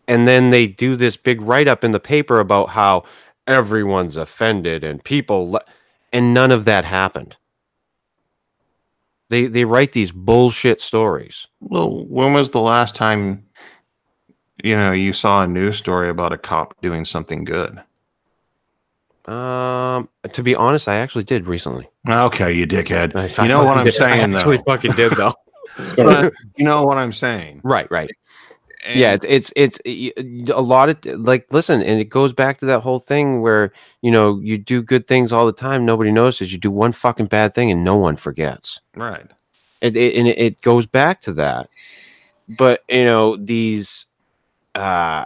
and 0.05 0.27
then 0.27 0.49
they 0.49 0.67
do 0.67 0.95
this 0.97 1.15
big 1.15 1.39
write 1.41 1.67
up 1.67 1.83
in 1.83 1.91
the 1.91 1.99
paper 1.99 2.39
about 2.41 2.69
how 2.69 3.03
everyone's 3.47 4.17
offended 4.17 4.83
and 4.83 5.03
people 5.03 5.51
le- 5.51 5.61
and 6.11 6.33
none 6.33 6.51
of 6.51 6.65
that 6.65 6.83
happened 6.85 7.37
they 9.29 9.47
they 9.47 9.65
write 9.65 9.91
these 9.93 10.11
bullshit 10.11 10.81
stories 10.81 11.47
Well, 11.61 12.05
when 12.05 12.33
was 12.33 12.49
the 12.51 12.59
last 12.61 12.95
time 12.95 13.45
you 14.63 14.75
know 14.75 14.91
you 14.91 15.13
saw 15.13 15.43
a 15.43 15.47
news 15.47 15.77
story 15.77 16.09
about 16.09 16.33
a 16.33 16.37
cop 16.37 16.79
doing 16.81 17.05
something 17.05 17.43
good? 17.43 17.81
um 19.25 20.09
to 20.33 20.43
be 20.43 20.53
honest 20.55 20.87
i 20.89 20.95
actually 20.95 21.23
did 21.23 21.45
recently 21.47 21.87
Okay, 22.09 22.51
you 22.51 22.67
dickhead. 22.67 23.15
I 23.15 23.43
You 23.43 23.47
know 23.49 23.63
what 23.63 23.77
I'm 23.77 23.85
did. 23.85 23.95
I 24.01 24.17
saying 24.17 24.35
actually 24.35 24.57
though. 24.57 24.63
fucking 24.63 24.91
did 24.95 25.13
though 25.13 25.33
But 25.95 26.33
you 26.57 26.65
know 26.65 26.83
what 26.83 26.97
I'm 26.97 27.13
saying. 27.13 27.61
right 27.63 27.89
right. 27.91 28.09
And- 28.85 28.99
yeah 28.99 29.13
it's, 29.13 29.53
it's 29.55 29.79
it's 29.85 30.51
a 30.51 30.61
lot 30.61 30.89
of 30.89 30.97
like 31.21 31.47
listen 31.53 31.81
and 31.81 32.01
it 32.01 32.09
goes 32.09 32.33
back 32.33 32.57
to 32.57 32.65
that 32.65 32.81
whole 32.81 32.99
thing 32.99 33.39
where 33.41 33.71
you 34.01 34.11
know 34.11 34.39
you 34.41 34.57
do 34.57 34.81
good 34.81 35.07
things 35.07 35.31
all 35.31 35.45
the 35.45 35.53
time 35.53 35.85
nobody 35.85 36.11
notices. 36.11 36.51
You 36.51 36.59
do 36.59 36.69
one 36.69 36.91
fucking 36.91 37.27
bad 37.27 37.55
thing 37.55 37.71
and 37.71 37.85
no 37.85 37.95
one 37.95 38.17
forgets. 38.17 38.81
Right. 38.95 39.25
it, 39.79 39.95
it 39.95 40.15
and 40.15 40.27
it, 40.27 40.37
it 40.37 40.61
goes 40.61 40.85
back 40.85 41.21
to 41.21 41.33
that. 41.33 41.69
But 42.57 42.83
you 42.89 43.05
know 43.05 43.37
these 43.37 44.05
uh 44.75 45.25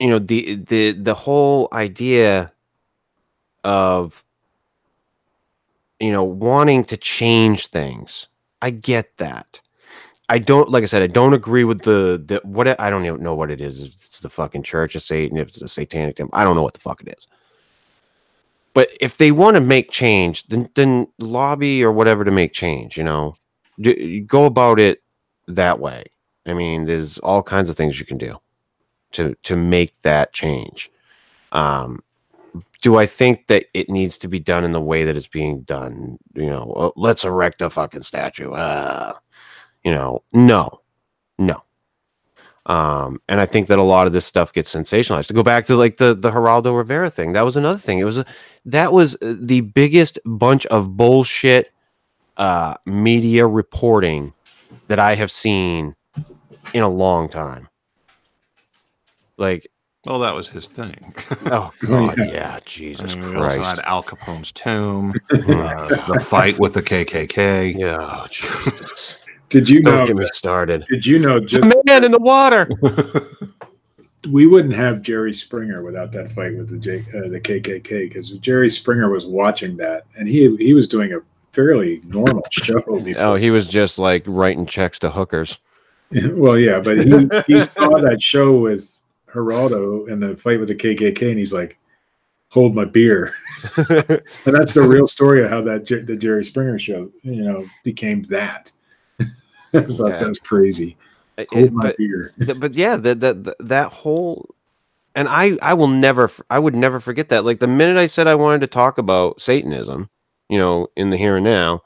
you 0.00 0.08
know 0.08 0.18
the 0.18 0.56
the 0.56 0.92
the 0.92 1.14
whole 1.14 1.68
idea 1.72 2.52
of 3.62 4.24
you 6.00 6.10
know 6.10 6.24
wanting 6.24 6.82
to 6.84 6.96
change 6.96 7.68
things 7.68 8.28
i 8.64 8.70
get 8.70 9.16
that. 9.18 9.60
I 10.30 10.38
don't 10.38 10.70
like 10.70 10.82
i 10.82 10.86
said 10.86 11.02
i 11.02 11.06
don't 11.06 11.34
agree 11.34 11.64
with 11.64 11.82
the 11.82 12.22
the 12.24 12.40
what 12.44 12.80
i 12.80 12.88
don't 12.88 13.04
even 13.04 13.22
know 13.22 13.34
what 13.34 13.50
it 13.50 13.60
is 13.60 13.80
it's 13.82 14.20
the 14.20 14.30
fucking 14.30 14.62
church 14.62 14.96
of 14.96 15.02
satan 15.02 15.36
if 15.36 15.48
it's 15.48 15.60
a 15.60 15.68
satanic 15.68 16.16
temple 16.16 16.36
i 16.38 16.42
don't 16.44 16.56
know 16.56 16.62
what 16.62 16.72
the 16.72 16.80
fuck 16.80 17.02
it 17.02 17.14
is. 17.18 17.26
But 18.72 18.88
if 19.00 19.18
they 19.18 19.30
want 19.32 19.56
to 19.56 19.60
make 19.60 19.90
change 19.90 20.46
then 20.46 20.70
then 20.74 21.08
lobby 21.18 21.84
or 21.84 21.92
whatever 21.92 22.24
to 22.24 22.30
make 22.30 22.52
change 22.54 22.96
you 22.96 23.04
know? 23.04 23.34
Go 24.26 24.46
about 24.46 24.80
it 24.80 25.02
that 25.46 25.78
way. 25.78 26.04
I 26.46 26.54
mean 26.54 26.86
there's 26.86 27.18
all 27.18 27.42
kinds 27.42 27.68
of 27.68 27.76
things 27.76 28.00
you 28.00 28.06
can 28.06 28.18
do 28.18 28.38
to 29.12 29.34
to 29.42 29.56
make 29.56 30.00
that 30.02 30.32
change. 30.32 30.90
Um 31.52 32.00
do 32.84 32.98
i 32.98 33.06
think 33.06 33.46
that 33.46 33.64
it 33.72 33.88
needs 33.88 34.18
to 34.18 34.28
be 34.28 34.38
done 34.38 34.62
in 34.62 34.72
the 34.72 34.80
way 34.80 35.04
that 35.04 35.16
it's 35.16 35.26
being 35.26 35.62
done? 35.62 36.18
You 36.34 36.50
know 36.50 36.70
uh, 36.76 36.90
let's 36.96 37.24
erect 37.24 37.62
a 37.62 37.70
fucking 37.70 38.02
statue. 38.02 38.52
Uh, 38.52 39.14
you 39.82 39.90
know 39.90 40.22
no. 40.34 40.82
No. 41.38 41.64
Um 42.66 43.22
and 43.26 43.40
i 43.40 43.46
think 43.46 43.68
that 43.68 43.78
a 43.78 43.82
lot 43.82 44.06
of 44.06 44.12
this 44.12 44.26
stuff 44.26 44.52
gets 44.52 44.72
sensationalized. 44.72 45.28
To 45.28 45.34
go 45.34 45.42
back 45.42 45.64
to 45.66 45.76
like 45.76 45.96
the 45.96 46.14
the 46.14 46.30
geraldo 46.30 46.76
rivera 46.76 47.08
thing 47.08 47.32
that 47.32 47.42
was 47.42 47.56
another 47.56 47.78
thing. 47.78 48.00
It 48.00 48.04
was 48.04 48.18
a, 48.18 48.26
that 48.66 48.92
was 48.92 49.16
uh, 49.22 49.34
the 49.38 49.62
biggest 49.62 50.18
bunch 50.26 50.66
of 50.66 50.94
bullshit 50.94 51.72
uh 52.36 52.74
media 52.84 53.46
reporting 53.46 54.34
that 54.88 54.98
i 54.98 55.14
have 55.14 55.30
seen 55.30 55.94
in 56.74 56.82
a 56.82 56.88
long 56.88 57.30
time. 57.30 57.68
Like 59.38 59.70
Well, 60.06 60.18
that 60.18 60.34
was 60.34 60.48
his 60.48 60.66
thing. 60.66 61.14
oh 61.46 61.72
god 61.80 62.18
yeah. 62.18 62.24
yeah 62.24 62.54
I 62.56 62.60
jesus 62.64 63.16
mean, 63.16 63.30
we 63.30 63.36
also 63.36 63.38
christ 63.38 63.76
had 63.76 63.84
Al 63.86 64.02
Capone's 64.02 64.52
tomb, 64.52 65.14
uh, 65.32 65.86
the 66.06 66.24
fight 66.26 66.58
with 66.58 66.74
the 66.74 66.82
KKK. 66.82 67.78
yeah 67.78 67.98
oh, 68.00 68.26
jesus 68.28 69.18
did 69.48 69.68
you 69.68 69.80
don't 69.82 69.98
know? 69.98 70.06
get 70.06 70.16
me 70.16 70.26
started 70.32 70.84
Did 70.88 71.06
you 71.06 71.18
know? 71.18 71.36
It's 71.36 71.52
Just 71.52 71.64
a 71.64 71.82
man 71.86 72.04
in 72.04 72.10
the 72.10 72.18
water 72.18 72.68
we 74.30 74.46
wouldn't 74.46 74.74
have 74.74 75.02
Jerry 75.02 75.34
Springer 75.34 75.82
without 75.82 76.10
that 76.12 76.32
fight 76.32 76.56
with 76.56 76.70
the 76.70 76.78
J, 76.78 77.00
uh, 77.14 77.28
the 77.28 77.40
KKK 77.40 78.08
because 78.08 78.30
Jerry 78.30 78.70
Springer 78.70 79.10
was 79.10 79.26
watching 79.26 79.76
that 79.78 80.06
and 80.16 80.26
he 80.28 80.54
he 80.56 80.74
was 80.74 80.88
doing 80.88 81.12
a 81.12 81.18
fairly 81.52 82.00
normal 82.04 82.42
show. 82.50 82.80
Before. 82.80 83.12
oh 83.18 83.34
he 83.36 83.50
was 83.50 83.68
just 83.68 83.98
like 83.98 84.24
writing 84.26 84.66
checks 84.66 84.98
to 85.00 85.10
hookers 85.10 85.58
well, 86.10 86.58
yeah, 86.58 86.78
but 86.80 86.98
he 86.98 87.28
he 87.46 87.60
saw 87.60 87.98
that 88.00 88.18
show 88.20 88.56
with 88.56 89.02
Geraldo 89.34 90.10
and 90.10 90.22
the 90.22 90.36
fight 90.36 90.58
with 90.60 90.68
the 90.68 90.74
KKK, 90.74 91.30
and 91.30 91.38
he's 91.38 91.52
like, 91.52 91.78
"Hold 92.48 92.74
my 92.74 92.84
beer." 92.84 93.34
and 93.76 94.22
that's 94.46 94.72
the 94.72 94.82
real 94.82 95.06
story 95.06 95.42
of 95.44 95.50
how 95.50 95.60
that 95.62 95.86
the 95.86 96.16
Jerry 96.16 96.44
Springer 96.44 96.78
show, 96.78 97.10
you 97.22 97.42
know, 97.42 97.64
became 97.82 98.22
that. 98.24 98.70
I 99.74 99.80
thought 99.82 100.10
Yeah. 100.12 100.18
that's 100.18 100.38
crazy. 100.38 100.96
It- 101.36 101.48
Hold 101.52 101.72
my 101.72 101.82
but- 101.82 101.96
beer. 101.96 102.32
But 102.56 102.74
yeah 102.74 102.96
that 102.96 103.20
that 103.20 103.56
that 103.58 103.92
whole 103.92 104.54
and 105.16 105.28
i 105.28 105.56
i 105.62 105.74
will 105.74 105.88
never 105.88 106.30
I 106.50 106.58
would 106.60 106.74
never 106.76 107.00
forget 107.00 107.28
that 107.30 107.44
like 107.44 107.58
the 107.60 107.66
minute 107.68 107.96
i 107.96 108.06
said 108.08 108.26
i 108.28 108.34
wanted 108.36 108.60
to 108.62 108.66
talk 108.68 108.98
about 108.98 109.40
satanism 109.40 110.10
you 110.48 110.58
know 110.58 110.88
in 110.96 111.10
the 111.10 111.16
here 111.16 111.36
and 111.36 111.44
now 111.44 111.82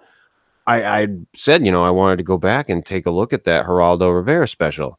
i 0.67 0.83
i 1.03 1.09
said 1.35 1.65
you 1.65 1.71
know 1.73 1.85
i 1.85 1.91
wanted 1.91 2.17
to 2.17 2.23
go 2.23 2.39
back 2.39 2.69
and 2.71 2.85
take 2.87 3.05
a 3.07 3.11
look 3.11 3.33
at 3.35 3.45
that 3.45 3.67
geraldo 3.67 4.15
rivera 4.15 4.49
special 4.49 4.99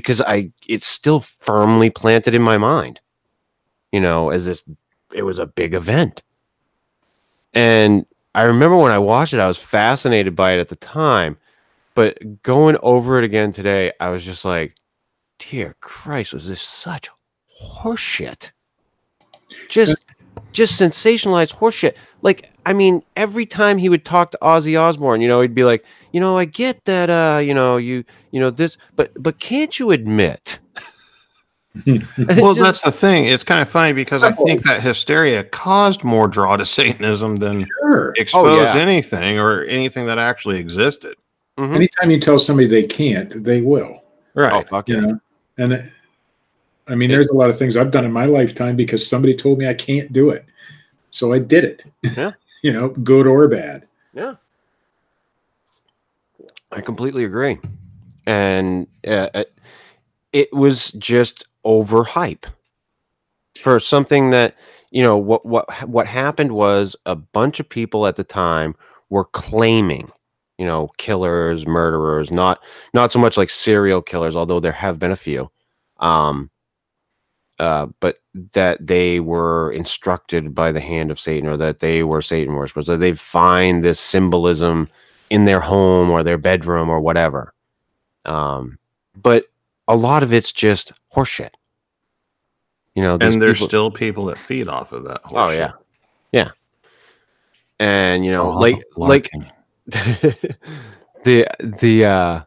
because 0.00 0.20
i 0.22 0.50
it's 0.66 0.86
still 0.86 1.20
firmly 1.20 1.90
planted 1.90 2.34
in 2.34 2.42
my 2.42 2.58
mind 2.58 3.00
you 3.92 4.00
know 4.00 4.30
as 4.30 4.46
this 4.46 4.62
it 5.12 5.22
was 5.22 5.38
a 5.38 5.46
big 5.46 5.74
event 5.74 6.22
and 7.54 8.06
i 8.34 8.42
remember 8.42 8.76
when 8.76 8.92
i 8.92 8.98
watched 8.98 9.32
it 9.32 9.40
i 9.40 9.48
was 9.48 9.58
fascinated 9.58 10.36
by 10.36 10.52
it 10.52 10.60
at 10.60 10.68
the 10.68 10.76
time 10.76 11.36
but 11.94 12.42
going 12.42 12.76
over 12.82 13.18
it 13.18 13.24
again 13.24 13.52
today 13.52 13.92
i 14.00 14.08
was 14.08 14.24
just 14.24 14.44
like 14.44 14.74
dear 15.38 15.76
Christ, 15.80 16.32
was 16.32 16.48
this 16.48 16.62
such 16.62 17.08
horseshit? 17.62 18.52
Just, 19.68 19.96
just 20.52 20.80
sensationalized 20.80 21.54
horseshit. 21.54 21.94
Like, 22.22 22.52
I 22.64 22.72
mean, 22.72 23.02
every 23.16 23.46
time 23.46 23.78
he 23.78 23.88
would 23.88 24.04
talk 24.04 24.30
to 24.32 24.38
Ozzy 24.42 24.80
Osbourne, 24.80 25.20
you 25.20 25.28
know, 25.28 25.40
he'd 25.40 25.54
be 25.54 25.64
like, 25.64 25.84
you 26.16 26.20
know, 26.20 26.38
I 26.38 26.46
get 26.46 26.82
that, 26.86 27.10
uh, 27.10 27.40
you 27.40 27.52
know, 27.52 27.76
you, 27.76 28.02
you 28.30 28.40
know, 28.40 28.48
this, 28.48 28.78
but, 28.94 29.12
but 29.22 29.38
can't 29.38 29.78
you 29.78 29.90
admit? 29.90 30.58
Well, 31.84 32.54
just- 32.54 32.58
that's 32.58 32.80
the 32.80 32.90
thing. 32.90 33.26
It's 33.26 33.42
kind 33.44 33.60
of 33.60 33.68
funny 33.68 33.92
because 33.92 34.22
I 34.22 34.32
think 34.32 34.62
that 34.62 34.80
hysteria 34.80 35.44
caused 35.44 36.04
more 36.04 36.26
draw 36.26 36.56
to 36.56 36.64
Satanism 36.64 37.36
than 37.36 37.66
Sure. 37.82 38.14
exposed 38.16 38.62
yeah. 38.62 38.80
anything 38.80 39.38
or 39.38 39.64
anything 39.64 40.06
that 40.06 40.16
actually 40.18 40.58
existed. 40.58 41.16
Mhm. 41.58 41.74
Anytime 41.74 42.10
you 42.10 42.18
tell 42.18 42.38
somebody 42.38 42.66
they 42.66 42.84
can't, 42.84 43.44
they 43.44 43.60
will. 43.60 44.02
Right. 44.32 44.54
Oh, 44.54 44.62
fuck 44.70 44.88
You 44.88 44.94
yeah. 44.94 45.00
know, 45.02 45.20
and 45.58 45.72
it- 45.74 45.84
I 46.88 46.94
mean, 46.94 47.10
there's 47.10 47.28
a 47.28 47.34
lot 47.34 47.50
of 47.50 47.58
things 47.58 47.76
I've 47.76 47.90
done 47.90 48.06
in 48.06 48.12
my 48.12 48.24
lifetime 48.24 48.74
because 48.74 49.06
somebody 49.06 49.34
told 49.34 49.58
me 49.58 49.68
I 49.68 49.74
can't 49.74 50.10
do 50.14 50.30
it, 50.30 50.46
so 51.10 51.34
I 51.34 51.40
did 51.40 51.64
it. 51.64 51.84
Yeah. 52.02 52.30
you 52.62 52.72
know, 52.72 52.88
good 52.88 53.26
or 53.26 53.48
bad. 53.48 53.84
Yeah. 54.14 54.36
I 56.76 56.82
completely 56.82 57.24
agree. 57.24 57.58
And 58.26 58.86
uh, 59.08 59.44
it 60.32 60.52
was 60.52 60.92
just 60.92 61.48
overhype 61.64 62.44
for 63.58 63.80
something 63.80 64.30
that, 64.30 64.56
you 64.90 65.02
know, 65.02 65.16
what 65.16 65.46
what 65.46 65.88
what 65.88 66.06
happened 66.06 66.52
was 66.52 66.94
a 67.06 67.16
bunch 67.16 67.60
of 67.60 67.68
people 67.68 68.06
at 68.06 68.16
the 68.16 68.24
time 68.24 68.74
were 69.08 69.24
claiming, 69.24 70.10
you 70.58 70.66
know, 70.66 70.88
killers, 70.98 71.66
murderers, 71.66 72.30
not 72.30 72.60
not 72.92 73.10
so 73.10 73.18
much 73.18 73.38
like 73.38 73.50
serial 73.50 74.02
killers, 74.02 74.36
although 74.36 74.60
there 74.60 74.72
have 74.72 74.98
been 74.98 75.12
a 75.12 75.16
few. 75.16 75.50
Um 75.98 76.50
uh, 77.58 77.86
but 78.00 78.18
that 78.52 78.86
they 78.86 79.18
were 79.18 79.72
instructed 79.72 80.54
by 80.54 80.70
the 80.72 80.80
hand 80.80 81.10
of 81.10 81.18
Satan, 81.18 81.48
or 81.48 81.56
that 81.56 81.80
they 81.80 82.02
were 82.02 82.20
Satan 82.20 82.54
worshippers, 82.54 82.86
that 82.86 83.00
they 83.00 83.14
find 83.14 83.82
this 83.82 83.98
symbolism 83.98 84.90
in 85.30 85.44
their 85.44 85.60
home 85.60 86.10
or 86.10 86.22
their 86.22 86.38
bedroom 86.38 86.88
or 86.88 87.00
whatever. 87.00 87.52
Um, 88.24 88.78
but 89.20 89.46
a 89.88 89.96
lot 89.96 90.22
of 90.22 90.32
it's 90.32 90.52
just 90.52 90.92
horseshit. 91.14 91.50
You 92.94 93.02
know, 93.02 93.18
And 93.20 93.40
there's 93.42 93.58
people- 93.58 93.68
still 93.68 93.90
people 93.90 94.26
that 94.26 94.38
feed 94.38 94.68
off 94.68 94.92
of 94.92 95.04
that. 95.04 95.20
oh 95.32 95.50
yeah, 95.50 95.72
yeah, 96.32 96.50
and 97.78 98.24
you 98.24 98.32
know, 98.32 98.52
Oh, 98.52 98.58
like 98.58 98.82
like 98.96 99.30
the 99.86 101.46
the 101.60 102.04
uh 102.04 102.40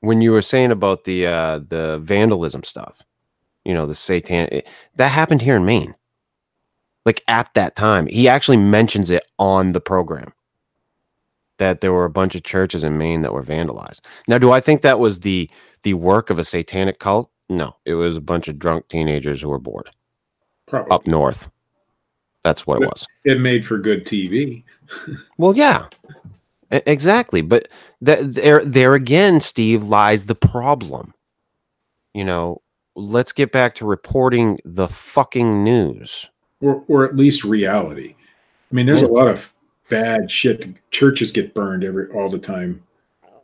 when 0.00 0.20
you 0.20 0.32
were 0.32 0.42
saying 0.42 0.70
about 0.70 1.04
the 1.04 1.26
uh 1.26 1.58
the 1.58 1.98
vandalism 2.02 2.62
stuff 2.64 3.02
you 3.64 3.74
know 3.74 3.84
the 3.86 3.94
satan 3.94 4.48
it- 4.52 4.68
that 4.96 5.08
happened 5.08 5.42
here 5.42 5.56
in 5.56 5.64
maine 5.64 5.94
like 7.04 7.22
at 7.28 7.52
that 7.54 7.74
time 7.76 8.06
he 8.06 8.28
actually 8.28 8.56
mentions 8.56 9.10
it 9.10 9.24
on 9.38 9.72
the 9.72 9.80
program 9.80 10.32
that 11.60 11.80
there 11.80 11.92
were 11.92 12.04
a 12.04 12.10
bunch 12.10 12.34
of 12.34 12.42
churches 12.42 12.82
in 12.82 12.98
maine 12.98 13.22
that 13.22 13.32
were 13.32 13.44
vandalized 13.44 14.00
now 14.26 14.36
do 14.36 14.50
i 14.50 14.58
think 14.58 14.82
that 14.82 14.98
was 14.98 15.20
the 15.20 15.48
the 15.84 15.94
work 15.94 16.28
of 16.28 16.38
a 16.38 16.44
satanic 16.44 16.98
cult 16.98 17.30
no 17.48 17.76
it 17.84 17.94
was 17.94 18.16
a 18.16 18.20
bunch 18.20 18.48
of 18.48 18.58
drunk 18.58 18.88
teenagers 18.88 19.40
who 19.40 19.48
were 19.48 19.58
bored 19.58 19.90
Probably 20.66 20.90
up 20.90 21.06
north 21.06 21.48
that's 22.42 22.66
what 22.66 22.82
it 22.82 22.86
was 22.86 23.06
it 23.24 23.40
made 23.40 23.64
for 23.64 23.78
good 23.78 24.04
TV. 24.04 24.64
Well, 25.38 25.56
yeah, 25.56 25.86
exactly. 26.70 27.42
But 27.42 27.68
th- 28.04 28.18
there, 28.22 28.64
there 28.64 28.94
again, 28.94 29.40
Steve, 29.40 29.84
lies 29.84 30.26
the 30.26 30.34
problem. 30.34 31.14
You 32.12 32.24
know, 32.24 32.60
let's 32.96 33.32
get 33.32 33.52
back 33.52 33.76
to 33.76 33.86
reporting 33.86 34.58
the 34.64 34.88
fucking 34.88 35.62
news. 35.62 36.28
or 36.60 36.82
or 36.88 37.04
at 37.04 37.14
least 37.14 37.44
reality. 37.44 38.16
I 38.70 38.74
mean, 38.74 38.86
there's 38.86 39.02
a 39.02 39.06
lot 39.06 39.28
of 39.28 39.54
bad 39.90 40.30
shit. 40.30 40.66
Churches 40.90 41.32
get 41.32 41.52
burned 41.54 41.84
every 41.84 42.08
all 42.12 42.30
the 42.30 42.38
time, 42.38 42.82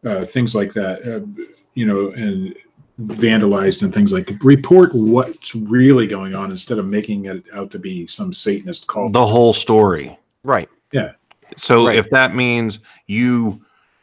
uh, 0.05 0.25
things 0.25 0.55
like 0.55 0.73
that. 0.73 1.03
Uh, 1.03 1.43
you 1.75 1.85
know, 1.87 2.11
and 2.13 2.55
vandalized 3.03 3.83
and 3.83 3.93
things 3.93 4.11
like 4.13 4.25
that. 4.27 4.43
Report 4.43 4.91
what's 4.95 5.55
really 5.55 6.07
going 6.07 6.35
on 6.35 6.51
instead 6.51 6.79
of 6.79 6.87
making 6.87 7.27
it 7.27 7.45
out 7.53 7.71
to 7.73 7.79
be 7.79 8.07
some 8.07 8.33
Satanist 8.33 8.87
cult. 8.87 9.13
the 9.13 9.27
whole 9.27 9.53
story. 9.53 10.19
Right. 10.45 10.71
Yeah. 10.93 11.13
So 11.59 11.89
Right. 11.89 11.99
if 11.99 12.09
that 12.11 12.35
means 12.35 12.79
you 13.07 13.61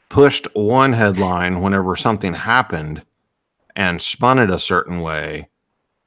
pushed 0.10 0.48
one 0.54 0.94
headline 0.94 1.62
whenever 1.62 1.96
something 1.96 2.34
happened 2.36 3.02
and 3.76 4.00
spun 4.00 4.38
it 4.38 4.52
a 4.52 4.60
certain 4.60 5.02
way, 5.02 5.50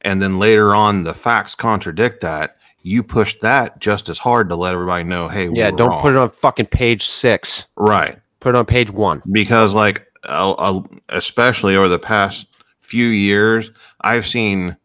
and 0.03 0.23
then 0.23 0.39
later 0.39 0.73
on 0.73 1.03
the 1.03 1.15
facts 1.15 1.57
contradict 1.57 2.21
that, 2.21 2.56
you 2.87 3.03
pushed 3.03 3.41
that 3.41 3.81
just 3.81 4.09
as 4.09 4.19
hard 4.19 4.49
to 4.49 4.55
let 4.57 4.73
everybody 4.73 5.03
know, 5.03 5.27
hey, 5.29 5.49
Yeah. 5.53 5.71
we're 5.71 5.77
Don't 5.77 5.91
wrong. 5.91 6.01
put 6.01 6.13
it 6.13 6.17
on 6.19 6.31
fucking 6.31 6.67
page 6.67 7.05
six. 7.07 7.67
right 7.77 8.17
Put 8.41 8.55
it 8.55 8.59
on 8.59 8.65
page 8.67 8.91
one. 8.93 9.23
because 9.33 9.75
like 9.75 10.07
uh, 10.29 10.53
uh, 10.53 10.83
especially 11.09 11.77
over 11.77 11.89
the 11.89 11.99
past 11.99 12.47
few 12.81 13.07
years, 13.07 13.71
I've 14.03 14.27
seen 14.27 14.77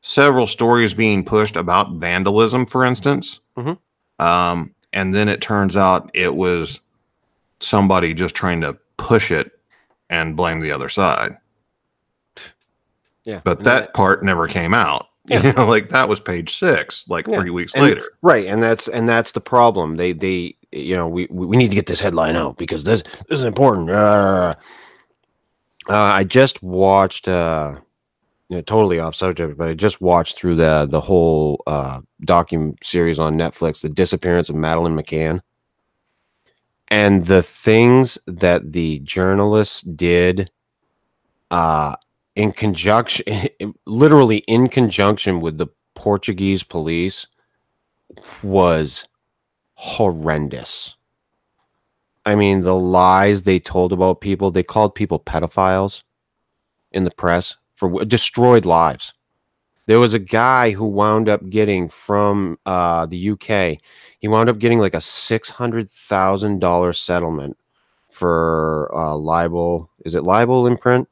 several 0.00 0.46
stories 0.46 0.94
being 0.94 1.22
pushed 1.24 1.56
about 1.56 1.92
vandalism, 1.96 2.64
for 2.66 2.84
instance. 2.84 3.40
Mhm. 3.58 3.78
Um, 4.18 4.74
and 4.94 5.14
then 5.14 5.28
it 5.28 5.40
turns 5.42 5.76
out 5.76 6.10
it 6.14 6.34
was 6.34 6.80
somebody 7.60 8.14
just 8.14 8.34
trying 8.34 8.60
to 8.62 8.76
push 8.96 9.30
it 9.30 9.52
and 10.08 10.34
blame 10.36 10.60
the 10.60 10.72
other 10.72 10.88
side. 10.88 11.36
Yeah. 13.24 13.40
But 13.44 13.58
and 13.58 13.66
that 13.66 13.92
part 13.94 14.22
never 14.24 14.48
came 14.48 14.72
out. 14.74 15.06
Yeah. 15.26 15.42
You 15.46 15.52
know, 15.52 15.66
like 15.66 15.90
that 15.90 16.08
was 16.08 16.18
page 16.20 16.56
six, 16.58 17.06
like 17.08 17.26
Yeah. 17.26 17.40
three 17.40 17.50
weeks 17.50 17.74
And- 17.74 17.84
later. 17.84 18.08
right, 18.22 18.46
and 18.46 18.62
that's 18.62 18.88
and 18.88 19.08
that's 19.08 19.32
the 19.32 19.40
problem. 19.40 19.96
They 19.96 20.12
they 20.12 20.56
you 20.72 20.96
know 20.96 21.06
we 21.08 21.26
we 21.30 21.56
need 21.56 21.68
to 21.70 21.74
get 21.76 21.86
this 21.86 22.00
headline 22.00 22.36
out 22.36 22.56
because 22.56 22.84
this 22.84 23.02
this 23.28 23.38
is 23.38 23.44
important. 23.44 23.90
Uh, 23.90 24.54
uh, 25.88 25.94
I 25.94 26.24
just 26.24 26.62
watched 26.62 27.28
uh, 27.28 27.76
you 28.48 28.56
know, 28.56 28.62
totally 28.62 28.98
off 28.98 29.14
subject, 29.14 29.56
but 29.58 29.68
I 29.68 29.74
just 29.74 30.00
watched 30.00 30.36
through 30.38 30.54
the 30.56 30.86
the 30.90 31.00
whole 31.00 31.62
uh 31.66 32.00
docu 32.24 32.74
series 32.82 33.18
on 33.18 33.36
Netflix, 33.36 33.82
the 33.82 33.88
disappearance 33.88 34.48
of 34.48 34.56
Madeleine 34.56 34.96
McCann, 34.96 35.40
and 36.88 37.26
the 37.26 37.42
things 37.42 38.18
that 38.26 38.72
the 38.72 39.00
journalists 39.00 39.82
did, 39.82 40.50
uh, 41.50 41.94
in 42.40 42.52
conjunction, 42.52 43.24
literally 43.86 44.38
in 44.38 44.68
conjunction 44.68 45.40
with 45.40 45.58
the 45.58 45.66
Portuguese 45.94 46.62
police, 46.62 47.26
was 48.42 49.04
horrendous. 49.74 50.96
I 52.24 52.34
mean, 52.36 52.62
the 52.62 52.74
lies 52.74 53.42
they 53.42 53.58
told 53.58 53.92
about 53.92 54.22
people, 54.22 54.50
they 54.50 54.62
called 54.62 54.94
people 54.94 55.20
pedophiles 55.20 56.02
in 56.92 57.04
the 57.04 57.10
press 57.10 57.56
for 57.76 58.04
destroyed 58.06 58.64
lives. 58.64 59.12
There 59.84 60.00
was 60.00 60.14
a 60.14 60.18
guy 60.18 60.70
who 60.70 60.86
wound 60.86 61.28
up 61.28 61.46
getting 61.50 61.90
from 61.90 62.58
uh, 62.64 63.04
the 63.06 63.30
UK, 63.32 63.78
he 64.18 64.28
wound 64.28 64.48
up 64.48 64.58
getting 64.58 64.78
like 64.78 64.94
a 64.94 64.98
$600,000 64.98 66.96
settlement 66.96 67.58
for 68.10 68.90
uh, 68.94 69.14
libel. 69.16 69.90
Is 70.06 70.14
it 70.14 70.22
libel 70.22 70.66
in 70.66 70.78
print? 70.78 71.09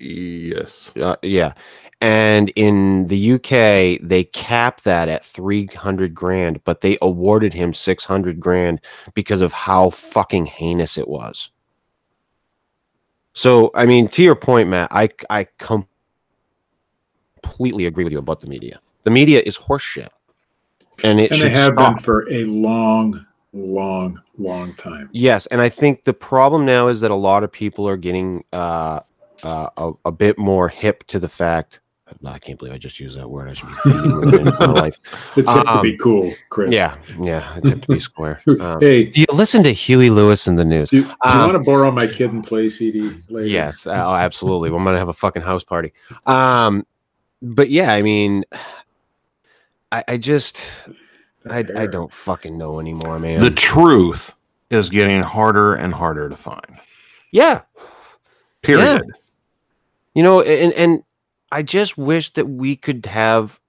Yes. 0.00 0.90
Uh, 0.96 1.16
yeah. 1.22 1.52
And 2.00 2.50
in 2.56 3.08
the 3.08 3.32
UK, 3.32 4.00
they 4.02 4.24
capped 4.32 4.84
that 4.84 5.08
at 5.08 5.24
300 5.24 6.14
grand, 6.14 6.64
but 6.64 6.80
they 6.80 6.96
awarded 7.02 7.52
him 7.52 7.74
600 7.74 8.40
grand 8.40 8.80
because 9.14 9.42
of 9.42 9.52
how 9.52 9.90
fucking 9.90 10.46
heinous 10.46 10.96
it 10.96 11.06
was. 11.06 11.50
So, 13.34 13.70
I 13.74 13.84
mean, 13.84 14.08
to 14.08 14.22
your 14.22 14.34
point, 14.34 14.70
Matt, 14.70 14.88
I, 14.90 15.10
I 15.28 15.44
com- 15.58 15.86
completely 17.42 17.84
agree 17.84 18.04
with 18.04 18.12
you 18.14 18.18
about 18.18 18.40
the 18.40 18.46
media. 18.46 18.80
The 19.04 19.10
media 19.10 19.42
is 19.44 19.58
horseshit. 19.58 20.08
And 21.04 21.20
it 21.20 21.30
and 21.30 21.38
should 21.38 21.52
they 21.52 21.56
have 21.56 21.74
stop. 21.74 21.96
been 21.96 22.02
for 22.02 22.30
a 22.30 22.44
long, 22.44 23.24
long, 23.52 24.20
long 24.38 24.74
time. 24.74 25.10
Yes, 25.12 25.46
and 25.46 25.60
I 25.60 25.68
think 25.68 26.04
the 26.04 26.12
problem 26.12 26.64
now 26.64 26.88
is 26.88 27.00
that 27.00 27.10
a 27.10 27.14
lot 27.14 27.44
of 27.44 27.52
people 27.52 27.86
are 27.88 27.96
getting 27.96 28.44
uh, 28.52 29.00
uh, 29.42 29.68
a, 29.76 29.92
a 30.06 30.12
bit 30.12 30.38
more 30.38 30.68
hip 30.68 31.04
to 31.08 31.18
the 31.18 31.28
fact. 31.28 31.80
I 32.24 32.40
can't 32.40 32.58
believe 32.58 32.74
I 32.74 32.78
just 32.78 32.98
used 32.98 33.16
that 33.16 33.30
word. 33.30 33.48
I 33.48 33.52
should 33.52 33.68
be 33.84 33.90
in 34.38 34.44
my 34.44 34.66
life. 34.66 34.96
It's 35.36 35.52
hip 35.52 35.62
to 35.62 35.70
Um, 35.76 35.82
be 35.82 35.96
cool, 35.96 36.32
Chris. 36.48 36.72
Yeah, 36.72 36.96
yeah, 37.20 37.56
it's 37.56 37.68
hip 37.68 37.82
to 37.82 37.88
be 37.88 38.00
square. 38.00 38.40
Um, 38.60 38.80
hey, 38.80 39.04
do 39.04 39.20
you 39.20 39.26
listen 39.32 39.62
to 39.62 39.70
Huey 39.72 40.10
Lewis 40.10 40.48
and 40.48 40.58
the 40.58 40.64
News? 40.64 40.90
do, 40.90 40.96
you- 40.96 41.02
do 41.04 41.08
you 41.08 41.14
um, 41.22 41.38
want 41.40 41.52
to 41.52 41.58
borrow 41.60 41.90
my 41.92 42.08
Kid 42.08 42.30
'n 42.30 42.42
Play 42.42 42.68
CD 42.68 43.10
later? 43.28 43.46
Yes, 43.46 43.86
uh, 43.86 43.92
oh, 44.06 44.14
absolutely. 44.14 44.70
I'm 44.70 44.82
gonna 44.82 44.98
have 44.98 45.08
a 45.08 45.12
fucking 45.12 45.42
house 45.42 45.62
party. 45.62 45.92
Um, 46.26 46.84
but 47.42 47.70
yeah, 47.70 47.92
I 47.92 48.02
mean, 48.02 48.42
I, 49.92 50.02
I 50.08 50.16
just, 50.16 50.88
I, 51.48 51.58
I 51.76 51.86
don't 51.86 52.12
fucking 52.12 52.58
know 52.58 52.80
anymore, 52.80 53.20
man. 53.20 53.38
The 53.38 53.50
truth 53.52 54.34
is 54.70 54.88
getting 54.88 55.22
harder 55.22 55.74
and 55.74 55.94
harder 55.94 56.28
to 56.28 56.36
find. 56.36 56.76
yeah, 57.30 57.62
Period. 58.62 59.02
You 60.14 60.22
know, 60.22 60.40
and 60.42 60.72
and 60.74 61.02
I 61.52 61.62
just 61.62 61.96
wish 61.98 62.30
that 62.34 62.46
we 62.48 62.76
could 62.76 63.06
have 63.06 63.60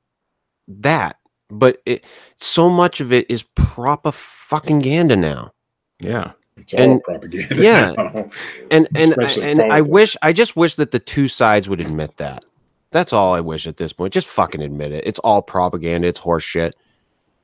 that, 0.68 1.18
but 1.50 1.82
it 1.86 2.04
so 2.38 2.70
much 2.70 3.00
of 3.02 3.12
it 3.14 3.30
is 3.30 3.44
proper 3.56 4.12
fucking 4.12 4.80
ganda 4.80 5.16
now. 5.16 5.52
Yeah. 6.00 6.32
It's 6.58 6.74
all 6.74 6.82
And- 6.82 7.04
propaganda. 7.04 7.56
yeah. 7.56 7.94
now. 7.98 8.30
And 8.72 8.88
and 8.96 9.12
Especially 9.12 9.44
and 9.44 9.62
I 9.62 9.82
wish 9.82 10.18
I 10.22 10.34
just 10.34 10.56
wish 10.56 10.76
that 10.76 10.92
the 10.92 11.00
two 11.00 11.28
sides 11.28 11.70
would 11.70 11.80
admit 11.82 12.18
that. 12.18 12.44
That's 12.92 13.14
all 13.14 13.34
I 13.34 13.40
wish 13.40 13.68
at 13.68 13.78
this 13.78 13.94
point. 13.94 14.14
Just 14.14 14.28
fucking 14.28 14.62
admit 14.62 14.92
it. 14.92 15.06
It's 15.08 15.20
all 15.20 15.42
propaganda. 15.42 16.08
It's 16.08 16.20
horse 16.20 16.44
shit. 16.44 16.76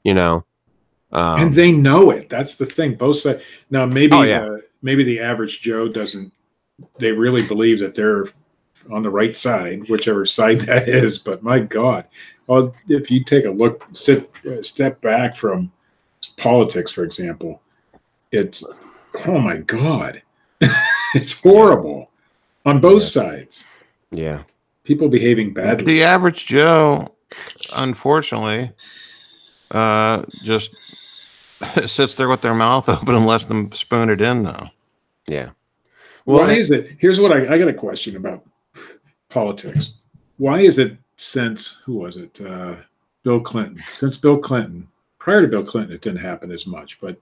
You 0.03 0.13
know. 0.13 0.43
Um, 1.13 1.39
and 1.41 1.53
they 1.53 1.71
know 1.71 2.11
it. 2.11 2.29
That's 2.29 2.55
the 2.55 2.65
thing. 2.65 2.95
Both 2.95 3.19
sides. 3.19 3.41
Now, 3.69 3.85
maybe 3.85 4.13
Oh, 4.13 4.23
yeah. 4.23 4.41
uh, 4.41 4.57
maybe 4.81 5.05
the 5.05 5.21
average 5.21 5.61
Joe 5.61 5.87
doesn't. 5.87 6.33
They 6.99 7.13
really 7.13 7.47
believe 7.47 7.79
that 7.79 7.95
they're 7.95 8.25
on 8.91 9.03
the 9.03 9.09
right 9.09 9.35
side, 9.35 9.87
whichever 9.89 10.25
side 10.25 10.61
that 10.61 10.87
is. 11.03 11.17
But 11.17 11.43
my 11.43 11.59
God, 11.59 12.05
well, 12.47 12.73
if 12.87 13.11
you 13.11 13.23
take 13.23 13.45
a 13.45 13.51
look, 13.51 13.85
sit, 13.93 14.29
uh, 14.45 14.61
step 14.61 15.01
back 15.01 15.35
from 15.35 15.71
politics, 16.37 16.91
for 16.91 17.03
example, 17.03 17.61
it's 18.31 18.63
oh 19.25 19.39
my 19.39 19.57
God, 19.57 20.21
it's 21.15 21.41
horrible 21.41 22.09
on 22.65 22.79
both 22.79 23.03
sides. 23.03 23.65
yeah. 24.11 24.43
People 24.83 25.09
behaving 25.09 25.53
badly. 25.53 25.83
The 25.85 26.03
average 26.03 26.45
Joe, 26.45 27.13
unfortunately, 27.75 28.71
uh, 29.71 30.23
just 30.43 30.73
sits 31.85 32.13
there 32.13 32.29
with 32.29 32.39
their 32.39 32.53
mouth 32.53 32.87
open 32.87 33.13
and 33.13 33.25
lets 33.25 33.43
them 33.43 33.69
spoon 33.73 34.09
it 34.09 34.21
in, 34.21 34.43
though. 34.43 34.69
Yeah. 35.27 35.49
Why 36.23 36.53
is 36.53 36.71
it? 36.71 36.95
Here's 36.99 37.19
what 37.19 37.33
I, 37.33 37.53
I 37.53 37.57
got 37.57 37.67
a 37.67 37.73
question 37.73 38.15
about 38.15 38.45
politics. 39.29 39.93
Why 40.37 40.59
is 40.61 40.79
it 40.79 40.97
since 41.17 41.77
who 41.85 41.95
was 41.95 42.17
it? 42.17 42.39
Uh, 42.41 42.75
Bill 43.23 43.39
Clinton. 43.39 43.77
Since 43.89 44.17
Bill 44.17 44.37
Clinton, 44.37 44.87
prior 45.19 45.41
to 45.41 45.47
Bill 45.47 45.63
Clinton, 45.63 45.95
it 45.95 46.01
didn't 46.01 46.19
happen 46.19 46.51
as 46.51 46.65
much, 46.67 46.99
but 47.01 47.17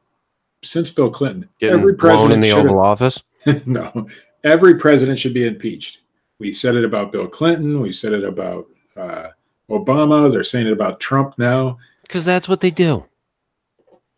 since 0.63 0.89
Bill 0.89 1.09
Clinton, 1.09 1.47
getting 1.59 1.79
every 1.79 1.93
blown 1.93 2.31
in 2.31 2.39
president 2.39 2.43
the 2.43 2.51
Oval 2.51 2.79
Office? 2.79 3.23
no, 3.65 4.07
every 4.43 4.75
president 4.77 5.19
should 5.19 5.33
be 5.33 5.45
impeached. 5.47 5.99
We 6.39 6.51
said 6.51 6.75
it 6.75 6.83
about 6.83 7.11
Bill 7.11 7.27
Clinton. 7.27 7.79
We 7.79 7.91
said 7.91 8.13
it 8.13 8.23
about 8.23 8.67
uh, 8.97 9.29
Obama. 9.69 10.31
They're 10.31 10.43
saying 10.43 10.67
it 10.67 10.73
about 10.73 10.99
Trump 10.99 11.35
now. 11.37 11.77
Because 12.01 12.25
that's 12.25 12.49
what 12.49 12.61
they 12.61 12.71
do. 12.71 13.05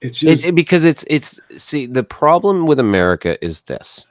It's 0.02 0.22
It, 0.24 0.46
it- 0.46 0.56
because 0.56 0.84
it's 0.86 1.04
it's 1.08 1.40
see 1.58 1.86
the 1.86 2.04
problem 2.04 2.66
with 2.66 2.80
America 2.80 3.44
is 3.44 3.62
this: 3.62 4.06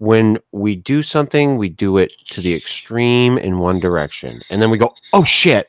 when 0.00 0.38
we 0.52 0.74
do 0.76 1.02
something, 1.02 1.58
we 1.58 1.68
do 1.68 1.98
it 1.98 2.10
to 2.30 2.40
the 2.40 2.54
extreme 2.54 3.36
in 3.36 3.58
one 3.58 3.78
direction, 3.78 4.40
and 4.50 4.60
then 4.60 4.70
we 4.70 4.78
go, 4.78 4.94
"Oh 5.12 5.24
shit, 5.24 5.68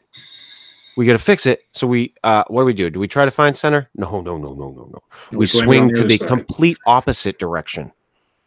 we 0.96 1.06
got 1.06 1.12
to 1.12 1.20
fix 1.20 1.46
it." 1.46 1.66
So 1.74 1.86
we, 1.86 2.14
uh, 2.24 2.46
what 2.48 2.62
do 2.62 2.66
we 2.66 2.74
do? 2.74 2.90
Do 2.90 3.00
we 3.00 3.10
try 3.10 3.26
to 3.26 3.32
find 3.32 3.56
center? 3.56 3.90
No, 3.94 4.22
no, 4.22 4.38
no, 4.38 4.54
no, 4.54 4.72
no, 4.72 4.90
no. 4.94 5.04
We, 5.38 5.44
on 5.44 5.48
swing 5.48 5.94
to 5.96 6.06
the 6.06 6.18
side. 6.18 6.28
complete 6.30 6.78
opposite 6.86 7.40
direction, 7.40 7.92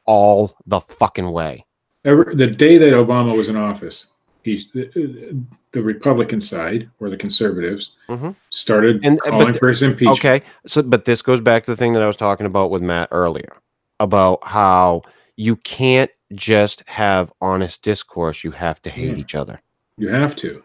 all 0.06 0.56
the 0.66 0.80
fucking 0.80 1.30
way. 1.30 1.66
Every, 2.06 2.34
the 2.34 2.46
day 2.46 2.78
that 2.78 2.88
Obama 2.94 3.36
was 3.36 3.50
in 3.50 3.56
office, 3.56 4.06
he 4.42 4.66
the 4.72 5.82
Republican 5.82 6.40
side 6.40 6.88
or 6.98 7.10
the 7.10 7.16
conservatives 7.18 7.92
Mhm. 8.08 8.34
started 8.48 9.04
And- 9.04 9.20
uh, 9.26 9.30
calling 9.30 9.46
th- 9.48 9.58
for 9.58 9.68
his 9.68 9.82
impeachment. 9.82 10.18
Okay, 10.18 10.42
so 10.66 10.82
but 10.82 11.04
this 11.04 11.20
goes 11.20 11.42
back 11.42 11.64
to 11.64 11.72
the 11.72 11.76
thing 11.76 11.92
that 11.92 12.02
I 12.02 12.06
was 12.06 12.16
talking 12.16 12.46
about 12.46 12.70
with 12.70 12.80
Matt 12.80 13.08
earlier 13.10 13.56
about 14.00 14.38
how 14.44 15.02
you 15.36 15.56
can't 15.56 16.10
just 16.32 16.82
have 16.88 17.32
honest 17.40 17.82
discourse; 17.82 18.44
you 18.44 18.50
have 18.52 18.80
to 18.82 18.90
hate 18.90 19.16
Yeah. 19.16 19.20
each 19.20 19.34
other. 19.34 19.60
You 19.96 20.08
have 20.08 20.34
to. 20.36 20.62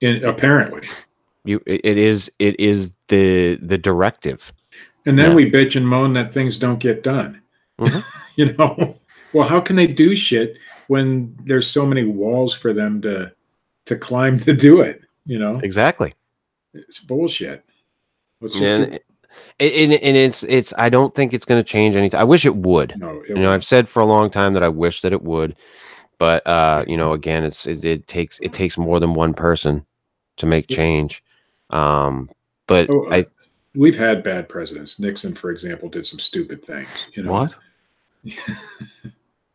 And 0.00 0.24
apparently, 0.24 0.88
you 1.44 1.62
it, 1.66 1.80
it 1.84 1.98
is 1.98 2.30
it 2.38 2.58
is 2.58 2.92
the 3.08 3.56
the 3.62 3.78
directive 3.78 4.52
and 5.06 5.18
then 5.18 5.30
Yeah. 5.30 5.36
we 5.36 5.50
bitch 5.50 5.76
and 5.76 5.86
moan 5.86 6.12
that 6.14 6.32
things 6.32 6.58
don't 6.58 6.78
get 6.78 7.02
done. 7.02 7.40
Mhm. 7.80 8.04
you 8.36 8.52
know, 8.54 8.96
well, 9.32 9.48
how 9.48 9.60
can 9.60 9.76
they 9.76 9.86
do 9.86 10.14
shit 10.16 10.58
when 10.88 11.36
there's 11.44 11.66
so 11.68 11.84
many 11.86 12.04
walls 12.04 12.52
for 12.54 12.72
them 12.72 13.00
to 13.02 13.32
to 13.86 13.96
climb 13.96 14.38
to 14.40 14.52
do 14.54 14.80
it? 14.80 15.02
You 15.26 15.38
know, 15.38 15.60
exactly 15.62 16.14
it's 16.74 16.98
bullshit. 16.98 17.64
Let's 18.40 18.54
just 18.54 18.64
and, 18.64 18.92
get- 18.92 19.04
and, 19.60 19.92
and 19.92 20.16
it's 20.16 20.42
it's 20.44 20.72
i 20.78 20.88
don't 20.88 21.14
think 21.14 21.32
it's 21.32 21.44
going 21.44 21.60
to 21.60 21.68
change 21.68 21.96
anything 21.96 22.18
i 22.18 22.24
wish 22.24 22.44
it 22.44 22.56
would 22.56 22.98
no, 22.98 23.20
it 23.20 23.30
you 23.30 23.34
know 23.36 23.50
i've 23.50 23.64
said 23.64 23.88
for 23.88 24.00
a 24.00 24.06
long 24.06 24.30
time 24.30 24.52
that 24.54 24.62
i 24.62 24.68
wish 24.68 25.00
that 25.00 25.12
it 25.12 25.22
would 25.22 25.56
but 26.18 26.46
uh 26.46 26.84
you 26.86 26.96
know 26.96 27.12
again 27.12 27.44
it's 27.44 27.66
it, 27.66 27.84
it 27.84 28.06
takes 28.06 28.38
it 28.40 28.52
takes 28.52 28.78
more 28.78 29.00
than 29.00 29.14
one 29.14 29.34
person 29.34 29.84
to 30.36 30.46
make 30.46 30.68
change 30.68 31.22
um 31.70 32.30
but 32.66 32.88
Oh, 32.90 33.06
i 33.10 33.26
we've 33.74 33.96
had 33.96 34.22
bad 34.22 34.48
presidents. 34.48 34.98
Nixon, 34.98 35.34
for 35.34 35.50
example, 35.50 35.88
did 35.88 36.06
some 36.06 36.18
stupid 36.18 36.62
things. 36.62 37.06
You 37.14 37.22
know, 37.22 37.32
What? 37.32 37.54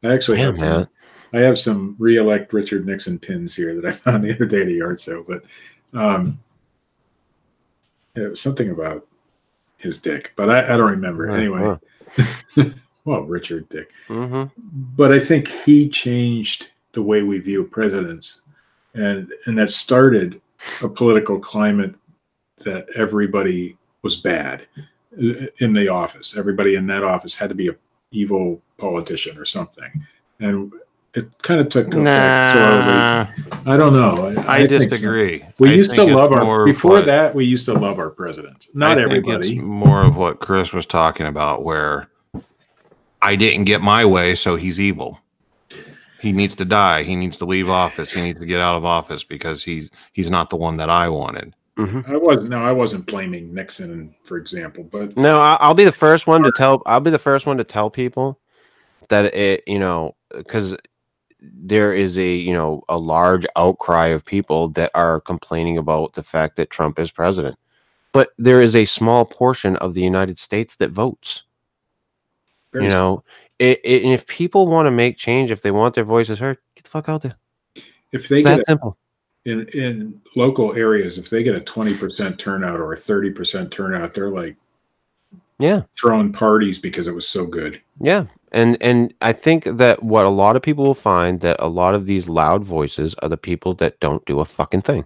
I 0.04 0.12
actually 0.14 0.40
yeah 0.40 0.46
have 0.46 0.58
some, 0.58 0.66
man 0.66 0.88
I 1.34 1.40
have 1.40 1.60
some 1.60 1.96
re-elect 2.00 2.54
Richard 2.54 2.86
Nixon 2.86 3.20
pins 3.20 3.56
here 3.56 3.76
that 3.76 3.86
I 3.86 3.92
found 3.92 4.24
the 4.24 4.34
other 4.34 4.46
day 4.46 4.62
at 4.62 4.68
a 4.68 4.72
yard 4.72 5.00
sale, 5.00 5.24
but 5.28 5.44
um, 5.94 6.40
it 8.16 8.30
was 8.30 8.42
something 8.42 8.70
about 8.70 9.07
his 9.78 9.98
dick, 9.98 10.34
but 10.36 10.50
I, 10.50 10.74
I 10.74 10.78
don't 10.78 10.92
remember. 10.92 11.30
Anyway, 11.30 11.78
well, 13.06 13.22
Richard 13.22 13.70
Dick, 13.70 13.92
hmm 14.08 14.44
but 14.96 15.14
I 15.14 15.20
think 15.20 15.48
he 15.48 15.88
changed 15.88 16.70
the 16.94 17.02
way 17.02 17.24
we 17.24 17.40
view 17.40 17.64
presidents, 17.64 18.42
and 18.94 19.32
and 19.46 19.58
that 19.58 19.70
started 19.70 20.42
a 20.82 20.90
political 20.90 21.40
climate 21.40 21.96
that 22.60 22.88
everybody 22.96 23.78
was 24.02 24.16
bad 24.16 24.68
uh, 24.78 25.46
in 25.60 25.74
the 25.74 25.88
office. 25.88 26.36
Everybody 26.36 26.76
in 26.76 26.88
that 26.88 27.04
office 27.04 27.36
had 27.36 27.50
to 27.50 27.56
be 27.56 27.70
a 27.70 27.76
evil 28.12 28.62
politician 28.78 29.38
or 29.38 29.46
something, 29.46 29.92
and 30.40 30.72
it 31.18 31.42
kind 31.42 31.60
of 31.60 31.70
took. 31.70 31.88
effect 31.88 31.96
slowly. 31.96 32.04
Nah, 32.06 33.28
I 33.66 33.78
don't 33.78 33.94
know. 33.94 34.28
I, 34.48 34.66
think 34.66 34.84
so. 34.84 34.90
disagree. 34.90 35.44
We 35.60 35.70
I 35.70 35.74
used 35.74 35.94
to 35.96 36.04
love 36.04 36.32
our 36.32 36.66
before 36.66 36.92
what- 36.92 37.06
that. 37.06 37.34
We 37.36 37.46
used 37.46 37.66
to 37.66 37.74
love 37.74 38.00
our 38.00 38.10
presidents. 38.10 38.70
Not 38.74 38.92
I 38.92 38.96
think 38.96 39.08
everybody. 39.08 39.56
It's 39.56 39.62
more 39.62 40.04
of 40.06 40.16
what 40.16 40.40
Chris 40.40 40.72
was 40.74 40.86
talking 40.86 41.26
about, 41.26 41.64
where 41.64 42.10
I 43.22 43.36
didn't 43.36 43.66
get 43.66 43.82
my 43.82 44.06
way, 44.06 44.36
so 44.36 44.56
he's 44.56 44.80
evil. 44.80 45.20
He 46.20 46.32
needs 46.32 46.56
to 46.56 46.66
die. 46.66 47.04
He 47.04 47.16
needs 47.16 47.38
to 47.38 47.46
leave 47.46 47.70
office. 47.70 48.12
He 48.12 48.22
needs 48.22 48.40
to 48.40 48.46
get 48.46 48.60
out 48.60 48.78
of 48.78 48.86
office 48.86 49.24
because 49.24 49.64
he's 49.64 49.90
he's 50.14 50.30
not 50.30 50.50
the 50.50 50.56
one 50.58 50.78
that 50.78 50.90
I 50.90 51.10
wanted. 51.10 51.54
hmm 51.78 52.02
I 52.08 52.18
wasn't. 52.18 52.50
no, 52.50 52.64
I 52.64 52.72
wasn't 52.72 53.06
blaming 53.06 53.54
Nixon, 53.54 54.16
for 54.24 54.38
example, 54.38 54.84
but 54.84 55.16
no 55.18 55.40
I, 55.40 55.58
i'll 55.62 55.76
be 55.76 55.86
the 55.86 55.92
first 55.92 56.26
one 56.26 56.42
to 56.44 56.52
tell 56.58 56.82
i'll 56.88 57.00
be 57.00 57.12
the 57.12 57.20
first 57.20 57.46
one 57.46 57.58
to 57.58 57.64
tell 57.64 57.90
people 57.92 58.40
that 59.10 59.34
it 59.36 59.64
you 59.68 59.78
know 59.80 60.16
because 60.36 60.76
there 61.40 61.94
is 61.94 62.18
a 62.18 62.36
you 62.36 62.54
know 62.54 62.84
a 62.90 62.98
large 62.98 63.46
outcry 63.56 64.08
of 64.08 64.26
people 64.26 64.70
that 64.70 64.92
are 64.96 65.22
complaining 65.22 65.78
about 65.78 66.14
the 66.14 66.24
fact 66.24 66.56
that 66.56 66.70
Trump 66.70 67.00
is 67.00 67.12
president. 67.12 67.58
But 68.12 68.30
there 68.38 68.62
is 68.62 68.76
a 68.76 68.86
small 68.86 69.26
portion 69.26 69.76
of 69.78 69.94
the 69.94 70.02
United 70.02 70.38
States 70.38 70.76
that 70.78 70.92
votes. 70.92 71.44
very 72.72 72.86
you 72.86 72.90
know, 72.92 73.24
it, 73.60 73.80
it, 73.84 74.04
and 74.04 74.14
if 74.14 74.26
people 74.26 74.68
want 74.68 74.88
to 74.88 74.92
make 74.92 75.18
change, 75.18 75.52
if 75.52 75.62
they 75.62 75.72
want 75.72 75.94
their 75.96 76.04
voices 76.04 76.40
heard, 76.40 76.58
get 76.76 76.84
the 76.84 76.90
fuck 76.90 77.10
out 77.10 77.22
there. 77.22 77.38
if 78.12 78.28
they 78.28 78.38
It's 78.38 78.46
get 78.46 78.58
that 78.58 78.66
simple. 78.66 78.98
in 79.46 79.68
in 79.70 80.20
local 80.36 80.76
areas, 80.76 81.18
if 81.18 81.30
they 81.30 81.44
get 81.44 81.56
a 81.56 81.62
twenty 81.62 81.96
percent 81.96 82.40
turnout 82.40 82.80
or 82.80 82.94
a 82.94 82.98
thirty 82.98 83.30
percent 83.30 83.72
turnout, 83.72 84.14
they're 84.14 84.32
like 84.32 84.56
Yeah, 85.60 85.84
throwing 86.00 86.32
parties 86.34 86.80
because 86.80 87.08
it 87.08 87.14
was 87.16 87.28
so 87.28 87.46
good. 87.46 87.82
yeah, 88.02 88.26
and 88.52 88.82
and 88.82 89.14
I 89.22 89.34
think 89.34 89.66
that 89.66 90.04
what 90.04 90.26
a 90.26 90.30
lot 90.30 90.56
of 90.56 90.62
people 90.62 90.86
will 90.86 90.96
find 90.96 91.42
that 91.42 91.58
a 91.60 91.68
lot 91.68 91.96
of 91.96 92.06
these 92.06 92.30
loud 92.30 92.64
voices 92.64 93.16
are 93.16 93.30
the 93.30 93.38
people 93.38 93.74
that 93.76 94.00
don't 94.00 94.26
do 94.26 94.40
a 94.40 94.46
fucking 94.46 94.82
thing. 94.82 95.06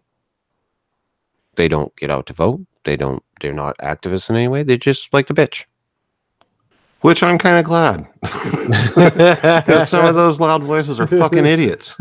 They 1.55 1.67
don't 1.67 1.95
get 1.95 2.11
out 2.11 2.27
to 2.27 2.33
vote. 2.33 2.61
They 2.83 2.95
don't. 2.95 3.23
They're 3.39 3.53
not 3.53 3.77
activists 3.79 4.29
in 4.29 4.35
any 4.35 4.47
way. 4.47 4.63
They're 4.63 4.77
just 4.77 5.13
like 5.13 5.27
the 5.27 5.33
bitch. 5.33 5.65
Which 7.01 7.23
I'm 7.23 7.37
kind 7.37 7.57
of 7.57 7.65
glad. 7.65 8.07
Because 8.71 9.89
some 9.89 10.05
of 10.05 10.15
those 10.15 10.39
loud 10.39 10.63
voices 10.63 10.99
are 10.99 11.07
fucking 11.07 11.45
idiots. 11.45 11.95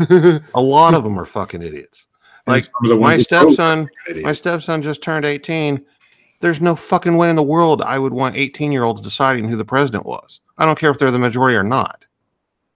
A 0.53 0.61
lot 0.61 0.93
of 0.93 1.03
them 1.03 1.19
are 1.19 1.25
fucking 1.25 1.61
idiots. 1.61 2.05
Like 2.47 2.65
some 2.65 2.73
of 2.83 2.89
the 2.89 2.95
my 2.95 3.15
ones 3.15 3.27
that 3.27 3.43
vote 3.43 3.53
stepson, 3.53 3.89
my 4.21 4.33
stepson 4.33 4.81
just 4.81 5.01
turned 5.01 5.25
18. 5.25 5.83
There's 6.39 6.61
no 6.61 6.75
fucking 6.75 7.17
way 7.17 7.29
in 7.29 7.35
the 7.35 7.43
world 7.43 7.81
I 7.81 7.99
would 7.99 8.13
want 8.13 8.35
18 8.35 8.71
year 8.71 8.83
olds 8.83 9.01
deciding 9.01 9.47
who 9.47 9.55
the 9.55 9.65
president 9.65 10.05
was. 10.05 10.40
I 10.57 10.65
don't 10.65 10.77
care 10.77 10.91
if 10.91 10.99
they're 10.99 11.11
the 11.11 11.19
majority 11.19 11.55
or 11.55 11.63
not. 11.63 12.05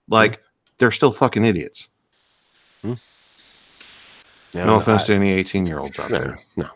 Like, 0.08 0.42
they're 0.78 0.92
still 0.92 1.12
fucking 1.12 1.46
idiots. 1.46 1.90
No 4.54 4.76
offense 4.78 5.04
to 5.06 5.14
any 5.14 5.32
18 5.34 5.66
year 5.68 5.80
olds 5.80 6.00
out 6.00 6.12
No, 6.12 6.20
there. 6.20 6.40
no. 6.56 6.70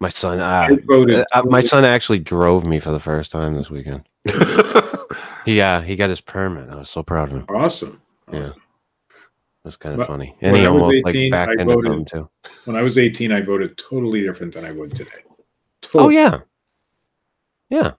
My 0.00 0.08
son, 0.08 0.40
I 0.40 0.66
uh, 0.72 0.76
voted. 0.86 1.24
uh, 1.32 1.42
my 1.44 1.60
son 1.60 1.84
actually 1.84 2.18
drove 2.18 2.64
me 2.66 2.80
for 2.80 2.90
the 2.90 2.98
first 3.00 3.30
time 3.30 3.54
this 3.54 3.70
weekend. 3.70 4.04
He, 5.44 5.60
uh, 5.60 5.80
he 5.80 5.96
got 5.96 6.08
his 6.08 6.20
permit. 6.20 6.70
I 6.70 6.76
was 6.76 6.88
so 6.88 7.02
proud 7.02 7.32
of 7.32 7.38
him. 7.38 7.46
awesome. 7.48 8.00
Yeah. 8.32 8.42
Awesome. 8.44 8.62
That's 9.64 9.74
kind 9.76 9.92
of 9.94 9.98
But 9.98 10.06
funny. 10.06 10.36
when 10.38 10.50
And 10.50 10.56
he 10.60 10.64
I 10.66 10.70
was 10.70 10.82
almost 10.82 11.04
like 11.04 11.14
18, 11.16 11.30
back 11.32 11.48
I 11.48 11.52
into 11.62 11.64
voted- 11.74 12.06
too. 12.06 12.30
When 12.64 12.76
I 12.76 12.82
was 12.82 12.96
18, 12.96 13.32
I 13.32 13.40
voted 13.40 13.76
totally 13.76 14.22
different 14.22 14.54
than 14.54 14.64
I 14.64 14.70
would 14.70 14.94
today. 14.94 15.10
Oh 15.94 16.10
yeah, 16.10 16.42
yeah. 17.70 17.94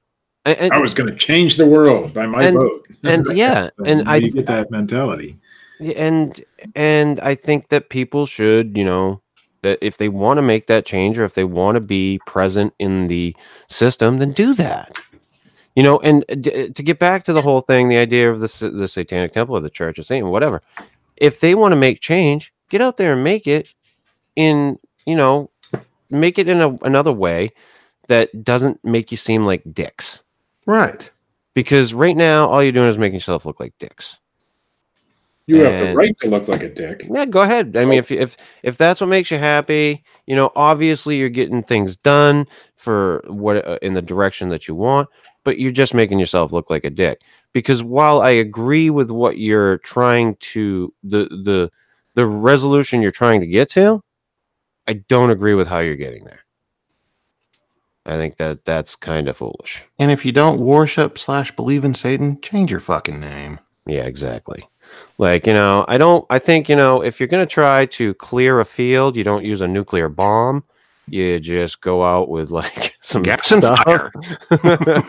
And, 0.46 0.58
and- 0.58 0.74
I 0.74 0.80
was 0.80 0.94
going 0.94 1.10
to 1.10 1.16
change 1.16 1.58
the 1.58 1.66
world 1.66 2.14
by 2.14 2.26
my 2.26 2.44
And- 2.44 2.58
vote. 2.58 2.88
and 3.04 3.26
yeah, 3.36 3.70
and 3.86 4.02
you 4.02 4.06
I- 4.08 4.20
get 4.20 4.46
that 4.48 4.72
mentality. 4.72 5.38
And 5.96 6.40
and 6.76 7.20
I 7.22 7.36
think 7.36 7.70
that 7.70 7.90
people 7.90 8.26
should, 8.26 8.78
you 8.78 8.86
know, 8.86 9.22
that 9.64 9.80
if 9.82 9.98
they 9.98 10.08
want 10.08 10.38
to 10.38 10.42
make 10.42 10.68
that 10.68 10.86
change 10.86 11.18
or 11.18 11.26
if 11.26 11.34
they 11.36 11.44
want 11.44 11.76
to 11.76 11.82
be 11.82 12.20
present 12.26 12.74
in 12.80 13.08
the 13.08 13.36
system, 13.68 14.18
then 14.18 14.32
do 14.32 14.54
that. 14.54 14.98
You 15.76 15.84
know, 15.84 16.00
and 16.00 16.24
uh, 16.30 16.36
d- 16.36 16.70
to 16.70 16.84
get 16.84 17.00
back 17.00 17.24
to 17.26 17.34
the 17.34 17.42
whole 17.42 17.62
thing, 17.62 17.88
the 17.90 17.98
idea 17.98 18.32
of 18.32 18.40
the 18.40 18.70
the 18.74 18.88
Satanic 18.88 19.34
Temple 19.34 19.56
or 19.58 19.62
the 19.62 19.70
Church 19.70 19.98
of 20.00 20.06
Satan, 20.06 20.30
whatever. 20.30 20.62
If 21.18 21.40
they 21.42 21.54
want 21.56 21.72
to 21.74 21.78
make 21.78 22.00
change, 22.00 22.54
get 22.70 22.82
out 22.82 22.98
there 22.98 23.14
and 23.14 23.24
make 23.24 23.46
it 23.48 23.68
in, 24.36 24.80
you 25.06 25.16
know, 25.16 25.50
make 26.10 26.38
it 26.40 26.48
in 26.48 26.62
a, 26.62 26.76
another 26.84 27.12
way 27.12 27.52
that 28.08 28.44
doesn't 28.44 28.84
make 28.86 29.12
you 29.12 29.18
seem 29.18 29.46
like 29.46 29.64
dicks. 29.74 30.23
Right. 30.66 31.12
Because 31.54 31.94
right 31.94 32.18
now, 32.18 32.48
all 32.50 32.64
you're 32.64 32.72
doing 32.72 32.90
is 32.90 32.98
making 32.98 33.16
yourself 33.16 33.46
look 33.46 33.60
like 33.60 33.74
dicks. 33.80 34.20
You 35.46 35.58
have 35.58 35.88
the 35.88 35.94
right 35.94 36.18
to 36.22 36.30
look 36.30 36.48
like 36.48 36.64
a 36.64 36.70
dick. 36.70 37.06
Yeah, 37.10 37.26
go 37.26 37.42
ahead. 37.42 37.76
I 37.76 37.84
mean, 37.84 38.00
if 38.00 38.12
if 38.12 38.38
if 38.64 38.78
that's 38.78 39.02
what 39.02 39.08
makes 39.08 39.30
you 39.30 39.38
happy, 39.38 40.04
you 40.26 40.38
know, 40.38 40.52
obviously 40.56 41.18
you're 41.18 41.28
getting 41.28 41.64
things 41.64 41.98
done 41.98 42.48
for 42.78 43.24
what 43.28 43.68
uh, 43.68 43.78
in 43.82 43.94
the 43.94 44.02
direction 44.02 44.48
that 44.50 44.70
you 44.70 44.76
want, 44.76 45.10
but 45.44 45.60
you're 45.60 45.74
just 45.74 45.94
making 45.94 46.18
yourself 46.18 46.54
look 46.54 46.70
like 46.70 46.86
a 46.86 46.90
dick. 46.90 47.20
Because 47.52 47.84
while 47.84 48.22
I 48.22 48.30
agree 48.30 48.90
with 48.90 49.12
what 49.12 49.38
you're 49.38 49.80
trying 49.80 50.38
to 50.54 50.94
the 51.04 51.26
the 51.26 51.70
the 52.16 52.26
resolution 52.26 53.02
you're 53.02 53.12
trying 53.12 53.42
to 53.42 53.48
get 53.48 53.70
to, 53.72 54.02
I 54.88 54.94
don't 54.94 55.30
agree 55.30 55.56
with 55.56 55.68
how 55.68 55.80
you're 55.80 55.96
getting 55.98 56.24
there. 56.24 56.43
I 58.06 58.18
think 58.18 58.38
that 58.38 58.66
that's 58.66 58.96
kind 58.96 59.28
of 59.30 59.38
foolish. 59.38 59.82
And 60.00 60.12
if 60.12 60.26
you 60.26 60.32
don't 60.32 60.60
worship 60.60 61.18
slash 61.18 61.56
believe 61.56 61.86
in 61.86 61.94
Satan, 61.94 62.40
change 62.42 62.70
your 62.72 62.80
fucking 62.82 63.20
name. 63.20 63.60
Yeah, 63.86 64.04
exactly. 64.04 64.64
Like, 65.18 65.48
you 65.48 65.54
know, 65.54 65.86
I 65.88 65.98
don't 65.98 66.26
I 66.30 66.40
think, 66.40 66.68
you 66.70 66.76
know, 66.76 67.02
if 67.04 67.20
you're 67.20 67.28
going 67.28 67.46
to 67.46 67.52
try 67.52 67.86
to 67.88 68.14
clear 68.16 68.60
a 68.60 68.66
field, 68.66 69.16
you 69.16 69.24
don't 69.24 69.46
use 69.46 69.62
a 69.62 69.68
nuclear 69.68 70.10
bomb. 70.10 70.64
You 71.08 71.40
just 71.40 71.82
go 71.82 72.04
out 72.04 72.30
with 72.30 72.52
like 72.52 72.96
some 73.02 73.24
Gas 73.24 73.52
and 73.52 73.62
stuff. 73.64 73.84
fire. 73.84 74.12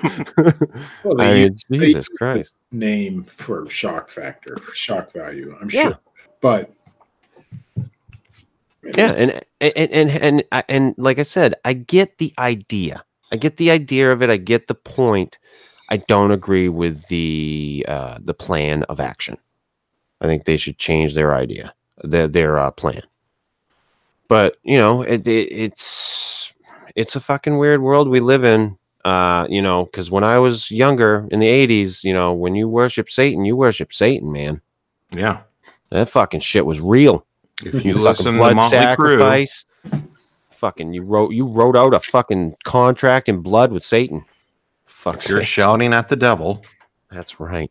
Well, 1.04 1.16
they 1.16 1.24
I 1.26 1.32
use- 1.34 1.64
mean, 1.68 1.80
they 1.80 1.86
Jesus 1.86 2.08
use 2.08 2.18
Christ. 2.18 2.54
Name 2.72 3.24
for 3.24 3.68
shock 3.68 4.08
factor, 4.08 4.56
for 4.56 4.74
shock 4.74 5.12
value. 5.12 5.56
I'm 5.60 5.70
Yeah. 5.70 5.82
sure, 5.90 5.98
but 6.40 6.72
Yeah, 8.97 9.12
and 9.12 9.40
and 9.61 9.73
and 9.77 10.11
and 10.11 10.44
and, 10.51 10.65
and 10.69 10.94
like 10.98 11.19
I 11.19 11.23
said, 11.23 11.55
I 11.65 11.73
get 11.73 12.19
the 12.19 12.32
idea. 12.39 13.05
I 13.32 13.36
get 13.36 13.56
the 13.56 13.70
idea 13.70 14.12
of 14.12 14.23
it. 14.23 14.31
I 14.31 14.36
get 14.36 14.66
the 14.66 14.74
point. 14.74 15.39
I 15.90 15.98
don't 15.98 16.31
agree 16.31 16.69
with 16.69 17.06
the 17.09 17.85
uh, 17.89 18.19
the 18.23 18.35
plan 18.35 18.82
of 18.85 19.01
action. 19.01 19.36
I 20.20 20.27
think 20.27 20.44
they 20.44 20.56
should 20.56 20.78
change 20.78 21.15
their 21.15 21.35
idea, 21.35 21.74
their 22.02 22.28
their 22.28 22.59
uh, 22.59 22.70
plan. 22.70 23.02
But 24.28 24.56
you 24.62 24.78
know, 24.78 25.02
it, 25.02 25.27
it 25.27 25.48
it's 25.52 26.52
it's 26.94 27.16
a 27.16 27.20
fucking 27.20 27.59
weird 27.59 27.82
world 27.82 28.09
we 28.09 28.20
live 28.20 28.44
in. 28.44 28.78
Uh, 29.05 29.47
you 29.51 29.61
know, 29.61 29.85
because 29.85 30.11
when 30.11 30.24
I 30.24 30.39
was 30.39 30.70
younger 30.70 31.28
in 31.31 31.40
the 31.40 31.48
'80s, 31.48 32.05
you 32.05 32.12
know, 32.12 32.32
when 32.32 32.55
you 32.55 32.69
worship 32.69 33.11
Satan, 33.11 33.44
you 33.44 33.56
worship 33.56 33.93
Satan, 33.93 34.32
man. 34.32 34.61
Yeah. 35.11 35.43
That 35.90 36.09
fucking 36.09 36.40
shit 36.40 36.66
was 36.66 36.81
real 36.81 37.27
If 37.62 37.85
you 37.85 37.94
fucking 37.94 38.02
listen 38.02 38.24
to 38.26 38.32
blood 38.32 38.56
Motley 38.56 38.78
Crue, 38.78 38.81
sacrifice. 38.81 39.64
Fucking 40.48 40.93
you 40.93 41.02
wrote 41.02 41.32
you 41.32 41.47
wrote 41.47 41.76
out 41.76 41.94
a 41.94 42.01
fucking 42.01 42.56
contract 42.64 43.28
in 43.28 43.40
blood 43.40 43.70
with 43.72 43.85
Satan. 43.85 44.24
Fuck 44.86 45.28
you're 45.28 45.43
shouting 45.43 45.93
at 45.93 46.09
the 46.09 46.16
devil 46.16 46.64
That's 47.10 47.39
right. 47.39 47.70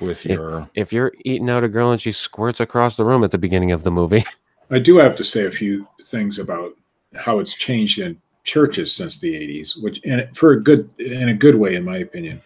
with 0.00 0.26
Yeah. 0.26 0.34
your 0.34 0.70
If 0.74 0.92
you're 0.92 1.12
eating 1.24 1.48
out 1.48 1.64
a 1.64 1.68
girl 1.68 1.92
and 1.92 2.00
she 2.00 2.12
squirts 2.12 2.60
across 2.60 2.96
the 2.96 3.04
room 3.04 3.24
at 3.24 3.30
the 3.30 3.38
beginning 3.38 3.72
of 3.72 3.82
the 3.82 3.90
movie. 3.90 4.24
I 4.70 4.78
do 4.80 4.96
have 4.98 5.16
to 5.16 5.24
say 5.24 5.46
a 5.46 5.50
few 5.50 5.86
things 6.04 6.38
about 6.38 6.72
how 7.14 7.38
it's 7.38 7.54
changed 7.54 8.00
in 8.00 8.20
churches 8.44 8.92
since 8.92 9.18
the 9.20 9.32
80s, 9.32 9.80
which 9.82 10.00
and 10.04 10.28
for 10.36 10.52
a 10.52 10.62
good 10.62 10.90
in 10.98 11.28
a 11.30 11.34
good 11.34 11.54
way, 11.54 11.74
in 11.76 11.84
my 11.84 11.98
opinion. 11.98 12.42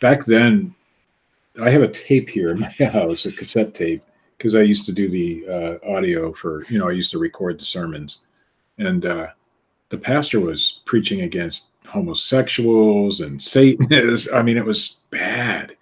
Back 0.00 0.24
then, 0.24 0.74
I 1.60 1.70
have 1.70 1.82
a 1.82 1.88
tape 1.88 2.28
here 2.28 2.50
in 2.50 2.60
my 2.60 2.68
house, 2.92 3.24
a 3.26 3.32
cassette 3.32 3.72
tape, 3.74 4.02
because 4.42 4.56
I 4.56 4.62
used 4.62 4.86
to 4.86 4.92
do 4.92 5.08
the 5.08 5.46
uh, 5.48 5.88
audio 5.88 6.32
for 6.32 6.64
you 6.64 6.76
know 6.76 6.88
I 6.88 6.92
used 6.92 7.12
to 7.12 7.18
record 7.18 7.60
the 7.60 7.64
sermons, 7.64 8.22
and 8.76 9.06
uh, 9.06 9.28
the 9.90 9.96
pastor 9.98 10.40
was 10.40 10.82
preaching 10.84 11.20
against 11.20 11.68
homosexuals 11.86 13.20
and 13.20 13.40
Satanists. 13.40 14.32
I 14.32 14.42
mean, 14.42 14.56
it 14.56 14.64
was 14.64 14.96
bad. 15.10 15.76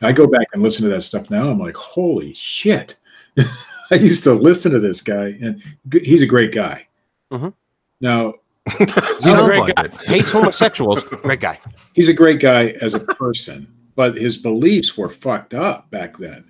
I 0.00 0.12
go 0.12 0.26
back 0.26 0.46
and 0.54 0.62
listen 0.62 0.84
to 0.84 0.90
that 0.90 1.02
stuff 1.02 1.28
now. 1.28 1.50
I'm 1.50 1.58
like, 1.58 1.76
holy 1.76 2.32
shit. 2.32 2.96
I 3.90 3.96
used 3.96 4.24
to 4.24 4.32
listen 4.32 4.72
to 4.72 4.80
this 4.80 5.02
guy, 5.02 5.36
and 5.42 5.62
he's 5.92 6.22
a 6.22 6.26
great 6.26 6.52
guy. 6.52 6.88
Mhm. 7.30 7.52
Now, 8.00 8.34
He's 8.78 9.32
a 9.32 9.44
great 9.44 9.74
guy. 9.74 9.88
Hates 10.04 10.30
homosexuals. 10.30 11.02
Great 11.02 11.40
guy. 11.40 11.58
he's 11.94 12.08
a 12.08 12.12
great 12.12 12.38
guy 12.38 12.68
as 12.82 12.92
a 12.92 13.00
person, 13.00 13.66
but 13.96 14.14
his 14.14 14.36
beliefs 14.36 14.96
were 14.96 15.08
fucked 15.08 15.54
up 15.54 15.90
back 15.90 16.18
then. 16.18 16.47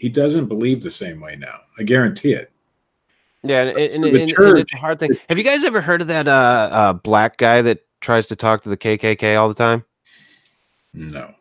He 0.00 0.08
doesn't 0.08 0.46
believe 0.46 0.82
the 0.82 0.90
same 0.90 1.20
way 1.20 1.36
now. 1.36 1.60
I 1.78 1.82
guarantee 1.82 2.32
it. 2.32 2.50
Yeah, 3.42 3.64
and, 3.64 3.78
and, 3.78 3.92
So 3.92 3.96
and- 4.06 4.16
the 4.16 4.22
and 4.22 4.30
church- 4.30 4.60
it's 4.60 4.72
a 4.72 4.78
hard 4.78 4.98
thing. 4.98 5.10
Have 5.28 5.36
you 5.36 5.44
guys 5.44 5.62
ever 5.62 5.82
heard 5.82 6.00
of 6.00 6.06
that 6.06 6.26
uh, 6.26 6.68
uh, 6.72 6.92
black 6.94 7.36
guy 7.36 7.60
that 7.60 7.80
tries 8.00 8.26
to 8.28 8.36
talk 8.36 8.62
to 8.62 8.70
the 8.70 8.78
KKK 8.78 9.38
all 9.38 9.48
the 9.48 9.54
time? 9.54 9.84
No. 10.94 11.34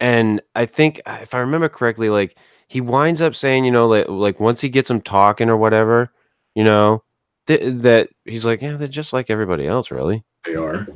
and 0.00 0.40
I 0.56 0.66
think 0.66 1.00
if 1.06 1.32
I 1.32 1.38
remember 1.40 1.68
correctly, 1.68 2.10
like 2.10 2.36
he 2.66 2.80
winds 2.80 3.20
up 3.22 3.34
saying, 3.36 3.64
you 3.64 3.70
know, 3.70 3.86
like, 3.86 4.08
like 4.08 4.40
once 4.40 4.60
he 4.60 4.68
gets 4.68 4.88
them 4.88 5.00
talking 5.00 5.48
or 5.48 5.56
whatever, 5.56 6.12
you 6.56 6.64
know, 6.64 7.02
th- 7.46 7.60
that 7.82 8.08
he's 8.24 8.44
like, 8.44 8.62
yeah, 8.62 8.76
they're 8.76 8.88
just 8.88 9.12
like 9.12 9.30
everybody 9.30 9.66
else, 9.66 9.90
really. 9.92 10.24
They 10.44 10.56
are. 10.56 10.86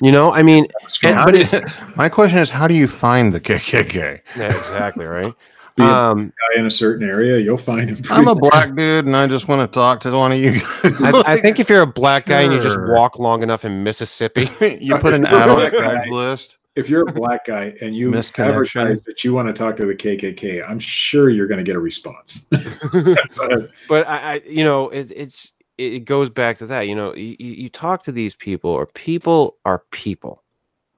You 0.00 0.12
know, 0.12 0.32
I 0.32 0.42
mean, 0.42 0.66
and, 1.02 1.16
but 1.24 1.52
you- 1.52 1.60
my 1.96 2.08
question 2.08 2.38
is 2.38 2.50
how 2.50 2.66
do 2.68 2.74
you 2.74 2.88
find 2.88 3.32
the 3.32 3.40
KKK? 3.40 4.20
yeah, 4.36 4.58
exactly 4.58 5.04
right. 5.06 5.34
Be 5.76 5.82
a 5.82 5.86
Um, 5.86 6.26
guy 6.28 6.60
in 6.60 6.66
a 6.66 6.70
certain 6.70 7.08
area, 7.08 7.38
you'll 7.38 7.56
find 7.56 7.88
him. 7.88 7.98
I'm 8.10 8.28
a 8.28 8.34
black 8.50 8.74
dude 8.74 9.06
and 9.06 9.16
I 9.16 9.26
just 9.26 9.48
want 9.48 9.60
to 9.70 9.74
talk 9.74 10.00
to 10.02 10.12
one 10.12 10.32
of 10.32 10.38
you. 10.38 10.60
I, 10.84 11.22
I 11.26 11.36
think 11.40 11.60
if 11.60 11.70
you're 11.70 11.82
a 11.82 11.86
black 11.86 12.26
guy 12.26 12.42
and 12.42 12.52
you 12.52 12.60
just 12.62 12.78
walk 12.80 13.18
long 13.18 13.42
enough 13.42 13.64
in 13.64 13.82
Mississippi, 13.82 14.50
you 14.80 14.96
put 14.98 15.14
an 15.14 15.24
If 15.24 15.30
you're 15.30 15.40
ad 15.40 15.48
on 15.48 15.56
black 15.56 15.72
guy- 15.72 15.96
Craigslist. 16.06 16.56
if 16.76 16.88
you're 16.90 17.08
a 17.08 17.12
black 17.12 17.46
guy 17.46 17.74
and 17.80 17.96
you 17.96 18.14
advertise 18.14 19.02
that 19.04 19.24
you 19.24 19.32
want 19.34 19.48
to 19.48 19.54
talk 19.54 19.76
to 19.76 19.86
the 19.86 19.94
KKK, 19.94 20.68
I'm 20.68 20.78
sure 20.78 21.30
you're 21.30 21.46
going 21.46 21.58
to 21.58 21.64
get 21.64 21.76
a 21.76 21.80
response. 21.80 22.42
But 22.50 24.06
I, 24.08 24.34
I 24.34 24.42
you 24.46 24.64
know, 24.64 24.88
it, 24.90 25.10
it's 25.14 25.52
it 25.78 26.04
goes 26.04 26.30
back 26.30 26.58
to 26.58 26.66
that. 26.66 26.82
You 26.88 26.94
know, 26.94 27.14
you, 27.14 27.36
you 27.38 27.52
you 27.52 27.68
talk 27.68 28.02
to 28.04 28.12
these 28.12 28.34
people, 28.34 28.70
or 28.70 28.86
people 28.86 29.56
are 29.64 29.84
people. 29.90 30.42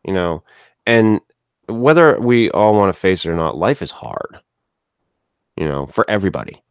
You 0.04 0.12
know, 0.12 0.42
and 0.86 1.20
whether 1.68 2.20
we 2.20 2.50
all 2.50 2.74
want 2.74 2.92
to 2.94 2.98
face 3.00 3.24
it 3.24 3.30
or 3.30 3.34
not, 3.36 3.56
life 3.56 3.80
is 3.82 3.90
hard. 3.90 4.38
You 5.56 5.66
know, 5.66 5.86
for 5.86 6.04
everybody, 6.08 6.62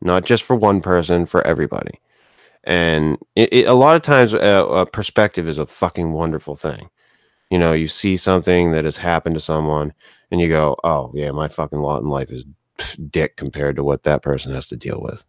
not 0.00 0.24
just 0.24 0.42
for 0.42 0.56
one 0.56 0.80
person, 0.80 1.26
for 1.26 1.46
everybody. 1.46 2.00
And 2.64 3.18
it, 3.34 3.52
it, 3.52 3.68
a 3.68 3.74
lot 3.74 3.96
of 3.96 4.02
times, 4.02 4.32
uh, 4.34 4.38
uh, 4.38 4.84
perspective 4.84 5.48
is 5.48 5.58
a 5.58 5.66
fucking 5.66 6.12
wonderful 6.12 6.54
thing. 6.54 6.90
You 7.50 7.58
know, 7.58 7.72
you 7.72 7.88
see 7.88 8.16
something 8.16 8.70
that 8.72 8.84
has 8.84 8.96
happened 8.96 9.34
to 9.34 9.40
someone, 9.40 9.92
and 10.30 10.40
you 10.40 10.48
go, 10.48 10.76
"Oh 10.84 11.12
yeah, 11.14 11.30
my 11.32 11.48
fucking 11.48 11.80
lot 11.80 12.02
in 12.02 12.08
life 12.08 12.30
is 12.30 12.44
dick 13.10 13.36
compared 13.36 13.76
to 13.76 13.84
what 13.84 14.04
that 14.04 14.22
person 14.22 14.52
has 14.52 14.66
to 14.68 14.76
deal 14.76 15.00
with." 15.00 15.24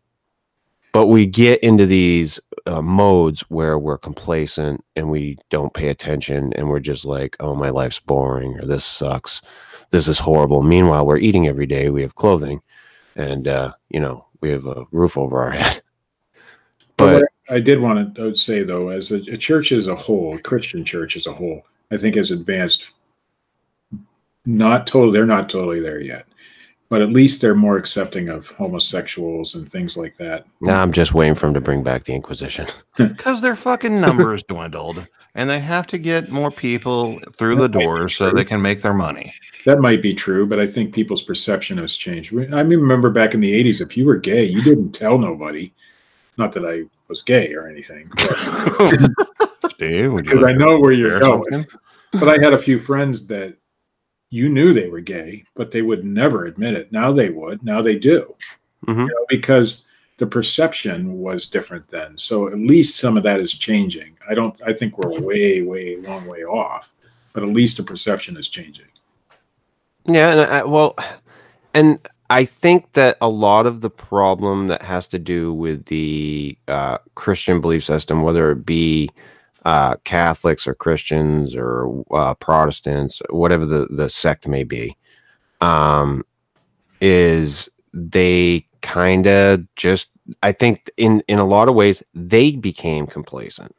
But 0.93 1.07
we 1.07 1.25
get 1.25 1.61
into 1.63 1.87
these 1.87 2.39
uh, 2.67 2.81
modes 2.81 3.41
where 3.49 3.79
we're 3.79 3.97
complacent 3.97 4.85
and 4.95 5.09
we 5.09 5.37
don't 5.49 5.73
pay 5.73 5.89
attention, 5.89 6.53
and 6.53 6.69
we're 6.69 6.79
just 6.79 7.03
like, 7.03 7.35
"Oh, 7.39 7.55
my 7.55 7.69
life's 7.71 7.99
boring," 7.99 8.59
or 8.59 8.65
"This 8.65 8.85
sucks," 8.85 9.41
"This 9.93 10.09
is 10.09 10.19
horrible." 10.19 10.63
Meanwhile, 10.63 11.05
we're 11.05 11.17
eating 11.17 11.47
every 11.47 11.67
day. 11.67 11.89
We 11.89 12.01
have 12.01 12.15
clothing, 12.15 12.61
and 13.15 13.47
uh, 13.47 13.71
you 13.89 14.01
know, 14.01 14.25
we 14.41 14.49
have 14.49 14.65
a 14.65 14.83
roof 14.91 15.17
over 15.17 15.41
our 15.41 15.51
head. 15.51 15.81
but 16.97 17.21
But 17.21 17.55
I 17.55 17.59
did 17.59 17.79
want 17.79 18.15
to 18.15 18.35
say, 18.35 18.63
though, 18.63 18.89
as 18.89 19.11
a, 19.11 19.17
a 19.31 19.37
church 19.37 19.71
as 19.71 19.87
a 19.87 19.95
whole, 19.95 20.35
a 20.35 20.41
Christian 20.41 20.83
church 20.83 21.15
as 21.15 21.27
a 21.27 21.33
whole, 21.33 21.61
I 21.91 21.97
think 21.97 22.15
has 22.15 22.31
advanced. 22.31 22.93
Not 24.45 24.87
totally, 24.87 25.13
they're 25.13 25.25
not 25.25 25.49
totally 25.49 25.79
there 25.79 26.01
yet, 26.01 26.25
but 26.89 27.01
at 27.01 27.11
least 27.11 27.39
they're 27.39 27.55
more 27.55 27.77
accepting 27.77 28.27
of 28.29 28.47
homosexuals 28.49 29.55
and 29.55 29.71
things 29.71 29.95
like 29.95 30.17
that. 30.17 30.45
now 30.59 30.81
I'm 30.81 30.91
just 30.91 31.13
waiting 31.13 31.35
for 31.35 31.45
them 31.45 31.53
to 31.53 31.61
bring 31.61 31.83
back 31.83 32.03
the 32.03 32.13
Inquisition. 32.13 32.67
Because 32.97 33.41
their 33.41 33.55
fucking 33.55 34.01
numbers 34.01 34.43
dwindled. 34.43 35.07
and 35.35 35.49
they 35.49 35.59
have 35.59 35.87
to 35.87 35.97
get 35.97 36.29
more 36.29 36.51
people 36.51 37.19
through 37.33 37.55
the 37.55 37.67
doors 37.69 38.15
so 38.15 38.29
they 38.29 38.45
can 38.45 38.61
make 38.61 38.81
their 38.81 38.93
money. 38.93 39.33
That 39.65 39.79
might 39.79 40.01
be 40.01 40.13
true, 40.13 40.45
but 40.45 40.59
I 40.59 40.65
think 40.65 40.93
people's 40.93 41.21
perception 41.21 41.77
has 41.77 41.95
changed. 41.95 42.33
I 42.33 42.59
remember 42.61 43.09
back 43.09 43.33
in 43.33 43.39
the 43.39 43.51
'80s, 43.63 43.81
if 43.81 43.95
you 43.95 44.05
were 44.05 44.17
gay, 44.17 44.43
you 44.45 44.61
didn't 44.61 44.91
tell 44.91 45.17
nobody. 45.17 45.71
Not 46.37 46.51
that 46.53 46.65
I 46.65 46.83
was 47.07 47.21
gay 47.21 47.53
or 47.53 47.67
anything, 47.67 48.09
Steve, 49.69 50.15
because 50.15 50.43
I 50.43 50.51
know 50.53 50.79
where 50.79 50.91
you're 50.91 51.19
going. 51.19 51.51
something? 51.51 51.79
But 52.13 52.27
I 52.29 52.43
had 52.43 52.53
a 52.53 52.57
few 52.57 52.79
friends 52.79 53.25
that 53.27 53.55
you 54.29 54.49
knew 54.49 54.73
they 54.73 54.89
were 54.89 54.99
gay, 54.99 55.43
but 55.55 55.71
they 55.71 55.81
would 55.83 56.03
never 56.03 56.45
admit 56.45 56.73
it. 56.73 56.91
Now 56.91 57.11
they 57.11 57.29
would. 57.29 57.63
Now 57.63 57.81
they 57.81 57.95
do. 57.95 58.35
Mhm. 58.87 59.07
You 59.07 59.13
know, 59.13 59.25
because 59.29 59.85
the 60.17 60.27
perception 60.27 61.19
was 61.19 61.47
different 61.47 61.87
then. 61.89 62.17
So 62.17 62.47
at 62.47 62.57
least 62.57 62.97
some 62.97 63.17
of 63.17 63.23
that 63.23 63.39
is 63.39 63.53
changing. 63.53 64.17
I 64.29 64.35
don't. 64.35 64.59
I 64.65 64.73
think 64.73 64.97
we're 64.97 65.19
way, 65.19 65.61
way, 65.61 65.97
long 65.97 66.25
way 66.27 66.43
off, 66.43 66.93
but 67.33 67.43
at 67.43 67.49
least 67.49 67.77
the 67.77 67.83
perception 67.83 68.37
is 68.37 68.47
changing. 68.47 68.85
Yeah, 70.05 70.31
and 70.31 70.41
I, 70.41 70.63
well, 70.63 70.95
and 71.73 71.99
I 72.29 72.45
think 72.45 72.93
that 72.93 73.17
a 73.21 73.29
lot 73.29 73.65
of 73.65 73.81
the 73.81 73.89
problem 73.89 74.67
that 74.67 74.81
has 74.81 75.07
to 75.07 75.19
do 75.19 75.53
with 75.53 75.85
the 75.85 76.57
uh, 76.67 76.97
Christian 77.15 77.61
belief 77.61 77.83
system, 77.83 78.21
whether 78.21 78.51
it 78.51 78.65
be 78.65 79.09
uh, 79.65 79.95
Catholics 80.03 80.67
or 80.67 80.75
Christians 80.75 81.55
or 81.55 82.03
uh, 82.11 82.33
Protestants, 82.35 83.21
whatever 83.29 83.65
the, 83.65 83.87
the 83.89 84.09
sect 84.09 84.47
may 84.47 84.63
be, 84.63 84.97
um, 85.61 86.23
is 87.01 87.69
they 87.93 88.65
kind 88.83 89.25
of 89.25 89.65
just, 89.75 90.09
I 90.43 90.51
think 90.51 90.89
in, 90.97 91.23
in 91.27 91.39
a 91.39 91.45
lot 91.45 91.67
of 91.67 91.73
ways, 91.75 92.03
they 92.13 92.55
became 92.55 93.07
complacent. 93.07 93.75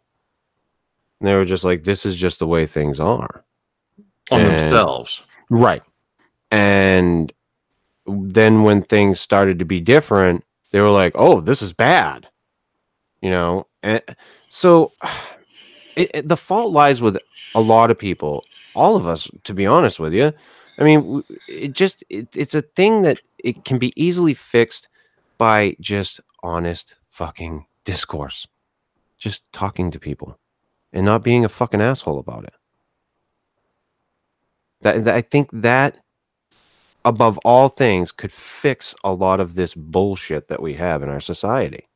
And 1.20 1.28
they 1.28 1.34
were 1.36 1.44
just 1.44 1.62
like, 1.64 1.84
this 1.84 2.04
is 2.04 2.16
just 2.16 2.40
the 2.40 2.46
way 2.48 2.66
things 2.66 2.98
are. 2.98 3.44
on 4.32 4.40
And- 4.40 4.60
themselves. 4.60 5.22
Right. 5.48 5.82
And 6.50 7.32
then 8.06 8.62
when 8.64 8.82
things 8.82 9.20
started 9.20 9.58
to 9.60 9.64
be 9.64 9.80
different, 9.80 10.44
they 10.72 10.80
were 10.80 10.90
like, 10.90 11.12
"Oh, 11.14 11.40
this 11.40 11.62
is 11.62 11.72
bad," 11.72 12.28
you 13.22 13.30
know. 13.30 13.66
And 13.82 14.02
so, 14.48 14.92
it, 15.96 16.10
it- 16.14 16.28
the 16.28 16.36
fault 16.36 16.72
lies 16.72 17.00
with 17.00 17.16
a 17.54 17.60
lot 17.60 17.90
of 17.90 17.98
people, 17.98 18.44
all 18.74 18.96
of 18.96 19.06
us, 19.06 19.28
to 19.44 19.54
be 19.54 19.66
honest 19.66 19.98
with 20.00 20.12
you. 20.12 20.32
I 20.78 20.82
mean, 20.84 21.22
it 21.48 21.72
just 21.72 22.02
it, 22.10 22.28
it's 22.34 22.54
a 22.54 22.62
thing 22.62 23.02
that 23.02 23.20
it 23.38 23.64
can 23.64 23.78
be 23.78 23.92
easily 23.96 24.34
fixed 24.34 24.88
by 25.38 25.76
just 25.80 26.20
honest 26.42 26.94
fucking 27.10 27.66
discourse, 27.84 28.46
just 29.18 29.42
talking 29.52 29.90
to 29.90 29.98
people, 29.98 30.38
and 30.92 31.04
not 31.06 31.22
being 31.22 31.44
a 31.44 31.48
fucking 31.48 31.80
asshole 31.80 32.18
about 32.18 32.44
it. 32.44 32.54
That, 34.82 35.04
that 35.04 35.14
I 35.14 35.20
think 35.22 35.50
that 35.52 35.98
above 37.04 37.38
all 37.38 37.68
things 37.68 38.12
could 38.12 38.32
fix 38.32 38.94
a 39.04 39.12
lot 39.12 39.40
of 39.40 39.54
this 39.54 39.74
bullshit 39.74 40.48
that 40.48 40.62
we 40.62 40.74
have 40.74 41.02
in 41.02 41.08
our 41.08 41.20
society. 41.20 41.88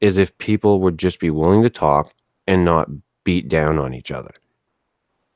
Is 0.00 0.18
if 0.18 0.36
people 0.36 0.80
would 0.80 0.98
just 0.98 1.20
be 1.20 1.30
willing 1.30 1.62
to 1.62 1.70
talk 1.70 2.12
and 2.46 2.64
not 2.64 2.88
beat 3.24 3.48
down 3.48 3.78
on 3.78 3.94
each 3.94 4.10
other. 4.10 4.32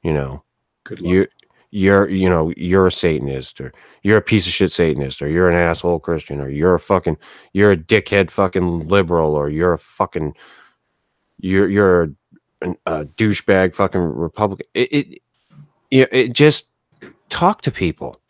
You 0.03 0.13
know, 0.13 0.45
Good 0.85 1.01
luck. 1.01 1.11
you 1.11 1.27
you're 1.71 2.09
you 2.09 2.29
know 2.29 2.53
you're 2.57 2.87
a 2.87 2.93
satanist 2.93 3.61
or 3.61 3.73
you're 4.03 4.19
a 4.19 4.23
piece 4.23 4.47
of 4.47 4.53
shit 4.53 4.73
satanist 4.73 5.23
or 5.23 5.29
you're 5.29 5.49
an 5.49 5.57
asshole 5.57 6.01
christian 6.01 6.41
or 6.41 6.49
you're 6.49 6.75
a 6.75 6.81
fucking 6.81 7.17
you're 7.53 7.73
a 7.73 7.77
dickhead 7.77 8.31
fucking 8.31 8.89
liberal 8.89 9.35
or 9.35 9.49
you're 9.49 9.75
a 9.75 9.79
fucking 9.79 10.35
you're 11.39 11.69
you're 11.69 12.11
an, 12.63 12.77
a 12.87 13.05
douchebag 13.05 13.75
fucking 13.75 14.01
republican 14.01 14.67
it, 14.75 14.93
it 14.93 15.23
it, 15.91 16.09
it 16.13 16.33
just 16.33 16.67
talk 17.29 17.63
to 17.63 17.71
people 17.71 18.21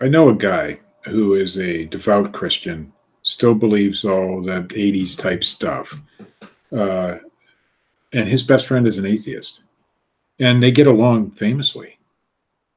I 0.00 0.08
know 0.08 0.28
a 0.28 0.34
guy 0.34 0.78
who 1.04 1.34
is 1.34 1.58
a 1.58 1.84
devout 1.86 2.32
Christian, 2.32 2.92
still 3.22 3.54
believes 3.54 4.04
all 4.04 4.42
that 4.42 4.68
80s 4.68 5.18
type 5.18 5.44
stuff. 5.44 5.98
Uh, 6.72 7.16
and 8.12 8.28
his 8.28 8.42
best 8.42 8.66
friend 8.66 8.86
is 8.86 8.98
an 8.98 9.06
atheist. 9.06 9.62
And 10.38 10.62
they 10.62 10.70
get 10.70 10.86
along 10.86 11.30
famously. 11.30 11.93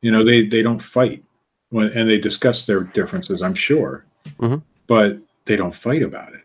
You 0.01 0.11
know, 0.11 0.23
they, 0.23 0.45
they 0.45 0.61
don't 0.61 0.81
fight 0.81 1.23
when, 1.69 1.87
and 1.89 2.09
they 2.09 2.17
discuss 2.17 2.65
their 2.65 2.81
differences, 2.81 3.41
I'm 3.41 3.55
sure, 3.55 4.05
Mhm. 4.39 4.61
but 4.87 5.17
they 5.45 5.55
don't 5.55 5.73
fight 5.73 6.03
about 6.03 6.33
it. 6.33 6.41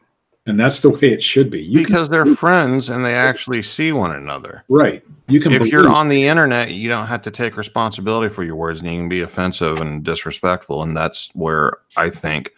And 0.46 0.58
that's 0.58 0.80
the 0.80 0.90
way 0.90 1.12
it 1.12 1.22
should 1.22 1.50
be. 1.50 1.62
You 1.62 1.78
because 1.84 2.08
they're 2.08 2.26
friends 2.26 2.88
and 2.88 3.04
they 3.04 3.14
actually 3.14 3.62
see 3.62 3.92
one 3.92 4.14
another. 4.16 4.64
right. 4.68 5.02
You 5.28 5.38
can 5.40 5.52
If 5.52 5.66
you're 5.68 5.88
on 5.88 6.08
the 6.08 6.24
internet, 6.26 6.72
you 6.72 6.88
don't 6.88 7.06
have 7.06 7.22
to 7.22 7.30
take 7.30 7.56
responsibility 7.56 8.28
for 8.34 8.42
your 8.42 8.56
words 8.56 8.80
and 8.80 8.90
you 8.90 8.98
can 8.98 9.08
be 9.08 9.22
offensive 9.22 9.80
and 9.80 10.02
disrespectful. 10.02 10.82
And 10.82 10.96
that's 10.96 11.30
where 11.34 11.78
I 11.96 12.10
think 12.10 12.50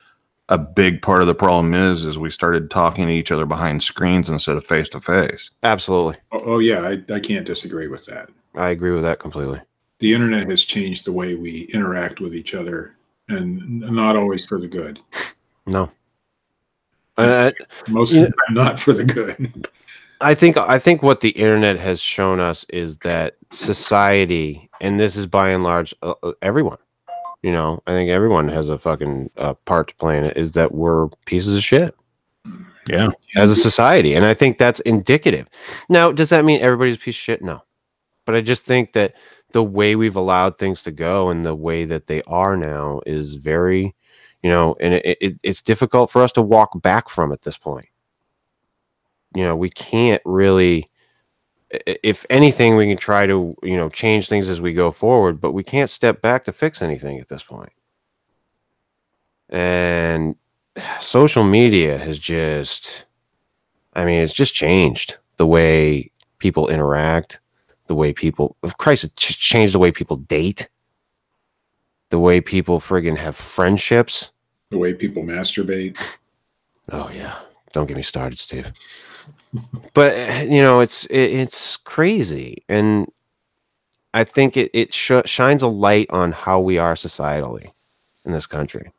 a 0.48 0.56
big 0.58 1.02
part 1.02 1.20
of 1.20 1.26
the 1.26 1.34
problem 1.34 1.74
is 1.74 2.04
is 2.04 2.18
we 2.18 2.30
started 2.30 2.70
talking 2.70 3.06
to 3.06 3.12
each 3.12 3.30
other 3.30 3.44
behind 3.46 3.82
screens 3.82 4.28
instead 4.30 4.56
of 4.56 4.66
face 4.66 4.88
to 4.90 5.00
face. 5.00 5.50
absolutely 5.62 6.16
oh, 6.32 6.40
oh, 6.46 6.58
yeah, 6.58 6.80
I, 6.80 7.14
I 7.14 7.20
can't 7.20 7.46
disagree 7.46 7.88
with 7.88 8.04
that. 8.06 8.28
i 8.54 8.68
agree 8.70 8.90
with 8.92 9.02
that 9.04 9.18
completely 9.18 9.60
the 10.04 10.12
internet 10.12 10.46
has 10.50 10.62
changed 10.66 11.06
the 11.06 11.12
way 11.12 11.34
we 11.34 11.62
interact 11.72 12.20
with 12.20 12.34
each 12.34 12.52
other 12.54 12.94
and 13.28 13.80
not 13.80 14.16
always 14.16 14.44
for 14.44 14.60
the 14.60 14.68
good 14.68 15.00
no 15.66 15.90
Uh, 17.16 17.52
most 17.88 18.12
Yeah. 18.12 18.22
of 18.22 18.26
the 18.26 18.32
time 18.32 18.54
not 18.54 18.78
for 18.78 18.92
the 18.92 19.04
good 19.04 19.66
I 20.20 20.34
think 20.34 20.56
I 20.58 20.78
think 20.78 21.02
what 21.02 21.20
the 21.22 21.30
internet 21.30 21.78
has 21.78 22.00
shown 22.00 22.38
us 22.40 22.64
is 22.68 22.96
that 22.98 23.36
society, 23.50 24.68
and 24.80 24.98
this 24.98 25.16
is 25.16 25.26
by 25.26 25.48
and 25.50 25.62
large 25.64 25.94
uh, 26.02 26.14
uh, 26.22 26.32
everyone. 26.42 26.78
You 27.42 27.52
know, 27.52 27.82
I 27.86 27.92
think 27.92 28.10
everyone 28.10 28.48
has 28.48 28.68
a 28.68 28.78
fucking 28.78 29.30
uh, 29.36 29.54
part 29.64 29.88
to 29.88 29.94
play 29.96 30.16
in 30.18 30.24
it. 30.24 30.36
Is 30.36 30.52
that 30.52 30.72
we're 30.72 31.08
pieces 31.26 31.56
of 31.56 31.62
shit 31.62 31.94
Yeah. 32.88 33.08
as 33.36 33.50
a 33.50 33.56
society, 33.56 34.14
and 34.14 34.24
I 34.24 34.34
think 34.34 34.56
that's 34.56 34.80
indicative. 34.80 35.46
Now, 35.88 36.10
does 36.12 36.30
that 36.30 36.44
mean 36.44 36.60
everybody's 36.62 36.96
a 36.96 37.00
piece 37.00 37.16
of 37.16 37.20
shit? 37.20 37.42
No, 37.42 37.62
but 38.24 38.34
I 38.34 38.40
just 38.40 38.64
think 38.66 38.92
that 38.94 39.14
the 39.54 39.62
way 39.62 39.94
we've 39.94 40.16
allowed 40.16 40.58
things 40.58 40.82
to 40.82 40.90
go 40.90 41.30
and 41.30 41.46
the 41.46 41.54
way 41.54 41.84
that 41.84 42.08
they 42.08 42.22
are 42.22 42.56
now 42.56 43.00
is 43.06 43.36
very, 43.36 43.94
you 44.42 44.50
know, 44.50 44.74
and 44.80 44.94
it, 44.94 45.16
it, 45.20 45.38
it's 45.44 45.62
difficult 45.62 46.10
for 46.10 46.22
us 46.22 46.32
to 46.32 46.42
walk 46.42 46.82
back 46.82 47.08
from 47.08 47.30
at 47.30 47.42
this 47.42 47.56
point. 47.56 47.86
You 49.32 49.44
know 49.44 49.56
we 49.56 49.70
can't 49.70 50.22
really 50.24 50.88
if 51.70 52.26
anything 52.30 52.76
we 52.76 52.86
can 52.86 52.96
try 52.96 53.26
to 53.26 53.56
you 53.62 53.76
know 53.76 53.88
change 53.88 54.28
things 54.28 54.48
as 54.48 54.60
we 54.60 54.72
go 54.72 54.90
forward 54.92 55.40
but 55.40 55.52
we 55.52 55.64
can't 55.64 55.90
step 55.90 56.20
back 56.20 56.44
to 56.44 56.52
fix 56.52 56.82
anything 56.82 57.18
at 57.20 57.28
this 57.28 57.44
point. 57.44 57.72
And 59.50 60.34
social 61.00 61.44
media 61.44 61.96
has 61.98 62.18
just 62.18 63.06
i 63.92 64.04
mean 64.04 64.20
it's 64.20 64.34
just 64.34 64.54
changed 64.54 65.18
the 65.36 65.46
way 65.46 66.10
people 66.38 66.68
interact 66.68 67.38
the 67.86 67.94
way 67.94 68.12
people 68.12 68.56
christ 68.78 69.08
ch- 69.18 69.38
changed 69.38 69.74
the 69.74 69.78
way 69.78 69.92
people 69.92 70.16
date. 70.16 70.68
The 72.10 72.18
way 72.18 72.40
people 72.40 72.78
friggin 72.78 73.16
have 73.16 73.36
friendships. 73.36 74.30
The 74.70 74.78
way 74.78 74.94
people 74.94 75.22
masturbate. 75.22 75.98
Oh 76.92 77.10
yeah, 77.10 77.38
don't 77.72 77.86
get 77.86 77.96
me 77.96 78.02
started, 78.02 78.38
Steve. 78.38 78.72
but 79.94 80.48
you 80.48 80.62
know, 80.62 80.80
it's 80.80 81.06
it, 81.06 81.16
it's 81.16 81.76
crazy, 81.76 82.62
and 82.68 83.10
I 84.12 84.24
think 84.24 84.56
it 84.56 84.70
it 84.74 84.92
sh- 84.94 85.24
shines 85.24 85.62
a 85.62 85.68
light 85.68 86.08
on 86.10 86.32
how 86.32 86.60
we 86.60 86.78
are 86.78 86.94
societally 86.94 87.72
in 88.24 88.32
this 88.32 88.46
country, 88.46 88.92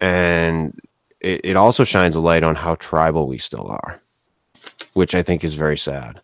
and 0.00 0.78
it, 1.20 1.40
it 1.44 1.56
also 1.56 1.84
shines 1.84 2.16
a 2.16 2.20
light 2.20 2.42
on 2.42 2.54
how 2.54 2.76
tribal 2.76 3.26
we 3.26 3.38
still 3.38 3.66
are, 3.68 4.00
which 4.94 5.14
I 5.14 5.22
think 5.22 5.44
is 5.44 5.54
very 5.54 5.78
sad. 5.78 6.20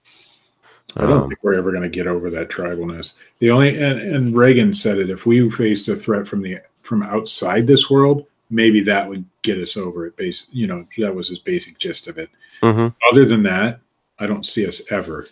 I 0.97 1.03
don't 1.03 1.23
Um, 1.23 1.29
think 1.29 1.43
we're 1.43 1.57
ever 1.59 1.71
going 1.71 1.83
to 1.83 1.89
get 1.89 2.07
over 2.07 2.31
that 2.31 2.49
tribalness 2.49 3.15
the 3.39 3.51
only 3.51 3.71
and, 3.81 4.01
and 4.01 4.37
reagan 4.37 4.73
said 4.73 4.99
it 4.99 5.11
if 5.11 5.27
we 5.27 5.49
faced 5.51 5.89
a 5.89 5.97
threat 5.97 6.27
from 6.27 6.43
the 6.43 6.59
from 6.83 7.03
outside 7.03 7.67
this 7.67 7.89
world 7.91 8.27
maybe 8.51 8.81
that 8.83 9.09
would 9.09 9.25
get 9.43 9.59
us 9.59 9.77
over 9.77 10.07
it 10.07 10.17
base 10.17 10.47
you 10.51 10.67
know 10.67 10.85
that 10.99 11.15
was 11.15 11.29
his 11.29 11.39
basic 11.39 11.79
gist 11.79 12.09
of 12.09 12.19
it 12.19 12.29
mhm, 12.63 12.95
other 13.11 13.25
than 13.25 13.43
that 13.43 13.81
i 14.19 14.27
don't 14.27 14.47
see 14.47 14.67
us 14.67 14.83
ever 14.91 15.27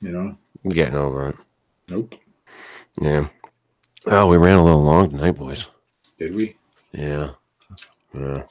you 0.00 0.10
know 0.10 0.36
getting 0.68 0.94
over 0.94 1.28
it. 1.30 1.36
nope 1.88 2.14
Yeah. 3.00 3.28
Oh, 4.06 4.26
we 4.28 4.36
ran 4.38 4.58
a 4.58 4.64
little 4.64 4.82
long 4.82 5.10
tonight, 5.10 5.32
boys. 5.32 5.66
did 6.18 6.34
we 6.34 6.56
Yeah. 6.92 7.30
Yeah. 8.14 8.42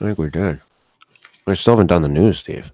I 0.00 0.04
think 0.04 0.18
we 0.18 0.30
did. 0.30 0.60
We 1.46 1.54
still 1.56 1.74
haven't 1.74 1.88
done 1.88 2.02
the 2.02 2.08
news, 2.08 2.38
Steve. 2.38 2.72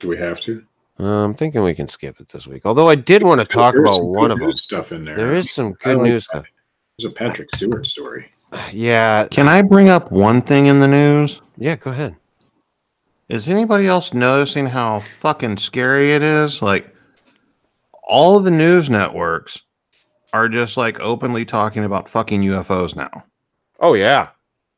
do 0.00 0.08
we 0.08 0.16
have 0.18 0.40
to 0.42 0.62
Uh, 1.00 1.24
I'm 1.24 1.34
thinking 1.34 1.62
we 1.62 1.74
can 1.74 1.88
skip 1.88 2.20
it 2.20 2.28
this 2.28 2.46
week. 2.46 2.62
Although 2.64 2.86
I 2.88 2.94
did 2.94 3.22
want 3.22 3.40
to 3.40 3.44
talk 3.46 3.74
about 3.74 3.96
some 3.96 4.06
one 4.06 4.28
good 4.28 4.32
of 4.32 4.38
them. 4.38 4.52
stuff 4.52 4.92
in 4.92 5.02
there 5.02 5.16
There 5.16 5.34
is 5.34 5.50
some 5.50 5.72
good 5.74 5.96
like 5.98 6.04
news 6.04 6.26
that. 6.32 6.40
stuff. 6.40 6.46
there's 6.98 7.12
a 7.12 7.14
patrick 7.16 7.48
stewart 7.56 7.84
story 7.86 8.30
Yeah. 8.72 9.26
Can 9.30 9.48
I 9.48 9.62
bring 9.62 9.88
up 9.88 10.12
one 10.12 10.40
thing 10.40 10.66
in 10.66 10.78
the 10.78 10.86
news? 10.86 11.42
Yeah, 11.58 11.74
go 11.76 11.90
ahead. 11.90 12.14
Is 13.28 13.48
anybody 13.48 13.86
else 13.86 14.14
noticing 14.14 14.66
how 14.66 15.00
fucking 15.00 15.56
scary 15.56 16.12
it 16.12 16.22
is? 16.22 16.60
Like, 16.62 16.94
all 18.02 18.36
of 18.36 18.44
the 18.44 18.50
news 18.50 18.90
networks 18.90 19.62
are 20.34 20.48
just 20.48 20.76
like 20.76 21.00
openly 21.00 21.44
talking 21.44 21.84
about 21.84 22.08
fucking 22.08 22.42
UFOs 22.42 22.94
now. 22.94 23.10
Oh 23.80 23.94
yeah. 23.94 24.28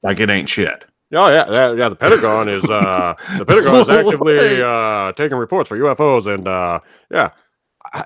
Like 0.02 0.20
it 0.20 0.30
ain't 0.30 0.48
shit. 0.48 0.84
Oh 1.12 1.28
yeah, 1.28 1.44
yeah, 1.50 1.72
yeah. 1.72 1.88
The 1.88 1.96
Pentagon 1.96 2.48
is 2.48 2.64
uh, 2.68 3.14
the 3.38 3.44
Pentagon 3.46 3.76
is 3.76 3.88
actively 3.90 4.62
uh, 4.62 5.12
taking 5.12 5.38
reports 5.38 5.68
for 5.68 5.78
UFOs, 5.78 6.26
and 6.32 6.48
uh, 6.48 6.80
yeah, 7.10 7.30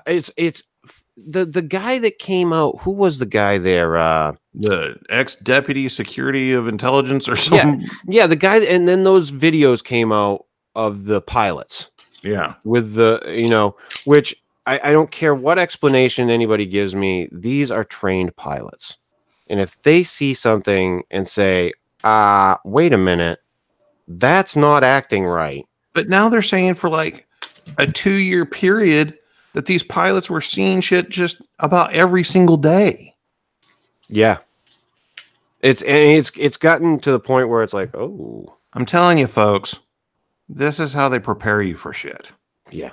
it's 0.05 0.29
it's 0.37 0.61
the 1.17 1.45
the 1.45 1.61
guy 1.63 1.97
that 1.99 2.19
came 2.19 2.53
out. 2.53 2.77
Who 2.81 2.91
was 2.91 3.17
the 3.17 3.25
guy 3.25 3.57
there? 3.57 3.97
Uh, 3.97 4.33
The 4.53 4.97
ex 5.09 5.35
deputy 5.35 5.89
security 5.89 6.51
of 6.53 6.67
intelligence 6.67 7.27
or 7.27 7.31
Yeah. 7.31 7.63
something. 7.71 7.85
yeah, 8.07 8.27
the 8.27 8.35
guy, 8.35 8.57
and 8.59 8.87
then 8.87 9.03
those 9.03 9.31
videos 9.31 9.83
came 9.83 10.11
out 10.11 10.45
of 10.75 11.05
the 11.05 11.21
pilots 11.21 11.89
Yeah. 12.23 12.53
with 12.63 12.93
the 12.93 13.19
you 13.27 13.47
know, 13.49 13.75
which 14.05 14.35
I, 14.67 14.79
I 14.83 14.91
don't 14.91 15.09
care 15.11 15.33
what 15.33 15.57
explanation 15.57 16.29
anybody 16.29 16.67
gives 16.67 16.93
me. 16.93 17.27
These 17.31 17.71
are 17.71 17.83
trained 17.83 18.35
pilots, 18.35 18.97
and 19.49 19.59
if 19.59 19.81
they 19.81 20.03
see 20.03 20.35
something 20.35 21.01
and 21.09 21.27
say, 21.27 21.73
"Ah, 22.03 22.59
wait 22.63 22.93
a 22.93 22.97
minute, 22.97 23.39
that's 24.07 24.55
not 24.55 24.83
acting 24.83 25.25
right." 25.25 25.65
But 25.93 26.09
now 26.09 26.29
they're 26.29 26.41
saying 26.41 26.75
for 26.75 26.89
like 26.89 27.27
a 27.77 27.87
two 27.87 28.15
year 28.15 28.45
period 28.45 29.17
that 29.53 29.65
these 29.65 29.83
pilots 29.83 30.29
were 30.29 30.41
seeing 30.41 30.81
shit 30.81 31.09
just 31.09 31.41
about 31.59 31.91
every 31.93 32.23
single 32.23 32.57
day. 32.57 33.13
Yeah. 34.07 34.37
It's 35.61 35.81
and 35.81 36.17
it's 36.17 36.31
it's 36.37 36.57
gotten 36.57 36.99
to 36.99 37.11
the 37.11 37.19
point 37.19 37.49
where 37.49 37.61
it's 37.61 37.73
like, 37.73 37.95
oh, 37.95 38.55
I'm 38.73 38.85
telling 38.85 39.17
you, 39.17 39.27
folks, 39.27 39.77
this 40.49 40.79
is 40.79 40.93
how 40.93 41.09
they 41.09 41.19
prepare 41.19 41.61
you 41.61 41.75
for 41.75 41.93
shit. 41.93 42.31
yeah. 42.71 42.91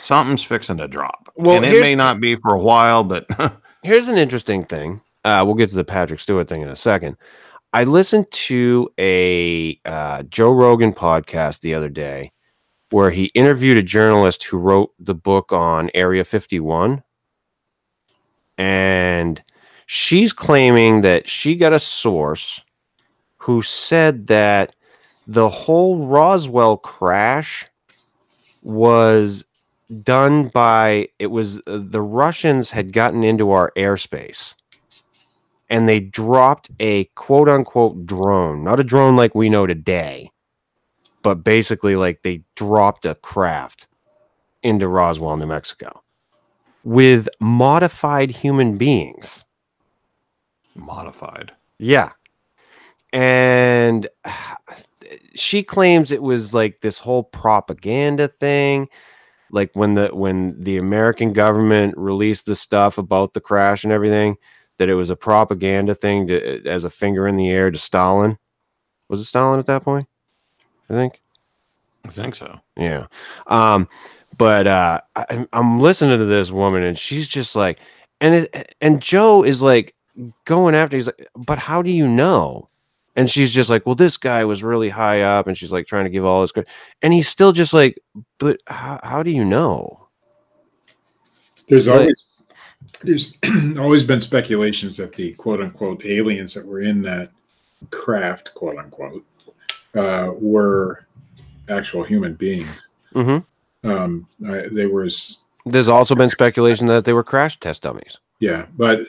Something's 0.00 0.42
fixing 0.42 0.78
to 0.78 0.88
drop. 0.88 1.30
Well, 1.36 1.56
and 1.56 1.66
it 1.66 1.82
may 1.82 1.94
not 1.94 2.18
be 2.18 2.36
for 2.36 2.54
a 2.54 2.60
while, 2.60 3.04
but 3.04 3.26
Here's 3.82 4.08
an 4.08 4.18
interesting 4.18 4.64
thing. 4.64 5.00
Uh, 5.24 5.42
we'll 5.44 5.54
get 5.54 5.70
to 5.70 5.76
the 5.76 5.84
Patrick 5.84 6.20
Stewart 6.20 6.48
thing 6.48 6.62
in 6.62 6.68
a 6.68 6.76
second. 6.76 7.16
I 7.72 7.84
listened 7.84 8.30
to 8.30 8.88
a 8.98 9.78
uh, 9.84 10.22
Joe 10.24 10.52
Rogan 10.52 10.92
podcast 10.92 11.60
the 11.60 11.74
other 11.74 11.90
day 11.90 12.32
where 12.90 13.10
he 13.10 13.26
interviewed 13.34 13.76
a 13.76 13.82
journalist 13.82 14.44
who 14.44 14.56
wrote 14.56 14.92
the 14.98 15.14
book 15.14 15.52
on 15.52 15.90
Area 15.92 16.24
51. 16.24 17.02
And 18.56 19.42
she's 19.84 20.32
claiming 20.32 21.02
that 21.02 21.28
she 21.28 21.56
got 21.56 21.74
a 21.74 21.78
source 21.78 22.64
who 23.36 23.60
said 23.60 24.28
that 24.28 24.74
the 25.26 25.50
whole 25.50 26.06
Roswell 26.06 26.78
crash 26.78 27.66
was 28.62 29.44
done 30.02 30.48
by 30.48 31.08
it 31.18 31.28
was 31.28 31.58
uh, 31.66 31.78
the 31.82 32.02
Russians 32.02 32.70
had 32.70 32.92
gotten 32.92 33.22
into 33.24 33.50
our 33.50 33.72
airspace 33.76 34.54
and 35.70 35.88
they 35.88 36.00
dropped 36.00 36.70
a 36.80 37.04
quote 37.16 37.48
unquote 37.48 38.06
drone, 38.06 38.64
not 38.64 38.80
a 38.80 38.84
drone 38.84 39.16
like 39.16 39.34
we 39.34 39.50
know 39.50 39.66
today, 39.66 40.30
but 41.22 41.44
basically 41.44 41.96
like 41.96 42.22
they 42.22 42.42
dropped 42.56 43.06
a 43.06 43.14
craft 43.16 43.88
into 44.62 44.88
Roswell, 44.88 45.36
New 45.36 45.46
Mexico 45.46 46.02
with 46.84 47.28
modified 47.40 48.30
human 48.30 48.78
beings. 48.78 49.44
modified. 50.74 51.52
Yeah. 51.78 52.12
And 53.12 54.08
she 55.34 55.62
claims 55.62 56.12
it 56.12 56.22
was 56.22 56.54
like 56.54 56.80
this 56.80 56.98
whole 56.98 57.24
propaganda 57.24 58.28
thing. 58.28 58.88
Like 59.50 59.70
when 59.74 59.94
the 59.94 60.08
when 60.08 60.62
the 60.62 60.78
American 60.78 61.32
government 61.32 61.96
released 61.98 62.46
the 62.46 62.54
stuff 62.54 62.98
about 62.98 63.32
the 63.34 63.40
crash 63.40 63.84
and 63.84 63.92
everything, 63.92 64.36
that 64.78 64.88
it 64.88 64.94
was 64.94 65.10
a 65.10 65.16
propaganda 65.16 65.94
thing 65.94 66.26
to, 66.28 66.64
as 66.66 66.84
a 66.84 66.90
finger 66.90 67.28
in 67.28 67.36
the 67.36 67.50
air 67.50 67.70
to 67.70 67.78
Stalin. 67.78 68.38
Was 69.08 69.20
it 69.20 69.24
Stalin 69.24 69.58
at 69.60 69.66
that 69.66 69.82
point? 69.84 70.06
I 70.90 70.94
think. 70.94 71.20
I 72.04 72.08
think 72.10 72.34
so. 72.34 72.58
Yeah. 72.76 73.06
Um, 73.46 73.88
but 74.36 74.66
uh, 74.66 75.00
I, 75.16 75.26
I'm- 75.30 75.48
I'm 75.52 75.80
listening 75.80 76.18
to 76.18 76.24
this 76.24 76.50
woman, 76.50 76.82
and 76.82 76.96
she's 76.98 77.28
just 77.28 77.54
like, 77.56 77.78
and 78.20 78.34
it, 78.34 78.74
and 78.80 79.00
Joe 79.02 79.44
is 79.44 79.62
like 79.62 79.94
going 80.44 80.74
after. 80.74 80.96
He's 80.96 81.06
like, 81.06 81.28
but 81.36 81.58
how 81.58 81.82
do 81.82 81.90
you 81.90 82.08
know? 82.08 82.68
And 83.16 83.28
she's 83.28 83.52
just 83.52 83.68
like, 83.68 83.84
well, 83.84 83.96
this 83.96 84.16
guy 84.16 84.44
was 84.44 84.62
really 84.62 84.88
high 84.90 85.22
up, 85.22 85.48
and 85.48 85.58
she's 85.58 85.72
like 85.72 85.86
trying 85.88 86.04
to 86.04 86.10
give 86.10 86.24
all 86.24 86.40
this 86.40 86.52
credit, 86.52 86.70
and 87.02 87.12
he's 87.12 87.28
still 87.28 87.50
just 87.52 87.72
like, 87.72 87.98
but 88.38 88.60
how, 88.68 89.00
how 89.02 89.22
do 89.24 89.30
you 89.30 89.44
know? 89.44 90.06
There's 91.68 91.86
But- 91.86 92.00
always 92.00 92.14
there's 93.02 93.34
always 93.78 94.04
been 94.04 94.20
speculations 94.20 94.96
that 94.96 95.14
the 95.14 95.32
quote 95.34 95.60
unquote 95.60 96.04
aliens 96.04 96.54
that 96.54 96.66
were 96.66 96.80
in 96.80 97.02
that 97.02 97.30
craft, 97.90 98.54
quote 98.54 98.78
unquote, 98.78 99.24
uh, 99.94 100.32
were 100.34 101.06
actual 101.68 102.02
human 102.02 102.34
beings. 102.34 102.88
Mm-hmm. 103.14 103.90
Um, 103.90 104.26
I, 104.46 104.68
they 104.70 104.86
were, 104.86 105.08
There's 105.64 105.88
also 105.88 106.14
been 106.14 106.30
speculation 106.30 106.86
that 106.88 107.04
they 107.04 107.12
were 107.12 107.24
crash 107.24 107.58
test 107.60 107.82
dummies. 107.82 108.18
yeah, 108.40 108.66
but 108.76 109.00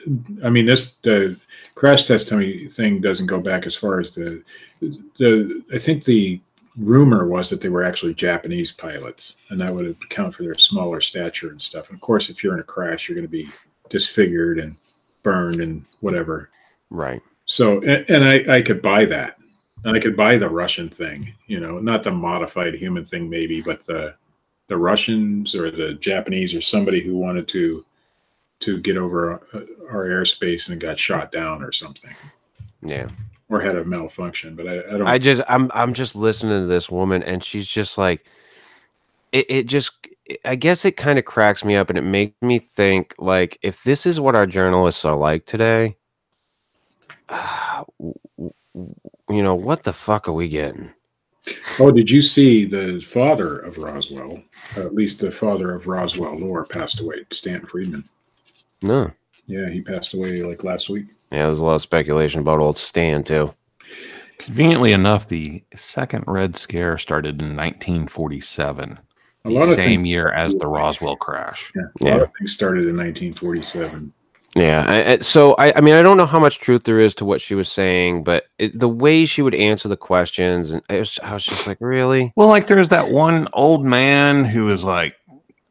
I 0.44 0.50
mean, 0.50 0.66
this 0.66 0.94
the 1.02 1.38
crash 1.74 2.06
test 2.06 2.28
dummy 2.28 2.68
thing 2.68 3.00
doesn't 3.00 3.26
go 3.26 3.40
back 3.40 3.66
as 3.66 3.74
far 3.76 4.00
as 4.00 4.14
the 4.14 4.42
the. 4.80 5.62
I 5.72 5.78
think 5.78 6.04
the 6.04 6.40
rumor 6.78 7.26
was 7.26 7.50
that 7.50 7.60
they 7.60 7.68
were 7.68 7.84
actually 7.84 8.14
Japanese 8.14 8.72
pilots, 8.72 9.34
and 9.50 9.60
that 9.60 9.74
would 9.74 9.86
account 10.04 10.34
for 10.34 10.44
their 10.44 10.56
smaller 10.56 11.00
stature 11.00 11.50
and 11.50 11.60
stuff. 11.60 11.88
And 11.88 11.96
of 11.96 12.00
course, 12.00 12.30
if 12.30 12.42
you're 12.42 12.54
in 12.54 12.60
a 12.60 12.64
crash, 12.64 13.08
you're 13.08 13.16
going 13.16 13.26
to 13.26 13.28
be 13.28 13.48
disfigured 13.90 14.58
and 14.58 14.74
burned 15.22 15.60
and 15.60 15.84
whatever. 16.00 16.48
Right. 16.88 17.20
So, 17.44 17.80
and, 17.82 18.08
and 18.08 18.24
I, 18.24 18.56
I 18.56 18.62
could 18.62 18.80
buy 18.80 19.04
that. 19.06 19.36
And 19.84 19.96
I 19.96 20.00
could 20.00 20.14
buy 20.16 20.36
the 20.36 20.48
Russian 20.48 20.90
thing, 20.90 21.32
you 21.46 21.58
know, 21.58 21.78
not 21.78 22.02
the 22.02 22.10
modified 22.10 22.74
human 22.74 23.02
thing, 23.04 23.30
maybe, 23.30 23.62
but 23.62 23.84
the 23.84 24.14
the 24.66 24.76
Russians 24.76 25.54
or 25.54 25.70
the 25.70 25.94
Japanese 25.94 26.54
or 26.54 26.60
somebody 26.60 27.00
who 27.00 27.16
wanted 27.16 27.48
to 27.48 27.84
to 28.60 28.78
get 28.78 28.98
over 28.98 29.40
uh, 29.54 29.60
our 29.90 30.06
airspace 30.06 30.68
and 30.68 30.78
got 30.80 30.98
shot 30.98 31.32
down 31.32 31.62
or 31.62 31.72
something, 31.72 32.10
Yeah. 32.82 33.08
or 33.48 33.58
had 33.58 33.76
a 33.76 33.84
malfunction. 33.84 34.54
But 34.54 34.68
I, 34.68 34.78
I 34.80 34.98
don't. 34.98 35.06
I 35.06 35.16
just 35.18 35.40
I'm 35.48 35.70
I'm 35.72 35.94
just 35.94 36.14
listening 36.14 36.60
to 36.60 36.66
this 36.66 36.90
woman 36.90 37.22
and 37.22 37.42
she's 37.42 37.66
just 37.66 37.96
like 37.96 38.26
it, 39.32 39.46
it 39.48 39.66
just 39.66 39.92
I 40.44 40.54
guess 40.54 40.84
it 40.84 40.96
kind 40.96 41.18
of 41.18 41.24
cracks 41.24 41.64
me 41.64 41.76
up 41.76 41.88
and 41.88 41.98
it 41.98 42.02
makes 42.02 42.40
me 42.42 42.58
think 42.58 43.14
like 43.18 43.58
if 43.62 43.82
this 43.84 44.06
is 44.06 44.20
what 44.20 44.36
our 44.36 44.46
journalists 44.46 45.04
are 45.04 45.16
like 45.16 45.46
today 45.46 45.96
ah, 47.28 47.84
w- 47.98 48.14
w- 48.36 48.94
you 49.28 49.42
know 49.42 49.54
what 49.54 49.82
the 49.82 49.92
fuck 49.92 50.28
are 50.28 50.32
we 50.32 50.48
getting? 50.48 50.90
oh, 51.78 51.90
did 51.90 52.10
you 52.10 52.20
see 52.20 52.64
the 52.64 53.00
father 53.00 53.58
of 53.58 53.78
Roswell? 53.78 54.42
At 54.76 54.94
least 54.94 55.20
the 55.20 55.30
father 55.30 55.74
of 55.74 55.86
Roswell 55.86 56.36
lore 56.36 56.64
passed 56.64 57.00
away. 57.00 57.24
Stan 57.32 57.64
Friedman. 57.64 58.04
No. 58.82 59.10
Yeah, 59.46 59.68
he 59.68 59.80
passed 59.80 60.14
away 60.14 60.42
like 60.42 60.64
last 60.64 60.88
week. 60.90 61.06
Yeah, 61.32 61.46
there's 61.46 61.60
a 61.60 61.64
lot 61.66 61.74
of 61.74 61.82
speculation 61.82 62.40
about 62.40 62.60
old 62.60 62.76
Stan 62.76 63.24
too. 63.24 63.54
Conveniently 64.38 64.92
enough, 64.92 65.28
the 65.28 65.62
second 65.74 66.24
Red 66.26 66.56
Scare 66.56 66.98
started 66.98 67.40
in 67.40 67.56
1947, 67.56 68.92
A 68.92 68.98
the 69.44 69.50
lot 69.50 69.68
of 69.68 69.74
same 69.74 70.04
year 70.04 70.28
as 70.30 70.54
the 70.54 70.66
Roswell 70.66 71.16
crash. 71.16 71.70
yeah, 71.74 71.82
a 71.82 72.04
Yeah. 72.04 72.12
lot 72.16 72.22
of 72.22 72.30
things 72.38 72.52
started 72.52 72.86
in 72.86 72.96
1947. 72.96 74.12
Yeah. 74.56 74.84
I, 74.88 75.12
I- 75.12 75.18
so 75.20 75.54
I, 75.54 75.76
I 75.76 75.80
mean, 75.80 75.94
I 75.94 76.02
don't 76.02 76.16
know 76.16 76.26
how 76.26 76.40
much 76.40 76.58
truth 76.58 76.82
there 76.84 76.98
is 77.00 77.14
to 77.16 77.24
what 77.24 77.40
she 77.40 77.54
was 77.54 77.70
saying, 77.70 78.24
but 78.24 78.44
it, 78.58 78.78
the 78.78 78.88
way 78.88 79.24
she 79.24 79.42
would 79.42 79.54
answer 79.54 79.88
the 79.88 79.96
questions, 79.96 80.70
and 80.72 80.82
it 80.90 80.98
was, 80.98 81.18
I 81.22 81.34
was 81.34 81.44
just 81.44 81.66
like, 81.68 81.78
really? 81.80 82.32
Well, 82.36 82.48
like 82.48 82.66
there's 82.66 82.88
that 82.88 83.12
one 83.12 83.46
old 83.52 83.84
man 83.86 84.44
who 84.44 84.64
was 84.66 84.82
like 84.82 85.14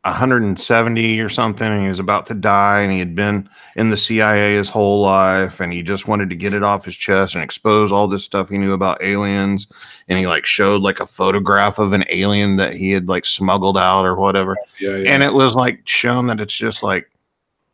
170 0.03 1.19
or 1.19 1.29
something, 1.29 1.67
and 1.67 1.81
he 1.83 1.89
was 1.89 1.99
about 1.99 2.25
to 2.27 2.33
die, 2.33 2.81
and 2.81 2.91
he 2.91 2.99
had 2.99 3.15
been 3.15 3.49
in 3.75 3.89
the 3.89 3.97
CIA 3.97 4.55
his 4.55 4.69
whole 4.69 5.01
life, 5.01 5.59
and 5.59 5.73
he 5.73 5.83
just 5.83 6.07
wanted 6.07 6.29
to 6.29 6.35
get 6.35 6.53
it 6.53 6.63
off 6.63 6.85
his 6.85 6.95
chest 6.95 7.35
and 7.35 7.43
expose 7.43 7.91
all 7.91 8.07
this 8.07 8.23
stuff 8.23 8.49
he 8.49 8.57
knew 8.57 8.73
about 8.73 9.03
aliens. 9.03 9.67
And 10.07 10.17
he 10.17 10.25
like 10.27 10.45
showed 10.45 10.81
like 10.81 10.99
a 10.99 11.05
photograph 11.05 11.79
of 11.79 11.93
an 11.93 12.05
alien 12.09 12.55
that 12.57 12.75
he 12.75 12.91
had 12.91 13.07
like 13.09 13.25
smuggled 13.25 13.77
out 13.77 14.05
or 14.05 14.15
whatever, 14.15 14.57
Yeah, 14.79 14.95
yeah. 14.97 15.11
and 15.11 15.23
it 15.23 15.33
was 15.33 15.53
like 15.55 15.81
shown 15.87 16.27
that 16.27 16.41
it's 16.41 16.55
just 16.55 16.81
like 16.81 17.09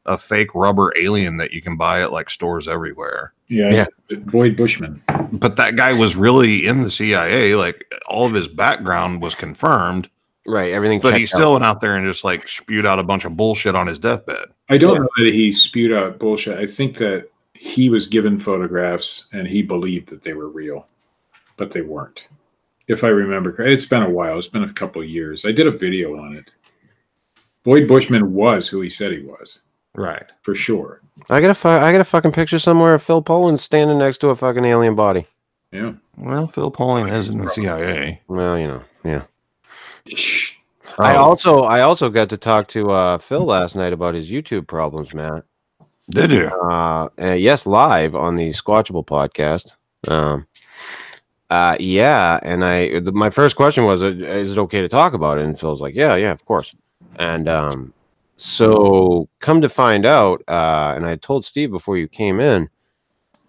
a 0.07 0.17
fake 0.17 0.53
rubber 0.53 0.93
alien 0.97 1.37
that 1.37 1.51
you 1.51 1.61
can 1.61 1.77
buy 1.77 2.01
at 2.01 2.11
like 2.11 2.29
stores 2.29 2.67
everywhere. 2.67 3.33
yeah, 3.47 3.85
Boyd 4.25 4.55
Bushman. 4.55 5.01
But 5.31 5.55
that 5.55 5.75
guy 5.75 5.97
was 5.97 6.15
really 6.15 6.67
in 6.67 6.81
the 6.81 6.91
CIA. 6.91 7.55
Like 7.55 7.85
all 8.07 8.25
of 8.25 8.33
his 8.33 8.47
background 8.47 9.21
was 9.21 9.33
confirmed. 9.35 10.09
Right. 10.47 10.71
Everything. 10.71 10.99
But 11.01 11.13
he 11.13 11.21
checked 11.25 11.35
out. 11.35 11.37
still 11.37 11.51
went 11.53 11.65
out 11.65 11.81
there 11.81 11.95
and 11.95 12.05
just 12.05 12.23
like 12.23 12.47
spewed 12.47 12.85
out 12.85 12.99
a 12.99 13.03
bunch 13.03 13.25
of 13.25 13.35
bullshit 13.35 13.75
on 13.75 13.87
his 13.87 13.99
deathbed. 13.99 14.49
I 14.69 14.77
don't 14.77 15.01
know 15.01 15.09
that 15.17 15.33
he 15.33 15.51
spewed 15.51 15.91
out 15.93 16.19
bullshit. 16.19 16.57
I 16.59 16.65
think 16.65 16.97
that 16.97 17.29
he 17.53 17.89
was 17.89 18.05
given 18.07 18.39
photographs 18.39 19.25
and 19.33 19.47
he 19.47 19.61
believed 19.63 20.09
that 20.09 20.21
they 20.21 20.33
were 20.33 20.49
real, 20.49 20.87
but 21.57 21.71
they 21.71 21.81
weren't. 21.81 22.27
if 22.87 23.03
I 23.03 23.07
remember. 23.07 23.51
correct. 23.51 23.73
It's 23.73 23.85
been 23.85 24.03
a 24.03 24.09
while. 24.09 24.37
It's 24.37 24.47
been 24.47 24.63
a 24.63 24.73
couple 24.73 25.01
of 25.01 25.09
years. 25.09 25.43
I 25.45 25.51
did 25.51 25.65
a 25.65 25.71
video 25.71 26.19
on 26.19 26.35
it. 26.35 26.53
Boyd 27.63 27.87
Bushman 27.87 28.33
was 28.33 28.67
who 28.67 28.81
he 28.81 28.89
said 28.91 29.11
he 29.11 29.21
was 29.21 29.61
Right. 29.95 30.23
for 30.43 30.53
sure. 30.53 31.01
I 31.29 31.41
got 31.41 31.49
a 31.49 31.55
fu- 31.55 31.69
I 31.69 31.91
got 31.91 32.01
a 32.01 32.03
fucking 32.05 32.33
picture 32.33 32.59
somewhere 32.59 32.93
of 32.93 33.01
Phil 33.01 33.23
Poland 33.23 33.59
standing 33.59 33.97
next 33.97 34.19
to 34.19 34.29
a 34.29 34.35
fucking 34.35 34.65
alien 34.65 34.93
body. 34.93 35.25
Yeah. 35.71 35.93
Well, 36.17 36.47
Phil 36.47 36.69
Pauling 36.69 37.07
is 37.07 37.27
in 37.29 37.39
the 37.39 37.49
CIA. 37.49 38.21
Well, 38.27 38.59
you 38.59 38.67
know, 38.67 38.83
yeah. 39.03 39.23
I 40.97 41.15
also 41.15 41.63
I 41.63 41.81
also 41.81 42.09
got 42.09 42.29
to 42.29 42.37
talk 42.37 42.67
to 42.69 42.91
uh, 42.91 43.17
Phil 43.17 43.43
last 43.43 43.75
night 43.75 43.93
about 43.93 44.13
his 44.15 44.29
YouTube 44.29 44.67
problems, 44.67 45.13
Matt. 45.13 45.43
Did 46.09 46.31
you? 46.31 46.47
Uh, 46.47 47.09
uh, 47.19 47.31
yes, 47.31 47.65
live 47.65 48.15
on 48.15 48.35
the 48.35 48.51
Squatchable 48.51 49.05
podcast. 49.05 49.75
Um, 50.07 50.45
uh, 51.49 51.75
yeah, 51.79 52.39
and 52.43 52.63
I 52.63 52.99
the, 52.99 53.11
my 53.11 53.29
first 53.29 53.55
question 53.55 53.85
was, 53.85 54.01
uh, 54.01 54.07
"Is 54.07 54.53
it 54.53 54.59
okay 54.59 54.81
to 54.81 54.87
talk 54.87 55.13
about 55.13 55.37
it?" 55.39 55.45
And 55.45 55.59
Phil's 55.59 55.81
like, 55.81 55.95
"Yeah, 55.95 56.15
yeah, 56.15 56.31
of 56.31 56.45
course." 56.45 56.75
And 57.17 57.49
um, 57.49 57.93
so 58.37 59.27
come 59.39 59.61
to 59.61 59.69
find 59.69 60.05
out, 60.05 60.43
uh, 60.47 60.93
and 60.95 61.05
I 61.05 61.15
told 61.15 61.43
Steve 61.45 61.71
before 61.71 61.97
you 61.97 62.07
came 62.07 62.39
in, 62.39 62.69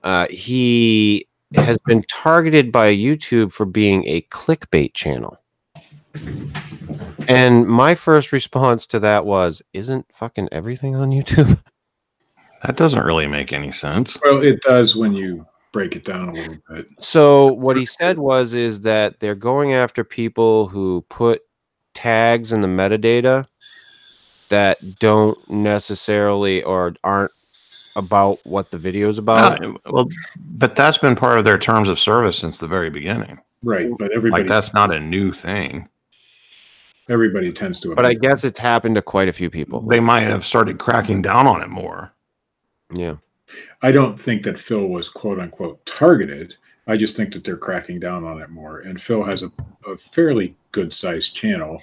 uh, 0.02 0.26
he 0.30 1.26
has 1.54 1.78
been 1.86 2.02
targeted 2.04 2.72
by 2.72 2.94
YouTube 2.94 3.52
for 3.52 3.66
being 3.66 4.06
a 4.06 4.22
clickbait 4.22 4.94
channel. 4.94 5.38
And 7.28 7.66
my 7.66 7.94
first 7.94 8.32
response 8.32 8.86
to 8.88 9.01
that 9.01 9.26
was, 9.26 9.62
"Isn't 9.72 10.06
fucking 10.12 10.48
everything 10.52 10.97
on 10.97 11.10
YouTube?" 11.10 11.62
That 12.62 12.76
doesn't 12.76 13.05
really 13.05 13.26
make 13.26 13.52
any 13.52 13.70
sense. 13.70 14.18
Well, 14.24 14.43
it 14.43 14.60
does 14.62 14.97
when 14.97 15.12
you 15.12 15.47
break 15.72 15.94
it 15.94 16.05
down 16.05 16.30
a 16.30 16.32
little 16.32 16.56
bit. 16.70 16.86
So 16.98 17.52
what 17.52 17.76
he 17.76 17.84
said 17.84 18.18
was 18.18 18.55
is 18.55 18.80
that 18.80 19.20
they're 19.20 19.34
going 19.34 19.74
after 19.74 20.02
people 20.02 20.66
who 20.66 21.05
put 21.10 21.43
tags 21.94 22.52
in 22.52 22.62
the 22.62 22.68
metadata 22.68 23.47
that 24.48 24.78
don't 24.98 25.38
necessarily 25.51 26.62
or 26.62 26.94
aren't 27.05 27.30
about 27.94 28.38
what 28.44 28.70
the 28.70 28.78
video 28.78 29.09
is 29.09 29.18
about. 29.18 29.64
Uh, 29.64 29.74
well, 29.86 30.09
but 30.38 30.76
that's 30.76 30.98
been 30.98 31.14
part 31.14 31.38
of 31.38 31.44
their 31.44 31.59
terms 31.59 31.88
of 31.88 31.98
service 31.98 32.38
since 32.38 32.59
the 32.59 32.68
very 32.68 32.90
beginning. 32.90 33.38
Right. 33.62 33.90
But 33.98 34.12
everybody 34.12 34.43
Like 34.43 34.48
that's 34.48 34.72
not 34.72 34.93
a 34.93 35.01
new 35.01 35.32
thing. 35.32 35.88
Everybody 37.08 37.52
tends 37.52 37.80
to 37.80 37.94
but 37.94 38.06
I 38.06 38.14
guess 38.14 38.44
it's 38.44 38.58
happened 38.58 38.96
to 38.96 39.02
quite 39.02 39.28
a 39.28 39.32
few 39.32 39.50
people. 39.50 39.80
They 39.80 40.00
might 40.00 40.20
have 40.20 40.44
started 40.44 40.78
cracking 40.78 41.22
down 41.22 41.46
on 41.46 41.62
it 41.62 41.68
more. 41.68 42.14
Yeah. 42.94 43.16
I 43.82 43.92
don't 43.92 44.18
think 44.18 44.42
that 44.44 44.58
Phil 44.58 44.86
was 44.86 45.08
quote 45.08 45.38
unquote 45.38 45.84
targeted. 45.86 46.56
I 46.86 46.96
just 46.96 47.16
think 47.16 47.32
that 47.32 47.44
they're 47.44 47.56
cracking 47.56 48.00
down 48.00 48.24
on 48.24 48.40
it 48.40 48.50
more. 48.50 48.80
And 48.80 49.00
Phil 49.00 49.22
has 49.24 49.42
a, 49.42 49.50
a 49.86 49.96
fairly 49.96 50.54
good 50.72 50.92
sized 50.92 51.34
channel. 51.34 51.82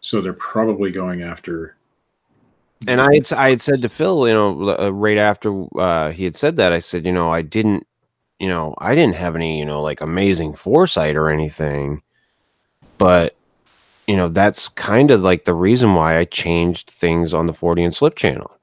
So 0.00 0.20
they're 0.20 0.32
probably 0.34 0.90
going 0.90 1.22
after 1.22 1.76
And 2.88 3.00
I 3.00 3.14
had, 3.14 3.32
I 3.32 3.50
had 3.50 3.60
said 3.60 3.82
to 3.82 3.88
Phil, 3.88 4.26
you 4.26 4.34
know, 4.34 4.76
uh, 4.78 4.90
right 4.90 5.18
after 5.18 5.64
uh, 5.78 6.10
he 6.10 6.24
had 6.24 6.36
said 6.36 6.56
that, 6.56 6.72
I 6.72 6.80
said, 6.80 7.06
you 7.06 7.12
know, 7.12 7.30
I 7.32 7.42
didn't, 7.42 7.86
you 8.40 8.48
know, 8.48 8.74
I 8.78 8.94
didn't 8.94 9.14
have 9.14 9.36
any, 9.36 9.58
you 9.58 9.64
know, 9.64 9.80
like 9.82 10.00
amazing 10.00 10.54
foresight 10.54 11.14
or 11.14 11.28
anything, 11.28 12.02
but 12.98 13.36
you 14.12 14.18
know, 14.18 14.28
that's 14.28 14.68
kind 14.68 15.10
of 15.10 15.22
like 15.22 15.46
the 15.46 15.54
reason 15.54 15.94
why 15.94 16.18
I 16.18 16.26
changed 16.26 16.90
things 16.90 17.32
on 17.32 17.46
the 17.46 17.54
Fortean 17.54 17.94
Slip 17.94 18.14
channel, 18.14 18.54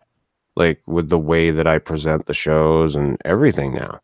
like 0.55 0.79
with 0.85 1.09
the 1.09 1.17
way 1.17 1.49
that 1.49 1.65
I 1.65 1.79
present 1.79 2.27
the 2.27 2.35
shows 2.35 2.95
and 2.95 3.17
everything 3.25 3.73
now, 3.73 3.99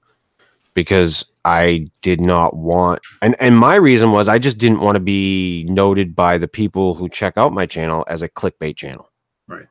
because 0.74 1.24
I 1.46 1.86
did 2.02 2.20
not 2.20 2.56
want, 2.56 3.00
and 3.22 3.36
and 3.40 3.60
my 3.60 3.76
reason 3.76 4.10
was 4.12 4.28
I 4.28 4.40
just 4.40 4.58
didn't 4.58 4.80
want 4.80 4.96
to 4.96 5.00
be 5.00 5.66
noted 5.70 6.16
by 6.16 6.40
the 6.40 6.48
people 6.48 6.96
who 6.96 7.10
check 7.10 7.38
out 7.38 7.54
my 7.54 7.68
channel 7.68 8.04
as 8.08 8.24
a 8.24 8.28
clickbait 8.30 8.76
channel 8.76 9.12
Right. 9.48 9.68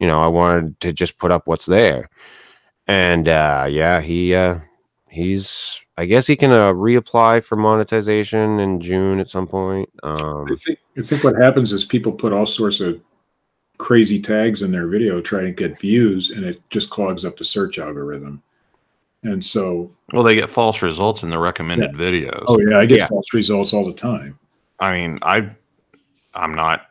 you 0.00 0.06
know, 0.06 0.20
I 0.22 0.28
wanted 0.28 0.80
to 0.80 0.94
just 0.94 1.18
put 1.18 1.30
up 1.30 1.46
what's 1.46 1.66
there. 1.66 2.08
And 2.86 3.28
uh 3.28 3.66
yeah, 3.68 4.00
he 4.00 4.34
uh 4.34 4.60
he's 5.10 5.84
I 5.98 6.04
guess 6.04 6.26
he 6.26 6.36
can 6.36 6.50
uh, 6.50 6.72
reapply 6.72 7.42
for 7.42 7.56
monetization 7.56 8.60
in 8.60 8.80
June 8.80 9.18
at 9.18 9.30
some 9.30 9.46
point. 9.46 9.88
Um 10.02 10.46
I 10.50 10.54
think 10.56 10.78
I 10.98 11.02
think 11.02 11.24
what 11.24 11.36
happens 11.36 11.72
is 11.72 11.84
people 11.84 12.12
put 12.12 12.32
all 12.32 12.46
sorts 12.46 12.80
of 12.80 13.00
crazy 13.78 14.20
tags 14.20 14.62
in 14.62 14.72
their 14.72 14.86
video 14.86 15.20
trying 15.20 15.44
to 15.44 15.52
get 15.52 15.78
views 15.78 16.30
and 16.30 16.44
it 16.44 16.60
just 16.70 16.88
clogs 16.90 17.24
up 17.24 17.36
the 17.36 17.44
search 17.44 17.78
algorithm. 17.78 18.42
And 19.22 19.44
so 19.44 19.90
Well, 20.12 20.22
they 20.22 20.34
get 20.34 20.48
false 20.50 20.82
results 20.82 21.22
in 21.22 21.30
the 21.30 21.38
recommended 21.38 21.92
videos. 21.92 22.44
oh 22.46 22.58
yeah, 22.60 22.78
I 22.78 22.86
get 22.86 22.98
Yeah. 22.98 23.06
false 23.08 23.32
results 23.34 23.72
all 23.72 23.84
the 23.86 23.92
time. 23.92 24.38
I 24.78 24.92
mean, 24.92 25.18
I, 25.22 25.50
I'm 26.34 26.54
not, 26.54 26.86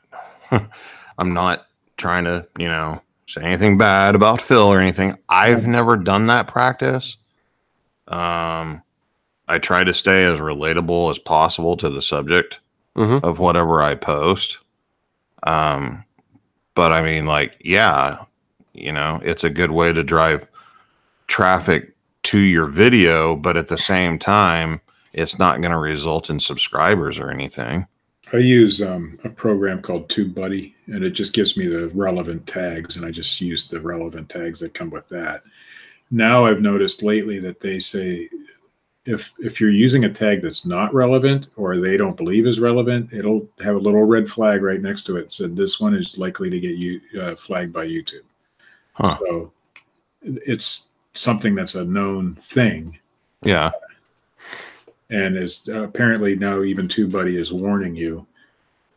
I'm 1.18 1.34
not 1.34 1.68
trying 1.98 2.24
to, 2.26 2.48
you 2.58 2.68
know, 2.68 3.02
say 3.28 3.42
anything 3.42 3.78
bad 3.78 4.16
about 4.16 4.42
Phil 4.42 4.62
or 4.68 4.80
anything. 4.80 5.18
I've 5.30 5.66
never 5.68 5.96
done 5.96 6.28
that 6.28 6.48
practice. 6.48 7.18
Um, 8.08 8.82
I 9.48 9.60
try 9.60 9.84
to 9.84 9.94
stay 9.94 10.24
as 10.24 10.40
relatable 10.40 11.10
as 11.12 11.20
possible 11.20 11.78
to 11.78 11.90
the 11.90 12.02
subject 12.02 12.60
mhm. 12.96 13.24
of 13.24 13.40
whatever 13.40 13.82
I 13.82 13.96
post. 13.96 14.60
Um, 15.44 16.04
but 16.74 16.92
I 16.92 17.04
mean, 17.04 17.26
like, 17.26 17.62
yeah, 17.64 18.26
you 18.74 18.92
know, 18.92 19.22
it's 19.24 19.44
a 19.44 19.50
good 19.50 19.72
way 19.72 19.94
to 19.94 20.04
drive 20.04 20.48
traffic 21.28 21.94
to 22.24 22.40
your 22.40 22.66
video, 22.66 23.36
but 23.36 23.56
at 23.56 23.68
the 23.68 23.78
same 23.78 24.18
time, 24.18 24.82
it's 25.14 25.40
not 25.40 25.62
going 25.62 25.72
to 25.72 25.78
result 25.78 26.30
in 26.30 26.40
subscribers 26.40 27.20
or 27.20 27.30
anything. 27.30 27.88
I 28.34 28.38
use 28.38 28.82
um, 28.82 29.20
a 29.24 29.30
program 29.30 29.82
called 29.82 30.10
TubeBuddy, 30.10 30.74
and 30.88 31.04
it 31.04 31.12
just 31.12 31.34
gives 31.34 31.56
me 31.56 31.68
the 31.68 31.90
relevant 31.90 32.48
tags, 32.48 32.98
and 32.98 33.06
I 33.06 33.12
just 33.12 33.40
use 33.40 33.68
the 33.68 33.80
relevant 33.80 34.30
tags 34.30 34.60
that 34.60 34.74
come 34.74 34.90
with 34.90 35.08
that. 35.10 35.44
Now 36.12 36.46
I've 36.46 36.62
noticed 36.62 37.04
lately 37.04 37.40
that 37.40 37.62
they 37.62 37.80
say 37.80 38.30
if 39.06 39.34
if 39.40 39.62
you're 39.62 39.70
using 39.72 40.06
a 40.06 40.10
tag 40.10 40.42
that's 40.42 40.66
not 40.66 40.94
relevant 40.94 41.50
or 41.56 41.78
they 41.80 41.96
don't 41.98 42.18
believe 42.18 42.48
is 42.48 42.60
relevant, 42.60 43.14
it'll 43.14 43.48
have 43.64 43.76
a 43.76 43.80
little 43.80 44.04
red 44.04 44.28
flag 44.28 44.62
right 44.64 44.82
next 44.82 45.04
to 45.04 45.18
it. 45.18 45.32
Said 45.32 45.56
this 45.56 45.80
one 45.80 45.94
is 45.94 46.18
likely 46.18 46.50
to 46.50 46.60
get 46.60 46.76
you 46.76 47.02
uh, 47.22 47.36
flagged 47.36 47.72
by 47.74 47.86
YouTube. 47.86 48.24
Huh. 48.94 49.18
So 49.20 49.52
it's 50.22 50.88
something 51.14 51.54
that's 51.56 51.76
a 51.76 51.84
known 51.84 52.34
thing, 52.36 52.88
Yeah. 53.44 53.72
and 55.10 55.38
is 55.38 55.70
uh, 55.70 55.84
apparently 55.84 56.36
now 56.36 56.64
even 56.64 56.88
TubeBuddy 56.88 57.38
is 57.40 57.54
warning 57.54 57.96
you. 57.96 58.26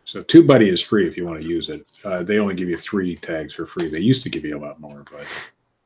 So 0.05 0.23
TubeBuddy 0.23 0.73
is 0.73 0.81
free 0.81 1.07
if 1.07 1.17
you 1.19 1.27
want 1.27 1.41
to 1.43 1.47
use 1.47 1.69
it. 1.69 1.91
Uh, 2.03 2.23
they 2.23 2.39
only 2.39 2.55
give 2.55 2.69
you 2.69 2.79
three 2.79 3.15
tags 3.15 3.53
for 3.53 3.67
free. 3.67 3.89
They 3.89 4.01
used 4.01 4.23
to 4.23 4.31
give 4.31 4.45
you 4.45 4.57
a 4.57 4.63
lot 4.67 4.81
more, 4.81 5.05
but 5.13 5.27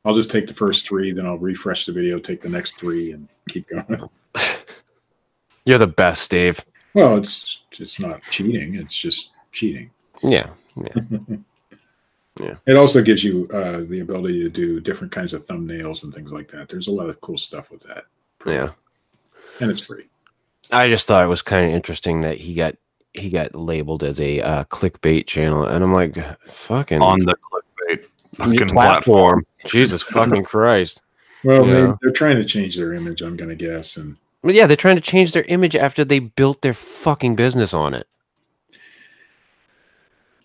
I'll 0.05 0.15
just 0.15 0.31
take 0.31 0.47
the 0.47 0.55
first 0.55 0.87
three, 0.87 1.13
then 1.13 1.27
I'll 1.27 1.39
refresh 1.39 1.87
the 1.87 1.93
video, 1.93 2.19
take 2.19 2.43
the 2.43 2.49
next 2.49 2.79
three, 2.79 3.13
and 3.13 3.29
keep 3.49 3.69
going. 3.69 4.09
You're 5.65 5.79
the 5.79 5.87
best, 5.87 6.31
Dave. 6.31 6.65
Well, 6.95 7.17
it's 7.17 7.63
it's 7.79 8.01
not 8.01 8.23
cheating; 8.23 8.75
it's 8.75 8.97
just 8.97 9.31
cheating. 9.53 9.91
Yeah. 10.23 10.51
Yeah. 12.41 12.55
It 12.67 12.77
also 12.79 13.03
gives 13.03 13.23
you 13.23 13.47
uh, 13.53 13.83
the 13.87 14.01
ability 14.01 14.41
to 14.43 14.49
do 14.49 14.81
different 14.81 15.13
kinds 15.13 15.35
of 15.35 15.47
thumbnails 15.47 16.03
and 16.03 16.15
things 16.15 16.33
like 16.33 16.51
that. 16.53 16.69
There's 16.69 16.89
a 16.89 16.93
lot 16.93 17.11
of 17.11 17.21
cool 17.21 17.37
stuff 17.37 17.71
with 17.71 17.83
that, 17.83 18.05
Yeah. 18.47 18.71
and 19.61 19.71
it's 19.71 19.83
free. 19.83 20.07
I 20.71 20.89
just 20.89 21.07
thought 21.07 21.25
it 21.25 21.29
was 21.29 21.43
kind 21.43 21.67
of 21.67 21.75
interesting 21.75 22.23
that 22.23 22.39
he 22.39 22.55
got 22.55 22.77
he 23.13 23.29
got 23.29 23.55
labeled 23.55 24.03
as 24.03 24.19
a 24.19 24.41
uh, 24.41 24.65
clickbait 24.65 25.27
channel 25.27 25.67
and 25.67 25.85
I'm 25.85 25.93
like 25.93 26.17
fucking 26.49 27.03
On 27.03 27.19
the 27.19 27.35
clickbait 27.35 27.62
fucking 28.35 28.69
platform. 28.69 28.73
platform. 28.73 29.47
Jesus 29.67 30.03
fucking 30.15 30.45
Christ. 30.45 31.03
Well, 31.45 31.67
Yeah. 31.67 31.73
they, 31.73 31.93
they're 32.03 32.13
trying 32.13 32.37
to 32.37 32.45
change 32.45 32.77
their 32.77 32.93
image. 32.93 33.23
I'm 33.23 33.37
going 33.37 33.51
to 33.51 33.57
guess, 33.57 33.97
and 33.97 34.17
But 34.43 34.55
yeah, 34.55 34.67
they're 34.67 34.77
trying 34.77 34.97
to 34.97 35.03
change 35.03 35.33
their 35.33 35.45
image 35.45 35.75
after 35.77 36.05
they 36.05 36.19
built 36.21 36.63
their 36.63 36.75
fucking 36.75 37.37
business 37.37 37.75
on 37.75 37.95
it. 37.95 38.07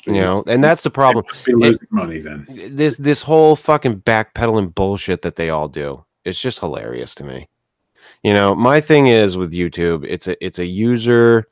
You 0.05 0.13
know, 0.13 0.43
and 0.47 0.63
that's 0.63 0.83
the 0.83 0.89
problem. 0.89 1.25
they 1.45 1.51
be 1.51 1.59
losing 1.59 1.87
money 1.91 2.19
then. 2.19 2.47
This 2.71 2.95
this 2.95 3.21
whole 3.21 3.57
fucking 3.57 4.01
backpedaling 4.03 4.73
bullshit 4.73 5.21
that 5.23 5.35
they 5.35 5.49
all 5.49 5.67
do. 5.67 6.05
It's 6.23 6.39
just 6.39 6.59
hilarious 6.59 7.13
to 7.15 7.25
me. 7.25 7.49
You 8.23 8.33
know, 8.33 8.55
my 8.55 8.79
thing 8.79 9.07
is 9.07 9.35
with 9.35 9.51
YouTube, 9.51 10.05
it's 10.07 10.27
a 10.27 10.43
it's 10.43 10.59
a 10.59 10.65
user 10.65 11.49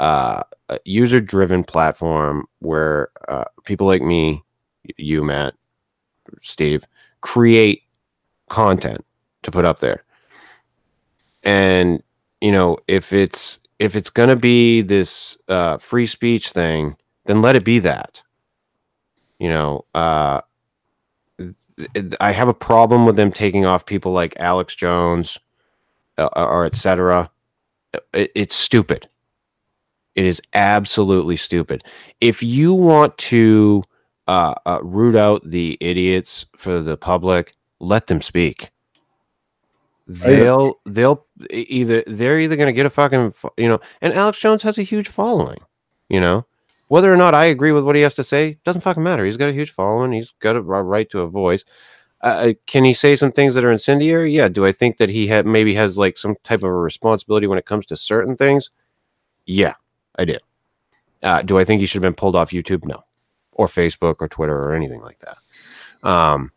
uh 0.00 0.42
user 0.86 1.20
driven 1.20 1.62
platform 1.64 2.46
where 2.60 3.08
uh, 3.28 3.44
people 3.64 3.86
like 3.86 4.00
me, 4.00 4.42
you 4.96 5.22
Matt, 5.22 5.54
Steve, 6.42 6.84
create 7.20 7.82
content 8.48 9.04
to 9.42 9.50
put 9.50 9.64
up 9.64 9.80
there. 9.80 10.04
And 11.42 12.02
you 12.40 12.52
know, 12.52 12.78
if 12.88 13.12
it's 13.12 13.60
if 13.78 13.96
it's 13.96 14.10
going 14.10 14.28
to 14.28 14.36
be 14.36 14.82
this 14.82 15.36
uh 15.48 15.78
free 15.78 16.06
speech 16.06 16.50
thing, 16.50 16.96
then 17.26 17.42
let 17.42 17.56
it 17.56 17.64
be 17.64 17.78
that. 17.80 18.22
You 19.38 19.48
know, 19.48 19.84
uh 19.94 20.40
I 22.20 22.32
have 22.32 22.48
a 22.48 22.54
problem 22.54 23.06
with 23.06 23.16
them 23.16 23.32
taking 23.32 23.64
off 23.64 23.86
people 23.86 24.12
like 24.12 24.38
Alex 24.40 24.74
Jones 24.74 25.38
uh, 26.18 26.28
or 26.34 26.66
etc. 26.66 27.30
It, 28.12 28.32
it's 28.34 28.56
stupid. 28.56 29.08
It 30.16 30.24
is 30.24 30.42
absolutely 30.52 31.36
stupid. 31.36 31.84
If 32.20 32.42
you 32.42 32.74
want 32.74 33.16
to 33.18 33.84
uh, 34.28 34.54
uh, 34.66 34.78
root 34.82 35.16
out 35.16 35.42
the 35.44 35.76
idiots 35.80 36.46
for 36.56 36.80
the 36.80 36.96
public, 36.96 37.56
let 37.80 38.06
them 38.06 38.22
speak. 38.22 38.70
They'll 40.06 40.74
they'll 40.86 41.26
e- 41.52 41.66
either 41.68 42.02
they're 42.06 42.38
either 42.38 42.56
going 42.56 42.68
to 42.68 42.72
get 42.72 42.86
a 42.86 42.90
fucking 42.90 43.34
you 43.56 43.68
know, 43.68 43.80
and 44.00 44.12
Alex 44.14 44.38
Jones 44.38 44.62
has 44.62 44.78
a 44.78 44.82
huge 44.82 45.08
following. 45.08 45.58
You 46.08 46.20
know, 46.20 46.46
whether 46.88 47.12
or 47.12 47.16
not 47.16 47.34
I 47.34 47.46
agree 47.46 47.72
with 47.72 47.84
what 47.84 47.96
he 47.96 48.02
has 48.02 48.14
to 48.14 48.24
say 48.24 48.58
doesn't 48.64 48.82
fucking 48.82 49.02
matter. 49.02 49.24
He's 49.24 49.36
got 49.36 49.50
a 49.50 49.52
huge 49.52 49.70
following. 49.70 50.12
He's 50.12 50.32
got 50.40 50.56
a 50.56 50.62
right 50.62 51.08
to 51.10 51.20
a 51.20 51.28
voice. 51.28 51.64
Uh, 52.20 52.54
can 52.66 52.84
he 52.84 52.94
say 52.94 53.16
some 53.16 53.32
things 53.32 53.54
that 53.54 53.64
are 53.64 53.70
incendiary? 53.70 54.32
Yeah. 54.32 54.48
Do 54.48 54.66
I 54.66 54.72
think 54.72 54.96
that 54.96 55.10
he 55.10 55.26
had 55.28 55.46
maybe 55.46 55.74
has 55.74 55.98
like 55.98 56.16
some 56.16 56.36
type 56.42 56.60
of 56.60 56.64
a 56.64 56.72
responsibility 56.72 57.46
when 57.46 57.58
it 57.58 57.66
comes 57.66 57.86
to 57.86 57.96
certain 57.96 58.36
things? 58.36 58.70
Yeah, 59.46 59.74
I 60.18 60.24
do. 60.24 60.36
Uh, 61.22 61.42
do 61.42 61.58
I 61.58 61.64
think 61.64 61.80
he 61.80 61.86
should 61.86 62.02
have 62.02 62.10
been 62.10 62.18
pulled 62.18 62.34
off 62.36 62.50
YouTube? 62.50 62.84
No, 62.84 63.02
or 63.58 63.66
Facebook 63.66 64.16
or 64.20 64.28
Twitter 64.28 64.56
or 64.56 64.74
anything 64.74 65.02
like 65.02 65.18
that. 65.18 66.08
Um, 66.08 66.52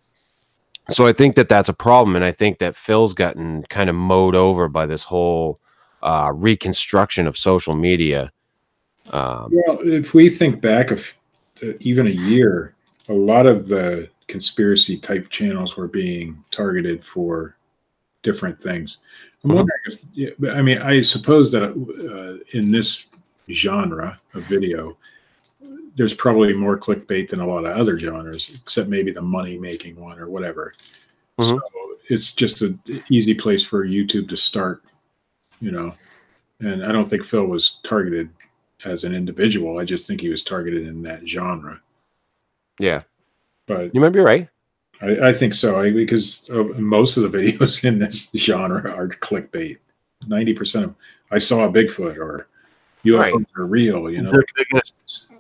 so 0.90 1.06
I 1.06 1.14
think 1.14 1.36
that 1.36 1.50
that's 1.50 1.68
a 1.68 1.74
problem, 1.74 2.16
and 2.16 2.24
I 2.24 2.32
think 2.32 2.60
that 2.60 2.76
Phil's 2.76 3.14
gotten 3.14 3.64
kind 3.64 3.90
of 3.90 3.96
mowed 3.96 4.36
over 4.36 4.70
by 4.70 4.86
this 4.86 5.04
whole 5.04 5.60
uh, 6.02 6.32
reconstruction 6.34 7.28
of 7.28 7.38
social 7.38 7.76
media. 7.76 8.32
Um, 9.12 9.52
Well, 9.52 9.80
if 9.84 10.14
we 10.14 10.30
think 10.30 10.62
back 10.62 10.92
of 10.92 11.14
uh, 11.64 11.74
even 11.80 12.08
a 12.08 12.12
year, 12.12 12.76
a 13.10 13.14
lot 13.14 13.46
of 13.46 13.68
the 13.68 14.10
conspiracy 14.28 14.98
type 14.98 15.30
channels 15.30 15.76
were 15.76 15.88
being 15.88 16.44
targeted 16.52 17.04
for 17.04 17.58
different 18.24 18.62
things. 18.62 19.00
I'm 19.44 19.52
Mhm. 19.52 19.56
wondering 19.56 19.80
if, 20.16 20.50
I 20.50 20.62
mean, 20.62 20.78
I 20.78 21.02
suppose 21.02 21.52
that 21.52 21.64
uh, 21.64 22.58
in 22.58 22.72
this 22.72 23.08
genre 23.50 24.18
of 24.34 24.44
video, 24.44 24.98
there's 25.96 26.14
probably 26.14 26.54
more 26.54 26.78
clickbait 26.78 27.30
than 27.30 27.40
a 27.42 27.46
lot 27.48 27.66
of 27.66 27.78
other 27.78 27.98
genres, 28.00 28.60
except 28.62 28.88
maybe 28.90 29.12
the 29.12 29.22
money 29.22 29.58
making 29.58 30.00
one 30.00 30.18
or 30.20 30.30
whatever. 30.30 30.74
Mhm. 31.40 31.50
So 31.50 31.62
it's 32.10 32.34
just 32.34 32.62
an 32.62 32.80
easy 33.10 33.34
place 33.34 33.64
for 33.64 33.86
YouTube 33.86 34.30
to 34.30 34.38
start, 34.38 34.84
you 35.60 35.72
know. 35.72 35.94
And 36.60 36.86
I 36.86 36.92
don't 36.92 37.06
think 37.06 37.24
Phil 37.24 37.46
was 37.46 37.80
targeted 37.84 38.30
as 38.86 39.04
an 39.04 39.14
individual. 39.16 39.80
I 39.80 39.86
just 39.86 40.08
think 40.08 40.22
he 40.22 40.30
was 40.30 40.44
targeted 40.44 40.88
in 40.88 41.02
that 41.04 41.28
genre. 41.28 41.80
yeah, 42.80 43.04
But 43.68 43.94
you 43.94 44.02
might 44.02 44.10
be 44.10 44.20
right. 44.20 44.48
I, 45.02 45.30
I 45.30 45.34
think 45.34 45.54
so 45.54 45.80
I, 45.80 45.92
because 45.92 46.50
uh, 46.52 46.64
most 46.78 47.18
of 47.18 47.30
the 47.32 47.38
videos 47.38 47.84
in 47.84 48.00
this 48.00 48.30
genre 48.36 48.92
are 48.92 49.08
clickbait. 49.08 49.78
Ninety 50.28 50.54
percent 50.54 50.86
of 50.86 50.96
I 51.32 51.38
saw 51.40 51.66
a 51.66 51.72
Bigfoot 51.72 52.18
or 52.18 52.48
UFOs 53.06 53.20
Right. 53.20 53.34
are 53.58 53.66
real. 53.66 54.10
You 54.12 54.22
know, 54.22 54.32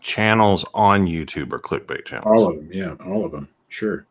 channels 0.01 0.65
on 0.73 1.05
YouTube 1.07 1.53
are 1.53 1.59
clickbait 1.59 2.05
channels. 2.05 2.25
all 2.27 2.47
of 2.49 2.55
them. 2.57 2.69
Yeah, 2.71 2.95
all 3.05 3.23
of 3.25 3.31
them. 3.31 3.47
Sure. 3.69 4.05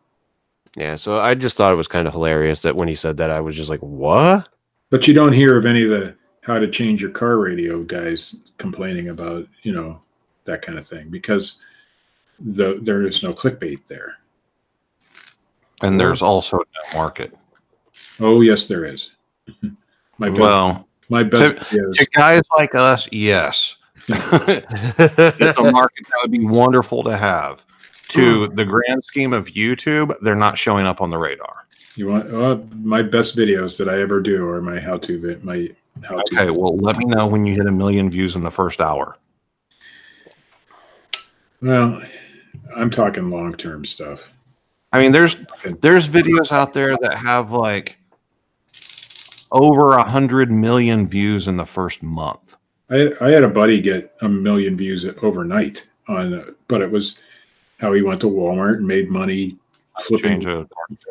Yeah, 0.77 0.97
so 0.97 1.19
I 1.21 1.35
just 1.35 1.57
thought 1.57 1.73
it 1.73 1.77
was 1.77 1.89
kind 1.89 2.07
of 2.07 2.15
hilarious 2.15 2.63
that 2.63 2.77
when 2.77 2.89
he 2.89 2.95
said 2.95 3.17
that, 3.19 3.31
I 3.31 3.41
was 3.41 3.57
just 3.57 3.69
like, 3.69 3.81
"What?" 3.81 4.49
But 4.89 5.07
you 5.09 5.15
don't 5.15 5.33
hear 5.33 5.59
of 5.59 5.67
any 5.67 5.83
of 5.83 5.91
the 5.91 6.15
how 6.43 6.59
to 6.59 6.71
change 6.71 7.03
your 7.03 7.11
car 7.11 7.39
radio 7.39 7.83
guys 7.83 8.37
complaining 8.57 9.09
about 9.09 9.47
you 9.63 9.73
know 9.73 10.01
that 10.45 10.63
kind 10.63 10.79
of 10.79 10.87
thing 10.87 11.09
because 11.11 11.59
the 12.39 12.79
there 12.83 13.07
is 13.07 13.23
no 13.23 13.33
clickbait 13.33 13.85
there. 13.87 14.15
and 15.83 15.99
there's 15.99 16.23
also 16.23 16.57
no 16.59 16.99
market. 16.99 17.35
Oh 18.21 18.41
yes, 18.41 18.69
there 18.69 18.85
is. 18.85 19.11
my 20.19 20.29
best, 20.29 20.41
Well, 20.41 20.89
my 21.09 21.23
best 21.25 21.69
to- 21.71 21.91
to 21.93 22.07
guys 22.15 22.43
like 22.57 22.75
us, 22.75 23.09
yes, 23.13 23.77
it's 24.13 25.59
a 25.59 25.71
market 25.71 26.07
that 26.07 26.19
would 26.23 26.31
be 26.31 26.45
wonderful 26.45 27.03
to 27.05 27.17
have. 27.17 27.65
To 28.09 28.49
the 28.49 28.65
grand 28.65 29.05
scheme 29.05 29.33
of 29.33 29.47
YouTube, 29.47 30.17
they're 30.21 30.35
not 30.35 30.59
showing 30.59 30.85
up 30.85 31.01
on 31.01 31.11
the 31.11 31.19
radar. 31.19 31.67
You 31.95 32.09
want 32.09 32.35
uh, 32.35 32.59
my 32.83 33.03
best 33.03 33.37
videos 33.37 33.79
that 33.79 33.89
I 33.89 34.01
ever 34.01 34.21
do 34.21 34.47
or 34.47 34.61
my 34.61 34.81
how-to 34.81 35.21
vid, 35.21 35.45
my 35.45 35.69
how-to. 36.03 36.23
Okay, 36.35 36.51
well, 36.51 36.77
let 36.77 36.97
me 36.97 37.05
know 37.05 37.29
when 37.29 37.45
you 37.45 37.55
hit 37.55 37.67
a 37.67 37.71
million 37.71 38.11
views 38.11 38.35
in 38.35 38.43
the 38.43 38.51
first 38.51 38.81
hour. 38.81 39.17
Well, 41.63 42.03
I'm 42.75 42.91
talking 42.91 43.31
long-term 43.31 43.85
stuff. 43.85 44.29
I 44.93 44.99
mean, 44.99 45.13
there's 45.13 45.37
there's 45.81 46.09
videos 46.09 46.51
out 46.51 46.73
there 46.73 46.97
that 46.97 47.15
have 47.15 47.53
like 47.53 47.97
over 49.53 49.95
a 49.95 50.03
hundred 50.03 50.51
million 50.51 51.07
views 51.07 51.47
in 51.47 51.57
the 51.57 51.67
first 51.67 52.03
month. 52.03 52.50
I 52.91 53.13
I 53.21 53.31
had 53.31 53.45
a 53.45 53.49
buddy 53.49 53.81
get 53.81 54.15
a 54.21 54.29
million 54.29 54.77
views 54.77 55.07
overnight 55.23 55.87
on, 56.09 56.35
uh, 56.35 56.51
but 56.69 56.83
it 56.83 56.91
was 56.91 57.21
how 57.79 57.93
he 57.93 58.03
went 58.03 58.21
to 58.21 58.27
Walmart 58.27 58.77
and 58.77 58.87
made 58.87 59.11
money 59.11 59.57
flipping 60.01 60.43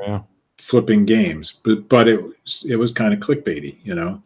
yeah. 0.02 0.22
flipping 0.58 1.06
games. 1.06 1.60
But 1.64 1.90
but 1.90 2.08
it 2.08 2.22
was 2.22 2.66
it 2.68 2.76
was 2.76 2.92
kind 2.92 3.14
of 3.14 3.20
clickbaity, 3.20 3.78
you 3.84 3.96
know. 3.96 4.22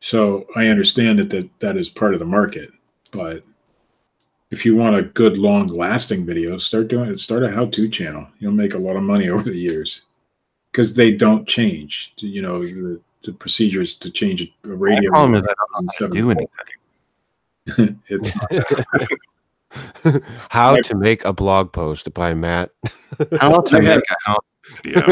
So 0.00 0.46
I 0.54 0.68
understand 0.68 1.18
that 1.18 1.30
that, 1.30 1.48
that 1.58 1.76
is 1.76 1.88
part 1.88 2.14
of 2.14 2.20
the 2.20 2.26
market, 2.26 2.70
but 3.10 3.42
if 4.50 4.64
you 4.64 4.76
want 4.76 4.96
a 4.96 5.02
good 5.02 5.36
long 5.36 5.66
lasting 5.66 6.24
video, 6.24 6.56
start 6.56 6.88
doing 6.88 7.10
it. 7.10 7.20
Start 7.20 7.42
a 7.42 7.50
how 7.50 7.66
to 7.66 7.88
channel. 7.88 8.26
You'll 8.38 8.52
make 8.52 8.74
a 8.74 8.78
lot 8.78 8.96
of 8.96 9.02
money 9.02 9.28
over 9.30 9.44
the 9.44 9.58
years 9.58 10.02
because 10.72 10.94
they 10.94 11.12
don't 11.12 11.46
change. 11.46 12.14
You 12.18 12.42
know 12.42 12.62
the, 12.62 13.00
the 13.24 13.32
procedures 13.32 13.96
to 13.96 14.10
change 14.10 14.42
a 14.42 14.52
The 14.62 14.74
radio. 14.74 15.10
problem 15.10 15.34
is 15.34 15.42
I 15.42 15.46
don't 15.46 15.84
know 15.84 15.90
how 15.98 16.06
to 16.06 16.12
do 16.14 16.30
anything. 16.30 17.98
it's 18.08 18.32
How 20.48 20.76
to 20.76 20.94
make 20.94 21.24
a 21.24 21.32
blog 21.32 21.72
post 21.72 22.12
by 22.14 22.32
Matt. 22.34 22.70
How 23.38 23.60
to 23.60 23.76
I 23.76 23.80
make 23.80 23.90
have- 23.90 24.02
a 24.10 24.30
house 24.30 24.44
video. 24.82 25.02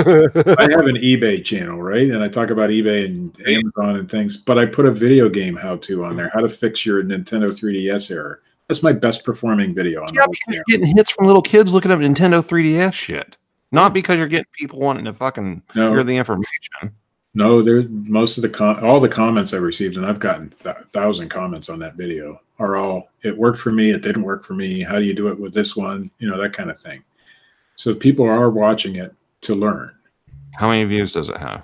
I 0.58 0.62
have 0.70 0.86
an 0.86 0.96
eBay 0.96 1.44
channel, 1.44 1.82
right? 1.82 2.10
And 2.10 2.22
I 2.22 2.28
talk 2.28 2.50
about 2.50 2.70
eBay 2.70 3.04
and 3.06 3.36
Amazon 3.46 3.96
and 3.96 4.10
things, 4.10 4.36
but 4.36 4.58
I 4.58 4.64
put 4.66 4.86
a 4.86 4.90
video 4.90 5.28
game 5.28 5.56
how 5.56 5.76
to 5.76 6.04
on 6.04 6.16
there, 6.16 6.30
how 6.32 6.40
to 6.40 6.48
fix 6.48 6.86
your 6.86 7.02
Nintendo 7.02 7.48
3DS 7.48 8.10
error. 8.10 8.40
That's 8.68 8.82
my 8.82 8.92
best 8.92 9.24
performing 9.24 9.74
video 9.74 10.02
on 10.02 10.12
Yeah, 10.14 10.24
because 10.30 10.54
you're 10.54 10.64
getting 10.68 10.96
hits 10.96 11.10
from 11.12 11.26
little 11.26 11.42
kids 11.42 11.72
looking 11.72 11.90
up 11.90 11.98
Nintendo 12.00 12.42
3DS 12.44 12.94
shit. 12.94 13.36
Not 13.72 13.92
because 13.92 14.18
you're 14.18 14.26
getting 14.28 14.46
people 14.52 14.80
wanting 14.80 15.04
to 15.04 15.12
fucking 15.12 15.62
No, 15.74 15.92
hear 15.92 16.02
the 16.02 16.16
information. 16.16 16.94
No, 17.36 17.60
there 17.60 17.82
most 17.88 18.38
of 18.38 18.42
the 18.42 18.48
com- 18.48 18.82
all 18.82 18.98
the 18.98 19.08
comments 19.08 19.52
I 19.52 19.58
received, 19.58 19.98
and 19.98 20.06
I've 20.06 20.18
gotten 20.18 20.48
th- 20.50 20.74
thousand 20.90 21.28
comments 21.28 21.68
on 21.68 21.78
that 21.80 21.94
video, 21.96 22.40
are 22.58 22.76
all 22.76 23.10
it 23.22 23.36
worked 23.36 23.58
for 23.58 23.70
me, 23.70 23.90
it 23.90 24.00
didn't 24.00 24.22
work 24.22 24.42
for 24.42 24.54
me. 24.54 24.80
How 24.82 24.96
do 24.98 25.04
you 25.04 25.12
do 25.12 25.28
it 25.28 25.38
with 25.38 25.52
this 25.52 25.76
one? 25.76 26.10
You 26.18 26.30
know 26.30 26.40
that 26.40 26.54
kind 26.54 26.70
of 26.70 26.78
thing. 26.80 27.04
So 27.76 27.94
people 27.94 28.24
are 28.26 28.48
watching 28.48 28.96
it 28.96 29.14
to 29.42 29.54
learn. 29.54 29.92
How 30.54 30.68
many 30.68 30.84
views 30.84 31.12
does 31.12 31.28
it 31.28 31.36
have? 31.36 31.62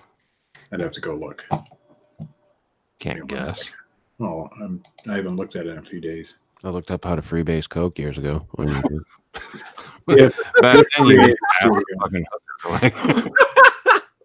I'd 0.73 0.81
have 0.83 0.93
to 0.93 1.01
go 1.01 1.15
look. 1.15 1.47
Can't 2.99 3.27
guess. 3.27 3.73
Oh, 4.21 4.49
I'm, 4.61 4.83
I 5.09 5.15
haven't 5.17 5.37
looked 5.37 5.57
at 5.57 5.67
it 5.67 5.71
in 5.71 5.79
a 5.79 5.83
few 5.83 6.01
days. 6.01 6.35
I 6.63 6.69
looked 6.69 6.91
up 6.91 7.05
how 7.05 7.17
to 7.17 7.23
freebase 7.23 7.67
Coke 7.69 7.99
years 7.99 8.19
ago. 8.19 8.47
Yeah, 10.09 10.29
Back 10.61 10.85
then 10.99 11.07
you 11.07 11.15
Yeah, 11.21 11.27
didn't 11.27 11.39
have 11.61 11.73
sure. 11.73 11.83
a 12.03 12.09
fucking 12.81 13.33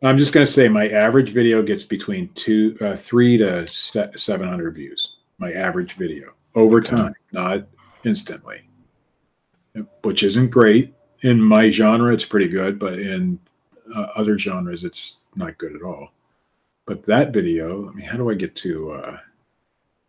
I'm 0.04 0.18
just 0.18 0.34
gonna 0.34 0.46
say 0.46 0.68
my 0.68 0.90
average 0.90 1.30
video 1.30 1.62
gets 1.64 1.84
between 1.84 2.30
two, 2.36 2.78
uh, 2.82 2.96
three 2.96 3.38
to 3.38 3.68
se- 3.68 4.12
seven 4.16 4.48
hundred 4.48 4.76
views. 4.76 5.16
My 5.40 5.54
average 5.54 5.94
video 5.94 6.34
over 6.56 6.82
time, 6.82 7.14
not 7.32 7.68
instantly, 8.04 8.68
which 10.04 10.24
isn't 10.24 10.50
great 10.50 10.94
in 11.22 11.42
my 11.42 11.70
genre. 11.70 12.14
It's 12.14 12.26
pretty 12.26 12.48
good, 12.48 12.80
but 12.80 13.00
in 13.00 13.40
uh, 13.96 14.08
other 14.16 14.38
genres, 14.38 14.84
it's 14.84 15.18
not 15.36 15.58
good 15.58 15.76
at 15.76 15.82
all. 15.82 16.10
But 16.86 17.06
that 17.06 17.34
video, 17.34 17.90
I 17.90 17.94
mean, 17.94 18.06
how 18.06 18.18
do 18.18 18.30
I 18.30 18.34
get 18.34 18.56
to 18.58 18.92
uh, 18.92 19.18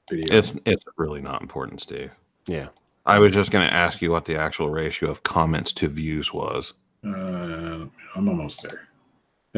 video? 0.09 0.35
It's 0.35 0.55
it's 0.65 0.85
really 0.97 1.21
not 1.21 1.43
important, 1.43 1.81
Steve. 1.81 2.11
Yeah. 2.47 2.69
I 3.07 3.19
was 3.19 3.33
just 3.33 3.51
going 3.51 3.67
to 3.67 3.73
ask 3.73 4.03
you 4.03 4.11
what 4.11 4.27
the 4.27 4.37
actual 4.37 4.69
ratio 4.69 5.11
of 5.11 5.23
comments 5.23 5.73
to 5.73 5.89
views 5.89 6.33
was. 6.35 6.75
uh, 7.07 7.87
I'm 8.15 8.29
almost 8.29 8.63
there. 8.63 8.88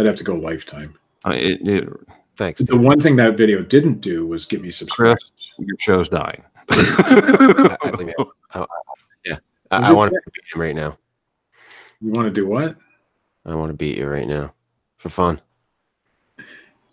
I'd 0.00 0.06
have 0.06 0.16
to 0.16 0.24
go 0.24 0.34
lifetime. 0.34 0.94
Uh, 1.26 1.34
it, 1.36 1.60
it, 1.68 1.88
Thanks. 2.38 2.62
The 2.62 2.76
one 2.76 2.98
thing 3.00 3.16
that 3.16 3.36
video 3.36 3.60
didn't 3.62 4.00
do 4.00 4.26
was 4.26 4.46
get 4.46 4.62
me 4.62 4.70
subscribers. 4.70 5.30
your 5.58 5.76
show's 5.78 6.08
dying. 6.08 6.42
I, 6.70 7.76
I 7.82 8.24
I, 8.54 8.60
I- 8.62 8.66
yeah. 9.26 9.36
I, 9.70 9.88
I 9.90 9.92
want 9.92 10.12
to 10.14 10.20
beat 10.32 10.44
him 10.54 10.60
right 10.62 10.74
now. 10.74 10.96
You 12.00 12.12
want 12.12 12.26
to 12.26 12.32
do 12.32 12.46
what? 12.46 12.76
I 13.44 13.54
want 13.54 13.68
to 13.68 13.74
beat 13.76 13.98
you 13.98 14.08
right 14.08 14.26
now 14.26 14.54
for 14.96 15.10
fun. 15.10 15.38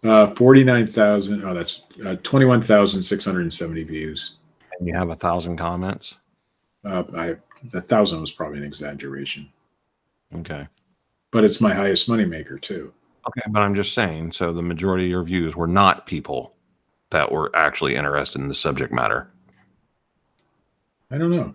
Uh, 0.04 0.28
49,000. 0.36 1.44
Oh, 1.46 1.54
that's 1.54 1.84
uh, 2.06 2.16
21,670 2.24 3.84
views. 3.84 4.36
and 4.80 4.88
you 4.88 4.94
have 4.94 5.10
a 5.10 5.16
thousand 5.16 5.56
comments. 5.58 6.16
Uh, 6.86 7.04
I, 7.16 7.36
a 7.74 7.82
thousand 7.82 8.22
was 8.22 8.32
probably 8.32 8.60
an 8.60 8.64
exaggeration, 8.64 9.50
Okay. 10.36 10.68
but 11.32 11.44
it's 11.44 11.60
my 11.60 11.74
highest 11.74 12.08
moneymaker 12.08 12.62
too. 12.62 12.94
Okay, 13.28 13.42
but 13.50 13.62
I'm 13.62 13.76
just 13.76 13.94
saying. 13.94 14.32
So 14.32 14.54
the 14.54 14.62
majority 14.62 15.06
of 15.06 15.12
your 15.12 15.24
views 15.24 15.56
were 15.56 15.68
not 15.68 16.06
people 16.06 16.56
that 17.10 17.32
were 17.32 17.52
actually 17.56 17.96
interested 17.96 18.42
in 18.42 18.48
the 18.48 18.56
subject 18.56 18.94
matter. 18.94 19.30
I 21.12 21.18
don't 21.18 21.32
know. 21.32 21.54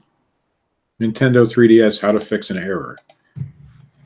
Nintendo 1.01 1.47
3DS, 1.51 2.01
how 2.01 2.13
to 2.13 2.21
fix 2.21 2.51
an 2.51 2.59
error. 2.59 2.97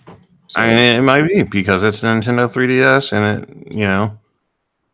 So, 0.09 0.15
I 0.55 0.69
mean, 0.69 0.97
it 0.97 1.03
might 1.03 1.29
be 1.29 1.43
because 1.43 1.83
it's 1.83 2.01
Nintendo 2.01 2.51
3DS 2.51 3.13
and 3.13 3.43
it, 3.43 3.73
you 3.75 3.85
know, 3.85 4.19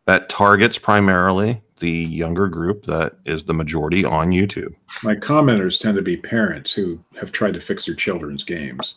that 0.05 0.29
targets 0.29 0.77
primarily 0.77 1.61
the 1.79 1.89
younger 1.89 2.47
group 2.47 2.85
that 2.85 3.13
is 3.25 3.43
the 3.43 3.53
majority 3.53 4.05
on 4.05 4.31
YouTube. 4.31 4.73
my 5.03 5.15
commenters 5.15 5.79
tend 5.79 5.95
to 5.95 6.01
be 6.01 6.17
parents 6.17 6.71
who 6.71 6.99
have 7.19 7.31
tried 7.31 7.53
to 7.53 7.59
fix 7.59 7.85
their 7.85 7.95
children's 7.95 8.43
games 8.43 8.95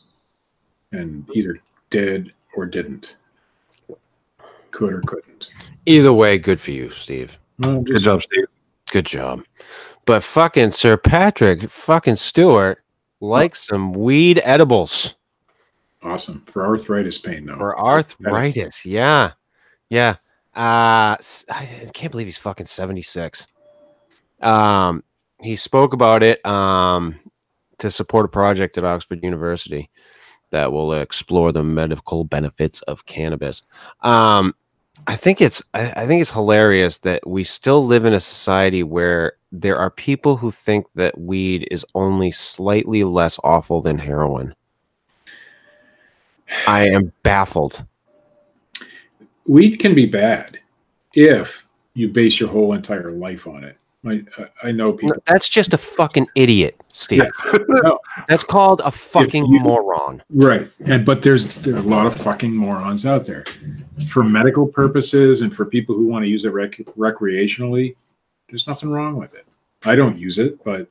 and 0.93 1.28
either 1.35 1.59
did 1.90 2.32
or 2.55 2.66
didn't. 2.66 3.16
Could 4.77 4.93
or 4.93 5.01
couldn't. 5.03 5.48
Either 5.86 6.12
way, 6.12 6.36
good 6.36 6.61
for 6.61 6.70
you, 6.70 6.90
Steve. 6.90 7.39
Well, 7.61 7.81
Good 7.81 8.03
job, 8.03 8.23
Steve. 8.23 8.44
Good 8.90 9.07
job. 9.07 9.43
But 10.05 10.23
fucking 10.23 10.73
Sir 10.73 10.98
Patrick 10.98 11.70
fucking 11.70 12.16
Stewart 12.16 12.82
likes 13.20 13.66
some 13.66 13.93
weed 13.94 14.40
edibles 14.44 15.15
Awesome. 16.03 16.44
For 16.47 16.66
arthritis 16.66 17.16
pain, 17.19 17.47
though. 17.47 17.57
for 17.57 17.78
arthritis. 17.81 18.85
Yeah. 18.85 19.31
Yeah. 19.89 20.16
Uh 20.55 21.16
s- 21.19 21.44
I 21.51 21.62
I 21.86 21.90
can't 21.94 22.11
believe 22.12 22.27
he's 22.27 22.36
fucking 22.39 22.66
76. 22.66 23.47
Um 24.43 25.03
he 25.40 25.57
spoke 25.57 25.94
about 25.94 26.23
it 26.23 26.44
um 26.47 27.19
to 27.78 27.90
support 27.90 28.27
a 28.27 28.28
project 28.28 28.77
at 28.78 28.85
Oxford 28.85 29.24
University 29.24 29.90
that 30.51 30.70
will 30.70 30.93
explore 30.93 31.51
the 31.53 31.65
medical 31.65 32.24
benefits 32.24 32.82
of 32.82 33.05
cannabis. 33.07 33.62
Um 34.03 34.55
I 35.06 35.16
think 35.16 35.40
it's 35.40 35.62
I, 35.74 35.93
I 35.97 36.06
think 36.06 36.23
it's 36.23 36.31
hilarious 36.31 36.98
that 36.98 37.27
we 37.27 37.44
still 37.44 37.85
live 37.85 38.05
in 38.05 38.12
a 38.12 38.20
society 38.20 38.82
where 38.82 39.32
there 39.52 39.77
are 39.77 39.90
people 39.90 40.36
who 40.36 40.51
think 40.51 40.86
that 40.94 41.18
weed 41.18 41.68
is 41.70 41.85
only 41.94 42.32
slightly 42.32 43.05
less 43.05 43.39
awful 43.44 43.81
than 43.81 43.98
heroin. 43.98 44.55
I 46.66 46.89
am 46.89 47.12
baffled. 47.23 47.85
Weed 49.47 49.77
can 49.77 49.94
be 49.94 50.06
bad 50.06 50.59
if 51.14 51.66
you 51.94 52.09
base 52.09 52.40
your 52.40 52.48
whole 52.48 52.73
entire 52.73 53.10
life 53.10 53.47
on 53.47 53.64
it. 53.64 53.77
I, 54.05 54.23
I 54.62 54.73
know 54.73 54.93
people. 54.93 55.16
That's 55.27 55.48
just 55.48 55.73
a 55.74 55.78
fucking 55.78 56.27
idiot, 56.35 56.81
Steve. 56.93 57.24
No. 57.68 57.98
That's 58.28 58.44
called 58.44 58.81
a 58.85 58.90
fucking 58.90 59.47
you- 59.47 59.60
moron. 59.60 60.23
Right. 60.31 60.70
And 60.85 61.05
but 61.05 61.23
there's 61.23 61.47
there 61.56 61.74
are 61.74 61.78
a 61.78 61.82
lot 61.82 62.06
of 62.06 62.14
fucking 62.16 62.55
morons 62.55 63.05
out 63.06 63.24
there. 63.24 63.44
For 64.09 64.23
medical 64.23 64.66
purposes 64.66 65.40
and 65.40 65.55
for 65.55 65.64
people 65.64 65.94
who 65.94 66.06
want 66.06 66.24
to 66.24 66.28
use 66.28 66.44
it 66.44 66.51
rec- 66.52 66.77
recreationally, 66.97 67.97
there's 68.48 68.66
nothing 68.66 68.90
wrong 68.90 69.16
with 69.16 69.35
it. 69.35 69.47
I 69.85 69.97
don't 69.97 70.18
use 70.18 70.39
it, 70.39 70.62
but 70.64 70.89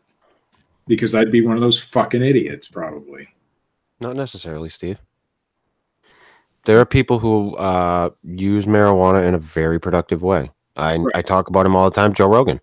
because 0.87 1.15
I'd 1.15 1.31
be 1.31 1.41
one 1.41 1.55
of 1.55 1.61
those 1.61 1.79
fucking 1.79 2.21
idiots 2.21 2.67
probably. 2.67 3.27
Not 3.99 4.15
necessarily, 4.15 4.69
Steve. 4.69 4.99
There 6.65 6.79
are 6.79 6.85
people 6.85 7.19
who 7.19 7.55
uh, 7.55 8.09
use 8.23 8.65
marijuana 8.65 9.25
in 9.27 9.33
a 9.35 9.39
very 9.39 9.79
productive 9.79 10.21
way. 10.23 10.51
I, 10.75 10.99
I 11.13 11.21
talk 11.21 11.47
about 11.47 11.65
him 11.65 11.75
all 11.75 11.89
the 11.89 11.95
time. 11.95 12.13
Joe 12.13 12.27
Rogan. 12.27 12.59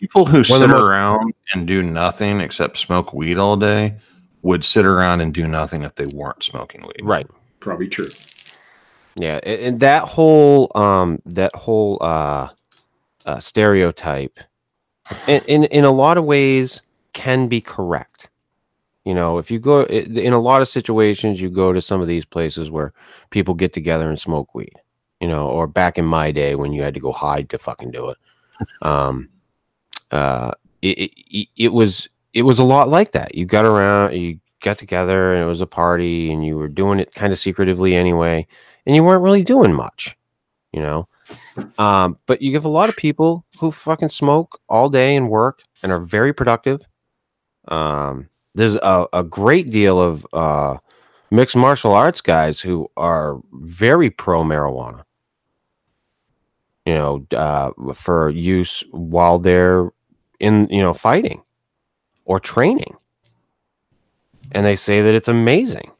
People 0.00 0.26
who 0.26 0.42
sit 0.42 0.68
most- 0.68 0.80
around 0.80 1.34
and 1.52 1.66
do 1.66 1.82
nothing 1.82 2.40
except 2.40 2.78
smoke 2.78 3.12
weed 3.12 3.38
all 3.38 3.56
day 3.56 3.96
would 4.42 4.64
sit 4.64 4.84
around 4.84 5.20
and 5.20 5.32
do 5.32 5.46
nothing 5.46 5.82
if 5.82 5.94
they 5.94 6.06
weren't 6.06 6.42
smoking 6.42 6.82
weed. 6.82 7.02
Right. 7.02 7.26
Probably 7.60 7.88
true. 7.88 8.08
Yeah, 9.14 9.40
and 9.44 9.78
that 9.80 10.04
whole 10.04 10.72
um 10.74 11.20
that 11.26 11.54
whole 11.54 11.98
uh, 12.00 12.48
uh 13.26 13.38
stereotype 13.40 14.40
in, 15.26 15.42
in 15.46 15.64
in 15.64 15.84
a 15.84 15.90
lot 15.90 16.16
of 16.16 16.24
ways 16.24 16.82
can 17.12 17.46
be 17.46 17.60
correct. 17.60 18.30
You 19.04 19.14
know, 19.14 19.38
if 19.38 19.50
you 19.50 19.58
go 19.58 19.82
in 19.84 20.32
a 20.32 20.40
lot 20.40 20.62
of 20.62 20.68
situations, 20.68 21.40
you 21.40 21.50
go 21.50 21.72
to 21.72 21.80
some 21.80 22.00
of 22.00 22.06
these 22.06 22.24
places 22.24 22.70
where 22.70 22.94
people 23.30 23.54
get 23.54 23.72
together 23.72 24.08
and 24.08 24.18
smoke 24.18 24.54
weed. 24.54 24.74
You 25.20 25.28
know, 25.28 25.48
or 25.48 25.68
back 25.68 25.98
in 25.98 26.04
my 26.04 26.32
day 26.32 26.56
when 26.56 26.72
you 26.72 26.82
had 26.82 26.94
to 26.94 27.00
go 27.00 27.12
hide 27.12 27.48
to 27.50 27.58
fucking 27.58 27.92
do 27.92 28.10
it. 28.10 28.18
Um, 28.80 29.28
uh, 30.12 30.52
it, 30.82 31.12
it 31.28 31.48
it- 31.56 31.72
was 31.72 32.08
it 32.34 32.42
was 32.42 32.58
a 32.58 32.64
lot 32.64 32.88
like 32.88 33.12
that. 33.12 33.34
You 33.34 33.44
got 33.46 33.64
around, 33.66 34.14
you 34.14 34.40
got 34.62 34.78
together, 34.78 35.34
and 35.34 35.42
it 35.42 35.46
was 35.46 35.60
a 35.60 35.66
party, 35.66 36.32
and 36.32 36.46
you 36.46 36.56
were 36.56 36.68
doing 36.68 37.00
it 37.00 37.14
kind 37.14 37.32
of 37.32 37.38
secretively 37.38 37.94
anyway 37.94 38.46
and 38.86 38.96
you 38.96 39.04
weren't 39.04 39.22
really 39.22 39.44
doing 39.44 39.72
much, 39.72 40.16
you 40.72 40.80
know. 40.82 41.08
Um, 41.78 42.18
but 42.26 42.42
you 42.42 42.54
have 42.54 42.64
a 42.64 42.68
lot 42.70 42.88
of 42.88 42.96
people 42.96 43.44
who 43.60 43.70
fucking 43.70 44.08
smoke 44.08 44.60
all 44.68 44.88
day 44.88 45.16
and 45.16 45.28
work 45.30 45.62
and 45.82 45.92
are 45.92 46.00
very 46.00 46.32
productive. 46.32 46.82
Um, 47.68 48.28
there's 48.54 48.76
a, 48.76 49.06
a 49.12 49.22
great 49.22 49.70
deal 49.70 50.00
of 50.00 50.26
uh, 50.32 50.78
mixed 51.30 51.56
martial 51.56 51.92
arts 51.92 52.20
guys 52.20 52.60
who 52.60 52.88
are 52.96 53.40
very 53.52 54.10
pro 54.10 54.42
marijuana. 54.42 55.04
You 56.84 56.94
know, 56.94 57.26
uh, 57.32 57.70
for 57.94 58.30
use 58.30 58.82
while 58.90 59.38
they're 59.38 59.90
in, 60.42 60.68
you 60.70 60.82
know, 60.82 60.92
fighting 60.94 61.42
or 62.26 62.40
training, 62.40 62.96
and 64.52 64.66
they 64.66 64.76
say 64.76 65.02
that 65.02 65.14
it's 65.14 65.28
amazing. 65.28 65.90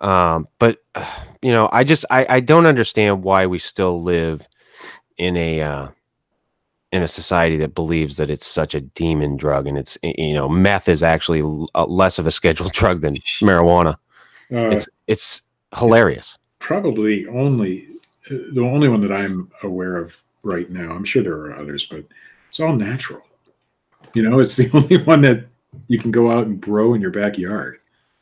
Um, 0.00 0.48
but 0.58 0.78
you 1.42 1.52
know, 1.52 1.68
I 1.72 1.84
just 1.84 2.04
I, 2.10 2.26
I 2.28 2.40
don't 2.40 2.66
understand 2.66 3.24
why 3.24 3.46
we 3.46 3.58
still 3.58 4.02
live 4.02 4.48
in 5.18 5.36
a 5.36 5.60
uh, 5.62 5.88
in 6.92 7.02
a 7.02 7.08
society 7.08 7.56
that 7.58 7.74
believes 7.74 8.16
that 8.18 8.30
it's 8.30 8.46
such 8.46 8.74
a 8.74 8.80
demon 8.80 9.36
drug 9.36 9.66
and 9.66 9.78
it's 9.78 9.96
you 10.02 10.34
know 10.34 10.48
meth 10.48 10.88
is 10.88 11.02
actually 11.02 11.42
uh, 11.74 11.84
less 11.84 12.18
of 12.18 12.26
a 12.26 12.30
scheduled 12.30 12.72
drug 12.80 13.00
than 13.02 13.16
marijuana. 13.42 13.96
Uh, 14.54 14.68
It's 14.70 14.88
it's 15.06 15.42
hilarious. 15.76 16.38
probably 16.58 17.26
only 17.28 17.88
uh, 18.30 18.36
the 18.52 18.60
only 18.62 18.88
one 18.88 19.00
that 19.00 19.12
I'm 19.12 19.50
aware 19.62 19.96
of 19.96 20.16
right 20.44 20.70
now. 20.70 20.92
I'm 20.92 21.04
sure 21.04 21.22
there 21.22 21.34
are 21.34 21.56
others, 21.56 21.86
but 21.86 22.04
it's 22.52 22.60
all 22.60 22.76
natural. 22.76 23.22
You 24.12 24.28
know, 24.28 24.40
it's 24.40 24.56
the 24.56 24.68
only 24.74 24.98
one 24.98 25.22
that 25.22 25.46
you 25.88 25.98
can 25.98 26.10
go 26.10 26.30
out 26.30 26.46
and 26.46 26.60
grow 26.60 26.92
in 26.92 27.00
your 27.00 27.10
backyard. 27.10 27.78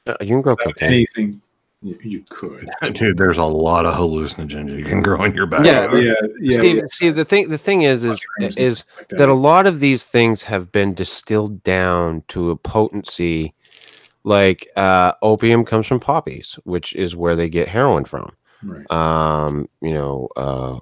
Uh, 0.07 0.15
you 0.20 0.28
can 0.28 0.40
grow 0.40 0.55
cocaine. 0.55 0.89
anything 0.89 1.43
you, 1.82 1.98
you 2.01 2.24
could. 2.28 2.70
Dude, 2.93 3.19
there's 3.19 3.39
a 3.39 3.44
lot 3.44 3.86
of 3.86 3.94
hallucinogens 3.97 4.78
you 4.78 4.85
can 4.85 5.02
grow 5.02 5.24
in 5.24 5.35
your 5.35 5.47
back. 5.47 5.66
Yeah, 5.66 5.93
yeah, 5.97 6.15
yeah. 6.40 6.59
Steve, 6.59 6.82
Steve, 6.90 7.16
the 7.16 7.24
thing 7.24 7.48
the 7.48 7.59
thing 7.59 7.82
is 7.82 8.05
is 8.05 8.24
mushrooms 8.39 8.57
is 8.57 8.78
stuff 8.78 8.97
like 9.01 9.09
that 9.19 9.28
a 9.28 9.35
lot 9.35 9.66
of 9.66 9.81
these 9.81 10.05
things 10.05 10.44
have 10.44 10.70
been 10.70 10.94
distilled 10.94 11.65
down 11.65 12.23
to 12.28 12.51
a 12.51 12.57
potency 12.57 13.52
like 14.23 14.69
uh, 14.77 15.12
opium 15.23 15.65
comes 15.65 15.89
from 15.89 15.98
poppies 15.98 16.57
which 16.62 16.94
is 16.94 17.16
where 17.16 17.35
they 17.35 17.48
get 17.48 17.66
heroin 17.66 18.05
from 18.05 18.31
right. 18.62 18.89
um 18.90 19.66
you 19.81 19.94
know 19.94 20.28
uh 20.36 20.78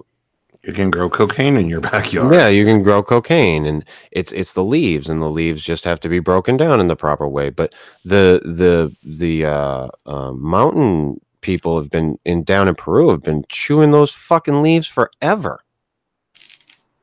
You 0.65 0.73
can 0.73 0.91
grow 0.91 1.09
cocaine 1.09 1.55
in 1.57 1.69
your 1.69 1.81
backyard. 1.91 2.33
yeah 2.33 2.47
you 2.49 2.65
can 2.65 2.83
grow 2.83 3.01
cocaine 3.01 3.65
and 3.65 3.85
it's 4.11 4.31
it's 4.33 4.53
the 4.53 4.63
leaves 4.63 5.07
and 5.09 5.21
the 5.21 5.29
leaves 5.29 5.61
just 5.61 5.85
have 5.85 5.99
to 6.01 6.09
be 6.09 6.19
broken 6.19 6.57
down 6.57 6.79
in 6.79 6.87
the 6.87 6.95
proper 6.97 7.27
way 7.27 7.49
but 7.49 7.73
the 8.03 8.41
the 8.43 8.93
the 9.03 9.45
uh, 9.45 9.87
uh 10.05 10.31
mountain 10.33 11.19
people 11.41 11.77
have 11.77 11.89
been 11.89 12.19
in 12.25 12.43
down 12.43 12.67
in 12.67 12.75
peru 12.75 13.09
have 13.09 13.23
been 13.23 13.43
chewing 13.47 13.91
those 13.91 14.11
fucking 14.11 14.61
leaves 14.61 14.85
forever 14.87 15.61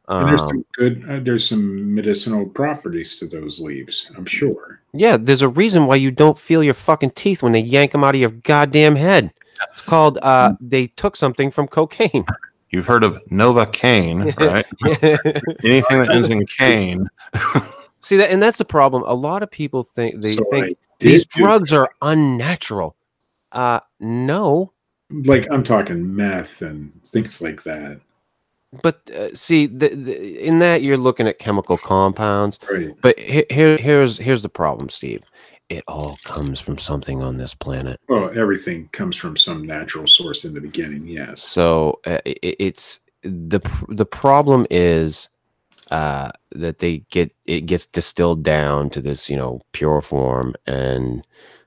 And 0.09 0.29
there's 0.29 0.41
Um, 0.41 0.49
some 0.49 0.65
good. 0.77 1.05
Uh, 1.11 1.19
there's 1.21 1.49
some 1.49 1.95
medicinal 1.95 2.47
properties 2.47 3.17
to 3.17 3.27
those 3.27 3.59
leaves. 3.59 4.09
I'm 4.17 4.25
sure. 4.27 4.81
Yeah, 4.93 5.17
there's 5.17 5.43
a 5.43 5.49
reason 5.49 5.87
why 5.87 5.97
you 5.97 6.11
don't 6.13 6.39
feel 6.39 6.63
your 6.63 6.75
fucking 6.75 7.11
teeth 7.17 7.43
when 7.43 7.51
they 7.53 7.61
yank 7.61 7.91
them 7.93 8.05
out 8.05 8.15
of 8.15 8.21
your 8.21 8.31
goddamn 8.31 8.95
head. 8.97 9.33
It's 9.73 9.83
called 9.83 10.19
uh 10.23 10.53
they 10.61 10.87
took 10.89 11.17
something 11.17 11.51
from 11.51 11.67
cocaine. 11.69 12.25
You've 12.77 12.87
heard 12.87 13.05
of 13.05 13.15
Novocaine, 13.31 14.37
right? 14.39 14.67
Anything 15.65 16.03
that 16.03 16.11
ends 16.11 16.29
in 16.29 16.45
cane. 16.45 17.09
See 18.01 18.19
that 18.19 18.31
and 18.31 18.43
that's 18.43 18.59
the 18.59 18.67
problem. 18.67 19.03
A 19.07 19.15
lot 19.15 19.43
of 19.43 19.51
people 19.51 19.83
think 19.83 20.21
they 20.21 20.33
So 20.33 20.45
think 20.51 20.77
these 21.01 21.23
did 21.25 21.31
do- 21.31 21.43
drugs 21.45 21.73
are 21.73 21.91
unnatural. 22.03 22.97
Uh 23.51 23.81
no, 23.99 24.73
like 25.11 25.51
I'm 25.51 25.65
talking 25.65 26.15
meth 26.15 26.61
and 26.61 26.93
things 27.03 27.41
like 27.41 27.63
that. 27.63 27.99
but 28.83 29.09
uh, 29.11 29.35
see 29.35 29.67
the, 29.67 29.89
the, 29.89 30.45
in 30.47 30.59
that 30.59 30.83
you're 30.83 30.99
looking 30.99 31.27
at 31.27 31.39
chemical 31.39 31.79
compounds. 31.79 32.59
Right. 32.71 32.95
But 33.01 33.19
he- 33.19 33.47
here 33.49 33.79
here's 33.79 34.19
here's 34.19 34.43
the 34.43 34.51
problem, 34.51 34.91
Steve. 34.91 35.23
It 35.69 35.83
all 35.89 36.17
comes 36.25 36.61
from 36.61 36.79
something 36.79 37.23
on 37.23 37.37
this 37.39 37.55
planet. 37.55 38.01
Well, 38.09 38.31
everything 38.39 38.89
comes 38.93 39.17
from 39.17 39.37
some 39.37 39.67
natural 39.67 40.07
source 40.07 40.45
in 40.45 40.55
the 40.55 40.61
beginning. 40.61 41.07
Yes. 41.09 41.43
So 41.43 42.01
uh, 42.07 42.19
i 42.27 42.31
i- 42.45 42.57
it's 42.59 43.01
the 43.23 43.61
the 43.89 44.07
problem 44.07 44.65
is 44.71 45.29
uh, 45.91 46.31
that 46.53 46.79
they 46.79 46.99
get 47.11 47.35
it 47.47 47.63
gets 47.63 47.87
distilled 47.87 48.45
down 48.45 48.91
to 48.91 49.01
this 49.01 49.29
you 49.29 49.37
know 49.37 49.61
pure 49.73 50.01
form, 50.03 50.55
and 50.67 51.27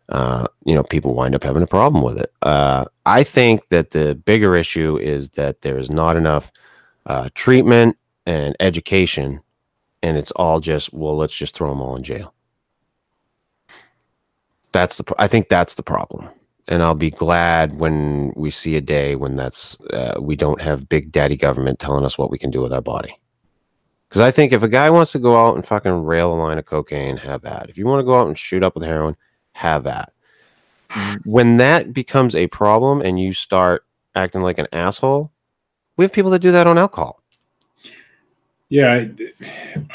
uh, 0.09 0.47
you 0.65 0.75
know 0.75 0.83
people 0.83 1.13
wind 1.13 1.35
up 1.35 1.43
having 1.43 1.63
a 1.63 1.67
problem 1.67 2.03
with 2.03 2.19
it. 2.19 2.31
Uh, 2.41 2.85
I 3.05 3.23
think 3.23 3.67
that 3.69 3.91
the 3.91 4.15
bigger 4.15 4.55
issue 4.55 4.97
is 4.97 5.29
that 5.31 5.61
there 5.61 5.77
is 5.77 5.89
not 5.89 6.15
enough 6.15 6.51
uh, 7.05 7.29
treatment 7.35 7.97
and 8.25 8.55
education 8.59 9.41
and 10.01 10.17
it's 10.17 10.31
all 10.31 10.59
just 10.59 10.93
well, 10.93 11.17
let's 11.17 11.35
just 11.35 11.55
throw 11.55 11.69
them 11.69 11.81
all 11.81 11.95
in 11.95 12.03
jail. 12.03 12.33
That's 14.71 14.97
the. 14.97 15.13
I 15.17 15.27
think 15.27 15.49
that's 15.49 15.75
the 15.75 15.83
problem, 15.83 16.29
and 16.67 16.83
I'll 16.83 16.95
be 16.95 17.11
glad 17.11 17.79
when 17.79 18.33
we 18.35 18.51
see 18.51 18.75
a 18.75 18.81
day 18.81 19.15
when 19.15 19.35
that's 19.35 19.79
uh, 19.91 20.19
we 20.19 20.35
don't 20.35 20.61
have 20.61 20.89
big 20.89 21.11
daddy 21.11 21.35
government 21.35 21.79
telling 21.79 22.05
us 22.05 22.17
what 22.17 22.29
we 22.29 22.37
can 22.37 22.51
do 22.51 22.61
with 22.61 22.73
our 22.73 22.81
body. 22.81 23.15
Because 24.07 24.21
I 24.21 24.31
think 24.31 24.53
if 24.53 24.63
a 24.63 24.67
guy 24.67 24.89
wants 24.89 25.11
to 25.11 25.19
go 25.19 25.35
out 25.35 25.55
and 25.55 25.65
fucking 25.65 26.03
rail 26.03 26.33
a 26.33 26.35
line 26.35 26.57
of 26.57 26.65
cocaine, 26.65 27.17
have 27.17 27.41
that. 27.41 27.69
If 27.69 27.77
you 27.77 27.85
want 27.85 27.99
to 27.99 28.05
go 28.05 28.15
out 28.15 28.27
and 28.27 28.37
shoot 28.37 28.63
up 28.63 28.75
with 28.75 28.83
heroin, 28.83 29.15
have 29.53 29.83
that. 29.83 30.13
When 31.25 31.57
that 31.57 31.93
becomes 31.93 32.35
a 32.35 32.47
problem 32.47 33.01
and 33.01 33.19
you 33.19 33.33
start 33.33 33.85
acting 34.15 34.41
like 34.41 34.57
an 34.57 34.67
asshole, 34.71 35.31
we 35.97 36.05
have 36.05 36.13
people 36.13 36.31
that 36.31 36.39
do 36.39 36.51
that 36.51 36.65
on 36.65 36.79
alcohol. 36.79 37.18
Yeah, 38.69 38.91
I, 38.93 39.11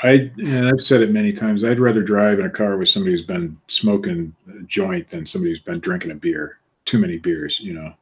I 0.02 0.10
and 0.38 0.68
I've 0.68 0.80
said 0.80 1.00
it 1.00 1.10
many 1.12 1.32
times. 1.32 1.62
I'd 1.62 1.78
rather 1.78 2.02
drive 2.02 2.40
in 2.40 2.46
a 2.46 2.50
car 2.50 2.76
with 2.76 2.88
somebody 2.88 3.12
who's 3.12 3.22
been 3.22 3.56
smoking 3.68 4.34
a 4.48 4.62
joint 4.64 5.08
than 5.08 5.24
somebody 5.24 5.52
who's 5.52 5.60
been 5.60 5.78
drinking 5.78 6.10
a 6.10 6.16
beer, 6.16 6.58
too 6.84 6.98
many 6.98 7.18
beers, 7.18 7.60
you 7.60 7.72
know, 7.72 7.94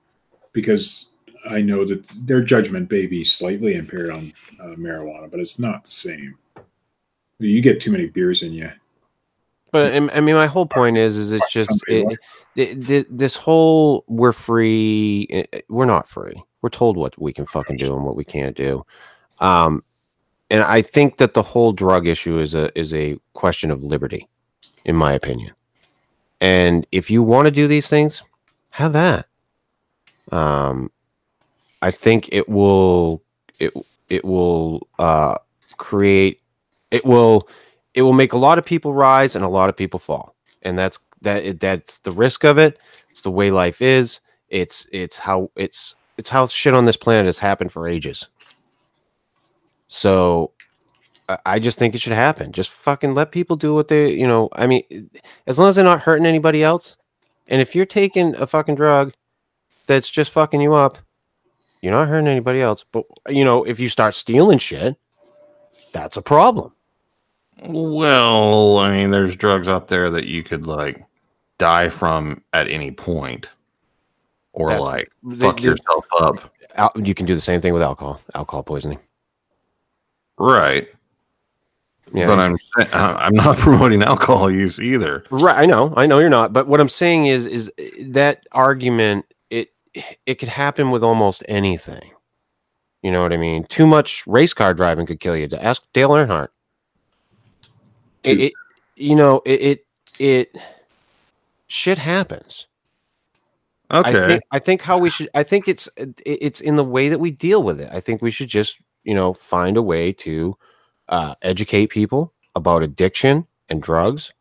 because 0.53 1.11
I 1.49 1.61
know 1.61 1.85
that 1.85 2.03
their 2.27 2.41
judgment 2.41 2.91
may 2.91 3.05
be 3.07 3.23
slightly 3.23 3.75
impaired 3.75 4.11
on 4.11 4.33
uh, 4.61 4.75
marijuana, 4.77 5.31
but 5.31 5.41
it's 5.41 5.59
not 5.59 5.85
the 5.85 5.91
same. 5.91 6.39
You 7.39 7.61
get 7.61 7.81
too 7.81 7.91
many 7.93 8.07
beers 8.07 8.43
in 8.43 8.53
you. 8.53 8.71
But 9.73 9.93
I 9.93 9.97
I 9.97 10.21
mean, 10.21 10.35
my 10.37 10.47
whole 10.47 10.67
point 10.67 10.97
is, 10.97 11.17
is 11.19 11.33
it's 11.33 11.51
just 11.53 11.69
it, 11.89 12.19
it, 12.57 12.91
it- 12.91 13.19
this 13.19 13.37
whole 13.37 14.05
we're 14.07 14.33
free. 14.33 15.27
eh, 15.31 15.45
eh, 15.53 15.61
We're 15.69 15.85
not 15.87 16.09
free. 16.09 16.43
We're 16.63 16.71
told 16.71 16.97
what 16.97 17.21
we 17.21 17.33
can 17.35 17.45
fucking 17.45 17.77
do 17.77 17.95
and 17.95 18.05
what 18.05 18.17
we 18.17 18.25
can't 18.25 18.57
do. 18.57 18.87
Um, 19.41 19.83
and 20.53 20.63
I 20.63 20.83
think 20.83 21.17
that 21.17 21.33
the 21.33 21.43
whole 21.43 21.73
drug 21.73 22.07
issue 22.07 22.39
is 22.39 22.53
a 22.55 22.79
is 22.79 22.93
a 22.93 23.19
question 23.33 23.71
of 23.71 23.83
liberty, 23.83 24.29
in 24.85 24.95
my 24.95 25.15
opinion. 25.15 25.53
And 26.43 26.87
if 26.93 27.11
you 27.11 27.23
want 27.23 27.47
to 27.47 27.51
do 27.51 27.67
these 27.67 27.89
things, 27.89 28.23
have 28.73 28.93
that. 28.93 29.27
Um, 30.31 30.91
I 31.81 31.91
think 31.91 32.29
it 32.33 32.51
will 32.51 33.23
it 33.59 33.73
it 34.11 34.27
will 34.27 34.87
uh, 34.99 35.37
create 35.79 36.43
it 36.91 37.07
will 37.07 37.49
it 37.95 38.03
will 38.03 38.13
make 38.13 38.35
a 38.35 38.39
lot 38.39 38.59
of 38.59 38.65
people 38.67 38.93
rise 38.93 39.35
and 39.35 39.47
a 39.47 39.49
lot 39.49 39.71
of 39.71 39.77
people 39.77 39.99
fall 39.99 40.35
and 40.61 40.79
that's 40.79 40.99
that 41.23 41.61
that's 41.61 41.99
the 42.01 42.13
risk 42.13 42.45
of 42.45 42.59
it 42.59 42.79
it's 43.11 43.23
the 43.23 43.31
way 43.31 43.51
life 43.51 43.81
is 43.81 44.21
it's 44.49 44.87
it's 44.93 45.19
how 45.19 45.51
it's 45.57 45.95
it's 46.19 46.31
how 46.31 46.47
shit 46.47 46.75
on 46.75 46.85
this 46.85 46.97
planet 46.97 47.27
has 47.27 47.39
happened 47.39 47.73
for 47.73 47.89
ages 47.89 48.29
so 49.93 50.53
I- 51.45 51.59
just 51.59 51.79
think 51.79 51.95
it 51.95 52.01
should 52.01 52.15
happen. 52.15 52.51
Just 52.53 52.71
fucking 52.71 53.15
let 53.15 53.31
people 53.31 53.57
do 53.57 53.75
what 53.75 53.89
they 53.89 54.11
you 54.11 54.27
know 54.27 54.49
i 54.55 54.67
mean 54.67 55.11
as 55.47 55.59
long 55.59 55.69
as 55.69 55.77
they're 55.77 55.85
not 55.85 56.01
hurting 56.01 56.27
anybody 56.27 56.65
else. 56.65 56.97
And 57.49 57.61
if 57.61 57.75
you're 57.75 57.87
taking 57.87 58.35
a 58.37 58.47
fucking 58.47 58.77
drug 58.77 59.13
that's 59.87 60.09
just 60.09 60.31
fucking 60.31 60.61
you 60.63 60.73
up 60.75 60.99
you're 61.83 61.93
not 61.93 62.09
hurting 62.09 62.29
anybody 62.29 62.63
else. 62.63 62.85
But 62.91 63.05
you 63.29 63.45
know 63.45 63.65
if 63.65 63.79
you 63.81 63.89
start 63.91 64.15
stealing 64.15 64.59
shit 64.59 64.97
that's 65.93 66.17
a 66.17 66.23
problem. 66.23 66.73
Well, 67.69 68.79
I 68.79 68.93
mean, 68.97 69.11
there's 69.11 69.37
drugs 69.37 69.69
out 69.69 69.89
there 69.89 70.11
that 70.11 70.25
you 70.25 70.43
could 70.43 70.67
like 70.67 71.05
die 71.59 71.91
from 71.91 72.43
at 72.55 72.67
any 72.69 72.91
point, 72.91 73.49
or 74.55 74.69
That's- 74.69 74.87
like 74.87 75.13
fuck 75.39 75.61
yourself 75.63 76.07
up. 76.19 76.51
you 76.97 77.15
can 77.15 77.27
do 77.27 77.35
the 77.35 77.41
same 77.43 77.61
thing 77.61 77.75
with 77.75 77.83
alcohol 77.83 78.21
alcohol 78.35 78.63
poisoning 78.63 78.99
Right. 80.43 80.89
yeah 82.13 82.27
But 82.27 82.41
I'm 82.41 82.57
I'm 82.93 83.35
not 83.35 83.57
promoting 83.59 84.03
alcohol 84.03 84.51
use 84.51 84.81
either. 84.81 85.25
Right, 85.31 85.57
I 85.57 85.67
know, 85.67 85.95
I 85.97 86.07
know 86.07 86.19
you're 86.19 86.29
not. 86.29 86.53
But 86.53 86.67
what 86.67 86.81
I'm 86.81 86.89
saying 86.89 87.27
is, 87.27 87.47
is 87.47 87.71
eh, 87.79 87.91
that 88.09 88.45
argument 88.51 89.25
it 89.51 89.69
it 90.27 90.37
could 90.41 90.49
happen 90.49 90.91
with 90.91 91.05
almost 91.05 91.45
anything. 91.49 92.11
You 93.03 93.13
know 93.13 93.23
what 93.23 93.33
I 93.33 93.37
mean? 93.37 93.65
Too 93.65 93.87
much 93.87 94.27
race 94.27 94.53
car 94.53 94.75
driving 94.75 95.07
could 95.07 95.21
kill 95.21 95.37
you. 95.37 95.47
To 95.47 95.63
ask 95.63 95.81
Dale 95.93 96.11
Earnhardt. 96.11 96.49
It, 98.25 98.41
it 98.41 98.53
you 98.97 99.15
know, 99.15 99.43
it, 99.45 99.61
it 99.61 99.87
it 100.19 100.57
shit 101.69 101.99
happens. 101.99 102.67
I 103.91 104.11
Okay. 104.11 104.27
think 104.27 104.43
I 104.51 104.59
think 104.59 104.83
how 104.83 104.99
we 104.99 105.09
should. 105.09 105.29
I 105.37 105.45
think 105.45 105.69
it's 105.69 105.89
eh, 105.97 106.07
it's 106.27 106.61
in 106.61 106.75
the 106.75 106.85
way 106.85 107.09
that 107.09 107.21
we 107.21 107.31
deal 107.31 107.63
with 107.63 107.81
it. 107.81 107.91
I 107.93 108.01
think 108.01 108.23
we 108.23 108.33
should 108.33 108.49
just 108.49 108.79
you 109.05 109.15
know 109.15 109.35
find 109.35 109.77
a 109.77 109.83
way 109.83 110.13
to 110.13 110.57
uh, 111.09 111.35
educate 111.43 111.89
people 111.89 112.33
about 112.55 112.83
addiction 112.83 113.47
and 113.69 113.83
drugs, 113.83 114.33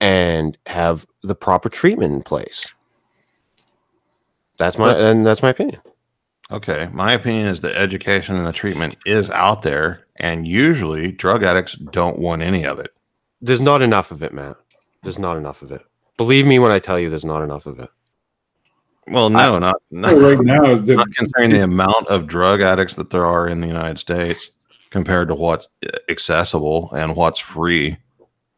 and 0.00 0.58
have 0.66 1.06
the 1.22 1.34
proper 1.34 1.68
treatment 1.68 2.12
in 2.12 2.22
place. 2.22 2.74
That's 4.58 4.78
my 4.78 4.94
and 4.94 5.26
that's 5.26 5.42
my 5.42 5.50
opinion. 5.50 5.80
Okay. 6.50 6.88
My 6.92 7.12
opinion 7.12 7.46
is 7.46 7.60
the 7.60 7.76
education 7.76 8.36
and 8.36 8.46
the 8.46 8.52
treatment 8.52 8.96
is 9.06 9.30
out 9.30 9.62
there, 9.62 10.06
and 10.16 10.46
usually 10.46 11.10
drug 11.10 11.42
addicts 11.42 11.74
don't 11.74 12.18
want 12.18 12.42
any 12.42 12.64
of 12.64 12.78
it. 12.78 12.90
There's 13.40 13.60
not 13.60 13.82
enough 13.82 14.10
of 14.10 14.22
it, 14.22 14.32
Matt. 14.32 14.56
There's 15.02 15.18
not 15.18 15.36
enough 15.36 15.62
of 15.62 15.72
it. 15.72 15.82
Believe 16.16 16.46
me 16.46 16.58
when 16.58 16.70
I 16.70 16.78
tell 16.78 16.98
you, 16.98 17.10
there's 17.10 17.24
not 17.24 17.42
enough 17.42 17.66
of 17.66 17.80
it. 17.80 17.90
Well, 19.06 19.28
no, 19.28 19.58
not 19.58 19.76
not, 19.90 20.14
right 20.14 20.40
now, 20.40 20.76
the, 20.76 20.94
not 20.94 21.14
considering 21.14 21.50
the 21.50 21.64
amount 21.64 22.08
of 22.08 22.26
drug 22.26 22.60
addicts 22.60 22.94
that 22.94 23.10
there 23.10 23.26
are 23.26 23.48
in 23.48 23.60
the 23.60 23.66
United 23.66 23.98
States 23.98 24.50
compared 24.90 25.28
to 25.28 25.34
what's 25.34 25.68
accessible 26.08 26.90
and 26.96 27.14
what's 27.14 27.38
free. 27.38 27.96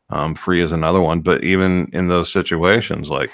Um, 0.08 0.36
free 0.36 0.60
is 0.60 0.70
another 0.70 1.00
one, 1.00 1.20
but 1.20 1.42
even 1.42 1.90
in 1.92 2.06
those 2.06 2.30
situations, 2.30 3.10
like 3.10 3.30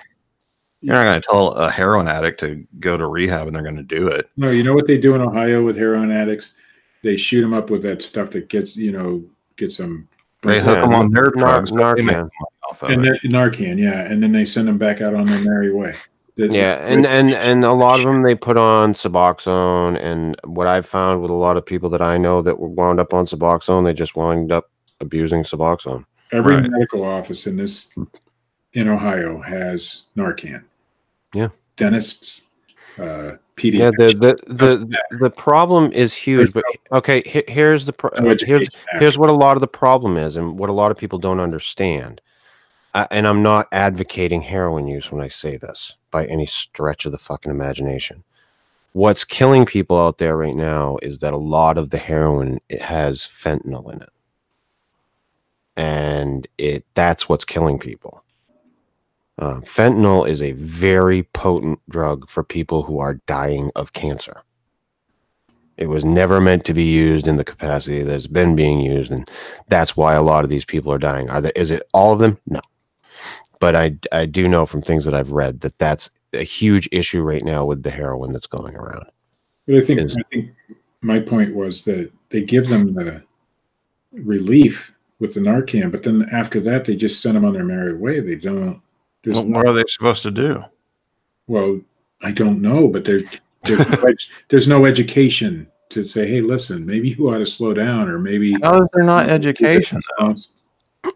you're 0.81 0.95
not 0.95 1.05
going 1.05 1.21
to 1.21 1.27
tell 1.29 1.49
a 1.53 1.71
heroin 1.71 2.09
addict 2.09 2.41
to 2.41 2.67
go 2.81 2.97
to 2.97 3.07
rehab 3.07 3.47
and 3.47 3.55
they're 3.55 3.63
going 3.63 3.77
to 3.77 3.83
do 3.83 4.09
it. 4.09 4.31
no, 4.37 4.51
you 4.51 4.63
know 4.63 4.73
what 4.75 4.87
they 4.87 4.99
do 4.99 5.15
in 5.15 5.21
Ohio 5.21 5.63
with 5.63 5.77
heroin 5.77 6.11
addicts? 6.11 6.55
They 7.03 7.17
shoot 7.17 7.43
them 7.43 7.53
up 7.53 7.71
with 7.71 7.83
that 7.83 8.01
stuff 8.03 8.31
that 8.31 8.49
gets, 8.49 8.77
you 8.77 8.93
know, 8.93 9.23
gets 9.57 9.77
them. 9.77 10.09
They 10.43 10.61
hook 10.61 10.81
them 10.81 10.95
on 10.95 11.11
their 11.13 11.31
drugs. 11.31 11.71
but 11.71 11.97
they 11.97 12.03
make 12.03 12.17
Narcan. 12.17 12.31
of 12.71 12.83
And 12.85 13.07
it. 13.07 13.23
Narcan, 13.25 13.79
yeah, 13.79 14.01
and 14.01 14.23
then 14.23 14.33
they 14.33 14.45
send 14.45 14.67
them 14.67 14.79
back 14.79 15.01
out 15.01 15.15
on 15.15 15.25
their 15.25 15.45
merry 15.45 15.73
way. 15.73 15.93
The- 16.37 16.49
Yeah, 16.49 16.75
and 16.87 17.07
and 17.07 17.35
and 17.35 17.65
a 17.65 17.73
lot 17.73 18.01
of 18.01 18.07
them 18.07 18.23
they 18.23 18.35
put 18.35 18.57
on 18.57 18.95
Suboxone, 18.95 19.99
and 20.01 20.35
what 20.45 20.67
I've 20.67 20.87
found 20.87 21.21
with 21.21 21.31
a 21.31 21.35
lot 21.35 21.57
of 21.59 21.67
people 21.67 21.91
that 21.91 22.01
I 22.01 22.17
know 22.17 22.41
that 22.43 22.59
were 22.59 22.69
wound 22.69 23.01
up 23.01 23.13
on 23.13 23.27
Suboxone, 23.27 23.85
they 23.85 23.93
just 23.93 24.17
wound 24.17 24.51
up 24.51 24.71
abusing 25.01 25.43
Suboxone. 25.43 26.05
every 26.33 26.55
Right. 26.57 26.71
medical 26.71 27.05
office 27.05 27.47
in 27.47 27.57
this 27.59 27.91
in 28.73 28.89
Ohio 28.89 29.43
has 29.43 30.05
Narcan. 30.17 30.63
Yeah. 31.35 31.49
dentists, 31.77 32.47
uh, 32.99 33.33
pediatricians. 33.59 33.79
Yeah, 33.79 33.91
the 33.99 34.37
the 34.49 34.55
the, 34.55 35.19
the 35.21 35.31
problem 35.31 35.93
is 35.93 36.15
huge, 36.15 36.53
but 36.55 36.65
okay, 36.93 37.23
here's 37.49 37.85
the 37.85 37.93
pro- 37.93 38.11
no 38.19 38.35
here's 38.41 38.69
here's 38.99 39.19
what 39.19 39.29
a 39.29 39.33
lot 39.35 39.57
of 39.59 39.61
the 39.61 39.67
problem 39.69 40.17
is, 40.17 40.37
and 40.37 40.59
what 40.59 40.71
a 40.71 40.73
lot 40.73 40.91
of 40.91 40.97
people 40.97 41.19
don't 41.19 41.41
understand. 41.41 42.23
And 42.95 43.27
I'm 43.27 43.43
not 43.43 43.69
advocating 43.73 44.43
heroin 44.43 44.87
use 44.87 45.11
when 45.11 45.23
I 45.23 45.29
say 45.29 45.57
this 45.57 45.97
by 46.11 46.27
any 46.27 46.47
stretch 46.47 47.07
of 47.07 47.13
the 47.13 47.19
fucking 47.19 47.51
imagination. 47.51 48.23
What's 48.93 49.25
killing 49.25 49.65
people 49.65 49.99
out 49.99 50.19
there 50.19 50.37
right 50.37 50.55
now 50.55 50.99
is 51.01 51.21
that 51.21 51.33
a 51.33 51.39
lot 51.39 51.79
of 51.79 51.89
the 51.89 51.97
heroin 51.97 52.61
it 52.69 52.83
has 52.83 53.21
fentanyl 53.21 53.91
in 53.91 54.03
it, 54.03 54.11
and 55.77 56.47
it 56.59 56.85
that's 56.93 57.27
what's 57.27 57.47
killing 57.47 57.79
people. 57.79 58.23
Uh, 59.39 59.61
fentanyl 59.61 60.29
is 60.29 60.43
a 60.43 60.53
very 60.53 61.23
potent 61.23 61.81
drug 61.89 62.29
for 62.29 62.45
people 62.45 62.83
who 62.83 62.99
are 62.99 63.21
dying 63.27 63.71
of 63.75 63.95
cancer. 63.95 64.43
It 65.79 65.87
was 65.87 66.05
never 66.05 66.39
meant 66.39 66.67
to 66.67 66.75
be 66.75 66.85
used 66.85 67.27
in 67.27 67.37
the 67.37 67.45
capacity 67.45 68.03
that 68.03 68.15
it's 68.15 68.27
been 68.27 68.55
being 68.55 68.81
used, 68.81 69.11
and 69.11 69.29
that's 69.69 69.97
why 69.97 70.13
a 70.13 70.23
lot 70.23 70.45
of 70.45 70.51
these 70.51 70.67
people 70.67 70.93
are 70.93 70.99
dying. 70.99 71.31
Are 71.31 71.41
they, 71.41 71.53
is 71.57 71.71
it 71.71 71.83
all 71.95 72.13
of 72.13 72.19
them? 72.19 72.39
No, 72.47 72.61
but 73.63 73.77
I 73.77 73.97
I 74.11 74.27
do 74.27 74.49
know 74.49 74.67
from 74.67 74.83
things 74.83 75.05
that 75.05 75.15
I've 75.15 75.31
read 75.31 75.61
that 75.61 75.79
that's 75.79 76.11
a 76.33 76.43
huge 76.43 76.89
issue 76.91 77.23
right 77.23 77.45
now 77.45 77.65
with 77.65 77.85
the 77.85 77.91
heroin 77.91 78.33
that's 78.33 78.49
going 78.49 78.75
around. 78.75 79.07
But 79.67 79.77
I 79.77 79.81
think 79.81 80.01
is- 80.01 80.17
I 80.19 80.23
think 80.33 80.51
my 81.01 81.21
point 81.21 81.55
was 81.55 81.85
that 81.85 82.11
they 82.31 82.43
give 82.43 82.69
them 82.69 82.93
the 82.95 83.23
relief 84.13 84.93
with 85.21 85.35
the 85.35 85.41
Narcan, 85.41 85.93
but 85.93 86.03
then 86.03 86.29
after 86.33 86.59
that 86.61 86.85
they 86.85 86.97
just 86.97 87.23
send 87.23 87.37
them 87.37 87.45
on 87.45 87.53
their 87.53 87.65
merry 87.65 87.95
way. 87.95 88.19
They 88.21 88.35
don't. 88.35 88.81
There's 89.23 89.37
Well, 89.37 89.47
no, 89.47 89.57
what 89.59 89.67
are 89.69 89.73
they 89.73 89.85
supposed 89.87 90.23
to 90.25 90.31
do? 90.33 90.65
well, 91.47 91.81
I 92.23 92.33
don't 92.33 92.61
know, 92.61 92.89
but 92.89 93.05
there, 93.05 93.21
there's, 93.63 93.89
no 93.89 93.99
ed- 94.09 94.17
there's 94.49 94.67
no 94.67 94.85
education 94.87 95.67
to 95.91 96.03
say, 96.03 96.27
hey, 96.27 96.41
listen, 96.41 96.85
maybe 96.87 97.11
you 97.11 97.29
ought 97.31 97.39
to 97.39 97.47
slow 97.47 97.75
down, 97.75 98.09
or 98.09 98.19
maybe 98.19 98.55
How 98.63 98.83
is 98.83 98.89
there 98.93 99.05
not 99.05 99.29
education? 99.29 100.01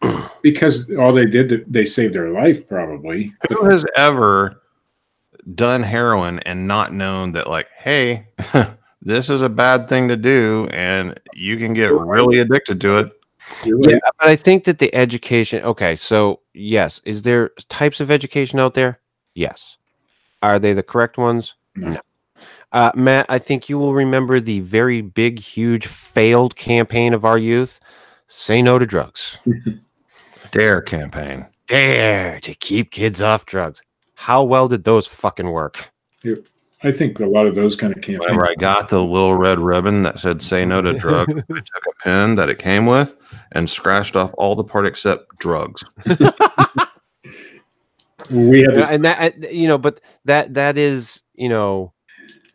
because 0.43 0.91
all 0.97 1.13
they 1.13 1.27
did 1.27 1.65
they 1.73 1.85
saved 1.85 2.15
their 2.15 2.31
life 2.31 2.69
probably. 2.69 3.33
Who 3.49 3.65
has 3.67 3.85
ever 3.97 4.63
done 5.55 5.83
heroin 5.83 6.41
and 6.41 6.67
not 6.67 6.93
known 6.93 7.33
that, 7.33 7.49
like, 7.49 7.69
hey, 7.77 8.27
this 9.03 9.31
is 9.31 9.43
a 9.43 9.49
bad 9.49 9.89
thing 9.89 10.09
to 10.09 10.17
do, 10.17 10.69
and 10.73 11.19
you 11.35 11.57
can 11.57 11.75
get 11.75 11.93
really 11.93 12.39
addicted 12.39 12.81
to 12.83 12.99
it? 12.99 13.13
Yeah, 13.65 13.99
but 14.19 14.29
I 14.29 14.37
think 14.37 14.65
that 14.65 14.79
the 14.79 14.93
education. 14.95 15.63
Okay, 15.63 15.97
so 15.97 16.41
yes, 16.53 17.01
is 17.05 17.23
there 17.23 17.51
types 17.69 18.01
of 18.01 18.11
education 18.11 18.59
out 18.59 18.75
there? 18.75 19.01
Yes. 19.35 19.77
Are 20.43 20.59
they 20.59 20.73
the 20.73 20.83
correct 20.83 21.19
ones? 21.19 21.55
No. 21.77 22.01
Uh, 22.73 22.91
Matt, 22.95 23.27
I 23.29 23.39
think 23.39 23.69
you 23.69 23.79
will 23.79 23.95
remember 23.95 24.41
the 24.41 24.61
very 24.61 25.01
big, 25.01 25.39
huge, 25.39 25.87
failed 25.87 26.57
campaign 26.57 27.15
of 27.15 27.25
our 27.25 27.39
youth. 27.39 27.81
Say 28.29 28.63
no 28.63 28.79
to 28.79 28.87
drugs. 28.87 29.39
Dare 30.51 30.81
campaign. 30.81 31.47
Dare 31.67 32.41
to 32.41 32.55
keep 32.55 32.91
kids 32.91 33.21
off 33.23 33.47
drugs. 33.47 33.83
How 34.15 34.43
well 34.43 34.69
did 34.69 34.85
those 34.85 35.07
fucking 35.07 35.51
work? 35.51 35.93
I 36.83 36.93
think 36.93 37.21
a 37.21 37.27
lot 37.27 37.47
of 37.47 37.55
those 37.55 37.77
kind 37.77 37.95
of 37.95 38.03
campaigns. 38.03 38.21
Whenever 38.21 38.47
I 38.47 38.55
got 38.55 38.89
the 38.89 39.03
little 39.03 39.35
red 39.35 39.59
ribbon 39.59 40.03
that 40.03 40.19
said 40.19 40.43
"Say 40.43 40.65
no 40.65 40.83
to 40.83 40.93
drugs," 40.93 41.33
I 41.51 41.55
took 41.55 41.87
a 41.89 42.03
pen 42.03 42.35
that 42.37 42.49
it 42.49 42.59
came 42.59 42.87
with 42.87 43.15
and 43.53 43.69
scratched 43.69 44.17
off 44.17 44.33
all 44.37 44.55
the 44.55 44.65
part 44.65 44.87
except 44.87 45.39
drugs. 45.39 45.83
we 48.31 48.63
had 48.63 48.75
this, 48.75 48.89
and 48.89 49.05
that 49.05 49.35
uh, 49.35 49.49
you 49.49 49.69
know 49.69 49.79
but 49.79 50.01
that 50.25 50.55
that 50.55 50.77
is 50.79 51.23
you 51.35 51.49
know 51.49 51.93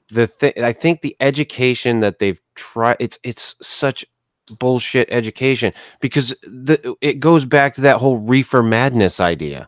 the 0.10 0.27
thing 0.27 0.53
i 0.64 0.73
think 0.73 1.02
the 1.02 1.15
education 1.19 2.02
that 2.02 2.19
they've 2.19 2.41
tried 2.56 2.98
it's 2.99 3.18
it's 3.23 3.56
such 3.61 4.06
bullshit 4.51 5.07
education 5.11 5.73
because 5.99 6.29
the 6.43 6.95
it 7.01 7.19
goes 7.19 7.45
back 7.45 7.73
to 7.75 7.81
that 7.81 7.97
whole 7.97 8.17
reefer 8.19 8.61
madness 8.61 9.19
idea 9.19 9.67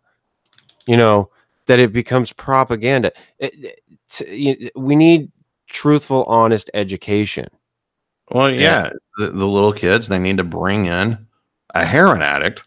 you 0.87 0.97
know 0.97 1.29
that 1.65 1.79
it 1.79 1.93
becomes 1.93 2.31
propaganda 2.33 3.11
It- 3.39 3.53
it- 3.63 3.79
t- 4.09 4.35
you- 4.35 4.69
we 4.75 4.95
need 4.95 5.31
truthful 5.67 6.23
honest 6.25 6.69
education 6.73 7.47
Well, 8.31 8.49
yeah, 8.51 8.59
Yeah. 8.59 8.89
The, 9.17 9.27
the 9.31 9.47
little 9.47 9.73
kids 9.73 10.07
they 10.07 10.19
need 10.19 10.37
to 10.37 10.43
bring 10.43 10.85
in 10.87 11.17
a 11.75 11.85
heroin 11.85 12.21
addict. 12.21 12.63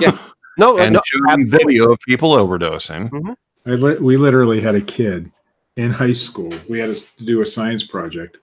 Yeah. 0.00 0.16
no, 0.58 0.78
and 0.82 0.92
no 0.94 1.00
show 1.04 1.18
them 1.30 1.48
video 1.48 1.92
of 1.92 1.98
people 2.06 2.30
overdosing. 2.32 3.10
Mm-hmm. 3.10 3.32
I 3.66 3.70
li- 3.74 3.98
we 3.98 4.16
literally 4.16 4.60
had 4.60 4.74
a 4.74 4.80
kid 4.80 5.30
in 5.76 5.90
high 5.90 6.12
school. 6.12 6.52
We 6.68 6.78
had 6.78 6.94
to 6.94 7.24
do 7.24 7.40
a 7.42 7.46
science 7.46 7.82
project, 7.84 8.38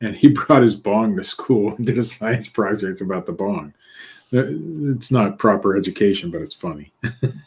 and 0.00 0.14
he 0.16 0.28
brought 0.28 0.62
his 0.62 0.74
bong 0.74 1.16
to 1.16 1.24
school 1.24 1.74
and 1.74 1.86
did 1.86 1.98
a 1.98 2.02
science 2.02 2.48
project 2.48 3.00
about 3.00 3.26
the 3.26 3.32
bong. 3.32 3.72
It's 4.30 5.10
not 5.10 5.38
proper 5.38 5.76
education, 5.76 6.30
but 6.30 6.42
it's 6.42 6.54
funny. 6.54 6.92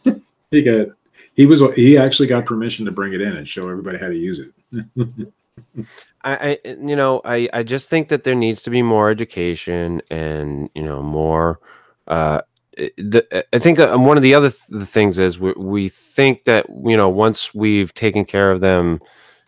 he 0.52 0.64
got 0.64 0.88
he 1.36 1.46
was 1.46 1.62
he 1.76 1.98
actually 1.98 2.28
got 2.28 2.46
permission 2.46 2.86
to 2.86 2.92
bring 2.92 3.14
it 3.14 3.22
in 3.22 3.38
and 3.38 3.48
show 3.48 3.70
everybody 3.70 3.98
how 3.98 4.08
to 4.08 4.16
use 4.18 4.40
it. 4.40 4.86
I, 6.24 6.58
I 6.66 6.68
you 6.68 6.96
know 6.96 7.22
I 7.24 7.50
I 7.54 7.64
just 7.64 7.90
think 7.90 8.10
that 8.10 8.24
there 8.24 8.36
needs 8.36 8.62
to 8.64 8.70
be 8.70 8.82
more 8.82 9.10
education 9.10 10.02
and 10.10 10.70
you 10.76 10.82
know 10.84 11.02
more 11.02 11.60
uh 12.08 12.42
i- 12.80 12.92
the, 12.98 13.46
I 13.54 13.60
think 13.60 13.80
uh, 13.80 13.96
one 13.98 14.18
of 14.18 14.24
the 14.24 14.34
other 14.34 14.50
th- 14.50 14.88
things 14.88 15.18
is 15.20 15.40
we, 15.40 15.54
we 15.54 15.90
think 15.90 16.46
that 16.46 16.66
you 16.84 16.98
know 16.98 17.10
once 17.10 17.54
we've 17.54 17.94
taken 17.94 18.26
care 18.26 18.52
of 18.52 18.62
them 18.62 19.00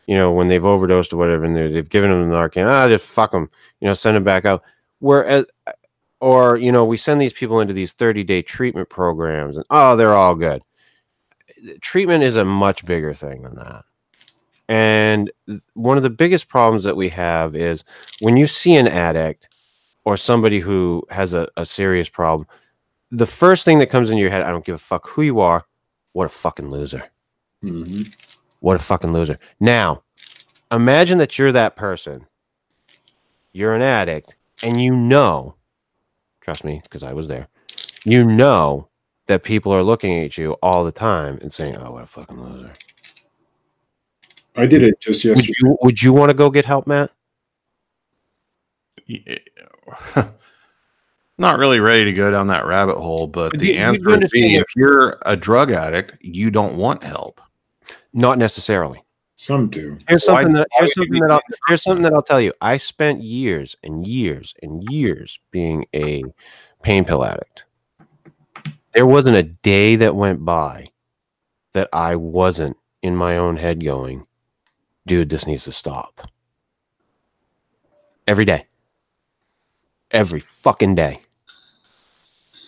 you 0.07 0.15
know 0.15 0.31
when 0.31 0.47
they've 0.47 0.65
overdosed 0.65 1.13
or 1.13 1.17
whatever 1.17 1.45
and 1.45 1.55
they've 1.55 1.89
given 1.89 2.09
them 2.09 2.27
the 2.27 2.35
Narcan 2.35 2.67
ah 2.67 2.88
just 2.88 3.05
fuck 3.05 3.31
them 3.31 3.49
you 3.80 3.88
know 3.88 3.93
send 3.93 4.15
them 4.15 4.23
back 4.23 4.45
out 4.45 4.63
whereas 4.99 5.45
or 6.19 6.57
you 6.57 6.71
know 6.71 6.85
we 6.85 6.97
send 6.97 7.19
these 7.21 7.34
people 7.34 7.59
into 7.59 7.73
these 7.73 7.93
30 7.93 8.23
day 8.23 8.41
treatment 8.41 8.89
programs 8.89 9.57
and 9.57 9.65
oh 9.69 9.95
they're 9.95 10.13
all 10.15 10.35
good 10.35 10.61
treatment 11.81 12.23
is 12.23 12.35
a 12.35 12.45
much 12.45 12.85
bigger 12.85 13.13
thing 13.13 13.43
than 13.43 13.55
that 13.55 13.84
and 14.69 15.31
one 15.73 15.97
of 15.97 16.03
the 16.03 16.09
biggest 16.09 16.47
problems 16.47 16.84
that 16.84 16.95
we 16.95 17.09
have 17.09 17.55
is 17.55 17.84
when 18.21 18.38
you 18.38 18.47
see 18.47 18.75
an 18.75 18.88
addict 18.88 19.49
or 20.05 20.17
somebody 20.17 20.59
who 20.59 21.03
has 21.09 21.34
a, 21.34 21.47
a 21.57 21.65
serious 21.65 22.09
problem, 22.09 22.47
the 23.11 23.25
first 23.25 23.65
thing 23.65 23.80
that 23.80 23.88
comes 23.88 24.09
in 24.09 24.17
your 24.17 24.30
head, 24.30 24.41
I 24.41 24.51
don't 24.51 24.65
give 24.65 24.75
a 24.75 24.80
fuck 24.80 25.07
who 25.07 25.21
you 25.21 25.39
are, 25.39 25.65
what 26.13 26.25
a 26.25 26.30
fucking 26.30 26.69
loser. 26.69 27.03
Mhm. 27.63 28.13
What 28.64 28.77
a 28.77 28.80
fucking 28.80 29.11
loser. 29.11 29.38
Now, 29.60 30.03
imagine 30.72 31.18
that 31.18 31.38
you're 31.38 31.52
that 31.52 31.76
person. 31.76 32.26
You're 33.52 33.76
an 33.76 33.81
addict, 33.81 34.38
and 34.64 34.81
you 34.81 34.95
know, 34.95 35.56
trust 36.40 36.64
me, 36.64 36.80
because 36.81 37.03
I 37.03 37.11
was 37.11 37.27
there, 37.27 37.49
you 38.06 38.22
know 38.23 38.88
that 39.27 39.44
people 39.44 39.73
are 39.73 39.84
looking 39.84 40.18
at 40.22 40.38
you 40.38 40.53
all 40.64 40.85
the 40.85 40.94
time 40.94 41.40
and 41.41 41.52
saying, 41.52 41.76
oh, 41.76 41.91
what 41.91 42.03
a 42.03 42.07
fucking 42.07 42.41
loser. 42.41 42.72
I 44.56 44.65
did 44.65 44.81
it 44.81 44.98
just 45.02 45.26
Would 45.26 45.35
yesterday. 45.40 45.53
you, 45.61 45.77
would 45.81 46.02
you 46.02 46.14
want 46.14 46.30
to 46.30 46.34
go 46.34 46.49
get 46.49 46.64
help, 46.64 46.88
Matt? 46.88 47.11
Yeah. 49.06 49.40
Not 51.38 51.60
really 51.60 51.81
ready 51.81 52.06
to 52.06 52.14
go 52.14 52.31
down 52.31 52.48
that 52.48 52.65
rabbit 52.65 52.95
hole, 52.95 53.27
but 53.27 53.52
But 53.52 53.60
the 53.60 53.68
you- 53.68 53.73
you 53.73 53.80
answer 53.80 54.10
would 54.10 54.30
be 54.31 54.56
if 54.56 54.68
you're 54.77 55.18
a 55.26 55.35
drug 55.35 55.69
addict, 55.69 56.18
you 56.22 56.49
don't 56.49 56.77
want 56.77 57.03
help. 57.03 57.41
Not 58.14 58.38
necessarily. 58.38 59.03
Some 59.35 59.69
do. 59.69 59.98
Here's 60.07 60.26
Why- 60.26 60.41
something 60.41 60.53
that 60.53 60.68
here's 60.77 60.94
something 60.94 61.19
that 61.22 61.31
I'll, 61.31 61.41
here's 61.68 61.81
something 61.81 62.03
that 62.03 62.14
I'll 62.14 62.22
tell 62.22 62.40
you. 62.40 62.53
I 62.61 62.77
spent 62.77 63.23
years 63.23 63.76
and 63.84 64.06
years 64.06 64.53
and 64.61 64.84
years 64.91 65.40
being 65.52 65.85
a 65.95 66.23
pain 66.84 67.03
pill 67.03 67.26
addict. 67.26 67.65
There 68.94 69.07
wasn't 69.07 69.38
a 69.38 69.44
day 69.44 69.95
that 69.95 70.15
went 70.15 70.45
by 70.45 70.88
that 71.73 71.90
I 71.91 72.15
wasn't 72.15 72.77
in 73.02 73.15
my 73.15 73.38
own 73.38 73.57
head 73.57 73.84
going, 73.84 74.27
dude, 75.07 75.30
this 75.30 75.48
needs 75.48 75.64
to 75.64 75.72
stop. 75.72 76.30
Every 78.27 78.45
day. 78.45 78.68
Every 80.11 80.40
fucking 80.40 80.94
day. 80.94 81.22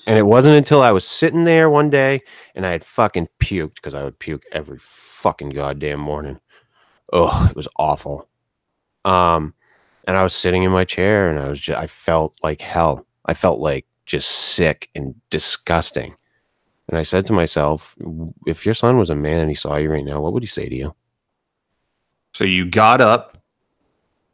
And 0.08 0.18
it 0.18 0.26
wasn't 0.26 0.56
until 0.56 0.82
I 0.82 0.92
was 0.92 1.08
sitting 1.08 1.44
there 1.46 1.70
one 1.70 1.90
day 1.90 2.22
and 2.56 2.66
I 2.66 2.72
had 2.72 2.84
fucking 2.84 3.30
puked 3.40 3.76
because 3.76 3.94
I 3.94 4.04
would 4.04 4.20
puke 4.20 4.44
every 4.52 4.80
fucking 5.26 5.50
goddamn 5.50 6.00
morning. 6.00 6.40
Oh, 7.12 7.48
it 7.50 7.56
was 7.56 7.68
awful. 7.78 8.30
Um, 9.06 9.56
and 10.08 10.16
I 10.16 10.22
was 10.22 10.36
sitting 10.36 10.62
in 10.62 10.72
my 10.72 10.86
chair 10.86 11.32
and 11.32 11.40
I 11.40 11.50
was 11.50 11.60
just, 11.60 11.80
I 11.80 11.88
felt 11.88 12.36
like 12.44 12.62
hell. 12.62 13.08
I 13.26 13.34
felt 13.34 13.60
like 13.60 13.88
just 14.06 14.30
sick 14.30 14.88
and 14.94 15.16
disgusting. 15.32 16.16
And 16.88 17.00
I 17.00 17.02
said 17.02 17.26
to 17.26 17.34
myself, 17.34 17.96
if 18.46 18.68
your 18.68 18.76
son 18.76 19.00
was 19.00 19.10
a 19.10 19.16
man 19.16 19.42
and 19.42 19.50
he 19.50 19.56
saw 19.56 19.78
you 19.78 19.92
right 19.92 20.06
now, 20.06 20.22
what 20.22 20.32
would 20.32 20.44
he 20.44 20.48
say 20.48 20.70
to 20.70 20.76
you? 20.76 20.96
So 22.36 22.44
you 22.44 22.70
got 22.70 23.02
up, 23.02 23.42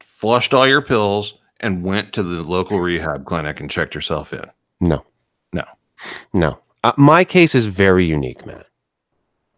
flushed 0.02 0.54
all 0.54 0.68
your 0.68 0.82
pills, 0.82 1.36
and 1.62 1.86
went 1.86 2.12
to 2.14 2.24
the 2.24 2.44
local 2.44 2.82
rehab 2.82 3.24
clinic 3.24 3.62
and 3.62 3.72
checked 3.72 3.96
yourself 3.96 4.34
in. 4.34 4.44
No. 4.82 5.06
No. 5.54 5.64
No. 6.34 6.60
Uh, 6.84 6.92
my 6.98 7.24
case 7.24 7.56
is 7.56 7.66
very 7.66 8.04
unique, 8.04 8.46
man. 8.46 8.66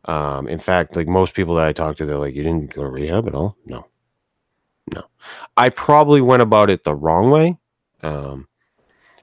Um, 0.05 0.47
in 0.47 0.59
fact, 0.59 0.95
like 0.95 1.07
most 1.07 1.33
people 1.33 1.55
that 1.55 1.65
I 1.65 1.73
talk 1.73 1.95
to, 1.97 2.05
they're 2.05 2.17
like, 2.17 2.35
"You 2.35 2.43
didn't 2.43 2.73
go 2.73 2.83
to 2.83 2.89
rehab 2.89 3.27
at 3.27 3.35
all?" 3.35 3.57
No, 3.65 3.87
no. 4.93 5.03
I 5.55 5.69
probably 5.69 6.21
went 6.21 6.41
about 6.41 6.69
it 6.69 6.83
the 6.83 6.95
wrong 6.95 7.31
way. 7.31 7.57
Um, 8.01 8.47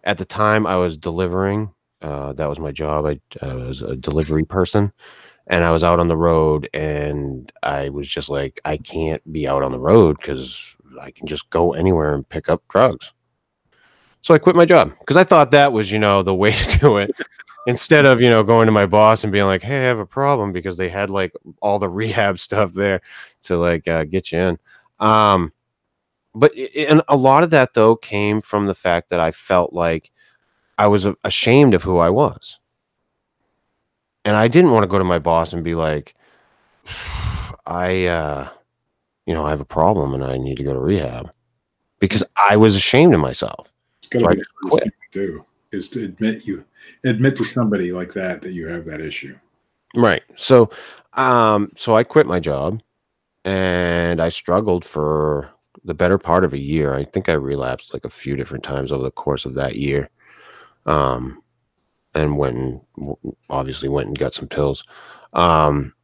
at 0.04 0.18
the 0.18 0.24
time, 0.24 0.66
I 0.66 0.76
was 0.76 0.96
delivering. 0.96 1.72
Uh, 2.00 2.32
that 2.32 2.48
was 2.48 2.58
my 2.58 2.72
job. 2.72 3.04
I, 3.04 3.20
I 3.42 3.54
was 3.54 3.82
a 3.82 3.94
delivery 3.94 4.44
person, 4.44 4.90
and 5.46 5.64
I 5.64 5.70
was 5.70 5.82
out 5.82 6.00
on 6.00 6.08
the 6.08 6.16
road, 6.16 6.68
and 6.72 7.52
I 7.62 7.90
was 7.90 8.08
just 8.08 8.30
like, 8.30 8.58
I 8.64 8.78
can't 8.78 9.22
be 9.30 9.46
out 9.46 9.62
on 9.62 9.72
the 9.72 9.78
road 9.78 10.16
because 10.16 10.76
I 11.00 11.10
can 11.10 11.26
just 11.26 11.50
go 11.50 11.74
anywhere 11.74 12.14
and 12.14 12.26
pick 12.26 12.48
up 12.48 12.62
drugs. 12.68 13.12
So 14.22 14.34
I 14.34 14.38
quit 14.38 14.56
my 14.56 14.64
job 14.64 14.92
because 14.98 15.16
I 15.16 15.24
thought 15.24 15.50
that 15.50 15.72
was, 15.72 15.90
you 15.90 15.98
know, 15.98 16.22
the 16.22 16.34
way 16.34 16.52
to 16.54 16.78
do 16.78 16.96
it. 16.98 17.10
Instead 17.66 18.06
of, 18.06 18.20
you 18.20 18.30
know, 18.30 18.42
going 18.42 18.66
to 18.66 18.72
my 18.72 18.86
boss 18.86 19.22
and 19.22 19.32
being 19.32 19.44
like, 19.46 19.62
"Hey, 19.62 19.80
I 19.80 19.88
have 19.88 19.98
a 19.98 20.06
problem," 20.06 20.52
because 20.52 20.76
they 20.76 20.88
had 20.88 21.10
like 21.10 21.32
all 21.60 21.78
the 21.78 21.88
rehab 22.00 22.38
stuff 22.38 22.72
there 22.72 23.00
to 23.42 23.56
like 23.58 23.86
uh, 23.86 24.04
get 24.04 24.32
you 24.32 24.38
in. 24.38 24.58
Um, 24.98 25.52
but 26.34 26.54
and 26.56 27.02
a 27.08 27.16
lot 27.16 27.44
of 27.44 27.50
that 27.50 27.74
though 27.74 27.96
came 27.96 28.40
from 28.40 28.66
the 28.66 28.74
fact 28.74 29.10
that 29.10 29.20
I 29.20 29.30
felt 29.32 29.72
like 29.72 30.10
I 30.78 30.86
was 30.86 31.06
ashamed 31.24 31.74
of 31.74 31.82
who 31.82 31.98
I 31.98 32.10
was, 32.10 32.60
and 34.24 34.36
I 34.36 34.48
didn't 34.48 34.72
want 34.72 34.84
to 34.84 34.88
go 34.88 34.98
to 34.98 35.04
my 35.04 35.18
boss 35.18 35.52
and 35.52 35.64
be 35.64 35.74
like, 35.74 36.14
"I, 37.66 38.06
uh, 38.06 38.48
you 39.26 39.34
know, 39.34 39.44
I 39.44 39.50
have 39.50 39.60
a 39.60 39.64
problem 39.66 40.14
and 40.14 40.24
I 40.24 40.38
need 40.38 40.56
to 40.56 40.64
go 40.64 40.72
to 40.72 40.80
rehab," 40.80 41.30
because 41.98 42.24
I 42.48 42.56
was 42.56 42.76
ashamed 42.76 43.14
of 43.14 43.20
myself. 43.20 43.72
It's 43.98 44.08
got 44.08 44.20
to 44.20 44.24
So 44.24 44.30
be 44.30 44.36
the 44.36 44.70
first 44.70 44.82
thing 44.82 44.92
to 45.12 45.26
do 45.26 45.44
is 45.72 45.88
to 45.88 46.04
admit 46.04 46.44
you 46.44 46.64
admit 47.04 47.36
to 47.36 47.44
somebody 47.44 47.92
like 47.92 48.12
that 48.14 48.42
that 48.42 48.52
you 48.52 48.66
have 48.68 48.86
that 48.86 49.00
issue. 49.00 49.36
Right. 49.94 50.22
So, 50.36 50.70
um, 51.14 51.72
so 51.76 51.96
I 51.96 52.04
quit 52.04 52.26
my 52.26 52.40
job, 52.40 52.80
and 53.44 54.20
I 54.20 54.28
struggled 54.28 54.84
for 54.84 55.50
the 55.84 55.94
better 55.94 56.18
part 56.18 56.44
of 56.44 56.52
a 56.52 56.58
year. 56.58 56.94
I 56.94 57.04
think 57.04 57.28
I 57.28 57.32
relapsed 57.32 57.92
like 57.92 58.04
a 58.04 58.10
few 58.10 58.36
different 58.36 58.64
times 58.64 58.92
over 58.92 59.02
the 59.02 59.10
course 59.10 59.44
of 59.44 59.54
that 59.54 59.76
year. 59.76 60.10
Um, 60.86 61.42
and 62.14 62.36
went 62.36 62.82
obviously 63.48 63.88
went 63.88 64.08
and 64.08 64.18
got 64.18 64.34
some 64.34 64.48
pills. 64.48 64.84
Um, 65.32 65.94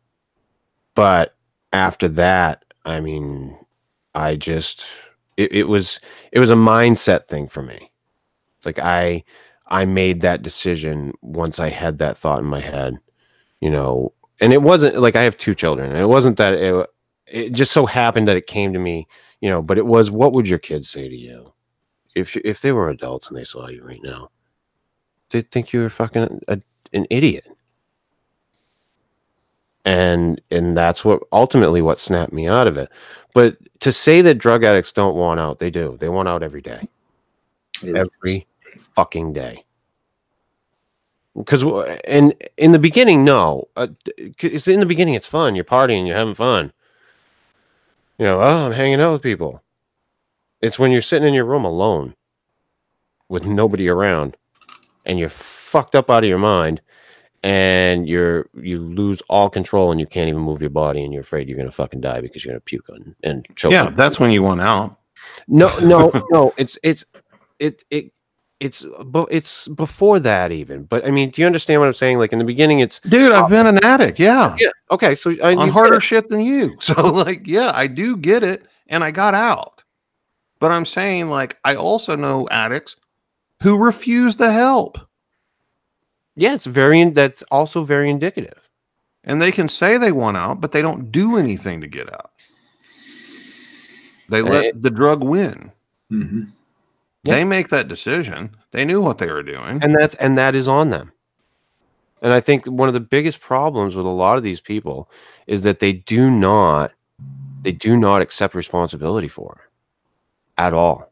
but 0.94 1.36
after 1.72 2.08
that, 2.08 2.64
I 2.84 3.00
mean, 3.00 3.58
I 4.14 4.36
just 4.36 4.84
it, 5.36 5.52
it 5.52 5.68
was 5.68 6.00
it 6.32 6.40
was 6.40 6.50
a 6.50 6.56
mindset 6.56 7.26
thing 7.26 7.48
for 7.48 7.62
me. 7.62 7.90
Like 8.64 8.78
I 8.78 9.24
I 9.68 9.84
made 9.84 10.20
that 10.20 10.42
decision 10.42 11.12
once 11.22 11.58
I 11.58 11.68
had 11.68 11.98
that 11.98 12.16
thought 12.16 12.40
in 12.40 12.46
my 12.46 12.60
head, 12.60 12.98
you 13.60 13.70
know, 13.70 14.12
and 14.40 14.52
it 14.52 14.62
wasn't 14.62 14.98
like 15.00 15.16
I 15.16 15.22
have 15.22 15.36
two 15.36 15.54
children, 15.54 15.90
and 15.90 16.00
it 16.00 16.08
wasn't 16.08 16.36
that 16.36 16.54
it, 16.54 16.86
it 17.26 17.52
just 17.52 17.72
so 17.72 17.86
happened 17.86 18.28
that 18.28 18.36
it 18.36 18.46
came 18.46 18.72
to 18.72 18.78
me, 18.78 19.06
you 19.40 19.48
know, 19.48 19.62
but 19.62 19.78
it 19.78 19.86
was 19.86 20.10
what 20.10 20.32
would 20.32 20.48
your 20.48 20.58
kids 20.58 20.88
say 20.88 21.08
to 21.08 21.16
you 21.16 21.52
if 22.14 22.36
if 22.36 22.60
they 22.60 22.72
were 22.72 22.90
adults 22.90 23.28
and 23.28 23.36
they 23.36 23.44
saw 23.44 23.68
you 23.68 23.84
right 23.84 24.02
now? 24.02 24.30
They'd 25.30 25.50
think 25.50 25.72
you 25.72 25.80
were 25.80 25.90
fucking 25.90 26.40
a, 26.48 26.60
an 26.92 27.06
idiot. 27.10 27.46
And 29.84 30.40
and 30.50 30.76
that's 30.76 31.04
what 31.04 31.22
ultimately 31.32 31.80
what 31.80 31.98
snapped 31.98 32.32
me 32.32 32.46
out 32.48 32.66
of 32.66 32.76
it. 32.76 32.90
But 33.34 33.56
to 33.80 33.92
say 33.92 34.20
that 34.22 34.34
drug 34.34 34.64
addicts 34.64 34.92
don't 34.92 35.16
want 35.16 35.40
out, 35.40 35.58
they 35.58 35.70
do. 35.70 35.96
They 36.00 36.08
want 36.08 36.28
out 36.28 36.42
every 36.42 36.60
day 36.60 36.88
every 37.84 38.46
fucking 38.76 39.32
day. 39.32 39.64
Because 41.36 41.62
and 42.06 42.34
in 42.56 42.72
the 42.72 42.78
beginning, 42.78 43.24
no, 43.24 43.68
uh, 43.76 43.88
it's 44.16 44.68
in 44.68 44.80
the 44.80 44.86
beginning. 44.86 45.14
It's 45.14 45.26
fun. 45.26 45.54
You're 45.54 45.64
partying. 45.64 46.06
You're 46.06 46.16
having 46.16 46.34
fun. 46.34 46.72
You 48.18 48.24
know, 48.24 48.40
oh, 48.40 48.66
I'm 48.66 48.72
hanging 48.72 49.02
out 49.02 49.12
with 49.12 49.22
people. 49.22 49.62
It's 50.62 50.78
when 50.78 50.90
you're 50.90 51.02
sitting 51.02 51.28
in 51.28 51.34
your 51.34 51.44
room 51.44 51.66
alone, 51.66 52.14
with 53.28 53.46
nobody 53.46 53.88
around, 53.88 54.38
and 55.04 55.18
you're 55.18 55.28
fucked 55.28 55.94
up 55.94 56.10
out 56.10 56.24
of 56.24 56.28
your 56.28 56.38
mind, 56.38 56.80
and 57.42 58.08
you're 58.08 58.48
you 58.54 58.78
lose 58.78 59.20
all 59.28 59.50
control, 59.50 59.90
and 59.90 60.00
you 60.00 60.06
can't 60.06 60.30
even 60.30 60.40
move 60.40 60.62
your 60.62 60.70
body, 60.70 61.04
and 61.04 61.12
you're 61.12 61.20
afraid 61.20 61.48
you're 61.48 61.58
gonna 61.58 61.70
fucking 61.70 62.00
die 62.00 62.22
because 62.22 62.44
you're 62.44 62.52
gonna 62.54 62.60
puke 62.60 62.88
on 62.88 63.14
and 63.22 63.46
choke. 63.56 63.72
Yeah, 63.72 63.86
on 63.86 63.94
that's 63.94 64.18
when 64.18 64.30
you 64.30 64.42
want 64.42 64.62
out. 64.62 64.98
no, 65.46 65.78
no, 65.80 66.10
no. 66.30 66.54
It's 66.56 66.78
it's 66.82 67.04
it 67.58 67.84
it 67.90 68.12
it's 68.60 68.84
but 69.04 69.28
it's 69.30 69.68
before 69.68 70.18
that 70.20 70.50
even. 70.52 70.84
But 70.84 71.04
I 71.06 71.10
mean, 71.10 71.30
do 71.30 71.42
you 71.42 71.46
understand 71.46 71.80
what 71.80 71.86
I'm 71.86 71.92
saying? 71.94 72.18
Like 72.18 72.32
in 72.32 72.38
the 72.38 72.44
beginning, 72.44 72.80
it's 72.80 73.00
Dude, 73.00 73.32
I've 73.32 73.50
been 73.50 73.66
an 73.66 73.84
addict. 73.84 74.18
Yeah. 74.18 74.56
yeah 74.58 74.68
okay. 74.90 75.14
So 75.14 75.34
I 75.42 75.54
on 75.54 75.68
harder 75.68 76.00
shit 76.00 76.28
than 76.28 76.40
you. 76.40 76.74
So 76.80 77.06
like, 77.06 77.46
yeah, 77.46 77.72
I 77.74 77.86
do 77.86 78.16
get 78.16 78.42
it, 78.42 78.66
and 78.88 79.04
I 79.04 79.10
got 79.10 79.34
out. 79.34 79.82
But 80.58 80.70
I'm 80.70 80.86
saying, 80.86 81.28
like, 81.28 81.58
I 81.64 81.74
also 81.74 82.16
know 82.16 82.48
addicts 82.50 82.96
who 83.62 83.76
refuse 83.76 84.36
the 84.36 84.50
help, 84.52 84.98
Yeah, 86.34 86.54
it's 86.54 86.64
very. 86.66 87.00
in- 87.00 87.12
That's 87.14 87.42
also 87.50 87.82
very 87.82 88.08
indicative. 88.08 88.68
and 89.24 89.40
they 89.42 89.52
can 89.52 89.68
say 89.68 89.98
they 89.98 90.12
want 90.12 90.36
out, 90.38 90.60
but 90.62 90.72
they 90.72 90.80
don't 90.80 91.10
do 91.12 91.36
anything 91.36 91.80
to 91.82 91.86
get 91.86 92.10
out. 92.12 92.30
They 94.30 94.40
let 94.40 94.64
Eh. 94.64 94.72
the 94.74 94.90
drug 94.90 95.22
win. 95.22 95.70
hmm 96.08 96.44
Yeah. 97.26 97.34
They 97.34 97.44
make 97.44 97.68
that 97.68 97.88
decision. 97.88 98.56
They 98.72 98.84
knew 98.84 99.00
what 99.00 99.18
they 99.18 99.30
were 99.30 99.42
doing. 99.42 99.82
and 99.82 99.94
that's 99.94 100.14
and 100.16 100.36
that 100.38 100.54
is 100.54 100.68
on 100.68 100.88
them 100.90 101.12
and 102.22 102.32
i 102.32 102.40
think 102.40 102.66
one 102.66 102.88
of 102.88 102.94
the 102.94 103.00
biggest 103.00 103.40
problems 103.40 103.94
with 103.94 104.06
a 104.06 104.08
lot 104.10 104.36
of 104.36 104.42
these 104.42 104.60
people 104.60 105.10
is 105.46 105.62
that 105.62 105.78
they 105.80 105.92
do 105.92 106.30
not 106.30 106.92
they 107.62 107.72
do 107.72 107.96
not 107.96 108.22
accept 108.22 108.54
responsibility 108.54 109.28
for 109.28 109.62
it 109.64 109.70
at 110.60 110.72
all 110.72 111.10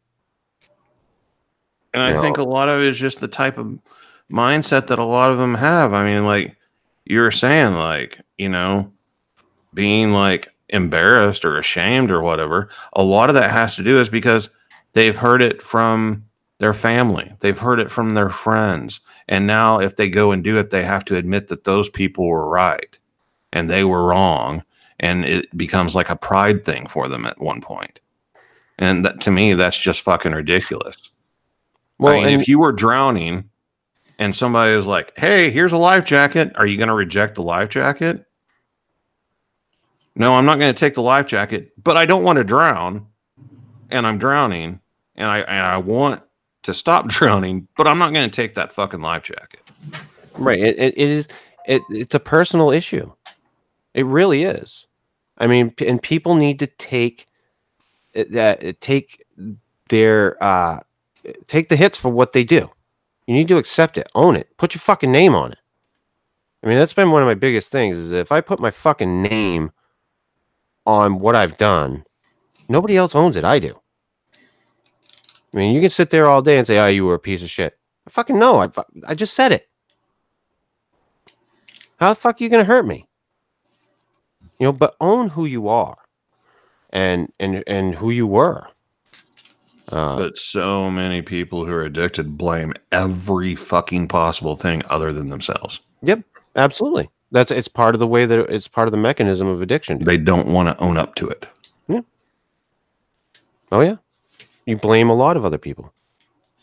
And 1.93 2.03
I 2.03 2.21
think 2.21 2.39
a 2.39 2.43
lot 2.43 2.69
of 2.69 2.81
it 2.81 2.87
is 2.89 2.99
just 2.99 3.21
the 3.21 3.29
type 3.29 3.57
of 3.59 3.79
mindset 4.31 4.87
that 4.89 4.99
a 4.99 5.05
lot 5.05 5.31
of 5.31 5.39
them 5.39 5.55
have. 5.55 5.93
I 5.93 6.05
mean, 6.05 6.25
like 6.25 6.57
you 7.05 7.21
were 7.21 7.31
saying, 7.31 7.75
like, 7.75 8.21
you 8.39 8.49
know, 8.49 8.91
being 9.75 10.13
like 10.13 10.49
embarrassed 10.71 11.45
or 11.45 11.57
ashamed 11.57 12.11
or 12.11 12.21
whatever. 12.21 12.69
A 12.95 13.03
lot 13.03 13.29
of 13.31 13.35
that 13.35 13.51
has 13.51 13.77
to 13.77 13.83
do 13.85 13.99
is 13.99 14.09
because 14.09 14.51
they've 14.95 15.17
heard 15.17 15.43
it 15.43 15.63
from 15.63 16.25
their 16.59 16.75
family, 16.75 17.33
they've 17.41 17.59
heard 17.59 17.81
it 17.81 17.91
from 17.91 18.15
their 18.15 18.31
friends. 18.31 19.01
And 19.29 19.47
now 19.47 19.81
if 19.81 19.97
they 19.97 20.09
go 20.09 20.33
and 20.33 20.43
do 20.43 20.59
it, 20.59 20.71
they 20.71 20.85
have 20.85 21.05
to 21.07 21.17
admit 21.17 21.49
that 21.49 21.65
those 21.65 21.89
people 21.89 22.27
were 22.27 22.49
right 22.49 22.99
and 23.53 23.71
they 23.71 23.85
were 23.85 24.07
wrong. 24.07 24.65
And 25.01 25.25
it 25.25 25.55
becomes 25.57 25.95
like 25.95 26.11
a 26.11 26.17
pride 26.17 26.65
thing 26.65 26.87
for 26.87 27.09
them 27.09 27.27
at 27.27 27.41
one 27.41 27.61
point. 27.61 28.01
And 28.79 29.05
that, 29.05 29.21
to 29.23 29.31
me, 29.31 29.55
that's 29.55 29.79
just 29.79 30.03
fucking 30.03 30.33
ridiculous. 30.33 30.97
well 31.99 32.15
I 32.15 32.17
mean, 32.17 32.33
and, 32.35 32.43
if 32.43 32.49
you 32.49 32.59
were 32.59 32.73
drowning 32.73 33.51
and 34.19 34.35
somebody 34.35 34.73
is 34.73 34.87
like, 34.87 35.13
"Hey, 35.17 35.51
here's 35.51 35.73
a 35.73 35.77
life 35.79 36.05
jacket," 36.05 36.53
are 36.57 36.67
you 36.67 36.77
going 36.77 36.89
to 36.89 36.95
reject 36.95 37.35
the 37.35 37.43
life 37.43 37.69
jacket? 37.71 38.27
No, 40.17 40.35
I'm 40.35 40.45
not 40.45 40.59
going 40.59 40.73
to 40.73 40.79
take 40.79 40.95
the 40.95 41.03
life 41.03 41.27
jacket, 41.27 41.73
but 41.83 41.97
I 41.97 42.07
don't 42.07 42.23
want 42.23 42.39
to 42.39 42.45
drown, 42.45 43.07
and 43.91 44.07
I'm 44.07 44.19
drowning, 44.19 44.81
and 45.17 45.29
I 45.29 45.41
and 45.41 45.67
I 45.67 45.79
want 45.79 46.23
to 46.65 46.75
stop 46.75 47.09
drowning, 47.09 47.69
but 47.77 47.87
I'm 47.87 47.99
not 47.99 48.13
going 48.13 48.29
to 48.29 48.35
take 48.35 48.55
that 48.55 48.73
fucking 48.73 49.01
life 49.01 49.25
jacket. 49.25 49.61
right 50.37 50.59
it, 50.61 50.79
it, 50.79 50.95
it 50.99 51.09
is 51.09 51.29
it, 51.67 51.83
it's 51.91 52.15
a 52.15 52.21
personal 52.21 52.71
issue. 52.71 53.13
It 53.95 54.07
really 54.07 54.45
is. 54.45 54.87
I 55.39 55.47
mean 55.47 55.75
and 55.81 56.03
people 56.03 56.35
need 56.35 56.59
to 56.61 56.67
take 56.67 57.27
it- 58.15 58.33
that 58.33 58.81
take 58.81 59.25
their 59.91 60.43
uh 60.43 60.81
take 61.47 61.69
the 61.69 61.77
hits 61.77 61.97
for 61.99 62.11
what 62.11 62.33
they 62.33 62.45
do. 62.45 62.71
You 63.27 63.35
need 63.35 63.49
to 63.49 63.59
accept 63.59 63.99
it 63.99 64.09
own 64.15 64.37
it 64.37 64.57
put 64.59 64.75
your 64.75 64.81
fucking 64.81 65.11
name 65.13 65.35
on 65.35 65.53
it. 65.53 65.59
I 66.63 66.69
mean 66.69 66.79
that's 66.79 66.95
been 66.95 67.11
one 67.11 67.23
of 67.23 67.27
my 67.27 67.35
biggest 67.35 67.71
things 67.73 67.99
is 67.99 68.13
if 68.13 68.33
i 68.33 68.41
put 68.41 68.61
my 68.61 68.71
fucking 68.71 69.23
name 69.23 69.71
on 70.87 71.19
what 71.19 71.35
i've 71.37 71.57
done 71.59 72.05
nobody 72.69 72.97
else 72.97 73.15
owns 73.15 73.37
it 73.37 73.45
i 73.45 73.59
do 73.59 73.79
i 75.55 75.59
mean 75.59 75.75
you 75.75 75.81
can 75.81 75.91
sit 75.91 76.11
there 76.11 76.27
all 76.27 76.43
day 76.43 76.59
and 76.59 76.67
say 76.67 76.79
oh 76.79 76.87
you 76.87 77.05
were 77.05 77.15
a 77.15 77.19
piece 77.19 77.43
of 77.43 77.51
shit 77.51 77.79
I 78.07 78.11
fucking 78.11 78.39
know 78.39 78.63
i, 78.63 78.69
I 79.07 79.15
just 79.15 79.35
said 79.35 79.53
it 79.53 79.69
how 81.99 82.11
the 82.11 82.15
fuck 82.15 82.41
are 82.41 82.45
you 82.45 82.51
gonna 82.51 82.65
hurt 82.65 82.87
me 82.87 83.07
you 84.59 84.67
know 84.67 84.73
but 84.73 84.97
own 85.01 85.29
who 85.29 85.47
you 85.47 85.69
are 85.69 85.97
and 86.91 87.33
and 87.41 87.65
and 87.67 87.95
who 87.95 88.11
you 88.11 88.27
were 88.27 88.69
uh, 89.91 90.17
But 90.17 90.39
so 90.39 90.91
many 90.91 91.21
people 91.21 91.67
who 91.67 91.73
are 91.73 91.85
addicted 91.85 92.39
blame 92.39 92.73
every 92.91 93.55
fucking 93.55 94.09
possible 94.09 94.57
thing 94.57 94.83
other 94.89 95.13
than 95.13 95.29
themselves. 95.29 95.81
Yep, 96.03 96.23
absolutely 96.57 97.11
that's 97.33 97.51
it's 97.51 97.69
part 97.69 97.95
of 97.95 97.99
the 97.99 98.07
way 98.07 98.25
that 98.25 98.39
it's 98.51 98.69
part 98.69 98.89
of 98.89 98.93
the 98.93 98.99
mechanism 98.99 99.47
of 99.49 99.61
addiction 99.61 99.99
dude. 99.99 100.09
They 100.09 100.17
don't 100.17 100.47
want 100.47 100.69
to 100.69 100.83
own 100.83 100.97
up 100.97 101.17
to 101.17 101.29
it. 101.29 101.47
Yeah. 101.89 102.01
Oh 103.73 103.81
yeah 103.81 103.97
you 104.67 104.77
blame 104.77 105.09
a 105.11 105.15
lot 105.15 105.37
of 105.37 105.45
other 105.45 105.59
people 105.59 105.93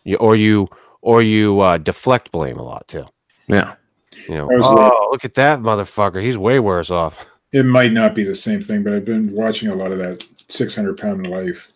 you, 0.04 0.18
or 0.18 0.36
you 0.36 0.68
or 1.02 1.22
you 1.22 1.60
uh, 1.60 1.78
deflect 1.78 2.32
blame 2.32 2.58
a 2.58 2.64
lot 2.64 2.88
too 2.88 3.06
Yeah. 3.48 3.76
you 4.28 4.36
know 4.36 4.44
I 4.52 4.56
was 4.56 4.64
oh 4.66 5.10
look 5.12 5.26
at 5.26 5.34
that 5.36 5.60
motherfucker 5.60 6.22
he's 6.22 6.38
way 6.38 6.60
worse 6.60 6.90
off 6.92 7.18
It 7.54 7.66
might 7.66 7.92
not 7.92 8.16
be 8.16 8.24
the 8.24 8.34
same 8.34 8.62
thing, 8.62 8.82
but 8.82 8.94
I've 8.94 9.04
been 9.04 9.30
watching 9.34 9.68
a 9.68 9.76
lot 9.76 9.92
of 9.92 9.98
that 9.98 10.26
600 10.48 10.98
pound 10.98 11.28
life. 11.28 11.70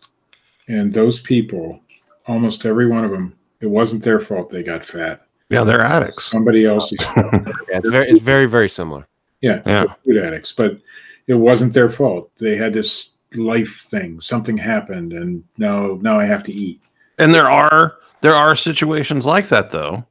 And 0.68 0.90
those 0.94 1.20
people, 1.20 1.80
almost 2.26 2.64
every 2.64 2.86
one 2.88 3.04
of 3.04 3.10
them, 3.10 3.34
it 3.60 3.66
wasn't 3.66 4.02
their 4.02 4.18
fault 4.18 4.48
they 4.48 4.62
got 4.62 4.86
fat. 4.86 5.26
Yeah, 5.50 5.64
they're 5.64 5.82
addicts. 5.82 6.30
Somebody 6.30 6.64
else's 6.64 7.02
fault. 7.02 7.26
yeah, 7.68 7.76
it's 7.76 7.90
very 7.90 8.06
it's 8.08 8.22
very 8.22 8.46
very 8.46 8.70
similar 8.70 9.06
Yeah, 9.42 9.60
Yeah. 9.66 9.84
food 10.02 10.16
addicts, 10.16 10.50
but 10.52 10.78
it 11.26 11.34
wasn't 11.34 11.74
their 11.74 11.90
fault. 11.90 12.30
They 12.40 12.56
had 12.56 12.72
this 12.72 13.10
life 13.34 13.80
thing. 13.90 14.20
Something 14.20 14.56
happened, 14.56 15.12
and 15.12 15.42
now 15.58 15.98
now 16.00 16.18
I 16.18 16.24
have 16.24 16.42
to 16.44 16.52
eat. 16.52 16.84
And 17.18 17.32
there 17.34 17.50
are 17.50 17.96
there 18.20 18.34
are 18.34 18.54
situations 18.56 19.26
like 19.26 19.48
that 19.48 19.70
though. 19.70 20.04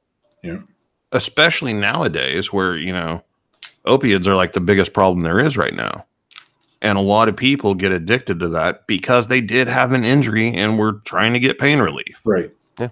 Yeah. 0.44 0.60
Especially 1.12 1.74
nowadays 1.74 2.52
where, 2.52 2.76
you 2.78 2.92
know, 2.92 3.24
opiates 3.86 4.28
are 4.28 4.36
like 4.36 4.54
the 4.54 4.60
biggest 4.62 4.94
problem 4.94 5.24
there 5.24 5.40
is 5.40 5.56
right 5.58 5.74
now. 5.74 6.06
And 6.82 6.98
a 6.98 7.02
lot 7.02 7.30
of 7.30 7.38
people 7.38 7.74
get 7.74 7.92
addicted 7.92 8.40
to 8.42 8.48
that 8.50 8.86
because 8.86 9.28
they 9.28 9.42
did 9.42 9.68
have 9.68 9.94
an 9.94 10.04
injury 10.04 10.54
and 10.54 10.78
were 10.78 11.02
trying 11.06 11.34
to 11.34 11.40
get 11.40 11.58
pain 11.58 11.80
relief. 11.80 12.20
Right, 12.26 12.52
It, 12.80 12.92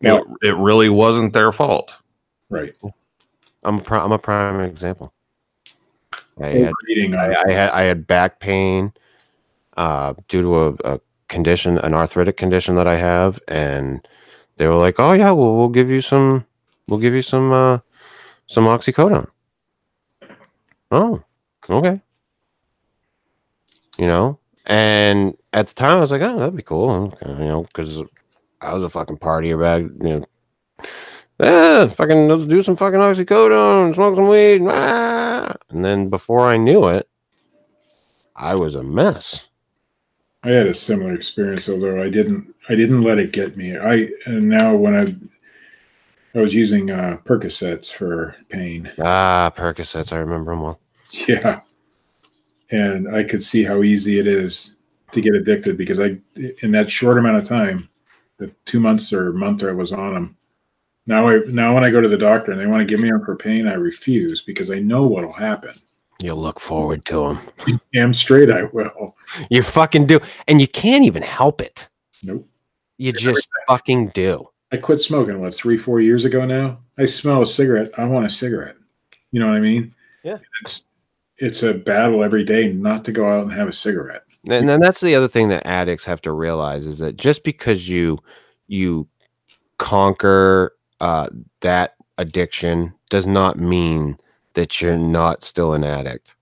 Yeah. 0.00 0.20
it 0.42 0.56
really 0.56 0.88
wasn't 0.88 1.32
their 1.32 1.50
fault. 1.52 1.94
right. 2.50 2.74
i'm 3.64 3.78
a, 3.78 3.80
pri- 3.82 3.98
I'm 4.04 4.12
a 4.12 4.18
prime 4.18 4.60
example 4.60 5.12
I 6.40 6.46
had 6.46 6.72
I, 7.16 7.34
I 7.46 7.52
had 7.52 7.70
I 7.70 7.82
had 7.82 8.06
back 8.06 8.38
pain 8.40 8.92
uh, 9.78 10.12
due 10.28 10.42
to 10.42 10.58
a, 10.58 10.74
a 10.84 11.00
condition, 11.28 11.78
an 11.78 11.94
arthritic 11.94 12.36
condition 12.36 12.74
that 12.74 12.88
I 12.88 12.96
have, 12.96 13.40
and 13.48 14.06
they 14.56 14.66
were 14.66 14.74
like, 14.74 14.96
"Oh 14.98 15.12
yeah, 15.12 15.30
well 15.30 15.56
we'll 15.56 15.68
give 15.68 15.88
you 15.88 16.02
some, 16.02 16.44
we'll 16.88 16.98
give 16.98 17.14
you 17.14 17.22
some, 17.22 17.52
uh, 17.52 17.78
some 18.48 18.64
oxycodone." 18.64 19.28
Oh, 20.90 21.22
okay. 21.70 22.02
You 23.98 24.06
know, 24.06 24.38
and 24.66 25.36
at 25.52 25.68
the 25.68 25.74
time 25.74 25.98
I 25.98 26.00
was 26.00 26.10
like, 26.10 26.22
"Oh, 26.22 26.38
that'd 26.38 26.56
be 26.56 26.62
cool," 26.62 27.16
you 27.26 27.34
know, 27.34 27.62
because 27.62 28.02
I 28.60 28.74
was 28.74 28.82
a 28.82 28.90
fucking 28.90 29.18
partier 29.18 29.60
back, 29.60 29.82
you 29.82 30.20
know. 30.20 30.24
Yeah, 31.40 31.86
fucking 31.86 32.26
let's 32.26 32.46
do 32.46 32.64
some 32.64 32.74
fucking 32.74 32.98
oxycodone, 32.98 33.94
smoke 33.94 34.16
some 34.16 34.26
weed, 34.26 34.62
ah. 34.66 35.54
and 35.70 35.84
then 35.84 36.08
before 36.08 36.40
I 36.40 36.56
knew 36.56 36.88
it, 36.88 37.08
I 38.34 38.56
was 38.56 38.74
a 38.74 38.82
mess. 38.82 39.47
I 40.44 40.50
had 40.50 40.66
a 40.66 40.74
similar 40.74 41.14
experience, 41.14 41.68
although 41.68 42.02
I 42.02 42.08
didn't. 42.08 42.54
I 42.68 42.74
didn't 42.74 43.02
let 43.02 43.18
it 43.18 43.32
get 43.32 43.56
me. 43.56 43.76
I 43.76 44.08
and 44.26 44.48
now 44.48 44.74
when 44.74 44.96
I 44.96 45.06
I 46.38 46.40
was 46.40 46.54
using 46.54 46.90
uh, 46.90 47.18
Percocets 47.24 47.92
for 47.92 48.36
pain. 48.48 48.90
Ah, 49.00 49.50
Percocets. 49.54 50.12
I 50.12 50.18
remember 50.18 50.52
them 50.52 50.62
well. 50.62 50.80
Yeah. 51.26 51.60
And 52.70 53.14
I 53.14 53.24
could 53.24 53.42
see 53.42 53.64
how 53.64 53.82
easy 53.82 54.18
it 54.18 54.26
is 54.26 54.76
to 55.12 55.20
get 55.22 55.34
addicted 55.34 55.78
because 55.78 55.98
I, 55.98 56.18
in 56.62 56.70
that 56.72 56.90
short 56.90 57.16
amount 57.16 57.38
of 57.38 57.48
time, 57.48 57.88
the 58.36 58.54
two 58.66 58.78
months 58.78 59.12
or 59.12 59.32
month 59.32 59.64
I 59.64 59.72
was 59.72 59.92
on 59.92 60.14
them, 60.14 60.36
now 61.06 61.26
I 61.26 61.38
now 61.48 61.74
when 61.74 61.82
I 61.82 61.90
go 61.90 62.02
to 62.02 62.08
the 62.08 62.18
doctor 62.18 62.52
and 62.52 62.60
they 62.60 62.66
want 62.66 62.80
to 62.80 62.84
give 62.84 63.00
me 63.00 63.08
them 63.08 63.24
for 63.24 63.34
pain, 63.34 63.66
I 63.66 63.74
refuse 63.74 64.42
because 64.42 64.70
I 64.70 64.78
know 64.78 65.06
what'll 65.06 65.32
happen. 65.32 65.72
You 66.20 66.34
look 66.34 66.58
forward 66.58 67.04
to 67.06 67.28
them. 67.28 67.80
Damn 67.94 68.12
straight 68.12 68.50
I 68.50 68.64
will. 68.64 69.16
You 69.50 69.62
fucking 69.62 70.06
do, 70.06 70.20
and 70.48 70.60
you 70.60 70.66
can't 70.66 71.04
even 71.04 71.22
help 71.22 71.60
it. 71.60 71.88
Nope. 72.22 72.44
You 72.96 73.12
just 73.12 73.48
fucking 73.68 74.08
do. 74.08 74.48
I 74.72 74.76
quit 74.78 75.00
smoking 75.00 75.40
what 75.40 75.54
three 75.54 75.76
four 75.76 76.00
years 76.00 76.24
ago 76.24 76.44
now. 76.44 76.78
I 76.98 77.04
smell 77.04 77.42
a 77.42 77.46
cigarette. 77.46 77.96
I 77.96 78.04
want 78.04 78.26
a 78.26 78.30
cigarette. 78.30 78.76
You 79.30 79.38
know 79.38 79.46
what 79.46 79.56
I 79.56 79.60
mean? 79.60 79.94
Yeah. 80.24 80.38
It's 80.62 80.84
it's 81.36 81.62
a 81.62 81.72
battle 81.72 82.24
every 82.24 82.42
day 82.42 82.72
not 82.72 83.04
to 83.04 83.12
go 83.12 83.28
out 83.28 83.44
and 83.44 83.52
have 83.52 83.68
a 83.68 83.72
cigarette. 83.72 84.24
And 84.48 84.68
then 84.68 84.80
that's 84.80 85.00
the 85.00 85.14
other 85.14 85.28
thing 85.28 85.48
that 85.48 85.66
addicts 85.66 86.04
have 86.06 86.20
to 86.22 86.32
realize 86.32 86.86
is 86.86 86.98
that 86.98 87.16
just 87.16 87.44
because 87.44 87.88
you 87.88 88.18
you 88.66 89.08
conquer 89.78 90.72
uh, 91.00 91.28
that 91.60 91.94
addiction 92.18 92.92
does 93.08 93.26
not 93.26 93.58
mean 93.58 94.18
that 94.58 94.82
you're 94.82 94.98
not 94.98 95.44
still 95.44 95.72
an 95.72 95.84
addict. 95.84 96.34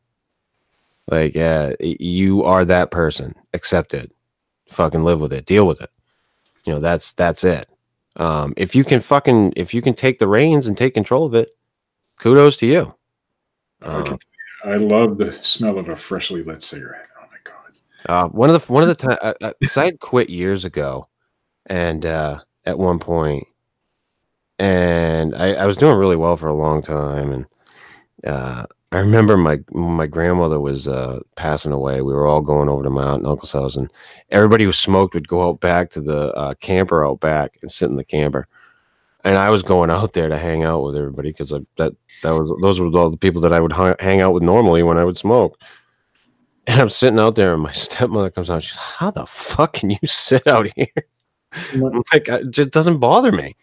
Like, 1.06 1.36
uh, 1.36 1.74
y- 1.78 1.97
you 2.01 2.43
are 2.44 2.64
that 2.64 2.90
person. 2.90 3.34
Accept 3.52 3.93
it. 3.93 4.10
Fucking 4.70 5.05
live 5.05 5.20
with 5.20 5.34
it. 5.34 5.44
Deal 5.44 5.66
with 5.66 5.82
it. 5.82 5.90
You 6.64 6.72
know, 6.72 6.78
that's 6.80 7.12
that's 7.12 7.44
it. 7.44 7.66
Um, 8.16 8.55
if 8.56 8.74
you 8.74 8.84
can 8.84 9.02
fucking 9.02 9.52
if 9.55 9.74
you 9.74 9.82
can 9.82 9.93
take 9.93 10.18
the 10.18 10.26
reins 10.26 10.66
and 10.66 10.78
take 10.78 10.94
control 10.94 11.26
of 11.26 11.34
it, 11.34 11.51
kudos 12.18 12.56
to 12.56 12.66
you. 12.66 12.94
I, 13.82 13.86
Uh, 13.86 14.16
I 14.64 14.76
love 14.76 15.18
the 15.18 15.38
smell 15.43 15.78
of 15.78 15.90
a 15.90 15.97
freshly 15.97 16.43
lit 16.43 16.62
cigarette. 16.62 17.06
Oh 17.20 17.26
my 17.30 17.36
god. 17.44 17.72
Uh, 18.06 18.28
one 18.30 18.48
of 18.48 18.59
the 18.66 18.72
one 18.72 18.82
of 18.82 18.88
the 18.88 18.94
time, 18.94 19.34
because 19.60 19.76
I 19.76 19.84
had 19.84 20.01
quit 20.01 20.30
years 20.30 20.64
ago, 20.64 21.06
and 21.66 22.06
uh, 22.06 22.40
at 22.64 22.78
one 22.78 22.98
point, 22.98 23.47
and 24.59 25.34
I, 25.34 25.52
I 25.52 25.66
was 25.66 25.76
doing 25.76 25.97
really 25.98 26.16
well 26.16 26.38
for 26.38 26.48
a 26.48 26.55
long 26.55 26.80
time, 26.80 27.30
and 27.30 27.44
uh, 28.24 28.66
I 28.93 28.98
remember 28.98 29.36
my 29.36 29.59
my 29.72 30.06
grandmother 30.06 30.60
was 30.60 30.86
uh, 30.86 31.20
passing 31.34 31.72
away. 31.72 32.02
We 32.02 32.14
were 32.14 32.26
all 32.26 32.40
going 32.40 32.68
over 32.68 32.82
to 32.82 32.90
my 32.90 33.02
aunt 33.02 33.18
and 33.18 33.26
uncle's 33.26 33.52
house, 33.52 33.76
and 33.76 33.90
everybody 34.30 34.64
who 34.64 34.72
smoked 34.72 35.14
would 35.14 35.28
go 35.28 35.48
out 35.48 35.60
back 35.60 35.90
to 35.90 36.01
the 36.01 36.32
uh, 36.34 36.55
camper 36.55 37.05
out 37.05 37.20
back 37.20 37.59
and 37.62 37.70
sit 37.70 37.90
in 37.90 37.97
the 37.97 38.05
camper. 38.05 38.47
And 39.24 39.36
I 39.36 39.51
was 39.51 39.64
going 39.64 39.90
out 39.90 40.12
there 40.12 40.28
to 40.28 40.38
hang 40.38 40.62
out 40.62 40.84
with 40.84 40.97
everybody 40.97 41.30
because 41.30 41.51
that 41.51 41.66
that 41.76 42.30
was 42.30 42.59
those 42.62 42.80
were 42.80 42.86
all 42.97 43.10
the 43.10 43.16
people 43.16 43.43
that 43.43 43.52
I 43.52 43.60
would 43.60 43.72
hang 44.01 44.20
out 44.20 44.32
with 44.32 44.44
normally 44.44 44.82
when 44.82 44.98
I 44.98 45.05
would 45.05 45.18
smoke. 45.18 45.60
And 46.68 46.80
I'm 46.80 46.88
sitting 46.88 47.18
out 47.18 47.34
there, 47.34 47.55
and 47.55 47.62
my 47.62 47.72
stepmother 47.86 48.30
comes 48.30 48.51
out. 48.51 48.62
She's, 48.62 48.76
"How 48.76 49.10
the 49.10 49.26
fuck 49.26 49.74
can 49.74 49.90
you 49.90 49.98
sit 50.05 50.47
out 50.47 50.68
here?" 50.76 50.86
I'm 51.72 52.02
like, 52.12 52.28
it 52.28 52.51
just 52.51 52.70
doesn't 52.70 52.98
bother 52.98 53.32
me. 53.32 53.56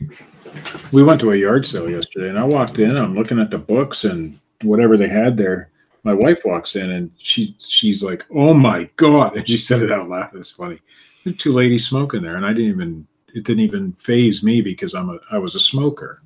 We 0.92 1.04
went 1.04 1.22
to 1.22 1.32
a 1.32 1.36
yard 1.36 1.66
sale 1.66 1.90
yesterday, 1.90 2.30
and 2.30 2.38
I 2.38 2.44
walked 2.44 2.80
in. 2.80 2.98
I'm 2.98 3.16
looking 3.16 3.40
at 3.40 3.50
the 3.50 3.58
books 3.58 4.04
and 4.04 4.40
whatever 4.64 4.98
they 4.98 5.08
had 5.08 5.38
there. 5.38 5.70
My 6.04 6.14
wife 6.14 6.44
walks 6.46 6.76
in, 6.76 6.92
and 6.92 7.12
she 7.18 7.56
she's 7.60 8.04
like, 8.04 8.26
"Oh 8.32 8.54
my 8.54 8.90
god!" 8.98 9.36
And 9.38 9.48
she 9.48 9.58
said 9.58 9.82
it 9.82 9.92
out 9.92 10.10
loud. 10.10 10.36
It's 10.36 10.52
funny. 10.52 10.80
There 11.24 11.34
were 11.34 11.38
two 11.38 11.54
ladies 11.54 11.88
smoking 11.88 12.22
there, 12.22 12.36
and 12.36 12.46
I 12.46 12.50
didn't 12.50 12.70
even 12.70 13.08
it 13.34 13.44
didn't 13.44 13.64
even 13.64 13.94
phase 13.94 14.44
me 14.44 14.62
because 14.62 14.94
I'm 14.94 15.10
a 15.10 15.20
I 15.32 15.38
was 15.38 15.56
a 15.56 15.60
smoker. 15.60 16.20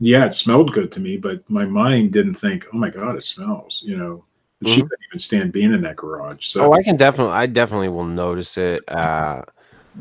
Yeah, 0.00 0.24
it 0.24 0.34
smelled 0.34 0.72
good 0.72 0.90
to 0.92 1.00
me, 1.00 1.16
but 1.16 1.48
my 1.48 1.64
mind 1.64 2.12
didn't 2.12 2.34
think, 2.34 2.66
"Oh 2.72 2.76
my 2.78 2.90
god, 2.90 3.16
it 3.16 3.24
smells." 3.24 3.82
You 3.84 3.96
know, 3.96 4.24
But 4.60 4.70
she 4.70 4.80
couldn't 4.82 4.98
even 5.10 5.18
stand 5.18 5.52
being 5.52 5.72
in 5.72 5.82
that 5.82 5.96
garage. 5.96 6.46
So 6.46 6.64
Oh, 6.64 6.72
I 6.72 6.82
can 6.82 6.96
definitely, 6.96 7.34
I 7.34 7.46
definitely 7.46 7.88
will 7.88 8.04
notice 8.04 8.56
it. 8.56 8.82
Uh, 8.88 9.42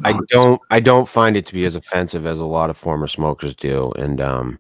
I 0.04 0.20
don't, 0.30 0.62
I 0.70 0.80
don't 0.80 1.08
find 1.08 1.36
it 1.36 1.46
to 1.48 1.54
be 1.54 1.66
as 1.66 1.76
offensive 1.76 2.26
as 2.26 2.40
a 2.40 2.46
lot 2.46 2.70
of 2.70 2.78
former 2.78 3.08
smokers 3.08 3.56
do. 3.56 3.92
And 3.94 4.22
um, 4.22 4.60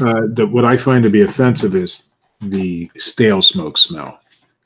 uh, 0.00 0.22
the, 0.32 0.46
what 0.46 0.64
I 0.64 0.76
find 0.76 1.02
to 1.04 1.10
be 1.10 1.22
offensive 1.22 1.74
is 1.74 2.07
the 2.40 2.90
stale 2.96 3.42
smoke 3.42 3.78
smell. 3.78 4.20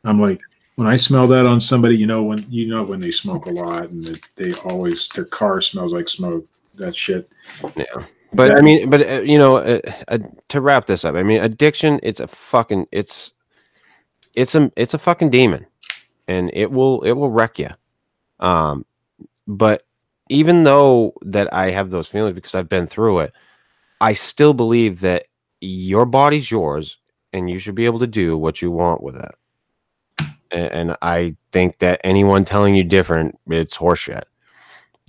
I'm 0.05 0.21
like, 0.21 0.41
when 0.77 0.89
I 0.89 0.97
smell 0.97 1.27
that 1.29 1.47
on 1.47 1.61
somebody, 1.61 1.97
you 1.97 2.07
know, 2.07 2.23
when 2.23 2.45
you 2.49 2.69
know 2.69 2.83
when 2.83 3.01
they 3.01 3.11
smoke 3.11 3.47
a 3.47 3.51
lot 3.51 3.91
and 3.91 4.05
that 4.05 4.27
they 4.37 4.53
always 4.71 5.09
their 5.11 5.25
car 5.25 5.61
smells 5.61 5.93
like 5.93 6.09
smoke. 6.09 6.47
That 6.77 6.97
shit. 6.97 7.31
yeah. 7.77 8.07
But 8.35 8.57
I 8.57 8.63
mean, 8.63 8.89
but 8.89 9.07
uh, 9.07 9.21
you 9.21 9.39
know, 9.39 9.59
uh, 9.59 9.81
uh, 10.09 10.19
to 10.49 10.61
wrap 10.61 10.87
this 10.87 11.05
up, 11.05 11.15
I 11.15 11.23
mean, 11.23 11.43
addiction, 11.43 12.01
it's 12.03 12.21
a 12.21 12.27
fucking, 12.27 12.87
it's, 12.91 13.33
it's 14.35 14.55
a, 14.55 14.73
it's 14.75 14.95
a 14.95 14.99
fucking 14.99 15.31
demon, 15.31 15.67
and 16.29 16.51
it 16.55 16.71
will, 16.71 17.03
it 17.03 17.13
will 17.13 17.31
wreck 17.31 17.59
you. 17.59 17.69
Um, 18.41 18.87
but 19.47 19.85
even 20.31 20.65
though 20.65 21.13
that 21.23 21.53
I 21.53 21.71
have 21.71 21.91
those 21.91 22.09
feelings 22.09 22.35
because 22.35 22.55
I've 22.55 22.71
been 22.71 22.87
through 22.87 23.21
it, 23.21 23.35
I 24.01 24.15
still 24.15 24.55
believe 24.55 25.01
that 25.01 25.27
your 25.61 26.07
body's 26.07 26.51
yours, 26.51 26.99
and 27.33 27.51
you 27.51 27.59
should 27.59 27.75
be 27.75 27.87
able 27.87 27.99
to 28.01 28.07
do 28.07 28.37
what 28.39 28.63
you 28.63 28.71
want 28.71 29.03
with 29.03 29.17
it. 29.17 29.35
A- 30.53 30.75
And 30.75 30.97
I 31.03 31.37
think 31.53 31.79
that 31.81 32.01
anyone 32.05 32.45
telling 32.45 32.75
you 32.75 32.85
different, 32.85 33.39
it's 33.49 33.77
horseshit. 33.79 34.23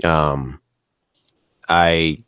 Um, 0.04 0.60
I 1.70 2.24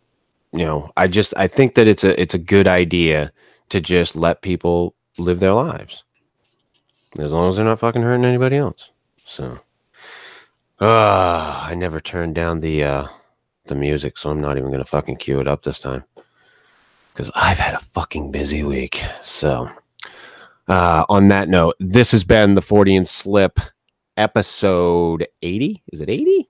you 0.54 0.66
know 0.66 0.90
i 0.96 1.06
just 1.06 1.34
i 1.36 1.48
think 1.48 1.76
that 1.76 1.86
it's 1.86 2.04
a 2.06 2.20
it's 2.22 2.34
a 2.34 2.38
good 2.38 2.66
idea 2.66 3.32
to 3.68 3.82
just 3.82 4.16
let 4.16 4.42
people 4.42 4.96
live 5.18 5.42
their 5.42 5.52
lives 5.54 6.06
as 7.20 7.34
long 7.34 7.50
as 7.50 7.58
they're 7.58 7.66
not 7.66 7.80
fucking 7.80 8.02
hurting 8.02 8.24
anybody 8.24 8.56
else 8.56 8.90
so 9.26 9.60
uh 10.80 11.66
i 11.68 11.74
never 11.76 12.00
turned 12.00 12.36
down 12.36 12.62
the 12.62 12.84
uh 12.84 13.06
the 13.66 13.76
music 13.76 14.18
so 14.18 14.30
i'm 14.30 14.40
not 14.40 14.58
even 14.58 14.72
gonna 14.72 14.86
fucking 14.86 15.18
cue 15.18 15.42
it 15.42 15.48
up 15.48 15.64
this 15.64 15.80
time 15.80 16.06
because 17.14 17.30
i've 17.36 17.60
had 17.60 17.74
a 17.74 17.80
fucking 17.80 18.32
busy 18.32 18.64
week 18.64 19.04
so 19.22 19.70
uh 20.68 21.06
on 21.10 21.28
that 21.28 21.48
note 21.50 21.76
this 21.80 22.12
has 22.12 22.24
been 22.24 22.56
the 22.56 22.62
Fortean 22.62 23.06
Slip 23.08 23.60
episode 24.18 25.28
80 25.42 25.84
is 25.94 26.02
it 26.02 26.10
80 26.10 26.50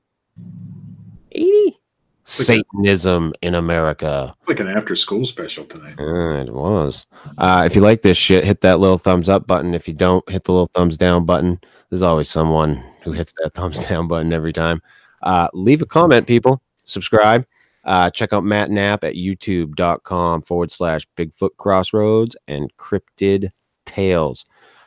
80 1.31 1.77
satanism 2.23 3.33
in 3.41 3.55
america 3.55 4.33
Like 4.47 4.59
an 4.59 4.67
after 4.67 4.95
school 4.95 5.25
special 5.25 5.65
tonight. 5.65 5.95
uh, 5.99 6.41
it 6.43 6.51
was. 6.53 7.05
Uh, 7.37 7.63
if 7.65 7.75
you 7.75 7.81
like 7.81 8.01
this 8.01 8.17
shit, 8.17 8.43
hit 8.43 8.61
that 8.61 8.79
little 8.79 8.97
thumbs 8.97 9.29
up 9.29 9.45
button. 9.47 9.73
If 9.75 9.87
you 9.87 9.93
don't, 9.93 10.27
hit 10.29 10.43
the 10.45 10.51
little 10.51 10.69
thumbs 10.73 10.97
down 10.97 11.25
button. 11.25 11.59
There's 11.89 12.01
always 12.01 12.29
someone 12.29 12.83
who 13.03 13.11
hits 13.11 13.33
that 13.33 13.51
thumbs 13.53 13.79
down 13.79 14.07
button 14.07 14.33
every 14.33 14.53
time. 14.53 14.81
Uh, 15.21 15.49
leave 15.53 15.81
a 15.83 15.85
comment, 15.85 16.25
people. 16.27 16.61
Subscribe. 16.83 17.45
Uh, 17.83 18.09
check 18.09 18.33
out 18.33 18.43
Matt 18.43 18.71
Knapp 18.71 19.03
at 19.03 19.13
youtube.com 19.13 20.41
forward 20.41 20.71
slash 20.71 21.05
Bigfoot 21.15 21.51
Crossroads 21.57 22.35
and 22.47 22.75
Cryptid 22.77 23.49
Tales. 23.85 24.45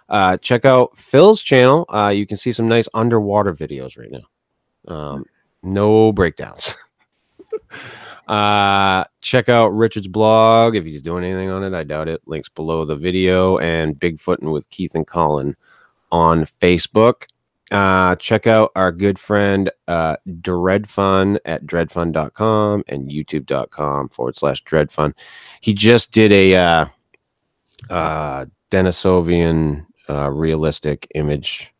Uh, 0.08 0.36
check 0.38 0.64
out 0.64 0.96
Phil's 0.96 1.42
channel. 1.42 1.84
Uh, 1.88 2.12
you 2.14 2.26
can 2.26 2.36
see 2.36 2.52
some 2.52 2.66
nice 2.66 2.88
underwater 2.94 3.52
videos 3.52 3.98
right 3.98 4.10
now. 4.10 4.94
Um, 4.94 5.24
no 5.62 6.12
breakdowns. 6.12 6.74
Uh, 8.28 9.04
check 9.22 9.48
out 9.48 9.68
Richard's 9.68 10.06
blog 10.06 10.76
if 10.76 10.84
he's 10.84 11.00
doing 11.00 11.24
anything 11.24 11.48
on 11.48 11.64
it. 11.64 11.72
I 11.72 11.82
doubt 11.82 12.08
it. 12.08 12.20
Links 12.26 12.50
below 12.50 12.84
the 12.84 12.94
video 12.94 13.56
and 13.58 13.98
Bigfooting 13.98 14.52
with 14.52 14.68
Keith 14.68 14.94
and 14.94 15.06
Colin 15.06 15.56
on 16.12 16.44
Facebook. 16.44 17.24
Uh, 17.70 18.16
check 18.16 18.46
out 18.46 18.70
our 18.76 18.92
good 18.92 19.18
friend 19.18 19.70
uh, 19.88 20.16
Dred 20.40 20.88
Funn 20.88 21.38
at 21.44 21.66
dredfunn.com 21.66 22.84
and 22.88 23.10
youtube.com 23.10 24.08
forward 24.10 24.36
slash 24.36 24.62
dredfunn. 24.64 25.14
He 25.60 25.74
just 25.74 26.12
did 26.12 26.32
a 26.32 26.54
uh, 26.54 26.86
uh, 27.90 28.46
Denisovian 28.70 29.86
uh, 30.08 30.30
realistic 30.30 31.06
image 31.14 31.74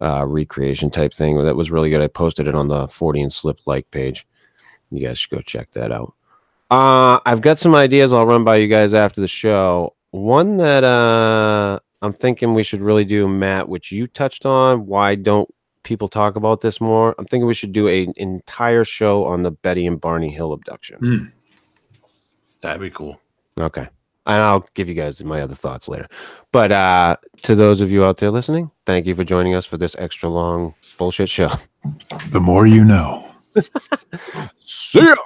uh, 0.00 0.24
recreation 0.26 0.90
type 0.90 1.12
thing 1.12 1.42
that 1.44 1.56
was 1.56 1.70
really 1.70 1.90
good. 1.90 2.00
I 2.00 2.06
posted 2.08 2.48
it 2.48 2.54
on 2.54 2.68
the 2.68 2.86
Fortean 2.86 3.30
Slip 3.32 3.60
like 3.66 3.90
page. 3.90 4.26
You 4.90 5.06
guys 5.06 5.18
should 5.18 5.30
go 5.30 5.40
check 5.40 5.70
that 5.72 5.92
out. 5.92 6.14
Uh, 6.70 7.20
I've 7.26 7.40
got 7.42 7.58
some 7.58 7.74
ideas 7.74 8.12
I'll 8.12 8.26
run 8.26 8.44
by 8.44 8.56
you 8.56 8.68
guys 8.68 8.94
after 8.94 9.20
the 9.20 9.28
show. 9.28 9.94
One 10.12 10.56
that 10.58 10.84
uh, 10.84 11.78
I'm 12.02 12.12
thinking 12.12 12.54
we 12.54 12.62
should 12.62 12.80
really 12.80 13.04
do, 13.04 13.28
Matt, 13.28 13.68
which 13.68 13.92
you 13.92 14.06
touched 14.06 14.46
on. 14.46 14.86
Why 14.86 15.14
don't 15.16 15.52
people 15.82 16.08
talk 16.08 16.36
about 16.36 16.60
this 16.60 16.80
more? 16.80 17.14
I'm 17.18 17.24
thinking 17.26 17.46
we 17.46 17.54
should 17.54 17.72
do 17.72 17.88
a- 17.88 18.04
an 18.04 18.12
entire 18.16 18.84
show 18.84 19.24
on 19.24 19.42
the 19.42 19.50
Betty 19.50 19.86
and 19.86 20.00
Barney 20.00 20.30
Hill 20.30 20.52
abduction. 20.52 21.32
That'd 22.62 22.80
be 22.80 22.90
cool. 22.90 23.20
Okay. 23.58 23.88
And 24.26 24.36
I'll 24.36 24.66
give 24.74 24.88
you 24.88 24.94
guys 24.94 25.22
my 25.24 25.40
other 25.40 25.54
thoughts 25.54 25.88
later. 25.88 26.06
But 26.52 26.72
uh, 26.72 27.16
to 27.42 27.54
those 27.54 27.80
of 27.80 27.90
you 27.90 28.04
out 28.04 28.18
there 28.18 28.30
listening, 28.30 28.70
thank 28.86 29.06
you 29.06 29.14
for 29.14 29.24
joining 29.24 29.54
us 29.54 29.64
for 29.64 29.76
this 29.76 29.96
extra 29.98 30.28
long 30.28 30.74
bullshit 30.98 31.28
show. 31.28 31.50
The 32.28 32.40
more 32.40 32.66
you 32.66 32.84
know. 32.84 33.26
See 34.58 35.00
ya. 35.00 35.16